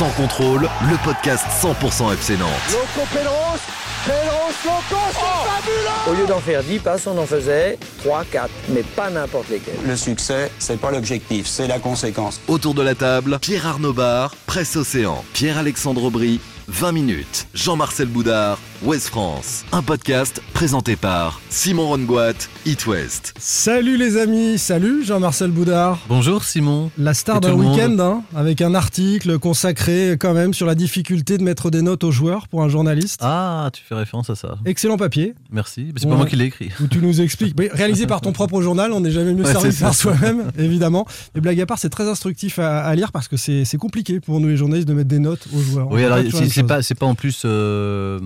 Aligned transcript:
Sans 0.00 0.08
contrôle, 0.12 0.62
le 0.62 1.04
podcast 1.04 1.44
100% 1.60 2.14
FC 2.14 2.38
Nantes. 2.38 2.48
Loco 2.72 3.06
Pedros, 3.12 3.60
Pedros 4.06 4.50
Loco, 4.64 5.02
c'est 5.12 5.50
fabuleux 5.50 6.10
Au 6.10 6.14
lieu 6.14 6.26
d'en 6.26 6.40
faire 6.40 6.62
10 6.62 6.78
passes, 6.78 7.06
on 7.06 7.18
en 7.18 7.26
faisait 7.26 7.78
3, 7.98 8.24
4, 8.32 8.48
mais 8.70 8.82
pas 8.82 9.10
n'importe 9.10 9.50
lesquels. 9.50 9.74
Le 9.86 9.94
succès, 9.96 10.50
c'est 10.58 10.80
pas 10.80 10.90
l'objectif, 10.90 11.46
c'est 11.46 11.66
la 11.66 11.78
conséquence. 11.78 12.40
Autour 12.48 12.72
de 12.72 12.80
la 12.80 12.94
table, 12.94 13.38
Pierre 13.42 13.66
Arnaud 13.66 13.92
Bar, 13.92 14.34
Presse 14.46 14.74
Océan, 14.76 15.22
Pierre-Alexandre 15.34 16.04
Aubry, 16.04 16.40
20 16.68 16.92
minutes, 16.92 17.46
Jean-Marcel 17.52 18.08
Boudard, 18.08 18.56
Ouest 18.82 19.08
France. 19.08 19.66
Un 19.72 19.82
podcast 19.82 20.40
présenté 20.54 20.96
par 20.96 21.42
Simon 21.50 21.88
Rongoat, 21.88 22.32
It 22.64 22.86
West. 22.86 23.34
Salut 23.38 23.98
les 23.98 24.16
amis, 24.16 24.56
salut 24.56 25.04
Jean-Marcel 25.04 25.50
Boudard. 25.50 25.98
Bonjour 26.08 26.44
Simon. 26.44 26.90
La 26.96 27.12
star 27.12 27.42
d'un 27.42 27.52
week-end, 27.52 27.94
hein, 27.98 28.22
avec 28.34 28.62
un 28.62 28.74
article 28.74 29.38
consacré 29.38 30.12
quand 30.18 30.32
même 30.32 30.54
sur 30.54 30.64
la 30.64 30.74
difficulté 30.74 31.36
de 31.36 31.42
mettre 31.42 31.70
des 31.70 31.82
notes 31.82 32.04
aux 32.04 32.10
joueurs 32.10 32.48
pour 32.48 32.62
un 32.62 32.70
journaliste. 32.70 33.20
Ah, 33.22 33.68
tu 33.70 33.82
fais 33.86 33.94
référence 33.94 34.30
à 34.30 34.34
ça. 34.34 34.56
Excellent 34.64 34.96
papier, 34.96 35.34
Merci. 35.52 35.92
C'est 35.96 36.04
Ouais. 36.06 36.10
pas 36.12 36.16
moi 36.16 36.24
qui 36.26 36.36
l'ai 36.36 36.46
écrit. 36.46 36.70
où 36.82 36.86
tu 36.86 37.00
nous 37.00 37.20
expliques, 37.20 37.56
mais 37.58 37.68
réalisé 37.70 38.06
par 38.06 38.22
ton 38.22 38.32
propre 38.32 38.62
journal, 38.62 38.92
on 38.92 39.00
n'est 39.00 39.10
jamais 39.10 39.34
mieux 39.34 39.44
Ouais, 39.44 39.52
servi 39.52 39.76
par 39.76 39.94
soi-même, 39.94 40.52
évidemment. 40.58 41.06
Et 41.34 41.40
blague 41.42 41.60
à 41.60 41.66
part, 41.66 41.78
c'est 41.78 41.90
très 41.90 42.08
instructif 42.08 42.58
à, 42.58 42.80
à 42.80 42.94
lire 42.94 43.12
parce 43.12 43.28
que 43.28 43.36
c'est 43.36 43.76
compliqué 43.78 44.20
pour 44.20 44.40
nous 44.40 44.48
les 44.48 44.56
journalistes 44.56 44.88
de 44.88 44.94
mettre 44.94 45.08
des 45.10 45.18
notes 45.18 45.46
aux 45.54 45.60
joueurs. 45.60 45.88
Oui, 45.92 46.02
alors 46.02 46.18
c'est 46.32 46.62
pas, 46.62 46.80
pas 46.98 47.06
en 47.06 47.14
plus 47.14 47.42
euh, 47.44 48.18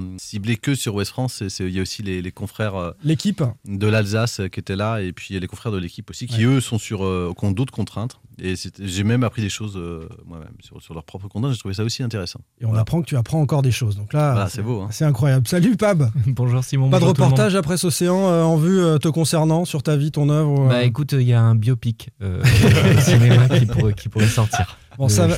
ciblé 0.44 0.56
que 0.56 0.74
sur 0.74 0.94
Ouest 0.94 1.10
France. 1.10 1.42
Il 1.60 1.70
y 1.70 1.78
a 1.78 1.82
aussi 1.82 2.02
les, 2.02 2.20
les 2.22 2.32
confrères 2.32 2.74
euh, 2.76 2.90
L'équipe, 3.02 3.42
de 3.66 3.86
l'Alsace 3.86 4.40
euh, 4.40 4.48
qui 4.48 4.60
étaient 4.60 4.76
là 4.76 5.00
et 5.00 5.12
puis 5.12 5.28
il 5.30 5.34
y 5.34 5.36
a 5.36 5.40
les 5.40 5.46
confrères 5.46 5.72
de 5.72 5.78
l'équipe 5.78 6.08
aussi 6.10 6.26
qui 6.26 6.34
Ouais. 6.46 6.54
eux 6.56 6.60
sont 6.60 6.78
sur 6.78 7.04
euh, 7.04 7.32
qui 7.38 7.44
ont 7.44 7.50
d'autres 7.52 7.72
contraintes. 7.72 8.18
Et 8.42 8.54
j'ai 8.80 9.04
même 9.04 9.22
appris 9.22 9.42
des 9.42 9.48
choses 9.48 9.76
euh, 9.76 10.08
moi-même 10.26 10.48
sur, 10.60 10.82
sur 10.82 10.92
leurs 10.92 11.04
propres 11.04 11.28
contraintes. 11.28 11.52
J'ai 11.52 11.58
trouvé 11.58 11.74
ça 11.74 11.84
aussi 11.84 12.02
intéressant. 12.02 12.40
et 12.60 12.66
on 12.66 12.74
apprend 12.74 13.00
que 13.00 13.06
tu 13.06 13.16
apprends 13.16 13.40
encore 13.40 13.62
des 13.62 13.70
choses. 13.70 13.96
Donc 13.96 14.12
là, 14.12 14.32
Voilà, 14.32 14.48
c'est 14.48 14.62
beau. 14.62 14.80
hein. 14.82 14.88
c'est 14.90 15.04
incroyable. 15.04 15.46
Salut 15.48 15.76
Pab, 15.76 16.10
Bonjour 16.26 16.62
Simon. 16.64 16.90
pas 16.90 16.96
de 16.98 17.04
bonjour 17.04 17.16
reportage 17.26 17.54
après 17.54 17.76
ce 17.76 17.86
océan 17.86 18.28
euh, 18.28 18.42
en 18.42 18.56
vue 18.56 18.80
euh, 18.80 18.98
te 18.98 19.08
concernant 19.08 19.64
sur 19.64 19.82
ta 19.84 19.96
vie, 19.96 20.10
ton 20.10 20.28
œuvre. 20.30 20.64
euh, 20.64 20.68
Bah 20.68 20.82
écoute, 20.82 21.12
il 21.12 21.22
y 21.22 21.32
a 21.32 21.40
un 21.40 21.54
biopic 21.54 22.10
euh, 22.22 22.42
au 22.96 23.00
cinéma 23.00 23.48
qui 23.48 23.66
pourrait, 23.66 23.94
qui 23.94 24.08
pourrait 24.08 24.26
sortir. 24.26 24.78
Bon, 24.98 25.08
ça, 25.08 25.26
va, 25.26 25.36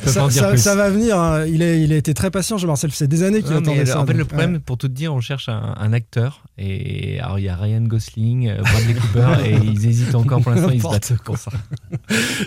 ça, 0.56 0.74
va 0.74 0.90
venir. 0.90 1.18
hein. 1.18 1.46
Il, 1.46 1.62
est, 1.62 1.82
il 1.82 1.92
a 1.92 1.96
été 1.96 2.12
très 2.14 2.30
patient, 2.30 2.58
Jean-Marcel. 2.58 2.90
C'est 2.92 3.08
des 3.08 3.22
années 3.22 3.42
qu'il 3.42 3.52
Ouais, 3.52 3.58
attendait 3.58 3.78
mais 3.80 3.86
ça. 3.86 4.00
en 4.00 4.06
fait, 4.06 4.12
le 4.12 4.20
donc, 4.20 4.28
problème, 4.28 4.60
pour 4.60 4.76
tout 4.76 4.88
te 4.88 4.92
dire, 4.92 5.14
on 5.14 5.20
cherche 5.20 5.48
un, 5.48 5.74
un 5.78 5.92
acteur. 5.92 6.42
Et 6.58 7.18
alors, 7.20 7.38
il 7.38 7.44
y 7.46 7.48
a 7.48 7.56
Ryan 7.56 7.80
Gosling, 7.82 8.48
euh, 8.48 8.60
Bradley 8.60 8.94
Cooper, 8.94 9.26
et 9.46 9.54
ils 9.54 9.86
hésitent 9.86 10.14
encore 10.14 10.40
pour 10.42 10.52
l'instant, 10.52 10.70
ils 10.70 10.82
se 10.82 10.86
battent 10.88 11.14
pour 11.24 11.38
ça. 11.38 11.50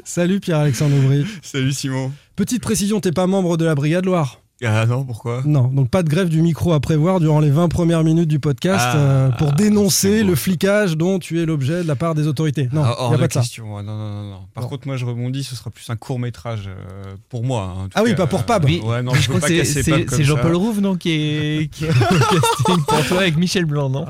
Salut 0.04 0.40
Pierre-Alexandre 0.40 0.96
Aubry. 0.98 1.26
Salut 1.42 1.72
Simon. 1.74 2.12
Petite 2.36 2.62
précision, 2.62 3.00
t'es 3.00 3.12
pas 3.12 3.28
membre 3.28 3.58
de 3.58 3.66
la 3.66 3.76
Brigade 3.76 4.06
Loire. 4.06 4.42
Ah 4.66 4.86
non, 4.86 5.06
pourquoi? 5.06 5.42
Non, 5.46 5.70
donc 5.74 5.90
pas 5.90 6.04
de 6.04 6.10
grève 6.10 6.28
du 6.28 6.42
micro 6.42 6.74
à 6.74 6.82
prévoir 6.82 7.22
durant 7.22 7.40
les 7.40 7.50
20 7.50 7.70
premières 7.70 8.04
minutes 8.04 8.28
du 8.28 8.40
podcast 8.40 8.88
Ah, 8.92 8.98
euh, 8.98 9.30
pour 9.30 9.54
dénoncer 9.54 10.18
c'est 10.18 10.24
beau, 10.24 10.30
le 10.32 10.36
ça. 10.36 10.42
flicage 10.42 10.98
dont 10.98 11.18
tu 11.18 11.42
es 11.42 11.46
l'objet 11.46 11.82
de 11.82 11.88
la 11.88 11.96
part 11.96 12.14
des 12.14 12.28
autorités. 12.28 12.68
Non, 12.74 12.82
Ah, 12.84 12.94
il 12.98 13.02
hors 13.02 13.10
n'y 13.10 13.14
a 13.14 13.18
de 13.18 13.22
pas 13.22 13.28
de 13.30 13.34
ça. 13.34 13.40
question. 13.40 13.78
Ah, 13.78 13.84
Non, 13.84 13.96
non, 13.98 14.10
non, 14.10 14.30
non. 14.32 14.38
Par 14.54 14.64
Bon. 14.66 14.70
contre, 14.72 14.88
moi, 14.88 14.98
je 14.98 15.06
rebondis. 15.06 15.46
Ce 15.46 15.56
sera 15.56 15.70
plus 15.70 15.90
un 15.90 15.96
court 15.96 16.20
métrage 16.20 16.70
pour 17.30 17.44
moi. 17.46 17.74
hein, 17.74 17.82
en 17.84 17.84
tout 17.86 17.92
Ah 17.96 18.02
oui, 18.04 18.10
cas, 18.12 18.18
pas 18.18 18.28
pour 18.28 18.42
euh, 18.42 18.44
Pab. 18.44 18.66
Oui, 18.66 18.82
Ouais, 18.84 19.02
non, 19.02 19.14
mais 19.14 19.22
je, 19.22 19.30
crois 19.30 19.40
que 19.40 19.48
c'est- 19.48 19.84
ça. 19.84 20.22
Jean-Paul 20.24 20.56
Rouve, 20.56 20.82
non, 20.82 20.96
qui 20.98 21.12
est, 21.12 21.72
qui 21.72 21.86
est 21.86 21.88
casting 22.10 22.84
pour 22.86 23.06
toi 23.08 23.20
avec 23.20 23.38
Michel 23.38 23.64
Blanc, 23.64 23.90
non? 23.90 24.06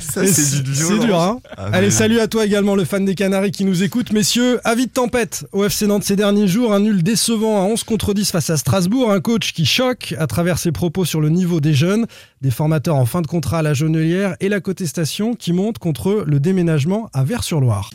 Ça, 0.00 0.24
Et 0.24 0.26
c'est 0.28 0.62
du 0.62 0.74
C'est 0.74 0.84
violence. 0.84 1.04
dur, 1.06 1.20
hein 1.20 1.38
Ah, 1.56 1.66
Allez, 1.74 1.90
salut 1.90 2.18
à 2.20 2.28
toi 2.28 2.46
également, 2.46 2.74
le 2.74 2.84
fan 2.84 3.04
des 3.04 3.14
Canaries 3.14 3.50
qui 3.50 3.64
nous 3.66 3.82
écoute. 3.82 4.10
Messieurs, 4.12 4.58
avis 4.64 4.86
de 4.86 4.90
tempête 4.92 5.46
au 5.52 5.64
FC 5.64 5.86
Nantes 5.86 6.04
ces 6.04 6.16
derniers 6.16 6.48
jours. 6.48 6.72
Un 6.72 6.80
nul 6.80 7.02
décevant 7.02 7.60
à 7.62 7.64
11 7.66 7.84
contre 7.84 8.14
10 8.14 8.30
face 8.30 8.48
à 8.50 8.56
Strasbourg. 8.56 9.12
Un 9.18 9.20
coach 9.20 9.52
qui 9.52 9.66
choque 9.66 10.14
à 10.16 10.28
travers 10.28 10.58
ses 10.58 10.70
propos 10.70 11.04
sur 11.04 11.20
le 11.20 11.28
niveau 11.28 11.60
des 11.60 11.74
jeunes. 11.74 12.06
Des 12.40 12.52
formateurs 12.52 12.94
en 12.94 13.04
fin 13.04 13.20
de 13.20 13.26
contrat 13.26 13.58
à 13.58 13.62
la 13.62 13.74
Jonelière 13.74 14.36
et 14.38 14.48
la 14.48 14.60
contestation 14.60 15.34
qui 15.34 15.52
monte 15.52 15.78
contre 15.78 16.22
le 16.24 16.38
déménagement 16.38 17.10
à 17.12 17.24
Vers-sur-Loire. 17.24 17.90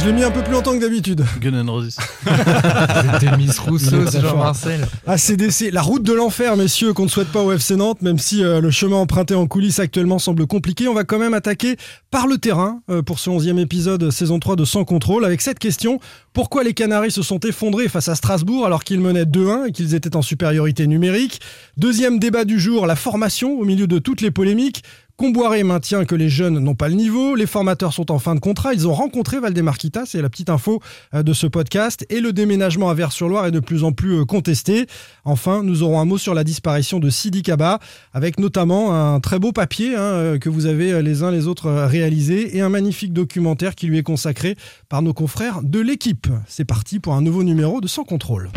Je 0.00 0.06
l'ai 0.06 0.12
mis 0.12 0.24
un 0.24 0.30
peu 0.30 0.42
plus 0.42 0.52
longtemps 0.52 0.74
que 0.74 0.80
d'habitude. 0.80 1.24
Gun 1.40 1.66
and 1.66 1.70
Roses. 1.70 1.96
C'était 2.24 3.36
Miss 3.36 3.58
Rousseau, 3.58 4.06
c'est. 4.08 4.20
Jean-Marcel. 4.20 4.86
ACDC, 5.06 5.70
la 5.72 5.82
route 5.82 6.02
de 6.02 6.12
l'enfer, 6.12 6.56
messieurs, 6.56 6.94
qu'on 6.94 7.04
ne 7.04 7.08
souhaite 7.08 7.28
pas 7.28 7.42
au 7.42 7.52
FC 7.52 7.76
Nantes, 7.76 8.00
même 8.00 8.18
si 8.18 8.42
euh, 8.42 8.60
le 8.60 8.70
chemin 8.70 8.96
emprunté 8.96 9.34
en 9.34 9.46
coulisses 9.46 9.78
actuellement 9.78 10.18
semble 10.18 10.46
compliqué. 10.46 10.88
On 10.88 10.94
va 10.94 11.04
quand 11.04 11.18
même 11.18 11.34
attaquer 11.34 11.76
par 12.10 12.26
le 12.26 12.38
terrain 12.38 12.80
euh, 12.88 13.02
pour 13.02 13.18
ce 13.18 13.28
11e 13.28 13.58
épisode 13.58 14.10
saison 14.10 14.38
3 14.38 14.56
de 14.56 14.64
Sans 14.64 14.84
Contrôle 14.84 15.24
avec 15.24 15.42
cette 15.42 15.58
question. 15.58 16.00
Pourquoi 16.32 16.64
les 16.64 16.72
Canaries 16.72 17.10
se 17.10 17.22
sont 17.22 17.40
effondrés 17.40 17.88
face 17.88 18.08
à 18.08 18.14
Strasbourg 18.14 18.64
alors 18.64 18.84
qu'ils 18.84 19.00
menaient 19.00 19.24
2-1 19.24 19.68
et 19.68 19.72
qu'ils 19.72 19.94
étaient 19.94 20.16
en 20.16 20.22
supériorité 20.22 20.86
numérique? 20.86 21.40
Deuxième 21.76 22.18
débat 22.18 22.44
du 22.44 22.58
jour, 22.58 22.86
la 22.86 22.96
formation 22.96 23.58
au 23.58 23.64
milieu 23.64 23.86
de 23.86 23.98
toutes 23.98 24.22
les 24.22 24.30
polémiques. 24.30 24.82
Comboiré 25.20 25.64
maintient 25.64 26.06
que 26.06 26.14
les 26.14 26.30
jeunes 26.30 26.60
n'ont 26.60 26.74
pas 26.74 26.88
le 26.88 26.94
niveau, 26.94 27.34
les 27.34 27.44
formateurs 27.44 27.92
sont 27.92 28.10
en 28.10 28.18
fin 28.18 28.34
de 28.34 28.40
contrat, 28.40 28.72
ils 28.72 28.88
ont 28.88 28.94
rencontré 28.94 29.38
Valdemarquita, 29.38 30.06
c'est 30.06 30.22
la 30.22 30.30
petite 30.30 30.48
info 30.48 30.80
euh, 31.12 31.22
de 31.22 31.34
ce 31.34 31.46
podcast, 31.46 32.06
et 32.08 32.20
le 32.20 32.32
déménagement 32.32 32.88
à 32.88 32.94
Vers-sur-Loire 32.94 33.44
est 33.44 33.50
de 33.50 33.60
plus 33.60 33.84
en 33.84 33.92
plus 33.92 34.20
euh, 34.20 34.24
contesté. 34.24 34.86
Enfin, 35.26 35.62
nous 35.62 35.82
aurons 35.82 36.00
un 36.00 36.06
mot 36.06 36.16
sur 36.16 36.32
la 36.32 36.42
disparition 36.42 37.00
de 37.00 37.10
Sidi 37.10 37.42
Kaba, 37.42 37.80
avec 38.14 38.40
notamment 38.40 38.94
un 38.94 39.20
très 39.20 39.38
beau 39.38 39.52
papier 39.52 39.94
hein, 39.94 40.00
euh, 40.00 40.38
que 40.38 40.48
vous 40.48 40.64
avez 40.64 41.02
les 41.02 41.22
uns 41.22 41.30
les 41.30 41.46
autres 41.46 41.70
réalisé, 41.70 42.56
et 42.56 42.62
un 42.62 42.70
magnifique 42.70 43.12
documentaire 43.12 43.74
qui 43.74 43.88
lui 43.88 43.98
est 43.98 44.02
consacré 44.02 44.56
par 44.88 45.02
nos 45.02 45.12
confrères 45.12 45.60
de 45.62 45.80
l'équipe. 45.80 46.28
C'est 46.48 46.64
parti 46.64 46.98
pour 46.98 47.12
un 47.12 47.20
nouveau 47.20 47.44
numéro 47.44 47.82
de 47.82 47.88
Sans 47.88 48.04
Contrôle. 48.04 48.48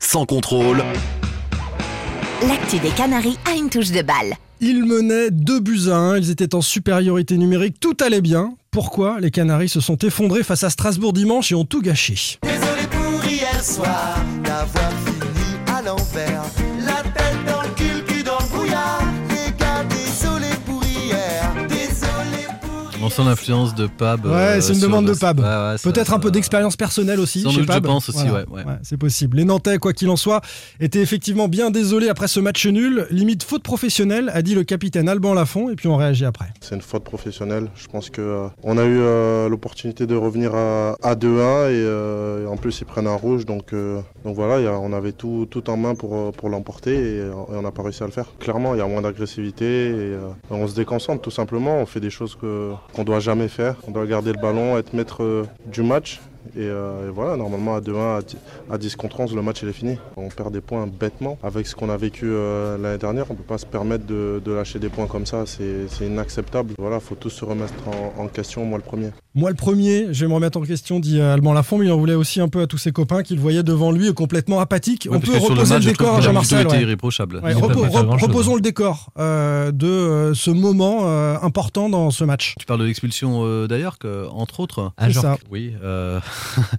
Sans 0.00 0.26
contrôle, 0.26 0.82
L'actu 2.48 2.78
des 2.78 2.88
Canaries 2.88 3.38
a 3.44 3.54
une 3.54 3.68
touche 3.68 3.90
de 3.90 4.00
balle. 4.00 4.34
Ils 4.62 4.82
menaient 4.84 5.30
2 5.30 5.60
buts 5.60 5.90
à 5.90 5.96
1, 5.96 6.18
ils 6.18 6.30
étaient 6.30 6.54
en 6.54 6.62
supériorité 6.62 7.36
numérique, 7.36 7.78
tout 7.80 7.96
allait 8.00 8.22
bien. 8.22 8.54
Pourquoi 8.70 9.20
les 9.20 9.30
Canaries 9.30 9.68
se 9.68 9.80
sont 9.80 9.98
effondrés 9.98 10.42
face 10.42 10.64
à 10.64 10.70
Strasbourg 10.70 11.12
dimanche 11.12 11.52
et 11.52 11.54
ont 11.54 11.66
tout 11.66 11.82
gâché? 11.82 12.38
Désolé 12.42 12.86
pour 12.90 13.24
hier 13.30 13.62
soir 13.62 14.16
d'avoir 14.42 14.90
fini 15.04 15.76
à 15.76 15.82
l'envers. 15.82 16.42
Sent 23.10 23.22
l'influence 23.24 23.74
de 23.74 23.86
Pab. 23.86 24.24
Ouais, 24.26 24.32
euh, 24.32 24.60
c'est 24.60 24.72
une 24.74 24.80
demande 24.80 25.06
le- 25.06 25.14
de 25.14 25.18
Pab. 25.18 25.38
Ouais, 25.40 25.44
ouais, 25.44 25.78
ça- 25.78 25.90
Peut-être 25.90 26.12
un 26.14 26.18
peu 26.18 26.30
d'expérience 26.30 26.76
personnelle 26.76 27.20
aussi. 27.20 27.42
Sans 27.42 27.50
chez 27.50 27.60
doute, 27.62 27.70
je 27.72 27.78
pense 27.80 28.08
aussi, 28.08 28.24
ouais, 28.30 28.44
ouais. 28.50 28.62
c'est 28.82 28.96
possible. 28.96 29.36
Les 29.38 29.44
Nantais, 29.44 29.78
quoi 29.78 29.92
qu'il 29.92 30.08
en 30.10 30.16
soit, 30.16 30.40
étaient 30.80 31.00
effectivement 31.00 31.48
bien 31.48 31.70
désolés 31.70 32.08
après 32.08 32.28
ce 32.28 32.40
match 32.40 32.66
nul. 32.66 33.06
Limite 33.10 33.42
faute 33.42 33.62
professionnelle, 33.62 34.30
a 34.34 34.42
dit 34.42 34.54
le 34.54 34.64
capitaine 34.64 35.08
Alban 35.08 35.34
Lafont, 35.34 35.70
et 35.70 35.76
puis 35.76 35.88
on 35.88 35.96
réagit 35.96 36.24
après. 36.24 36.46
C'est 36.60 36.74
une 36.74 36.80
faute 36.82 37.04
professionnelle. 37.04 37.68
Je 37.74 37.86
pense 37.88 38.10
que 38.10 38.20
euh, 38.20 38.46
on 38.62 38.78
a 38.78 38.84
eu 38.84 38.98
euh, 39.00 39.48
l'opportunité 39.48 40.06
de 40.06 40.14
revenir 40.14 40.54
à, 40.54 40.96
à 41.02 41.14
2-1 41.14 41.68
et, 41.68 41.72
euh, 41.74 42.44
et 42.44 42.46
en 42.46 42.56
plus 42.56 42.80
ils 42.80 42.84
prennent 42.86 43.06
un 43.06 43.14
rouge. 43.16 43.46
Donc, 43.46 43.72
euh, 43.72 44.00
donc 44.24 44.34
voilà, 44.36 44.58
il 44.60 44.64
y 44.64 44.68
a- 44.68 44.78
on 44.78 44.92
avait 44.92 45.12
tout, 45.12 45.46
tout 45.50 45.68
en 45.70 45.76
main 45.76 45.94
pour, 45.94 46.32
pour 46.32 46.48
l'emporter 46.48 46.94
et, 46.94 47.16
et 47.18 47.30
on 47.48 47.62
n'a 47.62 47.70
pas 47.70 47.82
réussi 47.82 48.02
à 48.02 48.06
le 48.06 48.12
faire. 48.12 48.26
Clairement, 48.38 48.74
il 48.74 48.78
y 48.78 48.80
a 48.80 48.86
moins 48.86 49.02
d'agressivité 49.02 49.64
et 49.64 49.92
euh, 49.94 50.20
on 50.50 50.66
se 50.68 50.74
déconcentre 50.74 51.22
tout 51.22 51.30
simplement. 51.30 51.78
On 51.78 51.86
fait 51.86 52.00
des 52.00 52.10
choses 52.10 52.36
que, 52.40 52.72
qu'on 52.94 52.99
doit 53.04 53.20
jamais 53.20 53.48
faire. 53.48 53.76
On 53.86 53.90
doit 53.90 54.06
garder 54.06 54.32
le 54.32 54.40
ballon, 54.40 54.78
être 54.78 54.92
maître 54.94 55.22
euh, 55.22 55.44
du 55.66 55.82
match. 55.82 56.20
Et, 56.56 56.60
euh, 56.60 57.08
et 57.08 57.10
voilà, 57.10 57.36
normalement 57.36 57.76
à 57.76 57.80
2-1, 57.80 58.18
à 58.18 58.22
10 58.22 58.36
à 58.70 58.78
10 58.78 58.96
contre 58.96 59.20
11, 59.20 59.34
le 59.36 59.42
match 59.42 59.62
il 59.62 59.68
est 59.68 59.74
fini. 59.74 59.98
On 60.16 60.28
perd 60.28 60.52
des 60.52 60.60
points 60.60 60.86
bêtement. 60.86 61.38
Avec 61.42 61.66
ce 61.66 61.76
qu'on 61.76 61.90
a 61.90 61.96
vécu 61.96 62.26
euh, 62.26 62.78
l'année 62.78 62.98
dernière, 62.98 63.26
on 63.30 63.34
ne 63.34 63.38
peut 63.38 63.44
pas 63.44 63.58
se 63.58 63.66
permettre 63.66 64.06
de, 64.06 64.40
lâcher 64.46 64.78
des 64.78 64.88
points 64.88 65.06
comme 65.06 65.26
ça. 65.26 65.44
C'est 65.46 66.06
inacceptable. 66.06 66.74
Voilà, 66.78 66.98
faut 66.98 67.14
tous 67.14 67.30
se 67.30 67.44
remettre 67.44 67.74
en 68.18 68.26
question, 68.26 68.64
moi 68.64 68.78
le 68.78 68.84
premier. 68.84 69.10
Moi, 69.36 69.48
le 69.50 69.54
premier, 69.54 70.08
je 70.12 70.22
vais 70.24 70.28
me 70.28 70.34
remettre 70.34 70.58
en 70.58 70.62
question, 70.62 70.98
dit 70.98 71.20
euh, 71.20 71.34
Alban 71.34 71.52
Lafont, 71.52 71.78
mais 71.78 71.86
il 71.86 71.92
en 71.92 71.96
voulait 71.96 72.14
aussi 72.14 72.40
un 72.40 72.48
peu 72.48 72.62
à 72.62 72.66
tous 72.66 72.78
ses 72.78 72.90
copains 72.90 73.22
qu'il 73.22 73.38
voyait 73.38 73.62
devant 73.62 73.92
lui 73.92 74.12
complètement 74.12 74.58
apathique. 74.58 75.06
Ouais, 75.08 75.16
On 75.16 75.20
peut 75.20 75.32
le 75.34 75.38
reposer 75.38 75.74
match, 75.74 75.84
le, 75.84 75.90
décor 75.92 76.16
à 76.16 76.20
Jean-Marcel. 76.20 76.62
était 76.66 76.72
ouais. 76.72 76.82
irréprochable. 76.82 77.36
Ouais, 77.44 77.54
repo- 77.54 77.86
reposons 78.20 78.56
le 78.56 78.60
décor 78.60 79.10
euh, 79.20 79.70
de 79.70 79.86
euh, 79.86 80.34
ce 80.34 80.50
moment 80.50 81.02
euh, 81.04 81.36
important 81.42 81.88
dans 81.88 82.10
ce 82.10 82.24
match. 82.24 82.54
Tu 82.58 82.66
parles 82.66 82.80
de 82.80 82.86
l'expulsion 82.86 83.42
euh, 83.44 83.68
d'ailleurs, 83.68 83.96
entre 84.32 84.58
autres. 84.58 84.90
Ah, 84.96 85.08
genre, 85.10 85.22
ça. 85.22 85.38
Oui. 85.48 85.74
euh, 85.84 86.18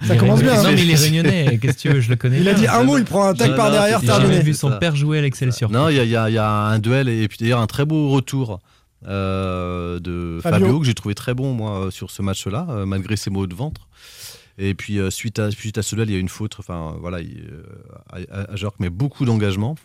Ça 0.06 0.16
commence 0.18 0.42
bien. 0.42 0.56
Non, 0.62 0.66
hein. 0.66 0.72
mais 0.76 0.82
il 0.82 0.92
est 0.92 0.96
réunionnais. 1.02 1.58
Qu'est-ce 1.62 1.78
que 1.78 1.82
tu 1.82 1.90
veux 1.90 2.02
Je 2.02 2.10
le 2.10 2.18
connais. 2.18 2.42
Il 2.42 2.50
a 2.50 2.54
dit 2.54 2.68
un 2.68 2.84
mot, 2.84 2.98
il 2.98 3.06
prend 3.06 3.28
un 3.28 3.34
tac 3.34 3.52
Non, 3.52 3.56
par 3.56 3.68
non, 3.68 3.72
derrière, 3.78 4.02
J'ai 4.02 4.08
terminé. 4.08 4.34
jamais 4.34 4.44
vu 4.44 4.54
son 4.54 4.72
père 4.78 4.94
jouer 4.98 5.20
à 5.20 5.22
l'Excelsior. 5.22 5.72
Non, 5.72 5.88
il 5.88 5.96
y, 6.06 6.16
a- 6.18 6.52
un 6.52 6.80
duel 6.80 7.08
et 7.08 7.30
puis 7.30 7.38
d'ailleurs 7.40 7.62
un 7.62 7.68
très 7.68 7.86
beau 7.86 8.10
retour 8.10 8.52
euh, 8.52 8.58
de 9.04 10.40
Fabio. 10.42 10.60
Fabio. 10.60 10.80
que 10.80 10.86
j'ai 10.86 10.94
trouvé 10.94 11.16
très 11.16 11.34
bon 11.34 11.54
moi 11.54 11.86
euh, 11.88 11.92
sur 11.92 12.12
ce 12.12 12.22
match-là, 12.22 12.68
euh, 12.70 12.86
malgré 12.86 13.16
ses 13.16 13.30
maux 13.30 13.48
de 13.48 13.56
ventre. 13.56 13.88
Et 14.58 14.74
puis 14.76 15.00
euh, 15.00 15.10
suite 15.10 15.40
à 15.40 15.50
suite 15.50 15.78
à 15.78 15.82
ce 15.84 15.96
duel, 15.96 16.10
il 16.10 16.14
y 16.14 16.16
a 16.18 16.20
une 16.20 16.30
faute. 16.30 16.58
Enfin 16.60 16.96
voilà, 17.00 17.22
il, 17.22 17.50
euh, 17.52 17.64
à, 18.32 18.52
à 18.52 18.56
Jork, 18.56 18.76
mais 18.80 18.90
beaucoup 18.90 19.26
d'engagement. 19.26 19.76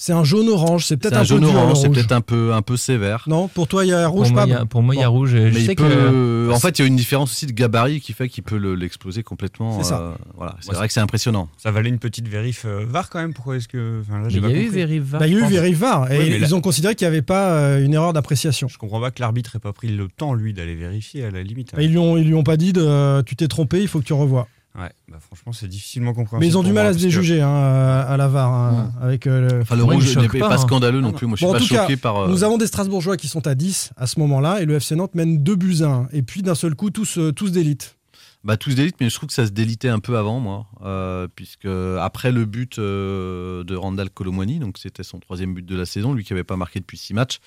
C'est 0.00 0.12
un 0.12 0.22
jaune 0.22 0.48
orange, 0.48 0.86
c'est 0.86 0.96
peut-être 0.96 1.16
un 1.16 1.22
un, 1.22 1.24
jaune 1.24 1.40
peu 1.40 1.48
orange, 1.48 1.80
c'est 1.80 1.88
peut-être 1.88 2.12
un 2.12 2.20
peu 2.20 2.52
un 2.54 2.62
peu 2.62 2.76
sévère. 2.76 3.24
Non, 3.26 3.48
pour 3.48 3.66
toi, 3.66 3.84
il 3.84 3.88
y 3.88 3.92
a 3.92 4.06
rouge, 4.06 4.28
Pour 4.28 4.32
moi, 4.34 4.42
pas 4.42 4.46
il 4.46 4.50
y 4.52 4.54
a- 4.54 4.64
pour 4.64 4.80
moi, 4.84 4.94
il 4.94 5.00
y 5.00 5.02
a 5.02 5.08
rouge. 5.08 5.30
Je 5.30 5.38
Mais 5.38 5.52
sais 5.54 5.72
il 5.72 5.74
que 5.74 5.82
peut- 5.82 6.52
en 6.54 6.58
fait, 6.60 6.78
il 6.78 6.82
y 6.82 6.84
a 6.84 6.86
une 6.88 6.94
différence 6.94 7.32
aussi 7.32 7.46
de 7.46 7.52
gabarit 7.52 8.00
qui 8.00 8.12
fait 8.12 8.28
qu'il 8.28 8.44
peut 8.44 8.58
le- 8.58 8.76
l'exploser 8.76 9.24
complètement. 9.24 9.76
C'est 9.82 9.88
ça. 9.88 9.98
euh, 10.00 10.10
voilà, 10.36 10.54
c'est 10.60 10.70
Ouais, 10.70 10.76
vrai 10.76 10.86
que 10.86 10.92
c'est 10.94 11.00
impressionnant. 11.00 11.48
Ça 11.58 11.72
valait 11.72 11.88
une 11.88 11.98
petite 11.98 12.28
vérif 12.28 12.62
euh, 12.64 12.84
VAR 12.88 13.10
quand 13.10 13.18
même. 13.18 13.34
Pourquoi 13.34 13.56
est-ce 13.56 13.66
que. 13.66 14.00
Enfin, 14.02 14.20
là, 14.20 14.28
j'ai 14.28 14.36
il 14.36 14.38
y 14.38 14.42
pas 14.42 14.48
a 14.48 14.52
eu. 14.52 14.68
Vérif 14.68 15.02
VAR, 15.02 15.20
Bah, 15.20 15.26
il 15.26 15.32
y 15.32 15.36
a 15.36 15.40
eu. 15.40 15.50
Vérif 15.50 15.78
VAR, 15.78 16.12
et 16.12 16.18
Oui, 16.20 16.24
ils 16.36 16.40
là- 16.42 16.54
ont 16.54 16.60
considéré 16.60 16.94
qu'il 16.94 17.04
n'y 17.08 17.12
avait 17.12 17.22
pas 17.22 17.50
euh, 17.54 17.84
une 17.84 17.92
erreur 17.94 18.12
d'appréciation. 18.12 18.68
Je 18.68 18.78
comprends 18.78 19.00
pas 19.00 19.10
que 19.10 19.20
l'arbitre 19.20 19.56
ait 19.56 19.58
pas 19.58 19.72
pris 19.72 19.88
le 19.88 20.06
temps, 20.06 20.32
lui, 20.32 20.52
d'aller 20.54 20.76
vérifier 20.76 21.24
à 21.24 21.32
la 21.32 21.42
limite. 21.42 21.72
Bah, 21.74 21.82
ils, 21.82 21.90
lui 21.90 21.98
ont, 21.98 22.16
ils 22.16 22.24
lui 22.28 22.34
ont 22.34 22.44
pas 22.44 22.56
dit 22.56 22.72
de, 22.72 22.82
euh, 22.82 23.22
tu 23.24 23.34
t'es 23.34 23.48
trompé, 23.48 23.80
il 23.82 23.88
faut 23.88 23.98
que 23.98 24.04
tu 24.04 24.12
revoies. 24.12 24.46
Ouais, 24.78 24.92
bah, 25.08 25.18
franchement, 25.20 25.52
c'est 25.52 25.66
difficilement 25.66 26.12
compréhensible. 26.14 26.40
Mais 26.40 26.46
ils 26.46 26.56
ont 26.56 26.62
du 26.62 26.72
mal 26.72 26.86
à 26.86 26.92
se 26.92 26.98
que- 26.98 27.02
déjuger 27.02 27.40
hein, 27.42 27.48
à 27.50 28.16
la 28.16 28.28
VAR. 28.28 28.52
hein, 28.52 28.92
avec, 29.00 29.26
euh, 29.26 29.48
le- 29.50 29.60
Enfin, 29.62 29.74
le 29.76 29.82
rouge 29.82 30.16
n'est 30.16 30.28
pas, 30.28 30.38
pas, 30.48 30.54
hein. 30.54 30.58
scandaleux 30.58 31.00
non 31.00 31.08
non. 31.08 31.14
plus. 31.14 31.26
Moi, 31.26 31.34
je 31.36 31.38
suis 31.40 31.46
Bon, 31.46 31.50
en 31.50 31.54
pas 31.54 31.58
tout 31.60 31.68
cas, 31.68 31.82
choqué 31.82 31.96
par. 31.96 32.16
euh, 32.18 32.28
Nous 32.28 32.44
avons 32.44 32.58
des 32.58 32.66
Strasbourgeois 32.68 33.16
qui 33.16 33.26
sont 33.28 33.46
à 33.48 33.54
10 33.56 33.90
à 33.96 34.06
ce 34.06 34.20
moment-là, 34.20 34.62
et 34.62 34.66
le 34.66 34.74
FC 34.74 34.94
Nantes 34.94 35.14
mène 35.16 35.42
2 35.42 35.56
buts 35.56 35.78
à 35.82 35.86
1. 35.88 36.08
Et 36.12 36.22
puis 36.22 36.42
d'un 36.42 36.54
seul 36.54 36.74
coup, 36.76 36.90
tous, 36.90 37.18
euh, 37.18 37.32
tous 37.32 37.50
d'élite. 37.50 37.96
Bah, 38.44 38.56
tous 38.56 38.76
d'élite, 38.76 38.94
mais 39.00 39.10
je 39.10 39.14
trouve 39.16 39.28
que 39.28 39.34
ça 39.34 39.46
se 39.46 39.50
délitait 39.50 39.88
un 39.88 39.98
peu 39.98 40.16
avant, 40.16 40.38
moi, 40.38 40.66
euh, 40.84 41.26
puisque 41.34 41.66
après 42.00 42.30
le 42.30 42.44
but 42.44 42.78
euh, 42.78 43.64
de 43.64 43.74
Randall 43.74 44.10
Colomwani, 44.10 44.60
donc 44.60 44.78
c'était 44.78 45.02
son 45.02 45.18
troisième 45.18 45.54
but 45.54 45.66
de 45.66 45.74
la 45.76 45.86
saison, 45.86 46.12
lui 46.12 46.22
qui 46.22 46.32
n'avait 46.34 46.44
pas 46.44 46.56
marqué 46.56 46.78
depuis 46.78 46.96
six 46.98 47.14
matchs, 47.14 47.40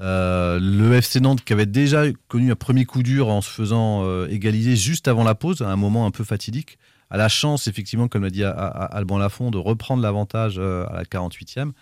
euh, 0.00 0.60
le 0.60 0.94
FC 0.94 1.20
Nantes 1.20 1.42
qui 1.44 1.52
avait 1.52 1.66
déjà 1.66 2.04
connu 2.28 2.52
un 2.52 2.56
premier 2.56 2.84
coup 2.84 3.02
dur 3.02 3.28
en 3.28 3.40
se 3.40 3.50
faisant 3.50 4.04
euh, 4.04 4.28
égaliser 4.28 4.76
juste 4.76 5.08
avant 5.08 5.24
la 5.24 5.34
pause, 5.34 5.62
à 5.62 5.68
un 5.68 5.76
moment 5.76 6.06
un 6.06 6.10
peu 6.10 6.24
fatidique, 6.24 6.78
a 7.10 7.16
la 7.16 7.28
chance, 7.28 7.66
effectivement, 7.66 8.06
comme 8.06 8.22
l'a 8.22 8.30
dit 8.30 8.44
Alban 8.44 9.18
Lafont, 9.18 9.50
de 9.50 9.58
reprendre 9.58 10.02
l'avantage 10.02 10.56
euh, 10.58 10.86
à 10.88 10.94
la 10.94 11.04
48e. 11.04 11.72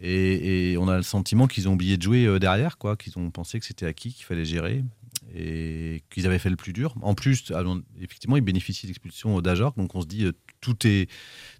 Et, 0.00 0.76
on 0.78 0.88
a 0.88 0.96
le 0.96 1.02
sentiment 1.02 1.46
qu'ils 1.46 1.68
ont 1.68 1.72
oublié 1.72 1.96
de 1.96 2.02
jouer 2.02 2.38
derrière, 2.38 2.78
quoi, 2.78 2.96
qu'ils 2.96 3.18
ont 3.18 3.30
pensé 3.30 3.58
que 3.58 3.66
c'était 3.66 3.86
acquis, 3.86 4.12
qu'il 4.12 4.24
fallait 4.24 4.44
gérer 4.44 4.84
et 5.34 6.02
qu'ils 6.10 6.26
avaient 6.26 6.38
fait 6.38 6.50
le 6.50 6.56
plus 6.56 6.72
dur. 6.72 6.94
En 7.02 7.14
plus, 7.14 7.50
alors, 7.50 7.78
effectivement, 8.00 8.36
ils 8.36 8.42
bénéficient 8.42 8.86
de 8.86 8.90
l'expulsion 8.90 9.40
d'Ajorc, 9.40 9.76
donc 9.76 9.94
on 9.94 10.00
se 10.00 10.06
dit 10.06 10.30
tout 10.60 10.86
est, 10.86 11.10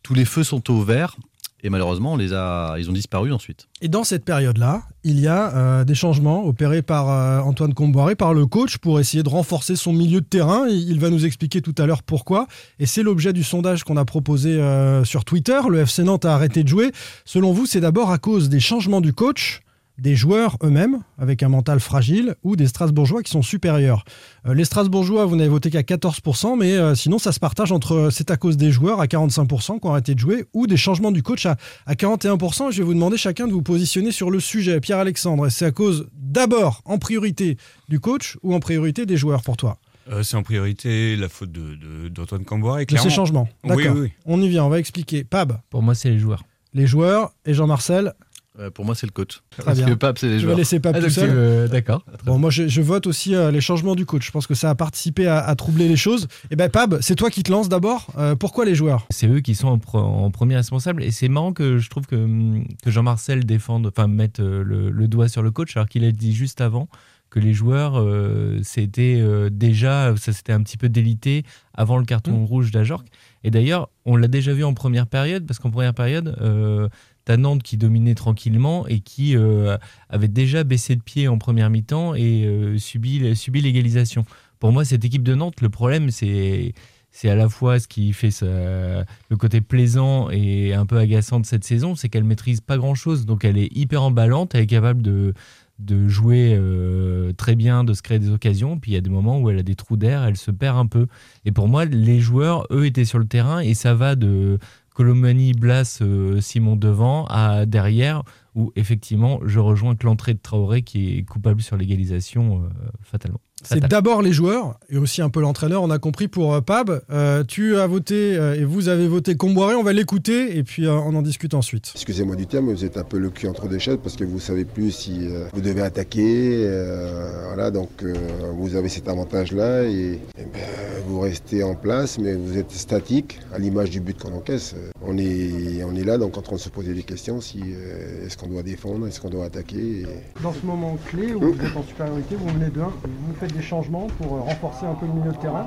tous 0.03 0.15
les 0.15 0.25
feux 0.25 0.45
sont 0.45 0.71
au 0.71 0.83
vert. 0.83 1.17
Et 1.65 1.71
malheureusement, 1.71 2.13
on 2.13 2.17
les 2.17 2.33
a, 2.33 2.77
ils 2.79 2.89
ont 2.89 2.93
disparu 2.93 3.33
ensuite. 3.33 3.67
Et 3.81 3.89
dans 3.89 4.05
cette 4.05 4.25
période-là, 4.25 4.83
il 5.03 5.19
y 5.19 5.27
a 5.27 5.55
euh, 5.57 5.85
des 5.85 5.95
changements 5.95 6.45
opérés 6.45 6.83
par 6.83 7.11
euh, 7.11 7.41
Antoine 7.41 7.75
Comboiré, 7.75 8.15
par 8.15 8.33
le 8.33 8.47
coach, 8.47 8.79
pour 8.79 9.01
essayer 9.01 9.25
de 9.25 9.29
renforcer 9.29 9.75
son 9.75 9.93
milieu 9.93 10.21
de 10.21 10.27
terrain. 10.27 10.67
Il, 10.69 10.89
il 10.89 11.01
va 11.01 11.11
nous 11.11 11.27
expliquer 11.27 11.61
tout 11.61 11.75
à 11.79 11.87
l'heure 11.87 12.05
pourquoi. 12.05 12.47
Et 12.79 12.87
c'est 12.87 13.03
l'objet 13.03 13.33
du 13.33 13.43
sondage 13.43 13.83
qu'on 13.83 13.97
a 13.97 14.05
proposé 14.05 14.51
euh, 14.51 15.05
sur 15.05 15.25
Twitter. 15.25 15.59
Le 15.69 15.81
FC 15.81 16.05
Nantes 16.05 16.25
a 16.25 16.35
arrêté 16.35 16.63
de 16.63 16.69
jouer. 16.69 16.93
Selon 17.25 17.53
vous, 17.53 17.67
c'est 17.67 17.81
d'abord 17.81 18.13
à 18.13 18.19
cause 18.19 18.49
des 18.49 18.61
changements 18.61 19.01
du 19.01 19.13
coach, 19.13 19.63
des 19.99 20.15
joueurs 20.15 20.57
eux-mêmes, 20.63 21.01
avec 21.19 21.43
un 21.43 21.49
mental 21.49 21.81
fragile, 21.81 22.37
ou 22.45 22.55
des 22.57 22.67
Strasbourgeois 22.69 23.23
qui 23.23 23.31
sont 23.31 23.43
supérieurs. 23.43 24.05
Euh, 24.47 24.55
les 24.55 24.65
Strasbourgeois, 24.65 25.27
vous 25.27 25.35
n'avez 25.37 25.49
voté 25.49 25.71
qu'à 25.71 25.83
14%, 25.83 26.57
mais 26.59 26.73
euh, 26.75 26.95
sinon, 26.95 27.19
ça 27.19 27.33
se 27.33 27.41
partage 27.41 27.73
entre 27.73 27.93
euh, 27.95 28.11
c'est 28.11 28.31
à 28.31 28.37
cause 28.37 28.57
des 28.57 28.71
joueurs 28.71 29.01
à 29.01 29.07
45% 29.07 29.81
qui 29.81 29.87
ont 29.87 29.91
arrêté 29.91 30.15
de 30.15 30.21
jouer, 30.21 30.45
ou 30.55 30.67
des 30.67 30.77
changements 30.77 31.11
du 31.11 31.23
coach 31.23 31.47
à, 31.47 31.57
à 31.87 31.95
41%. 31.95 32.71
Je 32.71 32.79
vais 32.79 32.85
vous 32.85 32.95
demander 32.95 33.17
chacun 33.17 33.47
de 33.49 33.53
vous 33.53 33.63
positionner 33.63 34.13
sur 34.13 34.31
le 34.31 34.41
sujet. 34.41 34.81
Pierre-Alexandre, 34.81 35.49
c'est 35.49 35.65
à 35.67 35.73
cause 35.73 36.07
d'abord, 36.15 36.83
en 36.85 36.99
priorité, 36.99 37.57
du 37.89 37.99
coach 38.01 38.37
ou 38.43 38.55
en 38.55 38.61
priorité 38.61 39.05
des 39.07 39.17
joueurs 39.17 39.43
pour 39.43 39.57
toi? 39.57 39.79
Euh, 40.13 40.23
c'est 40.23 40.37
en 40.37 40.43
priorité 40.43 41.17
la 41.17 41.29
faute 41.29 41.53
de- 41.53 41.75
de- 41.75 42.09
d'Antoine 42.09 42.45
Camboire. 42.45 42.79
De 42.79 42.97
ces 42.97 43.11
changements. 43.11 43.49
Oui, 43.65 43.77
D'accord. 43.85 43.95
oui, 43.97 44.01
oui. 44.03 44.13
On 44.25 44.41
y 44.41 44.49
vient, 44.49 44.65
on 44.65 44.69
va 44.71 44.79
expliquer. 44.79 45.25
Pab, 45.25 45.59
Pour 45.71 45.83
moi, 45.83 45.95
c'est 45.95 46.09
les 46.09 46.19
joueurs. 46.19 46.45
les 46.73 46.87
joueurs 46.87 47.33
et 47.45 47.53
Jean-Marcel. 47.53 48.15
Euh, 48.59 48.71
pour 48.71 48.85
moi, 48.85 48.95
c'est 48.95 49.07
le 49.07 49.13
coach. 49.13 49.41
Très 49.51 49.63
Parce 49.63 49.79
bien. 49.79 49.87
que 49.89 49.95
Pape, 49.95 50.19
c'est 50.19 50.27
les 50.27 50.33
Je 50.35 50.39
vais 50.39 50.43
joueurs. 50.47 50.57
laisser 50.59 50.81
Pab 50.81 50.97
Ah, 50.99 51.03
tout 51.03 51.11
seul. 51.11 51.31
veux- 51.31 51.69
D'accord. 51.69 52.05
Bon, 52.25 52.39
moi, 52.39 52.51
je, 52.51 52.67
je 52.67 52.83
vote 52.83 53.07
aussi 53.07 53.35
euh, 53.35 53.51
les 53.53 53.61
changements 53.61 53.95
du 53.95 54.05
coach. 54.05 54.27
Je 54.27 54.31
pense 54.33 54.47
que 54.47 54.55
ça 54.55 54.71
a 54.71 54.75
participé 54.75 55.27
à, 55.29 55.39
à 55.39 55.55
troubler 55.55 55.87
les 55.89 55.97
choses. 55.97 56.27
Et 56.51 56.57
ben, 56.57 56.69
Pab, 56.69 56.99
c'est 57.01 57.15
toi 57.15 57.31
qui 57.31 57.43
te 57.43 57.53
lances 57.53 57.69
d'abord. 57.69 58.09
Euh, 58.19 58.35
pourquoi 58.35 58.65
les 58.65 58.75
joueurs? 58.75 59.07
C'est 59.11 59.29
eux 59.29 59.41
qui 59.41 59.55
sont 59.55 59.69
en, 59.69 59.79
pro- 59.79 59.99
en 59.99 60.31
premier 60.31 60.57
responsable. 60.57 61.03
Et 61.05 61.11
c'est 61.13 61.29
marrant 61.29 61.53
que 61.53 61.79
je 61.79 61.89
trouve 61.89 62.07
que, 62.07 62.17
hum, 62.17 62.65
que 62.85 62.91
Jean-Marcel 62.91 63.45
défende, 63.47 63.87
enfin, 63.87 64.09
mette 64.09 64.41
euh, 64.41 64.63
le, 64.65 64.91
le 64.91 65.09
doigt 65.09 65.29
sur 65.29 65.43
le 65.43 65.51
coach, 65.51 65.77
alors 65.77 65.89
qu'il 65.89 66.05
a 66.05 66.11
dit 66.11 66.35
juste 66.35 66.61
avant 66.61 66.89
que 67.31 67.41
les 67.41 67.53
joueurs, 67.53 68.01
euh, 68.01 68.59
c'était 68.63 69.19
euh, 69.21 69.51
déjà, 69.53 70.15
ça 70.17 70.33
s'était 70.33 70.53
un 70.55 70.63
petit 70.63 70.79
peu 70.79 70.89
délité 70.89 71.45
avant 71.75 71.99
le 71.99 72.07
carton 72.07 72.33
Mm. 72.33 72.45
rouge 72.45 72.71
d'Ajorc. 72.71 73.05
Et 73.45 73.51
d'ailleurs, 73.51 73.91
on 74.07 74.17
l'a 74.17 74.29
déjà 74.29 74.55
vu 74.55 74.65
en 74.65 74.73
première 74.73 75.07
période, 75.07 75.47
parce 75.47 75.59
qu'en 75.59 75.71
première 75.71 75.93
période, 75.93 76.35
euh, 76.41 76.89
t'as 77.29 77.37
Nantes 77.37 77.63
qui 77.63 77.77
dominait 77.77 78.15
tranquillement 78.15 78.87
et 78.87 79.01
qui 79.01 79.37
euh, 79.37 79.77
avait 80.09 80.29
déjà 80.29 80.65
baissé 80.65 80.97
de 80.97 81.03
pied 81.03 81.29
en 81.29 81.37
première 81.37 81.69
mi-temps 81.69 82.15
et 82.15 82.47
euh, 82.47 82.79
subi, 82.79 83.21
l'égalisation. 83.61 84.25
Pour 84.59 84.73
moi, 84.73 84.87
cette 84.87 85.05
équipe 85.05 85.23
de 85.23 85.35
Nantes, 85.35 85.61
le 85.61 85.69
problème, 85.69 86.11
c'est 86.11 86.73
c'est 87.11 87.29
à 87.29 87.35
la 87.35 87.51
fois 87.51 87.81
ce 87.81 87.89
qui 87.89 88.13
fait 88.15 88.31
le 88.43 89.37
côté 89.37 89.61
plaisant 89.61 90.31
et 90.31 90.73
un 90.73 90.87
peu 90.87 90.97
agaçant 90.97 91.41
de 91.41 91.47
cette 91.47 91.65
saison, 91.65 91.97
c'est 91.97 92.09
qu'elle 92.09 92.25
maîtrise 92.25 92.61
pas 92.63 92.79
grand 92.79 92.95
chose. 92.95 93.27
Donc 93.27 93.45
elle 93.45 93.59
est 93.59 93.77
hyper 93.77 94.03
emballante, 94.03 94.55
elle 94.55 94.63
est 94.63 94.67
capable 94.67 95.03
de, 95.03 95.35
de 95.79 96.09
jouer 96.09 96.57
euh, 96.59 97.33
très 97.33 97.55
bien, 97.55 97.85
de 97.85 97.93
se 97.93 98.03
créer 98.03 98.19
des 98.19 98.31
occasions. 98.31 98.79
Puis 98.79 98.93
il 98.93 98.95
y 98.95 98.99
a 98.99 99.01
des 99.01 99.11
moments 99.11 99.39
où 99.41 99.51
elle 99.51 99.59
a 99.59 99.63
des 99.63 99.75
trous 99.75 99.97
d'air, 99.97 100.25
elle 100.25 100.37
se 100.37 100.51
perd 100.51 100.77
un 100.77 100.87
peu. 100.87 101.07
Et 101.45 101.53
pour 101.53 101.69
moi, 101.69 101.85
les 101.85 102.21
joueurs, 102.21 102.67
eux, 102.71 102.87
étaient 102.87 103.05
sur 103.05 103.19
le 103.19 103.27
terrain 103.27 103.61
et 103.61 103.75
ça 103.75 103.95
va 103.95 104.15
de 104.15 104.59
Colomani, 104.99 105.53
Blas, 105.53 106.01
euh, 106.03 106.41
Simon 106.41 106.75
devant 106.75 107.25
à 107.27 107.67
derrière, 107.67 108.25
où 108.57 108.73
effectivement, 108.75 109.39
je 109.45 109.61
rejoins 109.61 109.95
que 109.95 110.05
l'entrée 110.05 110.35
de 110.35 110.41
Traoré 110.41 110.83
qui 110.83 111.17
est 111.17 111.23
coupable 111.23 111.63
sur 111.63 111.77
l'égalisation 111.77 112.65
euh, 112.65 112.69
fatalement. 113.01 113.39
C'est 113.65 113.81
d'abord 113.87 114.23
les 114.23 114.33
joueurs 114.33 114.79
et 114.91 114.99
aussi 114.99 115.21
un 115.23 115.29
peu 115.31 115.41
l'entraîneur. 115.41 115.83
On 115.83 115.91
a 115.91 115.99
compris 115.99 116.29
pour 116.29 116.55
euh, 116.55 116.61
Pab. 116.61 117.03
Euh, 117.11 117.45
tu 117.45 117.77
as 117.77 117.87
voté 117.87 118.37
euh, 118.37 118.55
et 118.55 118.65
vous 118.65 118.89
avez 118.89 119.09
voté 119.09 119.37
Comboiré. 119.37 119.75
On 119.75 119.83
va 119.83 119.93
l'écouter 119.93 120.57
et 120.57 120.63
puis 120.63 120.87
euh, 120.87 120.93
on 120.93 121.15
en 121.15 121.23
discute 121.23 121.55
ensuite. 121.55 121.93
Excusez-moi 121.95 122.37
du 122.37 122.47
terme, 122.47 122.67
mais 122.67 122.73
vous 122.75 122.85
êtes 122.85 122.97
un 122.97 123.05
peu 123.05 123.19
le 123.19 123.31
cul 123.31 123.49
entre 123.49 123.69
deux 123.69 123.79
chaises 123.79 123.99
parce 124.03 124.17
que 124.17 124.25
vous 124.25 124.39
savez 124.41 124.65
plus 124.65 124.91
si 124.91 125.19
euh, 125.29 125.47
vous 125.53 125.61
devez 125.61 125.83
attaquer. 125.83 126.65
euh, 126.67 127.43
voilà, 127.49 127.71
donc 127.71 127.91
euh, 128.03 128.15
vous 128.55 128.75
avez 128.77 128.89
cet 128.89 129.09
avantage-là 129.09 129.85
et, 129.85 130.13
et 130.39 130.45
ben, 130.53 130.61
vous 131.07 131.21
restez 131.21 131.63
en 131.63 131.75
place, 131.75 132.19
mais 132.19 132.35
vous 132.35 132.57
êtes 132.59 132.71
statique 132.73 133.39
à 133.53 133.59
l'image 133.59 133.91
du 133.91 134.01
but 134.01 134.19
qu'on 134.19 134.33
encaisse. 134.35 134.75
On 135.03 135.17
est, 135.19 135.83
on 135.85 135.95
est 135.97 136.05
là 136.05 136.19
donc 136.19 136.37
en 136.37 136.43
train 136.43 136.57
de 136.57 136.61
se 136.61 136.69
poser 136.69 136.93
des 136.95 137.03
questions 137.03 137.41
si 137.41 137.61
euh, 137.65 138.27
est-ce 138.27 138.37
qu'on 138.37 138.49
doit 138.49 138.63
défendre, 138.63 139.07
est-ce 139.07 139.21
qu'on 139.21 139.31
doit 139.31 139.47
attaquer. 139.47 140.03
et- 140.03 140.07
Dans 140.43 140.53
ce 140.53 140.65
moment 140.65 140.99
clé 141.07 141.35
où 141.35 141.41
vous 141.41 141.65
êtes 141.65 141.77
en 141.77 141.83
supériorité, 141.85 142.37
vous 142.37 142.53
menez 142.59 142.71
de 142.71 142.81
1, 142.81 142.85
vous 142.85 143.35
faites 143.41 143.48
des 143.49 143.63
changements 143.63 144.07
pour 144.21 144.37
euh, 144.37 144.41
renforcer 144.41 144.87
un 144.87 144.95
peu 144.95 145.07
le 145.07 145.13
milieu 145.13 145.33
de 145.33 145.37
terrain. 145.37 145.67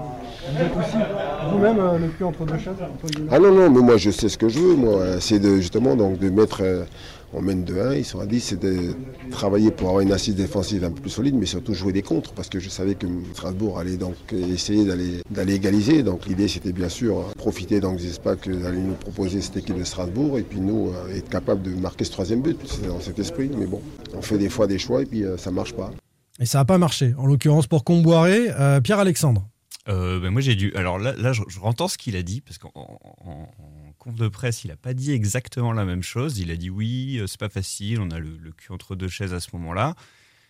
Vous 0.52 0.62
êtes 0.62 0.72
aussi 0.78 0.98
vous-même 1.52 1.80
euh, 1.80 1.98
le 1.98 2.08
cul 2.08 2.24
entre 2.24 2.46
deux 2.46 2.58
chaises. 2.58 2.76
Ah 3.30 3.40
non, 3.40 3.52
non, 3.52 3.70
mais 3.70 3.82
moi 3.82 3.98
je 3.98 4.12
sais 4.12 4.30
ce 4.30 4.38
que 4.38 4.50
je 4.50 4.60
veux, 4.60 4.76
moi. 4.76 5.20
C'est 5.20 5.40
de, 5.40 5.58
justement 5.58 5.96
donc 5.96 6.20
de 6.20 6.30
mettre. 6.30 6.62
euh, 6.62 6.84
on 7.34 7.42
mène 7.42 7.64
de 7.64 7.80
1, 7.80 7.94
ils 7.96 8.04
sont 8.04 8.20
à 8.20 8.26
10, 8.26 8.42
c'est 8.42 8.60
de 8.60 8.94
travailler 9.30 9.72
pour 9.72 9.88
avoir 9.88 10.02
une 10.02 10.12
assise 10.12 10.36
défensive 10.36 10.84
un 10.84 10.92
peu 10.92 11.00
plus 11.00 11.10
solide, 11.12 11.34
mais 11.34 11.46
surtout 11.46 11.74
jouer 11.74 11.94
des 11.94 12.02
contres, 12.02 12.34
parce 12.34 12.50
que 12.50 12.60
je 12.60 12.68
savais 12.68 12.96
que 12.96 13.08
Strasbourg 13.34 13.80
allait 13.80 13.96
donc 13.96 14.16
essayer 14.34 14.84
d'aller 14.84 15.22
d'aller 15.30 15.54
égaliser. 15.54 16.04
Donc 16.04 16.26
l'idée 16.26 16.50
c'était 16.50 16.74
bien 16.74 16.90
sûr 16.90 17.24
profiter 17.38 17.80
donc 17.80 18.00
des 18.00 18.10
espaces 18.10 18.36
que 18.42 18.52
allait 18.66 18.82
nous 18.82 18.96
proposer 18.96 19.40
cette 19.40 19.56
équipe 19.56 19.80
de 19.80 19.86
Strasbourg, 19.86 20.40
et 20.40 20.42
puis 20.42 20.60
nous 20.60 20.92
être 21.16 21.30
capable 21.30 21.62
de 21.62 21.72
marquer 21.74 22.04
ce 22.04 22.12
troisième 22.12 22.42
but. 22.42 22.60
C'est 22.66 22.86
dans 22.86 23.00
cet 23.00 23.18
esprit, 23.18 23.50
mais 23.58 23.66
bon, 23.66 23.82
on 24.14 24.22
fait 24.22 24.38
des 24.38 24.50
fois 24.50 24.68
des 24.68 24.78
choix 24.78 25.02
et 25.02 25.06
puis 25.06 25.24
ça 25.38 25.52
marche 25.52 25.72
pas. 25.74 25.90
Et 26.42 26.46
ça 26.46 26.58
n'a 26.58 26.66
pas 26.66 26.78
marché. 26.78 27.14
En 27.18 27.26
l'occurrence 27.26 27.68
pour 27.68 27.84
Comboiré, 27.86 28.50
euh, 28.60 28.82
Pierre-Alexandre. 28.82 29.48
Euh, 29.88 30.20
ben 30.20 30.30
moi 30.30 30.42
j'ai 30.42 30.56
dû. 30.56 30.74
Alors 30.76 31.00
là, 31.00 31.14
là 31.18 31.34
je, 31.34 31.42
je 31.48 31.60
entends 31.62 31.88
ce 31.88 31.98
qu'il 31.98 32.16
a 32.16 32.22
dit 32.22 32.42
parce 32.42 32.58
qu'en 32.60 32.72
en, 32.76 33.00
en- 33.26 33.32
en 33.60 33.94
conf 33.98 34.16
de 34.16 34.28
presse, 34.28 34.64
il 34.64 34.68
n'a 34.68 34.76
pas 34.76 34.94
dit 34.94 35.12
exactement 35.12 35.72
la 35.74 35.86
même 35.86 36.04
chose. 36.04 36.38
Il 36.40 36.52
a 36.52 36.56
dit 36.56 36.70
oui, 36.70 37.18
euh, 37.20 37.26
c'est 37.28 37.40
pas 37.40 37.50
facile, 37.50 38.00
on 38.00 38.12
a 38.12 38.20
le, 38.20 38.38
le 38.38 38.52
cul 38.52 38.72
entre 38.74 38.96
deux 38.96 39.08
chaises 39.08 39.34
à 39.34 39.40
ce 39.40 39.48
moment-là. 39.54 39.96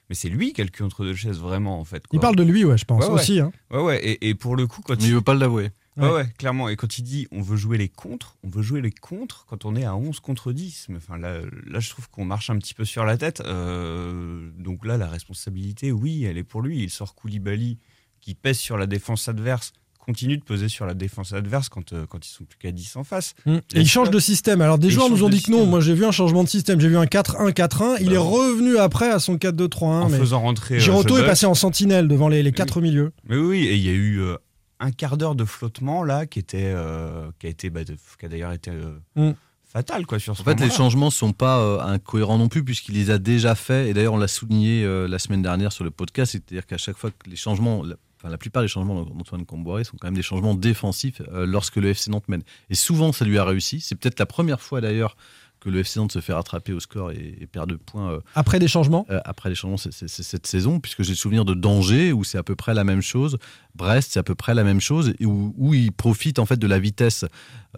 mais 0.10 0.16
c'est 0.16 0.28
lui 0.30 0.52
qui 0.52 0.60
a 0.62 0.64
le 0.66 0.70
cul 0.70 0.84
entre 0.84 1.06
deux 1.06 1.16
chaises 1.16 1.40
vraiment 1.40 1.80
en 1.80 1.86
fait. 1.86 2.04
Il 2.12 2.20
parle 2.20 2.36
de 2.36 2.44
lui, 2.44 2.66
ouais, 2.66 2.78
je 2.78 2.84
pense 2.86 3.04
Ouais, 3.06 3.10
ouais. 3.10 3.16
aussi. 3.22 3.40
hein. 3.40 3.52
Ouais, 3.72 3.82
ouais, 3.82 4.06
et, 4.06 4.30
et 4.30 4.36
pour 4.36 4.56
le 4.58 4.68
coup, 4.68 4.82
quand 4.82 4.98
Mais 5.00 5.08
il 5.08 5.14
veut 5.14 5.22
pas 5.22 5.34
l'avouer. 5.34 5.70
Ouais, 5.98 6.06
Ouais. 6.08 6.14
ouais, 6.14 6.34
clairement. 6.38 6.70
Et 6.70 6.76
quand 6.78 6.98
il 6.98 7.02
dit 7.04 7.28
on 7.32 7.42
veut 7.42 7.58
jouer 7.58 7.78
les 7.78 7.90
contres, 7.90 8.38
on 8.44 8.50
veut 8.50 8.62
jouer 8.62 8.80
les 8.82 8.92
contres 8.92 9.46
quand 9.50 9.66
on 9.66 9.76
est 9.76 9.84
à 9.84 9.96
11 9.96 10.20
contre 10.22 10.54
10. 10.54 10.88
Mais 10.90 10.98
enfin, 10.98 11.18
là, 11.18 11.40
là 11.68 11.80
je 11.80 11.90
trouve 11.90 12.10
qu'on 12.10 12.24
marche 12.26 12.50
un 12.50 12.58
petit 12.58 12.74
peu 12.74 12.86
sur 12.86 13.04
la 13.06 13.18
tête. 13.18 13.42
Euh, 13.46 14.50
donc 14.58 14.86
là, 14.86 14.98
la 14.98 15.08
responsabilité, 15.08 15.92
oui, 15.92 16.24
elle 16.24 16.38
est 16.38 16.44
pour 16.44 16.62
lui. 16.62 16.82
Il 16.84 16.90
sort 16.90 17.16
Koulibaly 17.16 17.78
qui 18.22 18.36
pèse 18.36 18.58
sur 18.58 18.78
la 18.78 18.86
défense 18.86 19.28
adverse, 19.28 19.74
continue 20.00 20.38
de 20.38 20.44
peser 20.44 20.70
sur 20.70 20.86
la 20.86 20.94
défense 20.94 21.34
adverse 21.34 21.70
quand, 21.70 21.92
euh, 21.94 22.06
quand 22.08 22.26
ils 22.26 22.30
sont 22.30 22.44
plus 22.46 22.58
qu'à 22.58 22.72
10 22.72 22.96
en 22.96 23.04
face. 23.04 23.34
Mm. 23.46 23.56
Et 23.74 23.82
il 23.82 23.88
change 23.88 24.10
de 24.12 24.20
système. 24.20 24.62
Alors 24.62 24.78
des 24.78 24.90
joueurs 24.92 25.10
nous 25.10 25.24
ont 25.24 25.30
dit 25.30 25.42
que 25.42 25.52
non. 25.52 25.66
Moi 25.66 25.80
j'ai 25.82 25.94
vu 25.94 26.06
un 26.06 26.12
changement 26.12 26.44
de 26.44 26.50
système. 26.50 26.80
J'ai 26.80 26.88
vu 26.90 26.98
un 26.98 27.06
4-1-4-1. 27.06 27.98
Il 28.00 28.08
Bah 28.08 28.14
est 28.14 28.18
revenu 28.18 28.78
après 28.78 29.10
à 29.10 29.20
son 29.20 29.36
4-2-3-1. 29.38 29.84
En 29.86 30.10
mais 30.10 30.18
faisant 30.20 30.40
rentrer. 30.40 30.76
euh, 30.76 30.80
Giroto 30.80 31.18
est 31.18 31.26
passé 31.26 31.46
en 31.48 31.54
sentinelle 31.54 32.08
devant 32.08 32.30
les, 32.30 32.44
les 32.44 32.52
quatre 32.52 32.80
milieux. 32.82 33.12
Mais 33.28 33.38
oui, 33.38 33.66
et 33.66 33.76
il 33.76 33.84
y 33.84 33.90
a 33.90 33.94
eu 33.94 34.20
euh, 34.22 34.38
un 34.82 34.92
quart 34.92 35.16
d'heure 35.18 35.36
de 35.36 35.46
flottement 35.46 36.04
là 36.04 36.26
qui 36.26 36.40
était, 36.40 36.72
euh, 36.76 37.30
qui 37.40 37.48
a 37.48 37.50
été, 37.50 37.70
bah, 37.70 37.84
de- 37.86 37.96
qui 38.20 38.26
a 38.26 38.30
d'ailleurs 38.30 38.52
été 38.52 38.72
euh, 38.72 38.98
Mm. 39.16 39.32
fatal 39.64 40.06
quoi 40.06 40.20
sur 40.20 40.36
ce 40.36 40.42
En 40.42 40.46
fait, 40.46 40.60
les 40.60 40.70
changements 40.70 41.10
sont 41.12 41.32
pas 41.34 41.60
euh, 41.60 41.80
incohérents 41.82 42.38
non 42.38 42.50
plus, 42.50 42.64
puisqu'il 42.64 42.96
les 42.96 43.10
a 43.12 43.18
déjà 43.18 43.56
faits. 43.56 43.88
Et 43.88 43.94
d'ailleurs, 43.94 44.14
on 44.16 44.18
l'a 44.18 44.28
souligné 44.28 44.84
euh, 44.84 45.08
la 45.08 45.20
semaine 45.20 45.42
dernière 45.42 45.72
sur 45.72 45.84
le 45.84 45.92
podcast, 45.92 46.34
c'est-à-dire 46.34 46.66
qu'à 46.66 46.78
chaque 46.78 46.98
fois 46.98 47.12
que 47.12 47.30
les 47.30 47.36
changements, 47.38 47.84
la, 47.84 47.96
enfin, 48.18 48.30
la 48.30 48.38
plupart 48.38 48.62
des 48.64 48.68
changements 48.68 49.04
d'Antoine 49.04 49.46
Comboiré 49.46 49.84
sont 49.86 49.96
quand 50.00 50.08
même 50.08 50.16
des 50.16 50.22
changements 50.22 50.56
défensifs 50.56 51.22
euh, 51.32 51.46
lorsque 51.46 51.78
le 51.78 51.90
FC 51.90 52.12
Nantes 52.12 52.28
mène. 52.28 52.44
Et 52.70 52.76
souvent, 52.76 53.12
ça 53.14 53.24
lui 53.24 53.38
a 53.38 53.46
réussi. 53.46 53.80
C'est 53.82 53.96
peut-être 53.96 54.20
la 54.20 54.26
première 54.26 54.62
fois 54.62 54.82
d'ailleurs 54.82 55.16
que 55.62 55.70
le 55.70 55.80
FC 55.80 56.00
Nantes 56.00 56.12
se 56.12 56.20
fait 56.20 56.34
rattraper 56.34 56.74
au 56.74 56.80
score 56.80 57.12
et, 57.12 57.38
et 57.40 57.48
perd 57.48 57.70
de 57.70 57.76
points. 57.76 58.12
euh, 58.12 58.20
Après 58.36 58.60
des 58.60 58.68
changements. 58.68 59.06
euh, 59.10 59.20
après 59.26 59.48
les 59.50 59.56
changements, 59.56 59.78
c'est 59.78 60.08
cette 60.10 60.48
saison, 60.48 60.80
puisque 60.80 61.04
j'ai 61.04 61.12
le 61.12 61.16
souvenir 61.16 61.46
de 61.46 61.54
Danger, 61.54 62.12
où 62.14 62.24
c'est 62.24 62.38
à 62.40 62.44
peu 62.44 62.56
près 62.56 62.74
la 62.74 62.84
même 62.84 63.02
chose. 63.02 63.38
Brest, 63.76 64.10
c'est 64.14 64.20
à 64.20 64.24
peu 64.24 64.36
près 64.36 64.54
la 64.56 64.64
même 64.64 64.82
chose, 64.82 65.14
et 65.20 65.26
où, 65.26 65.54
où 65.58 65.74
il 65.74 65.92
profite 65.94 66.40
en 66.40 66.46
fait 66.46 66.58
de 66.58 66.68
la 66.68 66.80
vitesse 66.80 67.26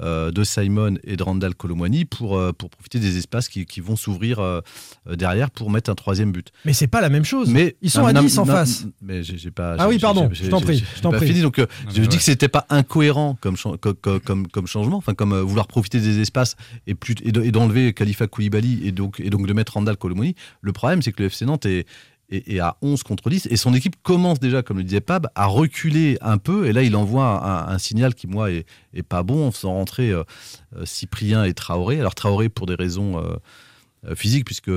de 0.01 0.43
Simon 0.43 0.95
et 1.03 1.15
de 1.17 1.23
Randall 1.23 1.53
Colomwani 1.55 2.05
pour, 2.05 2.37
euh, 2.37 2.51
pour 2.51 2.69
profiter 2.69 2.99
des 2.99 3.17
espaces 3.17 3.47
qui, 3.49 3.65
qui 3.65 3.79
vont 3.79 3.95
s'ouvrir 3.95 4.39
euh, 4.39 4.61
euh, 5.07 5.15
derrière 5.15 5.51
pour 5.51 5.69
mettre 5.69 5.89
un 5.89 5.95
troisième 5.95 6.31
but. 6.31 6.51
Mais 6.65 6.73
c'est 6.73 6.87
pas 6.87 7.01
la 7.01 7.09
même 7.09 7.25
chose. 7.25 7.49
Mais 7.49 7.75
Ils 7.81 7.89
sont 7.91 8.01
non, 8.01 8.07
à 8.07 8.13
non, 8.13 8.21
10 8.21 8.37
en 8.39 8.45
non, 8.45 8.53
face. 8.53 8.85
Mais 9.01 9.23
j'ai 9.23 9.51
pas. 9.51 9.75
Ah 9.77 9.87
oui, 9.87 9.99
pardon, 9.99 10.29
je 10.33 10.47
t'en 10.49 10.61
prie, 10.61 10.83
je 10.95 11.01
t'en 11.01 11.11
pas 11.11 11.17
prie. 11.17 11.27
fini, 11.27 11.41
donc 11.41 11.59
euh, 11.59 11.67
Non, 11.85 11.91
je 11.95 12.01
dis 12.01 12.17
que 12.17 12.23
c'était 12.23 12.47
pas 12.47 12.65
incohérent 12.69 13.37
comme, 13.39 13.55
comme, 13.57 13.77
comme- 13.95 14.19
comme, 14.19 14.47
comme 14.47 14.67
changement, 14.67 14.97
enfin 14.97 15.13
comme 15.13 15.33
euh, 15.33 15.41
vouloir 15.41 15.67
profiter 15.67 15.99
des 15.99 16.19
espaces 16.19 16.55
et, 16.87 16.95
plus, 16.95 17.15
et 17.23 17.31
de- 17.31 17.41
et 17.43 17.51
d'enlever 17.51 17.93
Khalifa 17.93 18.27
Koulibaly 18.27 18.81
et 18.87 18.91
donc, 18.91 19.19
et 19.19 19.29
donc 19.29 19.45
de 19.47 19.53
mettre 19.53 19.73
Randall 19.73 19.97
Colomoni. 19.97 20.35
Le 20.61 20.71
problème, 20.73 21.01
c'est 21.01 21.11
que 21.11 21.21
le 21.21 21.27
FC 21.29 21.45
Nantes 21.45 21.65
est, 21.65 21.85
est 22.29 22.59
à 22.59 22.77
11 22.81 23.03
contre 23.03 23.29
10 23.29 23.47
et 23.51 23.57
son 23.57 23.73
équipe 23.73 23.95
commence 24.03 24.39
déjà, 24.39 24.63
comme 24.63 24.77
le 24.77 24.83
disait 24.83 25.01
Pab, 25.01 25.27
à 25.35 25.45
reculer 25.45 26.17
un 26.21 26.37
peu. 26.37 26.65
Et 26.67 26.73
là, 26.73 26.81
il 26.83 26.95
envoie 26.95 27.25
un, 27.69 27.73
un 27.73 27.77
signal 27.77 28.15
qui, 28.15 28.27
moi, 28.27 28.51
est, 28.51 28.65
est 28.93 29.03
pas 29.03 29.23
bon 29.23 29.47
en 29.47 29.51
faisant 29.51 29.73
rentrer 29.73 30.09
euh, 30.11 30.23
euh, 30.77 30.85
Cyprien 30.85 31.43
et 31.43 31.53
Traoré. 31.53 31.99
Alors, 31.99 32.15
Traoré 32.15 32.49
pour 32.49 32.65
des 32.65 32.75
raisons. 32.75 33.19
euh, 33.19 33.35
physiques 34.15 34.43
puisque 34.43 34.69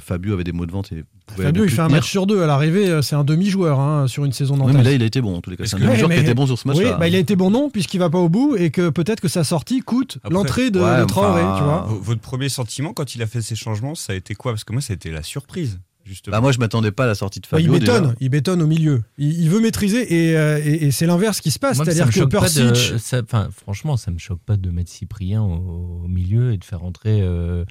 Fabio 0.00 0.32
avait 0.32 0.42
des 0.42 0.52
maux 0.52 0.64
de 0.64 0.72
vente 0.72 0.90
et 0.92 1.04
pouvait 1.26 1.44
Fabio, 1.44 1.64
il 1.64 1.70
fait 1.70 1.82
un 1.82 1.90
match 1.90 2.08
sur 2.08 2.26
deux. 2.26 2.42
À 2.42 2.46
l'arrivée, 2.46 3.02
c'est 3.02 3.14
un 3.14 3.24
demi-joueur 3.24 3.78
hein, 3.78 4.08
sur 4.08 4.24
une 4.24 4.32
saison 4.32 4.54
Oui, 4.54 4.60
nantaise. 4.60 4.76
mais 4.76 4.82
là, 4.84 4.92
il 4.92 5.02
a 5.02 5.04
été 5.04 5.20
bon 5.20 5.36
en 5.36 5.42
tous 5.42 5.50
les 5.50 5.58
cas. 5.58 5.66
C'est 5.66 5.76
un 5.76 5.80
demi-joueur 5.80 6.08
qui 6.08 6.16
était 6.16 6.32
bon 6.32 6.46
sur 6.46 6.58
ce 6.58 6.66
match-là. 6.66 6.92
Oui, 6.92 6.96
bah, 6.98 7.06
il 7.06 7.14
a 7.14 7.18
été 7.18 7.36
bon 7.36 7.50
non, 7.50 7.68
puisqu'il 7.68 7.98
va 7.98 8.08
pas 8.08 8.16
au 8.16 8.30
bout 8.30 8.56
et 8.56 8.70
que 8.70 8.88
peut-être 8.88 9.20
que 9.20 9.28
sa 9.28 9.44
sortie 9.44 9.80
coûte 9.80 10.16
l'entrée 10.30 10.70
de, 10.70 10.80
Ouais, 10.80 11.00
de 11.00 11.04
Traoré, 11.04 11.42
enfin, 11.42 11.58
tu 11.58 11.62
vois. 11.64 11.86
V- 11.90 11.98
Votre 12.00 12.20
premier 12.22 12.48
sentiment 12.48 12.94
quand 12.94 13.14
il 13.14 13.20
a 13.20 13.26
fait 13.26 13.42
ces 13.42 13.54
changements, 13.54 13.94
ça 13.94 14.14
a 14.14 14.16
été 14.16 14.34
quoi? 14.34 14.52
Parce 14.52 14.64
que 14.64 14.72
moi, 14.72 14.80
ça 14.80 14.94
a 14.94 14.96
été 14.96 15.10
la 15.10 15.22
surprise, 15.22 15.78
justement. 16.10 16.36
Bah, 16.36 16.40
moi, 16.42 16.52
je 16.52 16.58
m'attendais 16.58 16.90
pas 16.92 17.04
à 17.04 17.06
la 17.06 17.14
sortie 17.14 17.40
de 17.40 17.46
Ouais, 17.46 17.62
Fabio. 17.62 17.74
il 17.74 17.80
bétonne, 17.80 18.02
déjà. 18.02 18.14
il 18.20 18.28
bétonne 18.28 18.60
au 18.62 18.66
milieu. 18.66 19.02
Il, 19.16 19.40
il 19.40 19.48
veut 19.48 19.60
maîtriser 19.60 20.28
et, 20.30 20.36
euh, 20.36 20.60
et- 20.62 20.86
et 20.86 20.90
c'est 20.90 21.06
l'inverse 21.06 21.40
qui 21.40 21.50
se 21.50 21.58
passe. 21.58 21.76
Moi, 21.76 21.84
ça 21.86 21.92
C'est-à-dire 21.92 22.06
me 22.08 22.12
que 22.12 22.18
choque 22.18 22.30
pas 22.32 22.48
de- 22.48 22.70
Persic, 22.70 22.98
ça- 23.00 23.22
enfin, 23.22 23.48
franchement, 23.62 23.96
ça 23.96 24.10
me 24.10 24.18
choque 24.18 24.40
pas 24.44 24.56
de 24.56 24.70
mettre 24.70 24.90
Cyprien 24.90 25.40
au, 25.42 26.02
au 26.04 26.08
milieu 26.08 26.52
et 26.52 26.58
de 26.58 26.64
faire 26.64 26.80
rentrer 26.80 27.20
euh, 27.22 27.64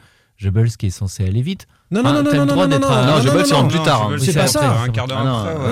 qui 0.78 0.86
est 0.86 0.90
censé 0.90 1.26
aller 1.26 1.42
vite. 1.42 1.68
Non, 1.92 2.02
non, 2.02 2.12
Enfin, 2.12 2.24
non, 2.24 2.32
non, 2.32 2.46
non, 2.46 2.46
non, 2.46 2.56
non, 2.56 2.80
Non, 2.80 2.80
non, 2.80 3.24
Goebbels, 3.24 3.40
non, 3.40 3.46
c'est 3.46 3.54
en 3.56 3.64
non, 3.64 3.68
plus 3.68 3.78
non, 3.80 3.84
tard. 3.84 4.10
C'est 4.20 4.34
pas 4.34 4.48
ça. 4.48 4.86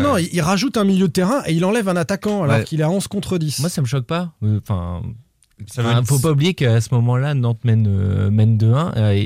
Non, 0.03 0.17
il, 0.17 0.29
il 0.33 0.41
rajoute 0.41 0.75
un 0.77 0.83
milieu 0.83 1.07
de 1.07 1.13
terrain 1.13 1.41
et 1.45 1.53
il 1.53 1.63
enlève 1.63 1.87
un 1.87 1.95
attaquant 1.95 2.43
alors 2.43 2.63
qu'il 2.65 2.81
est 2.81 2.83
à 2.83 2.89
11 2.89 3.07
contre 3.07 3.37
10. 3.37 3.59
Moi, 3.59 3.69
ça 3.69 3.81
me 3.81 3.87
choque 3.87 4.05
pas. 4.05 4.33
Euh, 4.43 4.59
Enfin, 4.61 5.01
Veut 5.59 5.65
Enfin, 5.79 6.01
dire- 6.01 6.05
faut 6.05 6.19
pas 6.19 6.31
oublier 6.31 6.53
qu'à 6.53 6.79
ce 6.81 6.93
moment-là, 6.93 7.33
Nantes 7.33 7.63
mène, 7.65 7.87
euh, 7.87 8.29
mène 8.29 8.57
2-1. 8.57 8.93
euh, 8.95 9.11
et, 9.13 9.23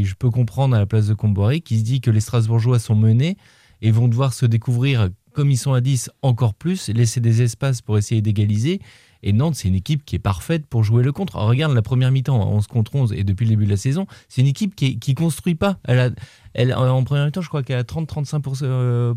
et 0.00 0.04
je 0.04 0.14
peux 0.14 0.30
comprendre 0.30 0.74
à 0.74 0.78
la 0.78 0.86
place 0.86 1.06
de 1.08 1.14
Comboiré 1.14 1.60
qui 1.60 1.78
se 1.78 1.84
dit 1.84 2.00
que 2.00 2.10
les 2.10 2.20
Strasbourgeois 2.20 2.78
sont 2.78 2.94
menés 2.94 3.36
et 3.82 3.90
vont 3.90 4.08
devoir 4.08 4.32
se 4.32 4.46
découvrir, 4.46 5.10
comme 5.34 5.50
ils 5.50 5.58
sont 5.58 5.74
à 5.74 5.80
10, 5.82 6.10
encore 6.22 6.54
plus, 6.54 6.88
laisser 6.88 7.20
des 7.20 7.42
espaces 7.42 7.82
pour 7.82 7.98
essayer 7.98 8.22
d'égaliser. 8.22 8.80
Et 9.22 9.32
Nantes, 9.32 9.54
c'est 9.56 9.68
une 9.68 9.74
équipe 9.74 10.04
qui 10.04 10.16
est 10.16 10.20
parfaite 10.20 10.66
pour 10.66 10.84
jouer 10.84 11.02
le 11.02 11.12
contre. 11.12 11.36
Alors, 11.36 11.48
regarde 11.48 11.74
la 11.74 11.82
première 11.82 12.10
mi-temps, 12.10 12.40
hein, 12.42 12.46
11 12.46 12.66
contre 12.66 12.94
11, 12.94 13.12
et 13.12 13.24
depuis 13.24 13.44
le 13.44 13.50
début 13.50 13.64
de 13.66 13.70
la 13.70 13.76
saison, 13.78 14.06
c'est 14.28 14.40
une 14.42 14.46
équipe 14.48 14.74
qui, 14.74 14.98
qui 14.98 15.14
construit 15.14 15.54
pas. 15.54 15.78
Elle 15.84 15.98
a, 15.98 16.10
elle, 16.54 16.74
en 16.74 17.02
première 17.04 17.24
mi-temps, 17.26 17.40
je 17.42 17.48
crois 17.48 17.62
qu'elle 17.62 17.78
a 17.78 17.84
30-35% 17.84 18.58
euh, 18.62 19.14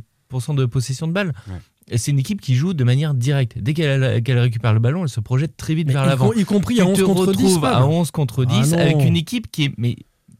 de 0.55 0.65
possession 0.65 1.07
de 1.07 1.13
balle. 1.13 1.33
Ouais. 1.47 1.55
Et 1.89 1.97
c'est 1.97 2.11
une 2.11 2.19
équipe 2.19 2.41
qui 2.41 2.55
joue 2.55 2.73
de 2.73 2.83
manière 2.83 3.13
directe. 3.13 3.57
Dès 3.57 3.73
qu'elle 3.73 4.03
récupère 4.39 4.73
le 4.73 4.79
ballon, 4.79 5.03
elle 5.03 5.09
se 5.09 5.19
projette 5.21 5.55
très 5.55 5.73
vite 5.73 5.87
Mais 5.87 5.93
vers 5.93 6.05
l'avant 6.05 6.33
y 6.33 6.43
compris 6.43 6.75
tu 6.75 6.81
à 6.81 6.85
11 6.85 6.97
te 6.97 7.03
contre 7.03 7.21
10. 7.27 7.29
retrouves 7.43 7.61
Fab. 7.61 7.81
à 7.81 7.85
11 7.87 8.11
contre 8.11 8.45
10 8.45 8.73
Ah 8.77 8.81
avec 8.81 8.97
une 9.03 9.15
équipe 9.15 9.49
qui 9.51 9.65
est 9.65 9.71
mais 9.77 9.95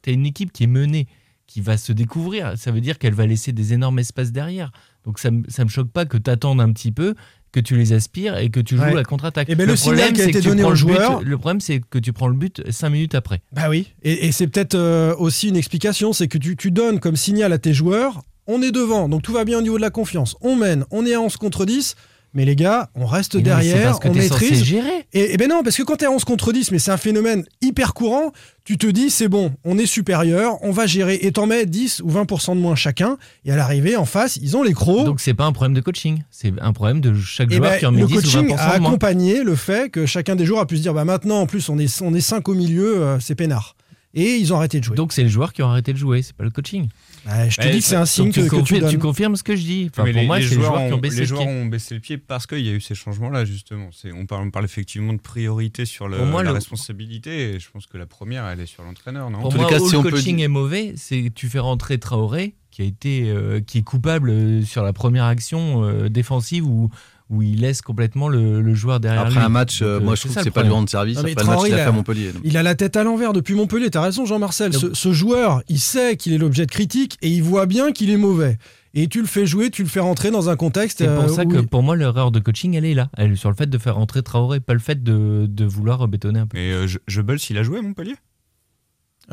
une 0.06 0.26
équipe 0.26 0.52
qui 0.54 0.64
est 0.64 0.68
menée 0.68 1.08
qui 1.48 1.62
va 1.62 1.78
se 1.78 1.92
découvrir 1.94 2.54
ça 2.58 2.72
veut 2.72 2.82
dire 2.82 2.98
qu'elle 3.00 3.14
va 3.14 3.26
laisser 3.26 3.52
des 3.54 3.74
énormes 3.74 4.00
espaces 4.00 4.32
derrière 4.32 4.72
donc 5.06 5.20
ça 5.20 5.30
ça 5.50 5.64
me 5.66 5.70
choque 5.70 5.90
pas 5.90 6.06
que 6.06 6.18
tu 6.18 6.30
attendes 6.30 6.60
un 6.62 6.72
petit 6.72 6.92
peu 6.94 7.14
que 7.54 7.60
tu 7.62 7.76
les 7.78 7.92
aspires 7.94 8.38
et 8.38 8.50
que 8.50 8.60
tu 8.62 8.76
joues 8.78 8.84
Ouais. 8.84 8.94
la 8.94 9.04
contre-attaque 9.04 9.48
Eh 9.50 9.56
ben, 9.56 9.66
le 9.68 9.76
signal 9.78 9.96
problème, 9.98 10.14
qui 10.16 10.22
a 10.22 10.24
c'est 10.26 10.30
été 10.32 10.40
que 10.40 10.44
tu 10.44 10.50
donné 10.50 10.64
aux 10.64 10.70
le 10.70 10.76
but- 10.76 10.80
joueurs- 10.80 11.22
le 11.22 11.38
problème 11.38 11.60
c'est 11.62 11.80
que 11.90 12.00
tu 12.00 12.12
prends 12.14 12.28
le 12.28 12.36
but 12.36 12.62
5 12.70 12.90
minutes 12.90 13.16
après 13.16 13.42
Bah 13.54 13.70
oui, 13.70 13.88
et, 14.04 14.28
et 14.28 14.32
c'est 14.34 14.48
peut-être 14.48 14.76
euh, 14.76 15.14
aussi 15.18 15.48
une 15.50 15.56
explication, 15.58 16.12
c'est 16.14 16.28
que 16.28 16.38
tu, 16.38 16.56
tu 16.58 16.72
donnes 16.72 17.00
comme 17.00 17.16
signal 17.16 17.52
à 17.54 17.58
tes 17.58 17.74
joueurs, 17.74 18.24
on 18.48 18.62
est 18.62 18.72
devant, 18.72 19.10
donc 19.10 19.22
tout 19.22 19.34
va 19.34 19.46
bien 19.46 19.60
au 19.60 19.62
niveau 19.62 19.78
de 19.78 19.82
la 19.82 19.90
confiance, 19.90 20.36
on 20.42 20.56
mène, 20.56 20.86
on 20.92 21.06
est 21.06 21.14
à 21.14 21.22
11 21.22 21.38
contre 21.38 21.66
10, 21.66 21.96
mais 22.34 22.46
les 22.46 22.56
gars, 22.56 22.90
on 22.94 23.06
reste 23.06 23.36
Mais 23.36 23.42
derrière, 23.42 23.98
on 24.04 24.14
maîtrise. 24.14 24.64
gérer 24.64 25.08
Et, 25.14 25.34
et 25.34 25.38
ben 25.38 25.50
non, 25.50 25.64
parce 25.64 25.76
que 25.78 25.84
quand 25.84 25.96
t'es 25.96 26.06
à 26.06 26.12
11 26.12 26.24
contre 26.24 26.52
10, 26.52 26.72
mais 26.72 26.78
c'est 26.78 26.92
un 26.92 26.98
phénomène 26.98 27.46
hyper 27.62 27.94
courant, 27.94 28.32
tu 28.64 28.78
te 28.78 28.86
dis 28.86 29.10
c'est 29.10 29.28
bon, 29.28 29.54
on 29.64 29.78
est 29.78 29.86
supérieur, 29.86 30.58
on 30.62 30.72
va 30.72 30.86
gérer, 30.86 31.18
et 31.22 31.32
t'en 31.32 31.48
mets 31.48 31.66
10 31.66 32.02
ou 32.04 32.12
20% 32.12 32.56
de 32.56 32.60
moins 32.60 32.76
chacun, 32.76 33.18
et 33.46 33.52
à 33.52 33.56
l'arrivée, 33.56 33.96
en 33.96 34.06
face, 34.06 34.38
ils 34.42 34.56
ont 34.56 34.62
les 34.62 34.74
crocs. 34.74 35.06
donc 35.06 35.20
c'est 35.20 35.34
pas 35.34 35.46
un 35.46 35.52
problème 35.52 35.74
de 35.74 35.82
coaching 35.82 36.22
c'est 36.30 36.54
un 36.62 36.74
problème 36.74 37.02
de 37.02 37.16
chaque 37.16 37.52
Et 37.52 37.56
joueur 37.56 37.72
ben, 37.72 37.80
qui 37.80 37.86
en 37.86 37.92
met 37.92 38.02
le 38.02 38.08
10 38.08 38.14
ou 38.14 38.20
20% 38.20 38.22
coaching 38.22 38.56
a 38.58 38.70
accompagné 38.72 39.44
le 39.44 39.56
fait 39.56 39.90
que 39.90 40.06
chacun 40.06 40.36
des 40.36 40.46
joueurs 40.46 40.62
a 40.62 40.68
pu 40.68 40.78
se 40.78 40.82
dire 40.82 40.94
bah 40.94 41.06
maintenant 41.06 41.40
en 41.40 41.48
plus 41.48 41.70
on 41.70 41.80
est 41.80 42.02
on 42.02 42.14
est 42.14 42.22
5 42.22 42.48
au 42.50 42.54
milieu, 42.54 43.02
euh, 43.02 43.20
c'est 43.20 43.36
peinard. 43.36 43.76
Et 44.14 44.38
ils 44.38 44.52
ont 44.54 44.56
arrêté 44.58 44.80
de 44.80 44.84
jouer. 44.86 44.96
donc 44.96 45.12
c'est 45.14 45.22
les 45.24 45.30
joueurs 45.30 45.52
qui 45.54 45.62
ont 45.62 45.68
arrêté 45.70 45.92
de 45.94 45.98
jouer 45.98 46.22
c'est 46.22 46.36
pas 46.36 46.44
le 46.46 46.50
coaching 46.50 46.88
Ouais, 47.28 47.50
je 47.50 47.58
te 47.58 47.68
dis 47.68 47.80
que 47.80 47.84
c'est 47.84 47.98
un 47.98 48.06
signe 48.06 48.30
que, 48.32 48.40
tu, 48.40 48.40
que 48.42 48.46
tu 48.46 48.56
confirmes, 48.56 48.80
donnes. 48.82 48.90
tu 48.92 48.98
confirmes 49.00 49.36
ce 49.36 49.44
que 49.44 49.56
je 49.56 49.62
dis 49.64 49.90
enfin, 49.92 50.04
pour 50.06 50.14
les, 50.14 50.26
moi 50.26 50.40
les 50.40 50.44
c'est 50.48 50.56
les 50.56 50.56
joueurs, 50.62 50.72
joueurs 50.76 50.88
qui 50.88 50.94
ont 50.94 50.96
ont, 50.96 51.00
baissé 51.00 51.16
les 51.16 51.22
le 51.22 51.28
joueurs 51.28 51.42
pied 51.44 51.52
ont 51.52 51.66
baissé 51.66 51.94
le 51.96 52.00
pied 52.00 52.18
parce 52.18 52.48
qu'il 52.48 52.66
y 52.66 52.70
a 52.70 52.72
eu 52.72 52.80
ces 52.82 52.96
changements-là, 52.96 53.44
justement. 53.44 53.90
C'est- 53.92 54.14
On 54.14 54.26
parle, 54.26 54.48
on 54.48 54.52
parle 54.52 54.64
effectivement 54.66 55.12
de 55.12 55.20
priorité 55.20 55.86
sur 55.86 56.08
le, 56.08 56.26
moi, 56.26 56.42
la 56.42 56.52
le- 56.52 56.56
responsabilité. 56.56 57.56
Et 57.56 57.60
je 57.60 57.70
pense 57.70 57.86
que 57.86 57.98
la 57.98 58.06
première, 58.06 58.48
elle 58.48 58.62
est 58.62 58.66
sur 58.66 58.84
l'entraîneur, 58.84 59.30
non? 59.30 59.42
Pour 59.42 59.54
moi, 59.56 59.70
cas, 59.70 59.80
où 59.80 59.90
si 59.90 59.96
le 59.98 60.02
peut 60.04 60.12
coaching 60.12 60.40
est 60.40 60.48
mauvais, 60.48 60.94
c'est 60.96 61.24
que 61.24 61.28
tu 61.30 61.50
fais 61.50 61.60
rentrer 61.60 61.98
Traoré, 62.00 62.56
qui 62.72 62.82
a 62.82 62.86
été, 62.86 63.24
euh, 63.30 63.60
qui 63.60 63.80
est 63.80 63.84
coupable 63.84 64.30
euh, 64.30 64.62
sur 64.64 64.84
la 64.84 64.94
première 64.94 65.26
action 65.26 65.84
euh, 65.84 66.08
défensive 66.10 66.66
où, 66.66 66.90
où 67.30 67.42
il 67.42 67.62
laisse 67.62 67.82
complètement 67.82 68.30
le, 68.30 68.62
le 68.62 68.74
joueur 68.74 69.00
derrière 69.00 69.22
Après 69.24 69.36
lui. 69.36 69.40
un 69.46 69.50
match, 69.50 69.82
euh, 69.82 69.96
Donc, 69.96 70.02
euh, 70.02 70.06
moi 70.06 70.16
je 70.16 70.22
trouve 70.22 70.32
ça, 70.34 70.40
que 70.40 70.44
c'est 70.46 70.52
pas 70.52 70.64
lui 70.64 70.70
rendre 70.70 70.90
service. 70.90 71.18
Après 71.18 71.32
le 71.32 71.36
match 71.36 71.46
Traoré, 71.46 71.70
qu'il 71.70 71.74
a 71.74 71.78
il 71.78 71.82
fait 71.82 71.86
a- 71.86 71.90
à 71.90 71.92
Montpellier. 71.92 72.32
donc. 72.32 72.42
Il 72.46 72.58
a 72.58 72.64
la 72.64 72.76
tête 72.76 72.96
à 72.96 73.04
l'envers 73.04 73.34
depuis 73.34 73.54
Montpellier, 73.56 73.90
t'as 73.90 74.02
raison 74.02 74.26
Jean-Marcel. 74.26 74.74
Ce, 74.74 74.94
ce 74.94 75.12
joueur, 75.14 75.62
il 75.68 75.80
sait 75.80 76.16
qu'il 76.18 76.34
est 76.34 76.38
l'objet 76.38 76.66
de 76.66 76.72
critique 76.72 77.18
et 77.22 77.30
il 77.30 77.44
voit 77.44 77.66
bien 77.66 77.92
qu'il 77.92 78.10
est 78.10 78.18
mauvais. 78.18 78.58
Et 78.94 79.08
tu 79.08 79.20
le 79.22 79.28
fais 79.28 79.46
jouer, 79.46 79.70
tu 79.70 79.84
le 79.84 79.90
fais 79.90 80.00
rentrer 80.00 80.32
dans 80.32 80.50
un 80.50 80.56
contexte. 80.56 81.00
C'est 81.00 81.08
pour 81.14 81.26
euh, 81.26 81.28
ça 81.28 81.46
que 81.46 81.58
il- 81.58 81.68
pour 81.68 81.84
moi 81.84 81.96
l'erreur 81.96 82.32
de 82.32 82.40
coaching 82.40 82.74
elle 82.76 82.86
est 82.86 82.94
là, 82.96 83.10
elle 83.18 83.34
est 83.34 83.36
sur 83.36 83.50
le 83.50 83.56
fait 83.56 83.70
de 83.70 83.78
faire 83.78 83.96
rentrer 83.96 84.24
Traoré, 84.24 84.60
pas 84.60 84.74
le 84.74 84.80
fait 84.80 85.04
de, 85.04 85.46
de 85.48 85.66
vouloir 85.66 86.08
bétonner 86.08 86.40
un 86.40 86.48
peu. 86.48 86.58
Mais 86.58 86.72
euh, 86.72 86.88
Je- 86.88 86.98
Goebbels, 87.14 87.40
il 87.50 87.58
a 87.58 87.64
joué 87.64 87.80
à 87.80 87.82
Montpellier? 87.82 88.16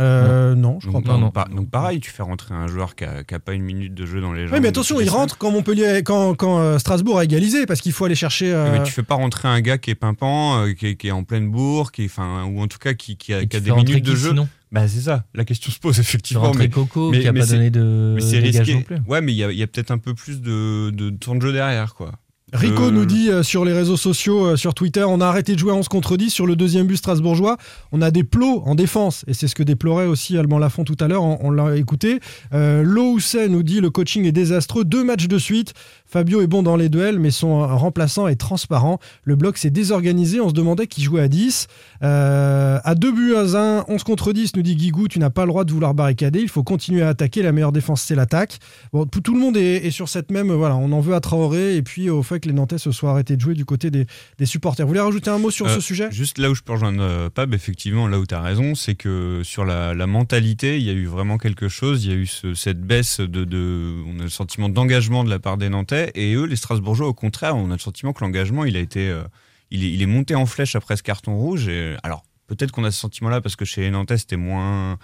Euh, 0.00 0.54
non, 0.56 0.80
je 0.80 0.88
crois 0.88 1.00
donc, 1.00 1.06
pas. 1.06 1.12
non, 1.14 1.18
non. 1.20 1.30
pa- 1.30 1.48
donc 1.54 1.70
pareil, 1.70 2.00
tu 2.00 2.10
fais 2.10 2.22
rentrer 2.24 2.52
un 2.54 2.66
joueur 2.66 2.96
qui 2.96 3.04
a, 3.04 3.22
qui 3.22 3.32
a 3.34 3.38
pas 3.38 3.52
une 3.52 3.62
minute 3.62 3.94
de 3.94 4.06
jeu 4.06 4.20
dans 4.20 4.32
les 4.32 4.46
jambes. 4.46 4.54
Oui, 4.54 4.60
mais 4.60 4.68
attention, 4.68 5.00
il 5.00 5.08
rentre 5.08 5.38
quand 5.38 5.52
Montpellier, 5.52 6.02
quand, 6.04 6.34
quand 6.34 6.58
euh, 6.58 6.78
Strasbourg 6.78 7.18
a 7.18 7.24
égalisé, 7.24 7.64
parce 7.66 7.80
qu'il 7.80 7.92
faut 7.92 8.04
aller 8.04 8.14
chercher. 8.16 8.50
semaines. 8.50 8.74
euh, 8.74 8.78
Mais 8.78 8.82
tu 8.84 8.92
fais 8.92 9.04
pas 9.04 9.14
rentrer 9.14 9.46
un 9.46 9.60
gars 9.60 9.78
qui 9.78 9.90
est 9.90 9.94
pimpant, 9.94 10.58
euh, 10.64 10.72
qui, 10.72 10.88
est, 10.88 10.96
qui 10.96 11.08
est 11.08 11.12
en 11.12 11.22
pleine 11.22 11.48
bourre, 11.50 11.92
qui 11.92 12.02
est, 12.02 12.06
enfin, 12.06 12.44
ou 12.44 12.60
en 12.60 12.66
tout 12.66 12.78
cas 12.78 12.94
qui, 12.94 13.16
qui 13.16 13.32
a, 13.32 13.44
qui 13.46 13.60
des 13.60 13.70
minutes 13.70 14.04
de 14.04 14.16
jeu. 14.16 14.30
sinon 14.30 14.48
Bah 14.72 14.88
c'est 14.88 15.02
ça, 15.02 15.24
la 15.34 15.44
question 15.44 15.70
se 15.70 15.78
pose 15.78 16.00
effectivement. 16.00 16.52
Mais, 16.58 16.68
Coco 16.68 17.10
mais- 17.12 17.20
qui 17.20 17.28
a 17.28 17.32
mais 17.32 17.40
pas 17.40 17.46
donné 17.46 17.70
de, 17.70 18.14
mais 18.16 18.20
c'est 18.20 18.38
risqué. 18.40 18.74
non 18.74 18.82
plus. 18.82 18.96
Ouais, 19.06 19.20
mais 19.20 19.32
il 19.32 19.36
y 19.36 19.44
a, 19.44 19.52
il 19.52 19.58
y 19.58 19.62
a 19.62 19.66
peut-être 19.68 19.92
un 19.92 19.98
peu 19.98 20.14
plus 20.14 20.40
de, 20.40 20.90
de 20.90 21.10
temps 21.10 21.36
de 21.36 21.40
jeu 21.42 21.52
derrière, 21.52 21.94
quoi. 21.94 22.10
Rico 22.52 22.84
Euh, 22.84 22.90
nous 22.90 23.06
dit 23.06 23.30
euh, 23.30 23.42
sur 23.42 23.64
les 23.64 23.72
réseaux 23.72 23.96
sociaux, 23.96 24.44
euh, 24.44 24.56
sur 24.56 24.74
Twitter, 24.74 25.02
on 25.02 25.20
a 25.20 25.26
arrêté 25.26 25.54
de 25.54 25.58
jouer 25.58 25.72
à 25.72 25.74
11 25.74 25.88
contre 25.88 26.16
10 26.18 26.30
sur 26.30 26.46
le 26.46 26.56
deuxième 26.56 26.86
but 26.86 26.98
strasbourgeois. 26.98 27.56
On 27.90 28.02
a 28.02 28.10
des 28.10 28.22
plots 28.22 28.62
en 28.66 28.74
défense. 28.74 29.24
Et 29.26 29.34
c'est 29.34 29.48
ce 29.48 29.54
que 29.54 29.62
déplorait 29.62 30.06
aussi 30.06 30.36
Alban 30.36 30.58
Lafont 30.58 30.84
tout 30.84 30.96
à 31.00 31.08
l'heure. 31.08 31.22
On, 31.22 31.38
on 31.40 31.50
l'a 31.50 31.76
écouté. 31.76 32.20
Lo 32.52 33.12
Housset 33.12 33.48
nous 33.48 33.62
dit 33.62 33.80
le 33.80 33.90
coaching 33.90 34.24
est 34.24 34.32
désastreux. 34.32 34.84
Deux 34.84 35.02
matchs 35.04 35.26
de 35.26 35.38
suite. 35.38 35.72
Fabio 36.06 36.42
est 36.42 36.46
bon 36.46 36.62
dans 36.62 36.76
les 36.76 36.88
duels, 36.88 37.18
mais 37.18 37.32
son 37.32 37.66
remplaçant 37.66 38.28
est 38.28 38.36
transparent. 38.36 39.00
Le 39.24 39.34
bloc 39.34 39.58
s'est 39.58 39.70
désorganisé. 39.70 40.40
On 40.40 40.48
se 40.48 40.54
demandait 40.54 40.86
qui 40.86 41.02
jouait 41.02 41.22
à 41.22 41.28
10. 41.28 41.66
Euh, 42.04 42.78
à 42.84 42.94
deux 42.94 43.10
buts 43.10 43.34
à 43.34 43.80
1, 43.80 43.86
11 43.88 44.04
contre 44.04 44.32
10, 44.32 44.54
nous 44.54 44.62
dit 44.62 44.76
Guigou, 44.76 45.08
tu 45.08 45.18
n'as 45.18 45.30
pas 45.30 45.42
le 45.42 45.48
droit 45.48 45.64
de 45.64 45.72
vouloir 45.72 45.94
barricader. 45.94 46.40
Il 46.40 46.48
faut 46.48 46.62
continuer 46.62 47.02
à 47.02 47.08
attaquer. 47.08 47.42
La 47.42 47.50
meilleure 47.50 47.72
défense, 47.72 48.02
c'est 48.02 48.14
l'attaque. 48.14 48.58
Bon, 48.92 49.06
tout, 49.06 49.22
tout 49.22 49.34
le 49.34 49.40
monde 49.40 49.56
est, 49.56 49.86
est 49.86 49.90
sur 49.90 50.08
cette 50.08 50.30
même. 50.30 50.52
Voilà, 50.52 50.76
on 50.76 50.92
en 50.92 51.00
veut 51.00 51.14
à 51.14 51.20
Traoré 51.20 51.74
et 51.76 51.82
puis 51.82 52.10
au 52.10 52.22
fait 52.22 52.43
que 52.44 52.48
les 52.48 52.54
Nantais 52.54 52.78
se 52.78 52.92
soient 52.92 53.10
arrêtés 53.10 53.34
de 53.36 53.40
jouer 53.40 53.54
du 53.54 53.64
côté 53.64 53.90
des, 53.90 54.06
des 54.38 54.46
supporters. 54.46 54.86
Vous 54.86 54.90
voulez 54.90 55.00
rajouter 55.00 55.30
un 55.30 55.38
mot 55.38 55.50
sur 55.50 55.66
Euh, 55.66 55.74
ce 55.74 55.80
sujet? 55.80 56.08
Juste 56.12 56.38
là 56.38 56.50
où 56.50 56.54
je 56.54 56.62
peux 56.62 56.72
rejoindre 56.72 57.02
euh, 57.02 57.30
Pab, 57.30 57.52
effectivement, 57.54 58.06
là 58.06 58.18
où 58.18 58.26
tu 58.26 58.34
as 58.34 58.40
raison, 58.42 58.74
c'est 58.74 58.94
que 58.94 59.40
sur 59.42 59.64
la, 59.64 59.94
la 59.94 60.06
mentalité, 60.06 60.76
il 60.78 60.84
y 60.84 60.90
a 60.90 60.92
eu 60.92 61.06
vraiment 61.06 61.38
quelque 61.38 61.68
chose. 61.68 62.04
Il 62.04 62.10
y 62.10 62.14
a 62.14 62.16
eu 62.16 62.26
ce- 62.26 62.54
cette 62.54 62.80
baisse 62.80 63.20
de, 63.20 63.44
de- 63.44 64.02
On 64.06 64.20
a 64.20 64.22
le 64.24 64.28
sentiment 64.28 64.68
d'engagement 64.68 65.24
de 65.24 65.30
la 65.30 65.38
part 65.38 65.56
des 65.56 65.68
Nantais. 65.68 66.12
Et 66.14 66.34
eux, 66.34 66.44
les 66.44 66.56
Strasbourgeois, 66.56 67.08
au 67.08 67.14
contraire, 67.14 67.56
on 67.56 67.70
a 67.70 67.74
le 67.74 67.78
sentiment 67.78 68.12
que 68.12 68.22
l'engagement, 68.22 68.64
il 68.64 68.76
a 68.76 68.80
été. 68.80 69.08
euh, 69.08 69.22
il, 69.70 69.82
est, 69.84 69.90
il 69.92 70.02
est 70.02 70.06
monté 70.06 70.34
en 70.34 70.46
flèche 70.46 70.76
après 70.76 70.96
ce 70.96 71.02
carton 71.02 71.36
rouge. 71.36 71.66
Et, 71.68 71.96
alors, 72.02 72.22
peut-être 72.46 72.70
qu'on 72.70 72.84
a 72.84 72.90
ce 72.90 73.00
sentiment-là 73.00 73.40
parce 73.40 73.56
que 73.56 73.64
chez 73.64 73.80
les 73.80 73.90
Nantais, 73.90 74.18
c'était 74.18 74.36
moins. 74.36 74.98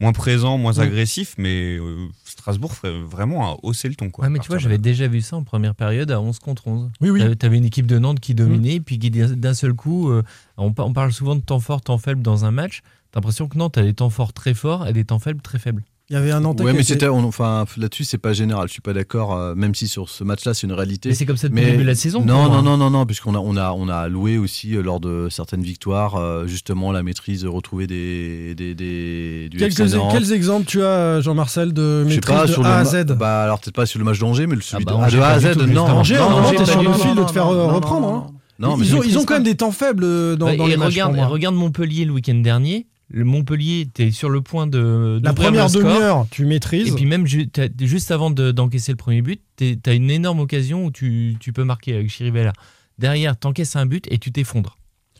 Moins 0.00 0.12
présent, 0.12 0.56
moins 0.56 0.78
agressif, 0.78 1.34
mais 1.36 1.76
euh, 1.76 2.08
Strasbourg 2.24 2.72
ferait 2.72 2.98
vraiment 3.00 3.52
a 3.52 3.56
haussé 3.62 3.88
le 3.88 3.94
ton. 3.94 4.08
Quoi, 4.10 4.24
Ouais, 4.24 4.30
mais 4.30 4.38
tu 4.38 4.48
vois, 4.48 4.56
de 4.56 4.62
j'avais 4.62 4.78
déjà 4.78 5.06
vu 5.08 5.20
ça 5.20 5.36
en 5.36 5.42
première 5.42 5.74
période 5.74 6.10
à 6.10 6.20
11 6.20 6.38
contre 6.38 6.68
11. 6.68 6.90
Oui, 7.00 7.10
oui. 7.10 7.36
Tu 7.38 7.46
avais 7.46 7.58
une 7.58 7.66
équipe 7.66 7.86
de 7.86 7.98
Nantes 7.98 8.20
qui 8.20 8.34
dominait, 8.34 8.80
puis 8.80 8.98
qui 8.98 9.10
d'un 9.10 9.28
d'un 9.28 9.54
seul 9.54 9.74
coup, 9.74 10.10
euh, 10.10 10.22
on 10.56 10.72
parle 10.72 11.12
souvent 11.12 11.36
de 11.36 11.42
temps 11.42 11.60
fort, 11.60 11.82
temps 11.82 11.98
faible 11.98 12.22
dans 12.22 12.44
un 12.44 12.50
match. 12.50 12.82
T'as 13.12 13.18
l'impression 13.18 13.48
que 13.48 13.58
Nantes 13.58 13.76
a 13.76 13.82
des 13.82 13.94
temps 13.94 14.10
forts 14.10 14.32
très 14.32 14.54
forts 14.54 14.86
et 14.86 14.92
des 14.92 15.04
temps 15.04 15.18
faibles 15.18 15.42
très 15.42 15.58
faibles. 15.58 15.82
Il 16.10 16.14
y 16.14 16.16
avait 16.16 16.32
un 16.32 16.40
Nantais 16.40 16.64
qui 16.64 16.72
mais 16.72 16.72
était- 16.74 16.82
c'était, 16.82 17.08
on- 17.08 17.22
enfin, 17.24 17.64
là-dessus, 17.76 18.02
c'est 18.02 18.18
pas 18.18 18.32
général. 18.32 18.66
Je 18.66 18.72
suis 18.72 18.80
pas 18.80 18.92
d'accord, 18.92 19.32
euh, 19.36 19.54
même 19.54 19.76
si 19.76 19.86
sur 19.86 20.08
ce 20.08 20.24
match-là, 20.24 20.54
c'est 20.54 20.66
une 20.66 20.72
réalité. 20.72 21.08
Mais 21.10 21.14
c'est 21.14 21.24
comme 21.24 21.36
ça 21.36 21.48
depuis 21.48 21.64
le 21.64 21.70
début 21.70 21.82
de 21.84 21.88
la 21.88 21.94
saison, 21.94 22.24
Non, 22.24 22.48
non, 22.48 22.62
non, 22.62 22.76
non, 22.76 22.90
non, 22.90 23.06
puisqu'on 23.06 23.36
a, 23.36 23.38
on 23.38 23.56
a, 23.56 23.70
on 23.70 23.88
a 23.88 24.08
loué 24.08 24.36
aussi 24.36 24.74
euh, 24.74 24.82
lors 24.82 24.98
de 24.98 25.28
certaines 25.30 25.62
victoires, 25.62 26.16
euh, 26.16 26.48
justement, 26.48 26.90
la 26.90 27.04
maîtrise 27.04 27.42
de 27.42 27.48
retrouver 27.48 27.86
des, 27.86 28.56
des, 28.56 28.74
des 28.74 29.48
du 29.50 29.56
Quelques- 29.58 29.78
FC 29.78 29.96
Nantes. 29.96 30.10
quels 30.12 30.32
exemples 30.32 30.66
tu 30.66 30.82
as, 30.82 31.20
Jean-Marcel, 31.20 31.72
de 31.72 32.02
Je 32.04 32.08
sais 32.08 32.14
maîtrise 32.16 32.36
pas, 32.36 32.46
de 32.46 32.52
sur 32.52 32.66
A 32.66 32.78
à 32.78 32.84
Z? 32.84 33.04
Bah, 33.16 33.44
alors 33.44 33.60
peut-être 33.60 33.76
pas 33.76 33.86
sur 33.86 34.00
le 34.00 34.04
match 34.04 34.18
d'Angers, 34.18 34.48
mais 34.48 34.56
le 34.56 34.62
celui 34.62 34.84
bah, 34.84 34.92
de, 34.92 34.96
ah, 35.00 35.04
Angers, 35.06 35.16
de 35.18 35.22
A 35.22 35.28
à 35.28 35.38
Z, 35.38 35.56
non. 35.68 35.82
Angers, 35.84 36.16
t'es 36.56 36.66
sur 36.66 36.82
le 36.82 36.92
fil 36.92 37.14
de 37.14 37.22
te 37.22 37.30
faire 37.30 37.46
reprendre. 37.46 38.00
non, 38.08 38.16
hein. 38.16 38.26
non, 38.58 38.76
mais 38.76 38.84
ils, 38.84 38.96
ont, 38.96 39.02
ils 39.04 39.14
quand 39.24 39.34
même 39.34 39.44
des 39.44 39.54
temps 39.54 39.70
faibles 39.70 40.36
dans, 40.36 40.48
et 40.48 40.56
les 40.56 40.76
matchs. 40.76 40.98
regarde 41.28 41.54
Montpellier 41.54 42.04
le 42.04 42.10
week-end 42.12 42.34
dernier. 42.34 42.88
Le 43.12 43.24
Montpellier 43.24 43.80
était 43.80 44.10
sur 44.12 44.30
le 44.30 44.40
point 44.40 44.66
de 44.68 45.20
La 45.22 45.32
première 45.32 45.68
demi-heure, 45.90 46.26
tu 46.30 46.44
maîtrises. 46.46 46.88
Et 46.88 46.94
puis 46.96 47.06
même 47.06 47.26
juste 47.26 48.10
avant 48.10 48.30
de- 48.30 48.52
d'encaisser 48.52 48.92
le 48.92 48.96
premier 48.96 49.20
but, 49.22 49.40
tu 49.56 49.76
as 49.86 49.92
une 49.94 50.10
énorme 50.10 50.38
occasion 50.40 50.84
où 50.84 50.90
tu, 50.92 51.36
tu 51.40 51.52
peux 51.52 51.64
marquer 51.64 51.94
avec 51.94 52.08
Chirivella. 52.08 52.52
Derrière, 52.98 53.36
t'encaisses 53.36 53.74
un 53.76 53.86
but 53.86 54.06
et 54.12 54.18
tu 54.18 54.30
t'effondres. 54.30 54.76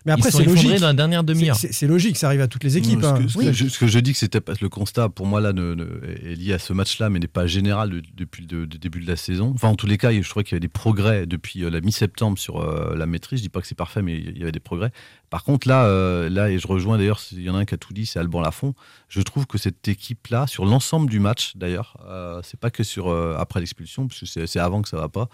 Mais 0.07 0.12
après, 0.12 0.30
c'est 0.30 0.45
logique. 0.45 0.80
dans 0.80 0.87
la 0.87 0.92
dernière 0.95 1.25
demi-heure. 1.25 1.57
C'est- 1.57 1.69
C'est 1.69 1.73
c'est 1.75 1.87
logique, 1.87 2.16
ça 2.16 2.28
arrive 2.28 2.40
à 2.40 2.49
toutes 2.49 2.64
les 2.64 2.78
équipes. 2.78 3.00
Non, 3.00 3.09
hein. 3.16 3.16
ce, 3.16 3.23
que, 3.23 3.28
ce 3.28 3.38
que 3.38 3.52
je, 3.52 3.69
ce 3.69 3.78
que 3.78 3.87
je 3.87 3.99
dis, 3.99 4.12
que 4.12 4.19
c'était 4.19 4.40
pas- 4.40 4.54
le 4.61 4.69
constat 4.71 5.09
pour 5.11 5.26
moi 5.26 5.40
là 5.42 5.52
ne- 5.52 5.75
ne- 5.75 6.00
est 6.25 6.35
lié 6.37 6.54
à 6.54 6.59
ce 6.59 6.73
match-là, 6.73 7.11
mais 7.11 7.19
n'est 7.19 7.26
pas 7.26 7.47
général 7.47 7.90
de- 7.90 8.02
depuis 8.16 8.47
le 8.50 8.66
de- 8.66 8.76
début 8.78 9.00
de 9.00 9.07
la 9.07 9.16
saison. 9.16 9.52
Enfin, 9.54 9.69
en 9.69 9.75
tous 9.75 9.87
les 9.87 9.99
cas, 9.99 10.11
je 10.12 10.26
trouvais 10.28 10.42
qu'il 10.45 10.52
y 10.52 10.54
avait 10.57 10.61
des 10.61 10.69
progrès 10.69 11.26
depuis 11.26 11.64
euh, 11.64 11.71
la 11.71 11.80
mi-septembre 11.83 12.38
sur 12.38 12.61
euh, 12.62 12.95
la 12.97 13.04
maîtrise. 13.04 13.40
Je 13.40 13.42
dis 13.42 13.49
pas 13.50 13.61
que 13.61 13.66
c'est 13.66 13.75
parfait, 13.75 14.00
mais 14.00 14.16
il 14.19 14.38
y 14.38 14.42
avait 14.42 14.52
des 14.52 14.61
progrès. 14.61 14.90
Par 15.28 15.45
contre, 15.45 15.69
là, 15.69 15.85
euh, 15.85 16.30
là, 16.30 16.50
et 16.50 16.59
je 16.59 16.66
rejoins 16.66 16.97
d'ailleurs, 16.97 17.21
il 17.33 17.42
y 17.42 17.50
en 17.50 17.54
a 17.54 17.59
un 17.59 17.64
qui 17.66 17.75
a 17.75 17.78
tout 17.78 17.92
dit, 17.92 18.07
c'est 18.07 18.19
Alban 18.19 18.40
Lafont. 18.40 18.75
Je 19.09 19.21
trouve 19.21 19.47
que 19.47 19.59
cette 19.59 19.87
équipe-là, 19.87 20.47
sur 20.47 20.64
l'ensemble 20.64 21.11
du 21.11 21.21
match, 21.21 21.52
d'ailleurs, 21.57 21.99
euh, 22.09 22.40
c'est 22.42 22.59
pas 22.59 22.71
que 22.71 22.83
sur 22.85 23.09
euh, 23.09 23.37
après 23.38 23.61
l'expulsion, 23.61 24.09
parce 24.09 24.21
que 24.21 24.26
c'est 24.26 24.47
c'est 24.47 24.61
avant 24.61 24.80
que 24.83 24.88
ça 24.88 24.97
va 24.97 25.09
pas. 25.09 25.28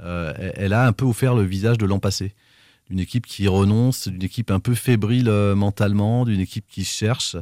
euh, 0.00 0.32
elle, 0.38 0.52
elle 0.56 0.72
a 0.72 0.86
un 0.86 0.92
peu 0.92 1.04
offert 1.04 1.34
le 1.34 1.42
visage 1.42 1.78
de 1.78 1.86
l'an 1.86 1.98
passé 1.98 2.34
d'une 2.88 3.00
équipe 3.00 3.26
qui 3.26 3.48
renonce, 3.48 4.08
d'une 4.08 4.22
équipe 4.22 4.50
un 4.50 4.60
peu 4.60 4.74
fébrile 4.74 5.28
euh, 5.28 5.54
mentalement, 5.54 6.24
d'une 6.24 6.40
équipe 6.40 6.66
qui 6.68 6.84
cherche. 6.84 7.36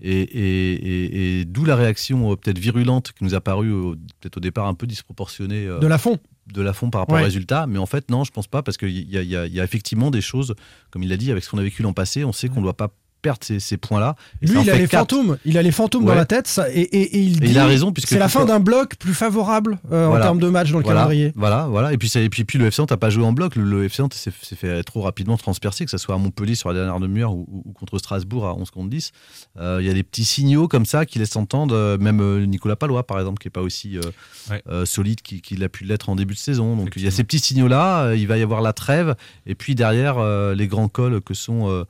Et, 0.00 0.20
et- 0.20 0.74
et- 0.74 1.40
et 1.40 1.44
d'où 1.44 1.64
la 1.64 1.74
réaction 1.74 2.32
euh, 2.32 2.36
peut-être 2.36 2.58
virulente 2.58 3.12
qui 3.16 3.24
nous 3.24 3.34
a 3.34 3.40
paru 3.40 3.72
au- 3.72 3.96
peut-être 4.20 4.36
au 4.36 4.40
départ 4.40 4.66
un 4.66 4.74
peu 4.74 4.86
disproportionnée. 4.86 5.66
euh, 5.66 5.78
De 5.78 5.86
la 5.86 5.98
fond. 5.98 6.18
de 6.52 6.62
la 6.62 6.72
fond 6.72 6.90
par 6.90 7.00
rapport 7.00 7.16
Ouais. 7.16 7.22
au 7.22 7.24
résultat. 7.24 7.66
Mais 7.66 7.78
en 7.78 7.86
fait, 7.86 8.08
non, 8.10 8.22
je 8.22 8.30
pense 8.30 8.46
pas, 8.46 8.62
parce 8.62 8.76
qu'il 8.76 8.90
y 8.90 9.16
y 9.16 9.36
a 9.60 9.64
effectivement 9.64 10.12
des 10.12 10.20
choses, 10.20 10.54
comme 10.90 11.02
il 11.02 11.08
l'a 11.08 11.16
dit, 11.16 11.32
avec 11.32 11.42
ce 11.42 11.50
qu'on 11.50 11.58
a 11.58 11.62
vécu 11.62 11.82
l'an 11.82 11.92
passé, 11.92 12.22
on 12.24 12.32
sait 12.32 12.48
qu'on 12.48 12.58
ne 12.60 12.62
doit 12.66 12.76
pas 12.76 12.92
perdre 13.22 13.40
ces, 13.42 13.58
ces 13.60 13.76
points-là. 13.76 14.14
Et 14.42 14.46
Lui, 14.46 14.60
il 14.62 14.70
a 14.70 14.76
les 14.76 14.86
fantômes. 14.86 15.36
Il 15.44 15.58
a 15.58 15.62
les 15.62 15.72
fantômes 15.72 16.04
dans 16.04 16.14
la 16.14 16.26
tête. 16.26 16.46
ça- 16.46 16.70
et, 16.70 16.80
et- 16.80 17.16
et 17.16 17.20
il 17.20 17.36
Et 17.42 17.46
dit 17.46 17.52
il 17.52 17.58
a 17.58 17.66
raison, 17.66 17.92
puisque 17.92 18.08
c'est 18.10 18.18
la 18.18 18.28
fin 18.28 18.44
d'un 18.44 18.60
bloc 18.60 18.96
plus 18.96 19.14
favorable 19.14 19.78
euh, 19.90 20.06
en 20.08 20.20
termes 20.20 20.38
de 20.38 20.48
match 20.48 20.70
dans 20.70 20.78
le 20.78 20.84
voilà, 20.84 21.00
calendrier. 21.00 21.32
Voilà, 21.34 21.66
voilà. 21.68 21.92
Et 21.92 21.98
puis, 21.98 22.10
et 22.16 22.28
puis, 22.28 22.44
puis 22.44 22.58
le 22.58 22.66
FC 22.66 22.80
Nantes 22.82 22.90
n'a 22.92 22.96
pas 22.96 23.10
joué 23.10 23.24
en 23.24 23.32
bloc. 23.32 23.56
Le, 23.56 23.64
le 23.64 23.84
FC 23.84 24.02
Nantes 24.02 24.14
s'est 24.14 24.30
s'est 24.42 24.56
fait 24.56 24.82
trop 24.84 25.02
rapidement 25.02 25.36
transpercer, 25.36 25.84
que 25.84 25.90
ce 25.90 25.98
soit 25.98 26.14
à 26.14 26.18
Montpellier 26.18 26.54
sur 26.54 26.68
la 26.68 26.74
dernière 26.76 27.00
demi-heure 27.00 27.32
ou, 27.34 27.46
ou- 27.50 27.62
ou 27.66 27.72
contre 27.72 27.98
Strasbourg 27.98 28.46
à 28.46 28.54
11 28.54 28.70
contre 28.70 28.90
10. 28.90 29.12
Euh, 29.58 29.78
Il 29.80 29.86
y 29.86 29.90
a 29.90 29.94
des 29.94 30.02
petits 30.02 30.24
signaux 30.24 30.68
comme 30.68 30.86
ça 30.86 31.04
qui 31.06 31.18
laissent 31.18 31.36
entendre, 31.36 31.74
euh, 31.74 31.98
même 31.98 32.44
Nicolas 32.44 32.76
Palois, 32.76 33.06
par 33.06 33.18
exemple, 33.18 33.38
qui 33.40 33.48
n'est 33.48 33.52
pas 33.52 33.62
aussi 33.62 33.96
euh, 33.98 34.02
Ouais. 34.50 34.62
euh, 34.68 34.84
solide 34.86 35.20
qu'il 35.22 35.40
qu'il 35.40 35.64
a 35.64 35.68
pu 35.68 35.84
l'être 35.84 36.08
en 36.08 36.14
début 36.16 36.34
de 36.34 36.38
saison. 36.38 36.76
Donc 36.76 36.90
il 36.96 37.02
y 37.02 37.06
a 37.08 37.10
ces 37.10 37.24
petits 37.24 37.40
signaux-là. 37.40 38.04
euh, 38.04 38.16
il 38.16 38.26
va 38.28 38.38
y 38.38 38.42
avoir 38.42 38.60
la 38.60 38.72
trêve. 38.72 39.14
Et 39.46 39.54
puis 39.56 39.74
derrière, 39.74 40.18
euh, 40.18 40.54
les 40.54 40.68
grands 40.68 40.88
cols 40.88 41.20
que 41.20 41.34
sont. 41.34 41.84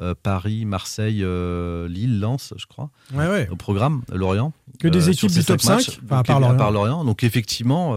Euh, 0.00 0.14
Paris, 0.20 0.64
Marseille, 0.64 1.20
euh, 1.22 1.88
Lille, 1.88 2.18
Lens, 2.20 2.52
je 2.56 2.66
crois, 2.66 2.90
Ouais, 3.14 3.26
ouais. 3.28 3.48
au 3.50 3.56
programme, 3.56 4.02
Lorient. 4.12 4.52
Que 4.80 4.88
des 4.88 5.08
Euh, 5.08 5.12
équipes 5.12 5.30
du 5.30 5.44
top 5.44 5.60
cinq 5.60 5.74
matchs. 5.76 5.84
5, 5.90 5.98
enfin, 6.04 6.18
à 6.18 6.22
part 6.24 6.36
à 6.36 6.40
Lorient. 6.40 6.56
part 6.56 6.70
Lorient. 6.72 7.04
Donc 7.04 7.22
effectivement, 7.24 7.94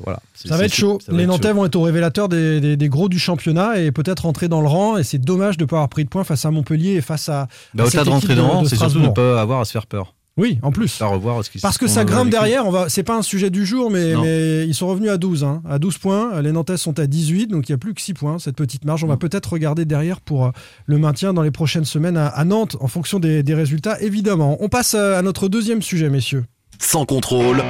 voilà. 0.00 0.20
Ça 0.34 0.56
va 0.56 0.64
être 0.64 0.74
chaud. 0.74 0.98
va 1.08 1.16
Les 1.16 1.24
être 1.24 1.28
Nantais 1.28 1.48
chaud. 1.48 1.54
vont 1.54 1.64
être 1.66 1.76
au 1.76 1.82
révélateur 1.82 2.28
des, 2.28 2.60
des- 2.60 2.76
des 2.76 2.88
gros 2.88 3.08
du 3.08 3.18
championnat 3.18 3.78
et 3.80 3.92
peut-être 3.92 4.20
rentrer 4.20 4.48
dans 4.48 4.60
le 4.62 4.68
rang. 4.68 4.96
Et 4.96 5.04
c'est 5.04 5.18
dommage 5.18 5.58
de 5.58 5.64
ne 5.64 5.68
pas 5.68 5.76
avoir 5.76 5.88
pris 5.88 6.04
de 6.04 6.08
points 6.08 6.24
face 6.24 6.44
à 6.46 6.50
Montpellier 6.50 6.92
et 6.92 7.00
face 7.02 7.28
à. 7.28 7.48
Bah, 7.74 7.84
Au-delà 7.84 8.04
de 8.04 8.08
rentrer 8.10 8.34
dans 8.34 8.46
le 8.46 8.52
rang, 8.52 8.64
c'est 8.64 8.76
surtout 8.76 9.00
de 9.00 9.06
ne 9.06 9.10
pas 9.10 9.40
avoir 9.40 9.60
à 9.60 9.64
se 9.64 9.72
faire 9.72 9.86
peur. 9.86 10.14
Oui, 10.38 10.58
en 10.62 10.72
plus. 10.72 11.00
À 11.02 11.06
revoir 11.06 11.44
ce 11.44 11.50
qui 11.50 11.58
Parce 11.58 11.76
que 11.76 11.86
ça 11.86 12.04
grimpe 12.04 12.30
derrière, 12.30 12.66
on 12.66 12.70
va. 12.70 12.88
C'est 12.88 13.02
pas 13.02 13.16
un 13.16 13.22
sujet 13.22 13.50
du 13.50 13.66
jour, 13.66 13.90
mais, 13.90 14.12
ils 14.66 14.74
sont 14.74 14.88
revenus 14.88 15.10
à 15.10 15.18
12. 15.18 15.44
hein. 15.44 15.62
À 15.68 15.78
12 15.78 15.98
points. 15.98 16.40
Les 16.40 16.52
Nantais 16.52 16.76
sont 16.78 16.98
à 16.98 17.06
18, 17.06 17.48
donc 17.48 17.68
il 17.68 17.72
n'y 17.72 17.74
a 17.74 17.78
plus 17.78 17.92
que 17.92 18.00
6 18.00 18.14
points, 18.14 18.38
cette 18.38 18.56
petite 18.56 18.84
marge. 18.86 19.04
On 19.04 19.08
Mm. 19.08 19.10
va 19.10 19.16
peut-être 19.18 19.52
regarder 19.52 19.84
derrière 19.84 20.20
pour 20.22 20.46
euh, 20.46 20.50
le 20.86 20.96
maintien 20.98 21.34
dans 21.34 21.42
les 21.42 21.50
prochaines 21.50 21.84
semaines 21.84 22.16
à, 22.16 22.28
à 22.28 22.44
Nantes, 22.44 22.76
en 22.80 22.88
fonction 22.88 23.18
des, 23.18 23.42
des 23.42 23.54
résultats, 23.54 24.00
évidemment. 24.00 24.56
On 24.60 24.68
passe 24.68 24.94
euh, 24.94 25.18
à 25.18 25.22
notre 25.22 25.48
deuxième 25.48 25.82
sujet, 25.82 26.08
messieurs. 26.08 26.44
Sans 26.78 27.04
contrôle, 27.04 27.62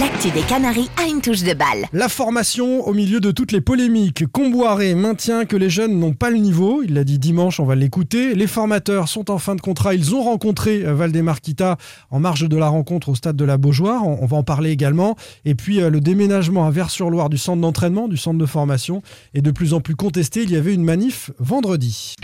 L'actu 0.00 0.32
des 0.32 0.40
Canaries 0.40 0.90
a 1.00 1.06
une 1.06 1.20
touche 1.20 1.44
de 1.44 1.54
balle. 1.54 1.86
La 1.92 2.08
formation 2.08 2.84
au 2.84 2.92
milieu 2.92 3.20
de 3.20 3.30
toutes 3.30 3.52
les 3.52 3.60
polémiques. 3.60 4.26
Comboiré 4.26 4.96
maintient 4.96 5.44
que 5.44 5.54
les 5.54 5.70
jeunes 5.70 6.00
n'ont 6.00 6.14
pas 6.14 6.30
le 6.30 6.38
niveau. 6.38 6.82
Il 6.82 6.94
l'a 6.94 7.04
dit 7.04 7.20
dimanche, 7.20 7.60
on 7.60 7.64
va 7.64 7.76
l'écouter. 7.76 8.34
Les 8.34 8.48
formateurs 8.48 9.06
sont 9.06 9.30
en 9.30 9.38
fin 9.38 9.54
de 9.54 9.60
contrat. 9.60 9.94
Ils 9.94 10.12
ont 10.16 10.22
rencontré 10.22 10.84
euh, 10.84 10.94
Valdemar 10.94 11.40
Kita 11.40 11.76
en 12.10 12.18
marge 12.18 12.48
de 12.48 12.56
la 12.56 12.66
rencontre 12.66 13.10
au 13.10 13.14
stade 13.14 13.36
de 13.36 13.44
la 13.44 13.56
Beaujoire. 13.56 14.04
On, 14.04 14.26
va 14.26 14.36
en 14.36 14.42
parler 14.42 14.70
également. 14.70 15.14
Et 15.44 15.54
puis 15.54 15.80
euh, 15.80 15.90
le 15.90 16.00
déménagement 16.00 16.66
à 16.66 16.72
Vers-sur-Loire 16.72 17.28
du 17.28 17.38
centre 17.38 17.60
d'entraînement, 17.60 18.08
du 18.08 18.16
centre 18.16 18.38
de 18.38 18.46
formation, 18.46 19.00
est 19.32 19.42
de 19.42 19.50
plus 19.52 19.74
en 19.74 19.80
plus 19.80 19.94
contesté. 19.94 20.42
Il 20.42 20.50
y 20.50 20.56
avait 20.56 20.74
une 20.74 20.82
manif 20.82 21.30
vendredi. 21.38 22.16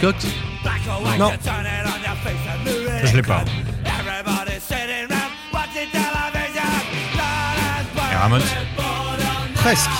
All 0.00 0.47
Non. 1.18 1.30
Je 3.04 3.16
l'ai 3.16 3.22
pas. 3.22 3.44
Et 8.12 8.14
Ramon 8.16 8.38
Presque. 9.54 9.90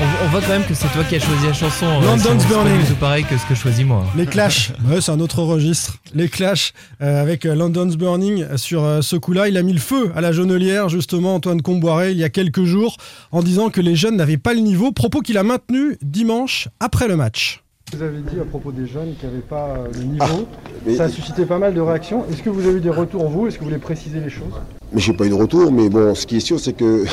On, 0.00 0.04
on 0.24 0.28
voit 0.28 0.40
quand 0.40 0.50
même 0.50 0.64
que 0.64 0.74
c'est 0.74 0.86
toi 0.92 1.02
qui 1.02 1.16
as 1.16 1.20
choisi 1.20 1.44
la 1.46 1.52
chanson. 1.52 1.86
euh, 1.86 2.04
London's 2.04 2.46
Burning. 2.46 2.78
du 2.82 2.84
tout 2.86 2.94
pareil 2.94 3.24
que 3.24 3.36
ce 3.36 3.44
que 3.46 3.54
je 3.56 3.60
choisis 3.60 3.84
moi. 3.84 4.04
Les 4.16 4.26
Clash, 4.26 4.70
ouais, 4.88 5.00
c'est 5.00 5.10
un 5.10 5.18
autre 5.18 5.42
registre. 5.42 5.96
Les 6.14 6.28
Clash 6.28 6.72
euh, 7.02 7.20
avec 7.20 7.44
euh, 7.44 7.56
London's 7.56 7.96
Burning 7.96 8.56
sur 8.56 8.84
euh, 8.84 9.00
ce 9.02 9.16
coup-là. 9.16 9.48
Il 9.48 9.56
a 9.56 9.62
mis 9.64 9.72
le 9.72 9.80
feu 9.80 10.12
à 10.14 10.20
la 10.20 10.30
Jonelière, 10.30 10.88
justement, 10.88 11.34
Antoine 11.34 11.62
Comboiré, 11.62 12.12
il 12.12 12.18
y 12.18 12.22
a 12.22 12.28
quelques 12.28 12.62
jours, 12.62 12.96
en 13.32 13.42
disant 13.42 13.70
que 13.70 13.80
les 13.80 13.96
jeunes 13.96 14.14
n'avaient 14.16 14.36
pas 14.38 14.54
le 14.54 14.60
niveau. 14.60 14.92
Propos 14.92 15.20
qu'il 15.20 15.36
a 15.36 15.42
maintenu 15.42 15.98
dimanche 16.00 16.68
après 16.78 17.08
le 17.08 17.16
match. 17.16 17.64
Vous 17.94 18.02
avez 18.02 18.18
dit 18.18 18.38
à 18.40 18.44
propos 18.44 18.70
des 18.70 18.86
jeunes 18.86 19.14
qui 19.18 19.24
n'avaient 19.26 19.38
pas 19.38 19.68
euh, 19.78 19.86
le 19.94 20.04
niveau. 20.04 20.46
mais- 20.86 20.94
Ça 20.96 21.04
a 21.04 21.08
suscité 21.08 21.46
pas 21.46 21.58
mal 21.58 21.72
de 21.74 21.80
réactions. 21.80 22.24
Est-ce 22.30 22.42
que 22.42 22.50
vous 22.50 22.66
avez 22.66 22.76
eu 22.78 22.80
des 22.80 22.90
retours, 22.90 23.28
vous? 23.30 23.46
Est-ce 23.46 23.56
que 23.56 23.60
vous 23.60 23.68
voulez 23.70 23.80
préciser 23.80 24.20
les 24.20 24.28
choses? 24.30 24.52
Mais 24.92 25.00
j'ai 25.00 25.14
pas 25.14 25.24
eu 25.24 25.30
de 25.30 25.34
retour, 25.34 25.72
mais 25.72 25.88
bon, 25.88 26.14
ce 26.14 26.26
qui 26.26 26.36
est 26.36 26.40
sûr, 26.40 26.60
c'est 26.60 26.74
que 26.74 27.04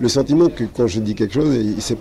le 0.00 0.08
sentiment 0.08 0.48
que 0.48 0.64
quand 0.64 0.86
je 0.86 1.00
dis 1.00 1.14
quelque 1.14 1.34
chose, 1.34 1.54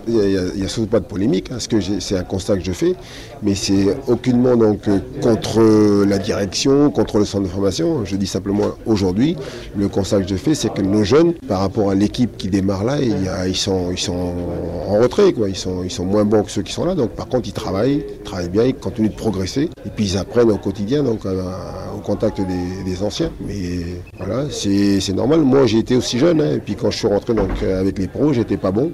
il 0.07 0.13
n'y 0.13 0.63
a, 0.63 0.67
surtout 0.67 0.89
pas 0.89 0.99
de 0.99 1.05
polémique, 1.05 1.51
hein, 1.51 1.57
c'est 1.99 2.17
un 2.17 2.23
constat 2.23 2.57
que 2.57 2.63
je 2.63 2.71
fais, 2.71 2.95
mais 3.43 3.55
c'est 3.55 3.97
aucunement 4.07 4.55
donc 4.55 4.81
contre 5.21 6.05
la 6.05 6.17
direction, 6.17 6.91
contre 6.91 7.19
le 7.19 7.25
centre 7.25 7.43
de 7.43 7.49
formation. 7.49 8.05
Je 8.05 8.15
dis 8.15 8.27
simplement 8.27 8.71
aujourd'hui, 8.85 9.35
le 9.77 9.87
constat 9.87 10.21
que 10.21 10.27
je 10.27 10.35
fais, 10.35 10.55
c'est 10.55 10.73
que 10.73 10.81
nos 10.81 11.03
jeunes, 11.03 11.33
par 11.47 11.59
rapport 11.59 11.89
à 11.89 11.95
l'équipe 11.95 12.37
qui 12.37 12.47
démarre 12.47 12.83
là, 12.83 12.97
ils, 13.01 13.55
sont, 13.55 13.91
ils 13.91 14.09
en 14.09 14.99
retrait. 14.99 15.33
Ils, 15.47 15.55
sont, 15.55 15.83
ils 15.83 16.05
moins 16.05 16.25
bons 16.25 16.43
que 16.43 16.51
ceux 16.51 16.61
qui 16.61 16.73
sont 16.73 16.85
là. 16.85 16.95
Donc 16.95 17.11
par 17.11 17.27
contre, 17.27 17.47
ils 17.47 17.53
travaillent, 17.53 18.05
travaillent 18.23 18.49
bien, 18.49 18.63
ils 18.63 18.75
continuent 18.75 19.09
de 19.09 19.15
progresser, 19.15 19.69
et 19.85 19.89
puis 19.89 20.05
ils 20.05 20.17
apprennent 20.17 20.51
au 20.51 20.57
quotidien, 20.57 21.03
donc 21.03 21.21
au 21.25 21.99
contact 21.99 22.39
des, 22.41 23.03
anciens. 23.03 23.31
Mais 23.45 24.01
voilà, 24.17 24.45
c'est 24.49 25.13
normal. 25.13 25.41
Moi, 25.41 25.65
j'ai 25.65 25.79
été 25.79 25.95
aussi 25.95 26.19
jeune, 26.19 26.41
hein, 26.41 26.55
et 26.55 26.59
puis 26.59 26.75
quand 26.75 26.91
je 26.91 26.97
suis 26.97 27.07
rentré 27.07 27.33
donc, 27.33 27.49
avec 27.61 27.97
les 27.99 28.07
pros, 28.07 28.33
j'étais 28.33 28.57
pas 28.57 28.71
bon 28.71 28.91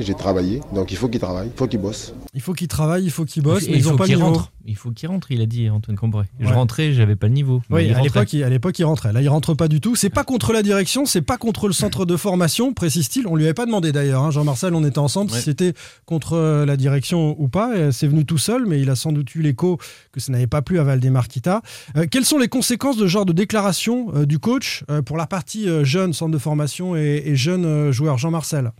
j'ai 0.00 0.14
travaillé, 0.14 0.60
donc 0.74 0.90
il 0.90 0.96
faut 0.96 1.08
qu'il 1.08 1.20
travaille, 1.20 1.48
il 1.48 1.56
faut 1.56 1.66
qu'il 1.66 1.80
bosse. 1.80 2.14
Il 2.34 2.40
faut 2.40 2.52
qu'il 2.52 2.68
travaille, 2.68 3.04
il 3.04 3.10
faut 3.10 3.24
qu'il 3.24 3.42
bosse, 3.42 3.68
mais 3.68 3.78
ils 3.78 3.84
n'ont 3.84 3.96
pas 3.96 4.06
le 4.06 4.14
niveau. 4.14 4.26
Rentre. 4.26 4.52
Il 4.64 4.76
faut 4.76 4.90
qu'il 4.90 5.08
rentre, 5.08 5.32
il 5.32 5.40
a 5.40 5.46
dit 5.46 5.68
Antoine 5.68 5.96
Combré. 5.96 6.26
Je 6.38 6.52
rentrais, 6.52 6.92
j'avais 6.92 7.16
pas 7.16 7.26
le 7.26 7.32
niveau. 7.32 7.62
Oui, 7.70 7.92
à 7.92 8.00
l'époque, 8.00 8.32
il, 8.78 8.84
rentrait. 8.84 9.12
Là, 9.12 9.20
il 9.20 9.28
rentre 9.28 9.54
pas 9.54 9.68
du 9.68 9.80
tout. 9.80 9.96
C'est 9.96 10.10
pas 10.10 10.24
contre 10.24 10.52
la 10.52 10.62
direction, 10.62 11.04
c'est 11.04 11.22
pas 11.22 11.36
contre 11.36 11.66
le 11.66 11.72
centre 11.72 12.04
de 12.04 12.16
formation, 12.16 12.72
précise-t-il. 12.72 13.26
On 13.26 13.34
lui 13.34 13.44
avait 13.44 13.54
pas 13.54 13.66
demandé 13.66 13.92
d'ailleurs. 13.92 14.22
Hein. 14.22 14.30
Jean-Marcel, 14.30 14.74
on 14.74 14.84
était 14.84 14.98
ensemble 14.98 15.30
si 15.30 15.42
c'était 15.42 15.74
contre 16.06 16.34
euh, 16.34 16.64
la 16.64 16.76
direction 16.76 17.34
ou 17.40 17.48
pas. 17.48 17.90
C'est 17.90 18.06
venu 18.06 18.24
tout 18.24 18.38
seul, 18.38 18.66
mais 18.66 18.80
il 18.80 18.90
a 18.90 18.96
sans 18.96 19.12
doute 19.12 19.34
eu 19.34 19.42
l'écho 19.42 19.78
que 20.12 20.20
ça 20.20 20.32
n'avait 20.32 20.46
pas 20.46 20.62
plu 20.62 20.78
à 20.78 20.84
Valdemar-Kita. 20.84 21.62
Euh, 21.96 22.06
quelles 22.10 22.24
sont 22.24 22.38
les 22.38 22.48
conséquences 22.48 22.96
de 22.96 23.02
ce 23.02 23.08
genre 23.08 23.26
de 23.26 23.32
déclaration 23.32 24.12
euh, 24.14 24.26
du 24.26 24.38
coach 24.38 24.84
pour 25.06 25.16
la 25.16 25.26
partie 25.26 25.66
jeune 25.84 26.12
centre 26.12 26.32
de 26.32 26.38
formation 26.38 26.96
et, 26.96 27.22
et 27.26 27.36
jeune 27.36 27.90
joueur 27.90 28.18
Jean-Marcel? 28.18 28.72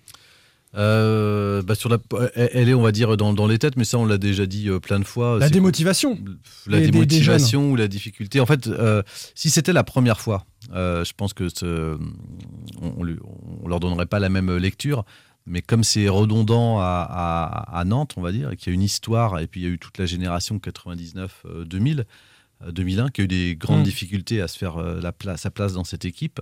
Euh, 0.75 1.61
bah 1.63 1.75
sur 1.75 1.91
la, 1.91 1.99
elle 2.35 2.69
est, 2.69 2.75
on 2.75 2.81
va 2.81 2.93
dire, 2.93 3.17
dans, 3.17 3.35
dans, 3.35 3.47
les 3.47 3.59
têtes, 3.59 3.77
mais 3.77 3.85
ça, 3.85 3.99
on 3.99 4.07
l'a 4.07 4.17
déjà 4.17 4.47
dit 4.47 4.69
euh, 4.69 4.81
plein 4.81 4.99
de 4.99 5.05
fois. 5.05 5.39
La 5.39 5.51
démotivation. 5.51 6.19
La 6.67 6.81
démotivation 6.81 7.71
ou 7.71 7.77
la 7.77 7.89
difficulté. 7.89 8.41
En 8.41 8.47
fait, 8.47 8.67
euh, 8.69 9.03
si 9.35 9.51
c'était 9.51 9.75
la 9.75 9.85
première 9.85 10.21
fois, 10.21 10.47
je 10.71 11.13
pense 11.15 11.35
que 11.35 11.49
ce, 11.49 11.99
on, 12.81 12.95
on, 13.63 13.69
leur 13.69 13.81
donnerait 13.81 14.07
pas 14.07 14.19
la 14.19 14.29
même 14.29 14.57
lecture. 14.57 15.05
Mais 15.45 15.61
comme 15.61 15.83
c'est 15.83 16.09
redondant 16.09 16.79
à, 16.79 17.67
à, 17.73 17.85
Nantes, 17.85 18.15
on 18.17 18.21
va 18.21 18.31
dire, 18.31 18.53
et 18.53 18.57
qu'il 18.57 18.69
y 18.69 18.71
a 18.71 18.75
une 18.75 18.83
histoire, 18.83 19.41
et 19.41 19.49
puis 19.49 19.61
il 19.61 19.65
y 19.65 19.67
a 19.67 19.71
eu 19.71 19.79
toute 19.79 19.99
la 19.99 20.07
génération 20.07 20.59
99-2000, 20.59 22.05
2001, 22.71 23.09
qui 23.09 23.23
a 23.23 23.25
eu 23.25 23.29
des 23.29 23.57
grandes 23.57 23.81
mmh. 23.81 23.85
difficultés 23.85 24.41
à 24.41 24.47
se 24.47 24.57
faire 24.57 24.77
la 24.79 25.37
sa 25.37 25.51
place 25.51 25.73
dans 25.73 25.83
cette 25.83 26.05
équipe. 26.05 26.41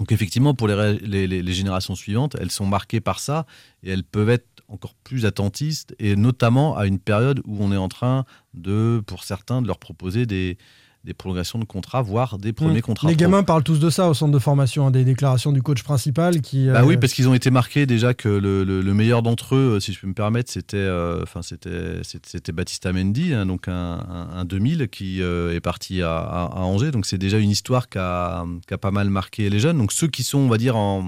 Donc 0.00 0.12
effectivement, 0.12 0.54
pour 0.54 0.66
les, 0.66 1.52
générations 1.52 1.94
suivantes, 1.94 2.34
elles 2.40 2.50
sont 2.50 2.64
marquées 2.64 3.02
par 3.02 3.20
ça 3.20 3.44
et 3.82 3.90
elles 3.90 4.02
peuvent 4.02 4.30
être 4.30 4.46
encore 4.68 4.94
plus 4.94 5.26
attentistes 5.26 5.94
et 5.98 6.16
notamment 6.16 6.74
à 6.74 6.86
une 6.86 6.98
période 6.98 7.42
où 7.44 7.58
on 7.60 7.70
est 7.70 7.76
en 7.76 7.88
train 7.88 8.24
de, 8.54 9.02
pour 9.06 9.24
certains, 9.24 9.60
de 9.60 9.66
leur 9.66 9.78
proposer 9.78 10.24
des, 10.24 10.56
des 11.04 11.14
prolongations 11.14 11.58
de 11.58 11.64
contrats, 11.64 12.02
voire 12.02 12.36
des 12.36 12.52
premiers 12.52 12.78
mmh. 12.78 12.82
contrats. 12.82 13.08
Les 13.08 13.16
gamins 13.16 13.42
parlent 13.42 13.62
tous 13.62 13.80
de 13.80 13.88
ça 13.88 14.08
au 14.08 14.14
centre 14.14 14.32
de 14.32 14.38
formation, 14.38 14.86
hein, 14.86 14.90
des 14.90 15.04
déclarations 15.04 15.50
du 15.50 15.62
coach 15.62 15.82
principal 15.82 16.42
qui. 16.42 16.66
Bah 16.66 16.84
oui, 16.84 16.94
euh, 16.94 16.98
parce 16.98 17.14
qu'ils 17.14 17.28
ont 17.28 17.34
été 17.34 17.50
marqués 17.50 17.86
déjà 17.86 18.12
que 18.12 18.28
le, 18.28 18.64
le, 18.64 18.94
meilleur 18.94 19.22
d'entre 19.22 19.54
eux, 19.54 19.76
euh, 19.76 19.80
si 19.80 19.94
je 19.94 20.00
peux 20.00 20.06
me 20.06 20.14
permettre, 20.14 20.50
c'était 20.50 20.76
euh, 20.76 21.22
enfin 21.22 21.40
c'était 21.40 22.02
c'était 22.02 22.52
Baptista 22.52 22.92
Mendy, 22.92 23.32
hein, 23.32 23.46
donc 23.46 23.68
un, 23.68 24.28
un, 24.34 24.44
2000 24.44 24.88
qui 24.88 25.22
est 25.22 25.60
parti 25.60 26.02
à, 26.02 26.18
à, 26.18 26.60
Angers. 26.60 26.90
Donc 26.90 27.06
c'est 27.06 27.18
déjà 27.18 27.38
une 27.38 27.50
histoire 27.50 27.88
qui 27.88 27.98
a, 27.98 28.44
a, 28.70 28.78
pas 28.78 28.90
mal 28.90 29.08
marqué 29.08 29.48
les 29.48 29.58
jeunes. 29.58 29.78
Donc 29.78 29.92
ceux 29.92 30.08
qui 30.08 30.22
sont, 30.22 30.38
on 30.38 30.48
va 30.48 30.58
dire, 30.58 30.76
en, 30.76 31.04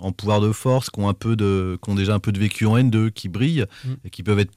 en 0.00 0.12
pouvoir 0.12 0.40
de 0.40 0.50
force, 0.52 0.88
qui 0.88 0.98
ont 1.00 1.08
un 1.10 1.14
peu 1.14 1.36
de, 1.36 1.78
qui 1.82 1.90
ont 1.90 1.94
déjà 1.94 2.14
un 2.14 2.20
peu 2.20 2.32
de 2.32 2.38
vécu 2.38 2.64
en 2.64 2.78
N2, 2.78 3.10
qui 3.10 3.28
brillent 3.28 3.66
mmh. 3.84 3.90
et 4.06 4.10
qui 4.10 4.22
peuvent 4.22 4.38
être 4.38 4.52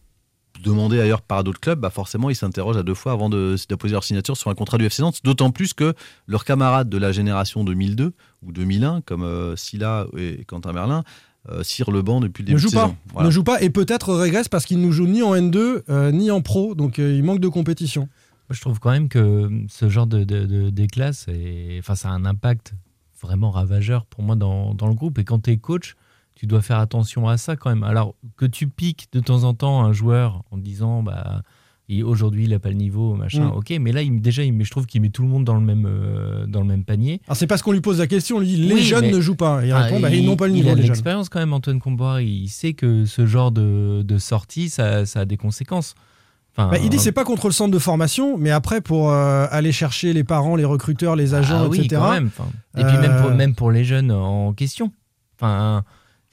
demandé 0.64 1.00
ailleurs 1.00 1.22
par 1.22 1.44
d'autres 1.44 1.60
clubs, 1.60 1.80
bah 1.80 1.90
forcément 1.90 2.30
ils 2.30 2.36
s'interrogent 2.36 2.78
à 2.78 2.84
deux 2.84 2.94
fois 2.94 3.12
avant 3.12 3.30
de, 3.30 3.56
déposer 3.68 3.94
leur 3.94 4.04
signature 4.04 4.38
sur 4.38 4.50
un 4.50 4.56
contrat 4.56 4.78
du 4.78 4.86
FC 4.86 5.02
Nantes, 5.02 5.20
d'autant 5.24 5.52
plus 5.52 5.74
que 5.74 5.94
leurs 6.28 6.46
camarades 6.46 6.90
de 6.90 6.98
la 6.98 7.12
génération 7.12 7.64
2002 7.64 8.14
ou 8.44 8.52
2001, 8.52 9.02
comme 9.02 9.24
euh, 9.24 9.56
Silla 9.56 10.08
et 10.18 10.44
Quentin 10.46 10.74
Merlin, 10.74 11.04
euh, 11.50 11.64
cirent 11.64 11.92
le 11.92 12.02
banc 12.02 12.20
depuis 12.20 12.44
le 12.44 12.48
début 12.48 12.56
ne 12.56 12.60
joue 12.60 12.70
de 12.70 12.74
pas, 12.74 12.88
saison. 12.88 13.24
Ne 13.24 13.32
joue 13.32 13.44
pas 13.44 13.62
et 13.62 13.70
peut-être 13.70 14.14
régresse 14.14 14.50
parce 14.50 14.66
qu'il 14.66 14.82
ne 14.82 14.92
joue 14.92 15.08
ni 15.08 15.24
en 15.24 15.36
N2 15.36 15.84
euh, 15.90 16.12
ni 16.12 16.32
en 16.32 16.42
pro, 16.42 16.76
donc 16.76 16.98
il 16.98 17.24
manque 17.24 17.40
de 17.40 17.48
compétition. 17.48 18.10
je 18.50 18.60
trouve 18.60 18.80
quand 18.80 18.92
même 18.92 19.10
que 19.10 19.50
ce 19.70 19.90
genre 19.90 20.08
de, 20.08 20.24
de, 20.24 21.80
enfin, 21.80 21.96
ça 21.96 22.10
a 22.10 22.12
un 22.12 22.26
impact 22.26 22.74
vraiment 23.22 23.52
ravageur 23.52 24.06
pour 24.06 24.24
moi 24.24 24.36
dans, 24.36 24.74
dans 24.74 24.88
le 24.88 24.94
groupe. 24.94 25.20
Et 25.20 25.24
quand 25.24 25.40
tu 25.44 25.52
es 25.52 25.58
coach, 25.58 25.96
tu 26.40 26.48
dois 26.48 26.62
faire 26.62 26.80
attention 26.80 27.28
à 27.28 27.36
ça 27.36 27.58
quand 27.58 27.70
même. 27.70 27.84
Alors 27.84 28.16
que 28.38 28.46
tu 28.46 28.68
piques 28.68 29.10
de 29.12 29.20
temps 29.20 29.44
en 29.44 29.54
temps 29.54 29.84
un 29.84 29.92
joueur 29.92 30.44
en 30.52 30.58
disant 30.58 31.04
bah 31.04 31.42
aujourd'hui 32.04 32.44
il 32.44 32.52
n'a 32.52 32.60
pas 32.60 32.70
le 32.70 32.76
niveau 32.76 33.16
machin 33.16 33.46
mm. 33.46 33.58
ok 33.58 33.74
mais 33.82 33.92
là 33.92 34.04
il, 34.04 34.22
déjà 34.22 34.44
il, 34.44 34.64
je 34.64 34.70
trouve 34.70 34.86
qu'il 34.86 35.02
met 35.02 35.10
tout 35.10 35.24
le 35.24 35.28
monde 35.28 35.44
dans 35.44 35.56
le 35.56 35.62
même 35.62 35.88
euh, 35.90 36.46
dans 36.46 36.62
le 36.62 36.68
même 36.68 36.84
panier 36.84 37.20
alors 37.26 37.36
c'est 37.36 37.48
parce 37.48 37.64
qu'on 37.64 37.72
lui 37.72 37.82
pose 37.82 37.98
la 37.98 38.06
question 38.06 38.38
on 38.38 38.40
lui 38.42 38.56
les 38.56 38.80
jeunes 38.80 39.10
ne 39.10 39.20
jouent 39.20 39.36
pas 39.36 39.66
il 39.66 39.74
répond 39.74 40.00
bah, 40.00 40.12
ils 40.12 40.24
n'ont 40.24 40.36
pas 40.36 40.46
le 40.46 40.54
niveau 40.54 40.70
il 40.70 40.72
a 40.72 40.76
l'expérience 40.76 41.30
quand 41.30 41.40
même 41.40 41.52
Antoine 41.52 41.80
Comboire 41.80 42.22
il 42.22 42.48
sait 42.48 42.74
que 42.74 43.06
ce 43.06 43.26
genre 43.26 43.52
de, 43.52 44.04
de 44.04 44.18
sortie 44.20 44.70
ça, 44.70 45.08
ça, 45.08 45.22
a 45.22 45.26
des 45.26 45.38
conséquences 45.38 45.96
bah, 46.56 46.72
il 46.84 46.90
dit 46.90 47.00
c'est 47.00 47.12
pas 47.12 47.24
contre 47.24 47.48
le 47.48 47.54
centre 47.54 47.72
de 47.72 47.80
formation, 47.80 48.38
mais 48.38 48.52
après 48.52 48.82
pour 48.82 49.12
euh, 49.12 49.48
aller 49.50 49.72
chercher 49.72 50.12
les 50.12 50.26
parents, 50.26 50.58
les 50.58 50.66
recruteurs, 50.66 51.16
les 51.16 51.34
agents, 51.34 51.62
ah, 51.64 51.68
oui, 51.70 51.80
etc. 51.80 52.02
Quand 52.02 52.12
même. 52.12 52.32
Et 52.78 52.84
puis 52.84 52.98
même 52.98 53.22
pour, 53.22 53.32
euh, 53.32 53.34
même 53.34 53.56
pour 53.56 53.72
les 53.72 53.86
jeunes 53.86 54.12
en 54.12 54.52
question. 54.52 54.92
Enfin, 55.38 55.86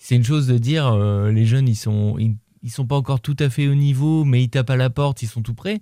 c'est 0.06 0.14
une 0.14 0.24
chose 0.24 0.46
de 0.46 0.56
dire 0.56 0.86
euh, 0.86 1.32
les 1.32 1.46
jeunes 1.46 1.66
ils 1.66 1.74
sont 1.74 2.16
ils, 2.16 2.70
sont 2.70 2.86
pas 2.86 2.94
encore 2.94 3.20
tout 3.20 3.34
à 3.40 3.50
fait 3.50 3.66
au 3.66 3.74
niveau 3.74 4.24
mais 4.24 4.40
ils 4.40 4.48
tapent 4.48 4.70
à 4.70 4.76
la 4.76 4.88
porte 4.88 5.22
ils 5.22 5.26
sont 5.26 5.42
tout 5.42 5.54
prêts. 5.54 5.80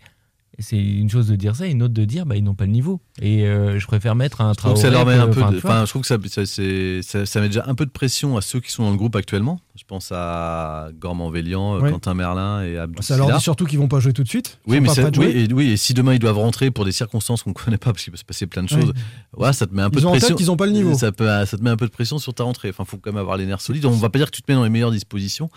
C'est 0.58 0.78
une 0.78 1.10
chose 1.10 1.26
de 1.26 1.36
dire 1.36 1.56
ça 1.56 1.66
et 1.66 1.72
une 1.72 1.82
autre 1.82 1.92
de 1.92 2.04
dire 2.06 2.24
bah 2.24 2.36
ils 2.36 2.42
n'ont 2.42 2.54
pas 2.54 2.64
le 2.64 2.70
niveau. 2.70 3.02
Et 3.20 3.46
euh, 3.46 3.78
je 3.78 3.86
préfère 3.86 4.14
mettre 4.14 4.40
un 4.40 4.54
travail 4.54 4.78
ça 4.78 4.88
leur 4.88 5.04
met 5.04 5.12
un 5.12 5.28
peu 5.28 5.42
enfin 5.42 5.84
je 5.84 5.90
trouve 5.90 6.02
que 6.02 6.08
ça 6.08 6.16
ça, 6.46 7.26
ça, 7.26 7.40
met 7.42 7.48
déjà 7.48 7.64
un 7.66 7.74
peu 7.74 7.84
de 7.84 7.90
pression 7.90 8.38
à 8.38 8.40
ceux 8.40 8.60
qui 8.60 8.70
sont 8.72 8.84
dans 8.84 8.92
le 8.92 8.96
groupe 8.96 9.14
actuellement 9.14 9.60
je 9.74 9.82
pense 9.84 10.12
à 10.12 10.90
Gormand 10.98 11.30
Vélian, 11.30 11.80
Quentin 11.80 12.14
Merlin 12.14 12.62
et 12.62 12.78
Abdou 12.78 13.02
Ça 13.02 13.16
leur 13.16 13.34
dit 13.34 13.42
surtout 13.42 13.64
qu'ils 13.64 13.78
vont 13.78 13.88
pas 13.88 13.98
jouer 13.98 14.12
tout 14.12 14.22
de 14.22 14.28
suite. 14.28 14.58
Oui, 14.66 14.80
mais 14.80 14.88
oui, 15.18 15.26
et, 15.26 15.52
oui, 15.52 15.70
et 15.70 15.76
si 15.76 15.94
demain 15.94 16.14
ils 16.14 16.20
doivent 16.20 16.38
rentrer 16.38 16.70
pour 16.70 16.84
des 16.84 16.92
circonstances 16.92 17.42
qu'on 17.42 17.52
connaît 17.52 17.76
pas, 17.76 17.92
parce 17.92 18.04
qu'il 18.04 18.12
peut 18.12 18.16
se 18.16 18.24
passer 18.24 18.46
plein 18.46 18.62
de 18.62 18.68
choses, 18.68 18.92
ouais. 19.36 19.52
ça 19.52 19.66
te 19.66 19.74
met 19.74 19.82
un 19.82 19.90
peu 19.90 20.00
de 20.00 20.06
pression. 20.06 20.26
En 20.26 20.28
tête 20.28 20.36
qu'ils 20.36 20.50
ont 20.50 20.56
pas 20.56 20.66
le 20.66 20.72
niveau. 20.72 20.94
Ça, 20.94 21.10
peut, 21.10 21.26
ça 21.26 21.58
te 21.58 21.62
met 21.62 21.70
un 21.70 21.76
peu 21.76 21.86
de 21.86 21.90
pression 21.90 22.18
sur 22.18 22.32
ta 22.34 22.44
rentrée. 22.44 22.70
Enfin, 22.70 22.84
faut 22.84 22.98
quand 22.98 23.10
même 23.10 23.20
avoir 23.20 23.36
les 23.36 23.46
nerfs 23.46 23.60
solides. 23.60 23.84
On 23.86 23.90
va 23.90 24.10
pas 24.10 24.18
dire 24.18 24.30
que 24.30 24.36
tu 24.36 24.42
te 24.42 24.50
mets 24.50 24.56
dans 24.56 24.64
les 24.64 24.70
meilleures 24.70 24.92
dispositions. 24.92 25.50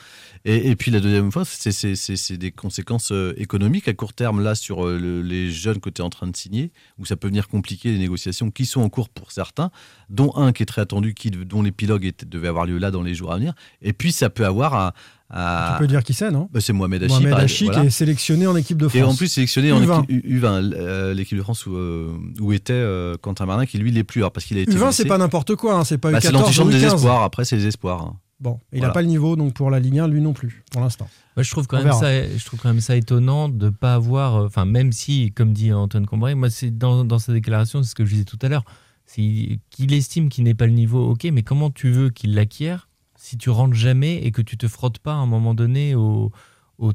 Et, 0.46 0.70
et 0.70 0.76
puis 0.76 0.90
la 0.90 1.00
deuxième 1.00 1.32
fois, 1.32 1.44
c'est 1.46 2.38
des 2.38 2.52
conséquences 2.52 3.12
euh, 3.12 3.34
économiques 3.38 3.88
à 3.88 3.94
court 3.94 4.14
terme 4.14 4.42
là 4.42 4.56
sur 4.56 4.86
euh, 4.86 5.22
les 5.24 5.52
jeunes 5.52 5.80
que 5.80 5.90
tu 5.90 6.02
es 6.02 6.06
en 6.06 6.10
train 6.10 6.28
de 6.28 6.36
signer, 6.36 6.72
où 6.98 7.06
ça 7.06 7.16
peut 7.16 7.28
venir 7.28 7.48
compliquer 7.48 7.92
les 7.92 8.00
négociations 8.00 8.50
qui 8.50 8.66
sont 8.66 8.82
en 8.82 8.90
cours 8.90 9.10
pour 9.10 9.32
certains, 9.32 9.70
dont 10.10 10.32
un 10.36 10.52
qui 10.52 10.63
est 10.63 10.67
très 10.67 10.82
attendu, 10.82 11.13
qui, 11.13 11.32
dont 11.32 11.62
l'épilogue 11.62 12.12
devait 12.26 12.48
avoir 12.48 12.65
lieu 12.65 12.78
là 12.78 12.91
dans 12.91 13.04
les 13.04 13.13
jours 13.13 13.34
à 13.34 13.38
venir. 13.38 13.54
Et 13.82 13.93
puis 13.93 14.12
ça 14.12 14.30
peut 14.30 14.46
avoir 14.46 14.76
un 14.76 14.91
tu 15.30 15.80
peux 15.80 15.88
dire 15.88 16.04
qui 16.04 16.13
c'est, 16.13 16.32
non? 16.32 16.50
Bah, 16.52 16.62
C'est 16.62 16.74
Mohamed 16.74 17.04
Hachi. 17.04 17.13
Mohamed 17.13 17.34
Hachi 17.34 17.70
qui 17.70 17.80
est 17.80 17.89
sélectionné 17.89 18.48
en 18.48 18.56
équipe 18.56 18.78
de 18.78 18.88
France. 18.88 19.00
Et 19.00 19.04
en 19.04 19.15
plus 19.15 19.28
sélectionné 19.28 19.72
en 19.72 19.82
équipe 19.82 20.26
U20, 20.26 20.74
euh, 20.74 21.13
l'équipe 21.13 21.38
de 21.38 21.43
France 21.43 21.65
où, 21.65 21.76
euh, 21.76 22.17
où 22.39 22.54
était 22.54 22.74
euh, 22.74 23.17
Quentin 23.22 23.46
Marlin, 23.46 23.65
qui 23.65 23.78
lui 23.78 23.91
l'est 23.91 24.04
plus. 24.04 24.22
Alors, 24.22 24.32
parce 24.32 24.46
qu'il 24.46 24.58
a 24.58 24.62
été 24.62 24.72
U20, 24.72 24.91
c'est 24.91 25.06
pas 25.06 25.17
n'importe 25.17 25.56
quoi, 25.56 25.76
hein, 25.76 25.84
c'est 25.84 25.98
pas 25.98 26.12
bah, 26.12 26.22
C'est 26.22 26.32
l'antichambre 26.32 26.72
des 26.72 26.84
espoirs, 26.84 27.24
après 27.24 27.46
c'est 27.46 27.58
les 27.58 27.67
espoirs. 27.67 28.02
Hein. 28.02 28.15
Bon, 28.39 28.60
il 28.72 28.82
n'a 28.82 28.91
pas 28.91 29.02
le 29.02 29.08
niveau 29.08 29.36
donc 29.36 29.54
pour 29.54 29.72
la 29.72 29.80
Ligue 29.80 29.98
1, 29.98 30.08
lui 30.08 30.22
non 30.22 30.34
plus, 30.34 30.63
pour 30.72 30.82
l'instant. 30.82 31.10
Moi, 31.36 31.43
je, 31.43 31.52
trouve 31.52 31.67
quand 31.67 31.84
même 31.84 31.93
ça, 31.93 32.24
je 32.24 32.46
trouve 32.46 32.60
quand 32.60 32.70
même 32.70 32.82
ça 32.82 32.96
étonnant 32.96 33.50
de 33.50 33.65
ne 33.65 33.70
pas 33.70 33.96
avoir. 33.96 34.46
Enfin, 34.46 34.65
même 34.65 34.91
si, 34.91 35.32
comme 35.32 35.54
dit 35.54 35.74
Antoine 35.74 36.06
Combray, 36.06 36.36
moi, 36.36 36.50
c'est 36.50 36.76
dans, 36.76 37.04
dans 37.04 37.20
sa 37.20 37.34
déclaration, 37.34 37.84
c'est 37.84 37.89
ce 37.89 37.96
que 37.96 38.06
je 38.06 38.12
disais 38.12 38.26
tout 38.26 38.39
à 38.41 38.48
l'heure, 38.48 38.63
qu'il 39.08 39.93
estime 39.93 40.30
qu'il 40.30 40.43
n'est 40.43 40.54
pas 40.54 40.67
le 40.67 40.74
niveau, 40.74 41.12
ok, 41.12 41.28
mais 41.32 41.43
comment 41.43 41.72
tu 41.72 41.89
veux 41.89 42.10
qu'il 42.10 42.36
l'acquiert 42.36 42.89
si 43.15 43.38
tu 43.38 43.50
rentres 43.50 43.74
jamais 43.74 44.17
et 44.24 44.32
que 44.32 44.41
tu 44.41 44.58
te 44.58 44.67
frottes 44.67 45.00
pas 45.00 45.13
à 45.13 45.17
un 45.17 45.26
moment 45.26 45.54
donné 45.54 45.96
au, 45.96 46.32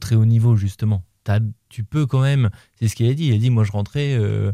très 0.01 0.14
haut 0.14 0.25
niveau, 0.25 0.57
justement? 0.57 1.03
tu 1.68 1.85
peux 1.85 2.05
quand 2.05 2.20
même, 2.20 2.51
c'est 2.75 2.88
ce 2.88 2.96
qu'il 2.96 3.09
a 3.09 3.14
dit, 3.14 3.29
il 3.29 3.35
a 3.35 3.38
dit, 3.38 3.48
moi 3.48 3.62
je 3.62 3.70
rentrais, 3.70 4.12
euh, 4.14 4.51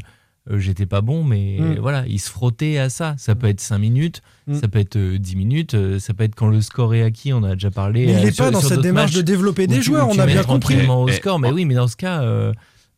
euh, 0.51 0.59
j'étais 0.59 0.85
pas 0.85 1.01
bon, 1.01 1.23
mais 1.23 1.57
mm. 1.59 1.79
voilà, 1.79 2.05
il 2.07 2.19
se 2.19 2.29
frottait 2.29 2.77
à 2.77 2.89
ça. 2.89 3.15
Ça 3.17 3.33
peut 3.33 3.47
être 3.47 3.59
5 3.59 3.79
minutes, 3.79 4.21
mm. 4.45 4.53
ça 4.53 4.67
peut 4.67 4.77
être 4.77 4.97
10 4.97 5.33
euh, 5.33 5.37
minutes, 5.37 5.99
ça 5.99 6.13
peut 6.13 6.23
être 6.23 6.35
quand 6.35 6.47
le 6.47 6.61
score 6.61 6.93
est 6.93 7.01
acquis, 7.01 7.33
on 7.33 7.43
a 7.43 7.55
déjà 7.55 7.71
parlé. 7.71 8.05
Mais 8.05 8.13
il 8.13 8.25
n'est 8.25 8.31
pas 8.31 8.51
dans 8.51 8.61
cette 8.61 8.81
démarche 8.81 9.13
de 9.13 9.21
développer 9.21 9.65
des 9.65 9.81
joueurs, 9.81 10.07
on 10.09 10.19
a 10.19 10.27
bien 10.27 10.43
compris. 10.43 10.87
au 10.87 11.07
score, 11.09 11.39
mais 11.39 11.51
oui, 11.51 11.65
mais 11.65 11.75
dans 11.75 11.87
ce 11.87 11.95
cas 11.97 12.21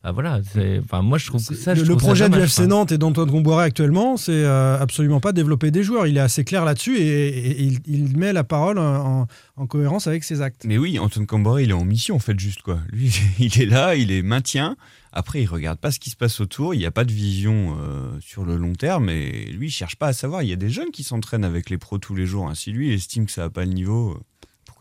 Ah, 0.03 0.11
voilà, 0.11 0.41
c'est- 0.51 0.79
enfin, 0.83 1.03
moi 1.03 1.19
je 1.19 1.27
trouve 1.27 1.45
que 1.45 1.53
ça. 1.53 1.75
le, 1.75 1.79
je 1.79 1.85
le 1.85 1.89
trouve 1.89 2.01
ça 2.01 2.07
projet 2.07 2.25
du 2.25 2.31
dommage, 2.31 2.49
FC. 2.49 2.65
Nantes 2.65 2.91
et 2.91 2.97
d'Antoine 2.97 3.29
Comboiré 3.29 3.65
actuellement, 3.65 4.17
c'est 4.17 4.31
euh, 4.31 4.79
absolument 4.79 5.19
pas 5.19 5.31
développer 5.31 5.69
des 5.69 5.83
joueurs. 5.83 6.07
Il 6.07 6.17
est 6.17 6.21
assez 6.21 6.43
clair 6.43 6.65
là-dessus 6.65 6.97
et, 6.97 7.27
et 7.27 7.61
il, 7.61 7.79
il 7.85 8.17
met 8.17 8.33
la 8.33 8.43
parole 8.43 8.79
en, 8.79 9.27
en 9.57 9.67
cohérence 9.67 10.07
avec 10.07 10.23
ses 10.23 10.41
actes. 10.41 10.65
Mais 10.65 10.79
oui, 10.79 10.97
Antoine 10.97 11.27
Camboré, 11.27 11.63
il 11.63 11.69
est 11.69 11.73
en 11.73 11.85
mission 11.85 12.15
en 12.15 12.19
fait, 12.19 12.39
juste 12.39 12.63
quoi. 12.63 12.79
Lui, 12.91 13.13
il 13.39 13.61
est 13.61 13.67
là, 13.67 13.93
il 13.95 14.11
est 14.11 14.23
maintien. 14.23 14.75
Après, 15.13 15.41
il 15.43 15.45
regarde 15.45 15.77
pas 15.77 15.91
ce 15.91 15.99
qui 15.99 16.09
se 16.09 16.15
passe 16.15 16.39
autour. 16.39 16.73
Il 16.73 16.77
n'y 16.79 16.85
a 16.85 16.91
pas 16.91 17.03
de 17.03 17.11
vision 17.11 17.77
euh, 17.79 18.09
sur 18.21 18.43
le 18.45 18.55
long 18.57 18.73
terme. 18.73 19.09
Et 19.09 19.51
lui, 19.51 19.67
il 19.67 19.71
cherche 19.71 19.97
pas 19.97 20.07
à 20.07 20.13
savoir. 20.13 20.41
Il 20.41 20.49
y 20.49 20.53
a 20.53 20.55
des 20.55 20.69
jeunes 20.69 20.89
qui 20.91 21.03
s'entraînent 21.03 21.43
avec 21.45 21.69
les 21.69 21.77
pros 21.77 21.97
tous 21.99 22.15
les 22.15 22.25
jours. 22.25 22.47
hein. 22.49 22.55
Si 22.55 22.71
lui, 22.71 22.87
il 22.87 22.93
estime 22.93 23.25
que 23.27 23.31
ça 23.33 23.41
n'a 23.41 23.49
pas 23.49 23.65
le 23.65 23.73
niveau, 23.73 24.11
euh, 24.11 24.19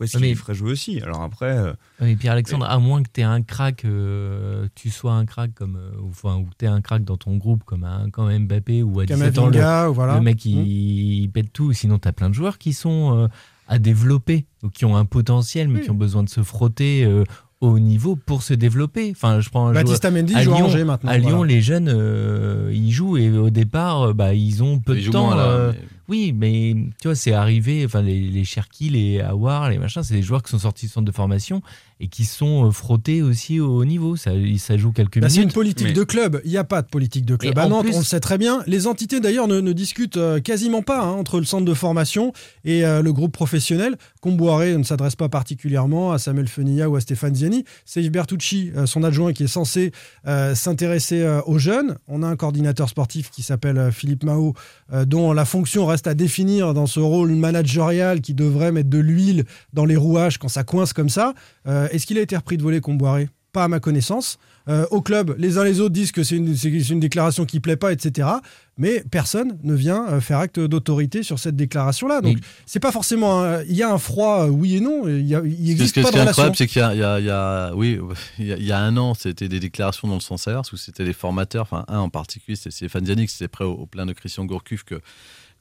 pourquoi 0.01 0.05
est-ce 0.05 0.17
qu'il 0.17 0.27
mais- 0.29 0.35
ferait 0.35 0.55
jouer 0.55 0.71
aussi? 0.71 0.99
Alors 1.01 1.21
après, 1.21 1.57
euh, 1.57 1.73
Oui, 2.01 2.15
Pierre-Alexandre, 2.15 2.65
à 2.65 2.79
moins 2.79 3.03
que 3.03 3.09
tu 3.13 3.21
aies 3.21 3.25
un 3.25 3.41
crack, 3.41 3.85
euh, 3.85 4.67
tu 4.75 4.89
sois 4.89 5.13
un 5.13 5.25
crack 5.25 5.53
comme, 5.53 5.75
euh, 5.77 5.91
ou, 6.01 6.09
enfin, 6.09 6.37
ou 6.37 6.47
tu 6.57 6.65
un 6.65 6.81
crack 6.81 7.03
dans 7.03 7.17
ton 7.17 7.37
groupe 7.37 7.63
comme, 7.63 7.83
un, 7.83 8.09
comme 8.09 8.35
Mbappé 8.45 8.83
ou 8.83 8.99
à 8.99 9.05
17 9.05 9.37
ans, 9.37 9.47
le, 9.47 9.89
ou 9.89 9.93
voilà. 9.93 10.15
le 10.15 10.21
mec 10.21 10.43
il, 10.45 11.21
il 11.23 11.29
pète 11.29 11.51
tout. 11.53 11.73
Sinon, 11.73 11.99
tu 11.99 12.07
as 12.07 12.13
plein 12.13 12.29
de 12.29 12.35
joueurs 12.35 12.57
qui 12.57 12.73
sont 12.73 13.17
euh, 13.17 13.27
à 13.67 13.79
développer 13.79 14.45
ou 14.63 14.69
qui 14.69 14.85
ont 14.85 14.95
un 14.97 15.05
potentiel 15.05 15.67
mais 15.69 15.79
Oui. 15.79 15.85
qui 15.85 15.91
ont 15.91 15.95
besoin 15.95 16.23
de 16.23 16.29
se 16.29 16.41
frotter 16.43 17.03
euh, 17.05 17.23
au 17.61 17.77
niveau 17.77 18.15
pour 18.15 18.41
se 18.41 18.55
développer. 18.55 19.11
Enfin, 19.11 19.39
je 19.39 19.49
prends 19.49 19.71
Baptiste 19.71 20.05
Mendy 20.11 20.33
à 20.35 20.41
joue 20.41 20.51
à 20.53 20.55
Lyon, 20.57 20.65
Angers 20.65 20.83
maintenant. 20.83 21.11
à 21.11 21.17
Lyon, 21.19 21.37
voilà. 21.37 21.53
les 21.53 21.61
jeunes, 21.61 21.89
euh, 21.93 22.71
ils 22.73 22.91
jouent 22.91 23.17
et 23.17 23.29
au 23.29 23.51
départ, 23.51 24.01
euh, 24.01 24.13
bah, 24.13 24.33
ils 24.33 24.63
ont 24.63 24.79
peu 24.79 24.97
Ils 24.97 25.05
de 25.07 25.11
temps. 25.11 25.27
moins, 25.27 25.35
là, 25.35 25.43
euh, 25.43 25.71
mais- 25.73 25.79
Oui, 26.09 26.33
mais 26.35 26.75
tu 27.01 27.07
vois, 27.07 27.15
c'est 27.15 27.33
arrivé. 27.33 27.83
Enfin, 27.85 28.01
les, 28.01 28.19
les 28.19 28.43
Cherki, 28.43 28.89
les 28.89 29.21
Awar, 29.21 29.69
les 29.69 29.77
machins, 29.77 30.03
c'est 30.03 30.15
des 30.15 30.21
joueurs 30.23 30.43
qui 30.43 30.51
sont 30.51 30.59
sortis 30.59 30.85
du 30.87 30.91
centre 30.91 31.05
de 31.05 31.11
formation 31.11 31.61
et 31.99 32.07
qui 32.07 32.25
sont 32.25 32.65
euh, 32.67 32.71
frottés 32.71 33.21
aussi 33.21 33.59
au 33.59 33.77
haut 33.77 33.85
niveau. 33.85 34.15
Ça, 34.15 34.31
ça 34.57 34.75
joue 34.77 34.91
quelques 34.91 35.19
Bah, 35.19 35.29
c'est 35.29 35.35
une 35.35 35.41
minutes. 35.43 35.53
politique 35.53 35.87
Mais- 35.87 35.93
de 35.93 36.03
club. 36.03 36.41
Il 36.45 36.51
n'y 36.51 36.57
a 36.57 36.63
pas 36.63 36.81
de 36.81 36.87
politique 36.87 37.25
de 37.25 37.35
club 37.35 37.55
Et 37.57 37.61
à 37.61 37.67
Nantes, 37.67 37.85
plus- 37.85 37.95
on 37.95 37.99
le 37.99 38.03
sait 38.03 38.19
très 38.19 38.37
bien. 38.37 38.61
Les 38.67 38.87
entités 38.87 39.19
d'ailleurs 39.19 39.47
ne, 39.47 39.59
ne 39.61 39.71
discutent 39.71 40.17
euh, 40.17 40.39
quasiment 40.39 40.81
pas 40.81 41.01
hein, 41.03 41.11
entre 41.11 41.39
le 41.39 41.45
centre 41.45 41.65
de 41.65 41.73
formation 41.73 42.33
et 42.65 42.83
euh, 42.85 43.01
le 43.01 43.13
groupe 43.13 43.31
professionnel. 43.31 43.97
Comboiré 44.19 44.75
ne 44.77 44.83
s'adresse 44.83 45.15
pas 45.15 45.29
particulièrement 45.29 46.11
à 46.11 46.17
Samuel 46.17 46.47
Fenilla 46.47 46.89
ou 46.89 46.95
à 46.95 47.01
Stéphane 47.01 47.35
Ziani. 47.35 47.65
C'est 47.85 48.01
Yves 48.03 48.11
Bertucci, 48.11 48.71
euh, 48.75 48.85
son 48.87 49.03
adjoint, 49.03 49.31
qui 49.33 49.43
est 49.43 49.47
censé 49.47 49.91
euh, 50.27 50.55
s'intéresser 50.55 51.21
euh, 51.21 51.41
aux 51.45 51.59
jeunes. 51.59 51.97
On 52.07 52.23
a 52.23 52.27
un 52.27 52.35
coordinateur 52.35 52.89
sportif 52.89 53.29
qui 53.29 53.43
s'appelle 53.43 53.77
euh, 53.77 53.91
Philippe 53.91 54.23
Mao, 54.23 54.53
euh, 54.91 55.05
dont 55.05 55.33
la 55.33 55.45
fonction 55.45 55.85
reste 55.91 56.07
à 56.07 56.13
définir 56.15 56.73
dans 56.73 56.87
ce 56.87 56.99
rôle 56.99 57.31
managérial 57.31 58.21
qui 58.21 58.33
devrait 58.33 58.71
mettre 58.71 58.89
de 58.89 58.97
l'huile 58.97 59.45
dans 59.73 59.85
les 59.85 59.95
rouages 59.95 60.37
quand 60.37 60.49
ça 60.49 60.63
coince 60.63 60.93
comme 60.93 61.09
ça. 61.09 61.33
Euh, 61.67 61.87
Est-ce 61.91 62.05
qu'il 62.07 62.17
a 62.17 62.21
été 62.21 62.35
repris 62.35 62.57
de 62.57 62.63
voler 62.63 62.81
Comboiré? 62.81 63.29
Pas 63.53 63.65
à 63.65 63.67
ma 63.67 63.79
connaissance. 63.81 64.39
Euh, 64.69 64.85
au 64.91 65.01
club, 65.01 65.35
les 65.37 65.57
uns 65.57 65.63
les 65.65 65.81
autres 65.81 65.91
disent 65.93 66.11
que 66.13 66.23
c'est 66.23 66.37
une, 66.37 66.99
déclaration 66.99 67.45
qui 67.45 67.59
plaît 67.59 67.75
pas, 67.75 67.91
etc. 67.91 68.29
Mais 68.77 69.03
personne 69.11 69.57
ne 69.63 69.73
vient 69.73 70.07
euh, 70.07 70.21
faire 70.21 70.37
acte 70.37 70.57
d'autorité 70.59 71.23
sur 71.23 71.37
cette 71.39 71.55
déclaration-là. 71.57 72.21
Donc, 72.21 72.35
Mais- 72.37 72.41
c'est 72.65 72.79
pas 72.79 72.91
forcément. 72.93 73.59
Il 73.67 73.75
y 73.75 73.83
a 73.83 73.91
un 73.91 73.97
froid, 73.97 74.45
oui 74.47 74.77
et 74.77 74.79
non. 74.79 75.07
Il 75.07 75.27
y 75.27 75.35
a- 75.35 75.41
il 75.43 75.85
Ce 75.87 75.99
pas 75.99 76.11
de 76.11 76.19
relation. 76.19 76.53
c'est 76.53 76.67
qu'il 76.67 76.81
y 76.81 76.95
y 76.95 76.99
y 76.99 77.03
a- 77.29 77.73
oui, 77.75 77.99
il 78.39 78.63
y 78.63 78.71
a, 78.71 78.79
un 78.79 78.95
an, 78.95 79.15
c'était 79.15 79.49
des 79.49 79.59
déclarations 79.59 80.07
dans 80.07 80.13
le 80.15 80.21
sens 80.21 80.47
inverse 80.47 80.71
où 80.71 80.77
c'était 80.77 81.03
les 81.03 81.11
formateurs, 81.13 81.63
enfin 81.63 81.83
un 81.89 81.99
en 81.99 82.09
particulier, 82.09 82.55
c'est 82.55 82.71
Stéphane 82.71 83.05
Ziani 83.05 83.27
qui 83.27 83.35
était 83.35 83.49
prêt 83.49 83.65
au, 83.65 83.73
au 83.73 83.85
plein 83.85 84.05
de 84.05 84.13
Christian 84.13 84.45
Gourcuff 84.45 84.83
que 84.85 85.01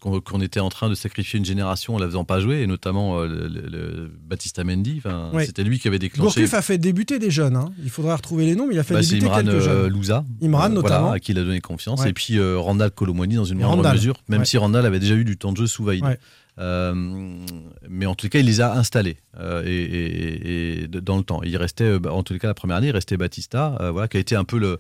qu'on 0.00 0.40
était 0.40 0.60
en 0.60 0.70
train 0.70 0.88
de 0.88 0.94
sacrifier 0.94 1.38
une 1.38 1.44
génération 1.44 1.94
en 1.94 1.98
la 1.98 2.06
faisant 2.06 2.24
pas 2.24 2.40
jouer, 2.40 2.62
et 2.62 2.66
notamment 2.66 3.20
euh, 3.20 3.26
le, 3.28 4.10
Baptista 4.26 4.64
Mendy. 4.64 5.02
Ouais. 5.32 5.44
C'était 5.46 5.62
lui 5.62 5.78
qui 5.78 5.88
avait 5.88 5.98
déclenché. 5.98 6.40
Gourcuff 6.40 6.54
a 6.54 6.62
fait 6.62 6.78
débuter 6.78 7.18
des 7.18 7.30
jeunes. 7.30 7.56
hein. 7.56 7.70
Il 7.82 7.90
faudrait 7.90 8.14
retrouver 8.14 8.46
les 8.46 8.56
noms, 8.56 8.66
mais 8.66 8.74
il 8.74 8.78
a 8.78 8.82
fait 8.82 8.94
Bah, 8.94 9.00
débuter 9.02 9.26
Imran 9.26 9.36
quelques 9.42 9.48
euh, 9.50 9.82
jeunes. 9.84 9.92
Louza, 9.92 10.24
Imran, 10.42 10.64
euh, 10.64 10.68
notamment. 10.70 11.00
voilà, 11.00 11.12
à 11.16 11.18
qui 11.20 11.32
il 11.32 11.38
a 11.38 11.44
donné 11.44 11.60
confiance, 11.60 12.00
Ouais. 12.00 12.10
et 12.10 12.12
puis 12.12 12.38
euh, 12.38 12.58
Randall 12.58 12.90
Colomwani 12.90 13.34
dans 13.36 13.44
une 13.44 13.58
moindre 13.58 13.92
mesure, 13.92 14.16
même 14.28 14.44
si 14.46 14.56
Randall 14.56 14.86
avait 14.86 15.00
déjà 15.00 15.14
eu 15.14 15.24
du 15.24 15.36
temps 15.36 15.52
de 15.52 15.58
jeu 15.58 15.66
sous 15.66 15.84
Vaïd. 15.84 16.04
Euh, 16.58 16.92
mais 17.88 18.06
en 18.06 18.14
tout 18.14 18.28
cas, 18.28 18.38
il 18.40 18.46
les 18.46 18.60
a 18.60 18.74
installés 18.76 19.16
euh, 19.38 19.62
et, 19.64 19.70
et- 19.70 20.82
et 20.82 20.88
de- 20.88 21.00
dans 21.00 21.16
le 21.16 21.22
temps. 21.22 21.42
Il 21.42 21.56
restait, 21.56 21.98
bah, 21.98 22.12
en 22.12 22.22
tout 22.22 22.36
cas, 22.38 22.48
la 22.48 22.54
première 22.54 22.76
année, 22.76 22.88
il 22.88 22.92
restait 22.92 23.16
Batista, 23.16 23.76
euh, 23.80 23.90
voilà, 23.90 24.08
qui 24.08 24.16
a 24.18 24.20
été 24.20 24.36
un 24.36 24.44
peu 24.44 24.58
le. 24.58 24.78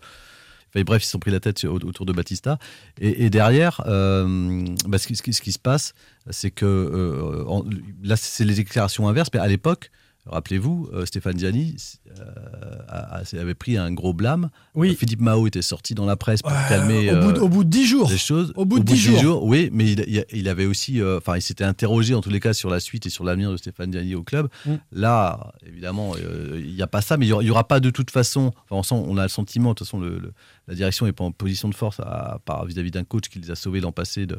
Bref, 0.74 1.02
ils 1.02 1.06
se 1.06 1.10
sont 1.12 1.18
pris 1.18 1.30
la 1.30 1.40
tête 1.40 1.64
au- 1.64 1.74
autour 1.84 2.06
de 2.06 2.12
Batista. 2.12 2.58
Et, 3.00 3.30
derrière, 3.30 3.82
euh, 3.86 4.64
bah, 4.86 4.98
ce, 4.98 5.06
qui, 5.06 5.52
se 5.52 5.58
passe, 5.58 5.94
c'est 6.30 6.50
que 6.50 6.66
euh, 6.66 7.62
là, 8.02 8.16
c'est 8.16 8.44
les 8.44 8.54
déclarations 8.54 9.08
inverses. 9.08 9.30
Mais 9.34 9.40
à 9.40 9.48
l'époque, 9.48 9.90
rappelez-vous, 10.26 10.88
euh, 10.92 11.06
Stéphane 11.06 11.38
Ziani 11.38 11.76
euh, 12.18 13.40
avait 13.40 13.54
pris 13.54 13.76
un 13.76 13.92
gros 13.92 14.12
blâme. 14.12 14.50
Oui. 14.74 14.94
Philippe 14.94 15.20
Mao 15.20 15.46
était 15.46 15.62
sorti 15.62 15.94
dans 15.94 16.06
la 16.06 16.16
presse 16.16 16.42
pour 16.42 16.50
Ouais, 16.52 16.58
calmer. 16.68 17.10
au, 17.12 17.16
bout, 17.20 17.28
euh, 17.28 17.32
de- 17.32 17.40
au 17.40 17.48
bout 17.48 17.64
de 17.64 17.68
10 17.70 17.86
jours. 17.86 18.08
des 18.08 18.18
choses. 18.18 18.52
Au 18.56 18.64
bout 18.64 18.78
de 18.78 18.84
10 18.84 19.18
jours. 19.20 19.44
Oui, 19.44 19.70
mais 19.72 19.92
il, 20.32 20.48
avait 20.48 20.66
aussi, 20.66 21.00
euh, 21.00 21.18
enfin, 21.18 21.36
il 21.36 21.42
s'était 21.42 21.64
interrogé 21.64 22.14
en 22.14 22.20
tous 22.20 22.30
les 22.30 22.40
cas 22.40 22.52
sur 22.52 22.70
la 22.70 22.80
suite 22.80 23.06
et 23.06 23.10
sur 23.10 23.24
l'avenir 23.24 23.50
de 23.50 23.56
Stéphane 23.56 23.90
Diani 23.90 24.14
au 24.14 24.22
club. 24.22 24.48
Mm. 24.66 24.74
Là, 24.92 25.52
évidemment, 25.66 26.12
euh, 26.16 26.60
il 26.64 26.74
n'y 26.74 26.82
a 26.82 26.86
pas 26.86 27.00
ça, 27.02 27.16
mais 27.16 27.26
il 27.26 27.34
n'y 27.38 27.50
aura, 27.50 27.66
pas 27.66 27.80
de 27.80 27.90
toute 27.90 28.10
façon. 28.10 28.52
On, 28.70 28.82
sent- 28.82 28.94
on 28.94 29.16
a 29.16 29.22
le 29.22 29.28
sentiment, 29.28 29.70
de 29.70 29.74
toute 29.74 29.86
façon, 29.86 30.00
le- 30.00 30.18
le- 30.18 30.32
la 30.68 30.74
direction 30.74 31.06
n'est 31.06 31.12
pas 31.12 31.24
en 31.24 31.32
position 31.32 31.68
de 31.68 31.74
force 31.74 32.00
à, 32.00 32.40
vis-à-vis 32.66 32.90
d'un 32.90 33.04
coach 33.04 33.28
qui 33.28 33.38
les 33.38 33.50
a 33.50 33.54
sauvés 33.56 33.80
l'an 33.80 33.92
passé, 33.92 34.26
de, 34.26 34.38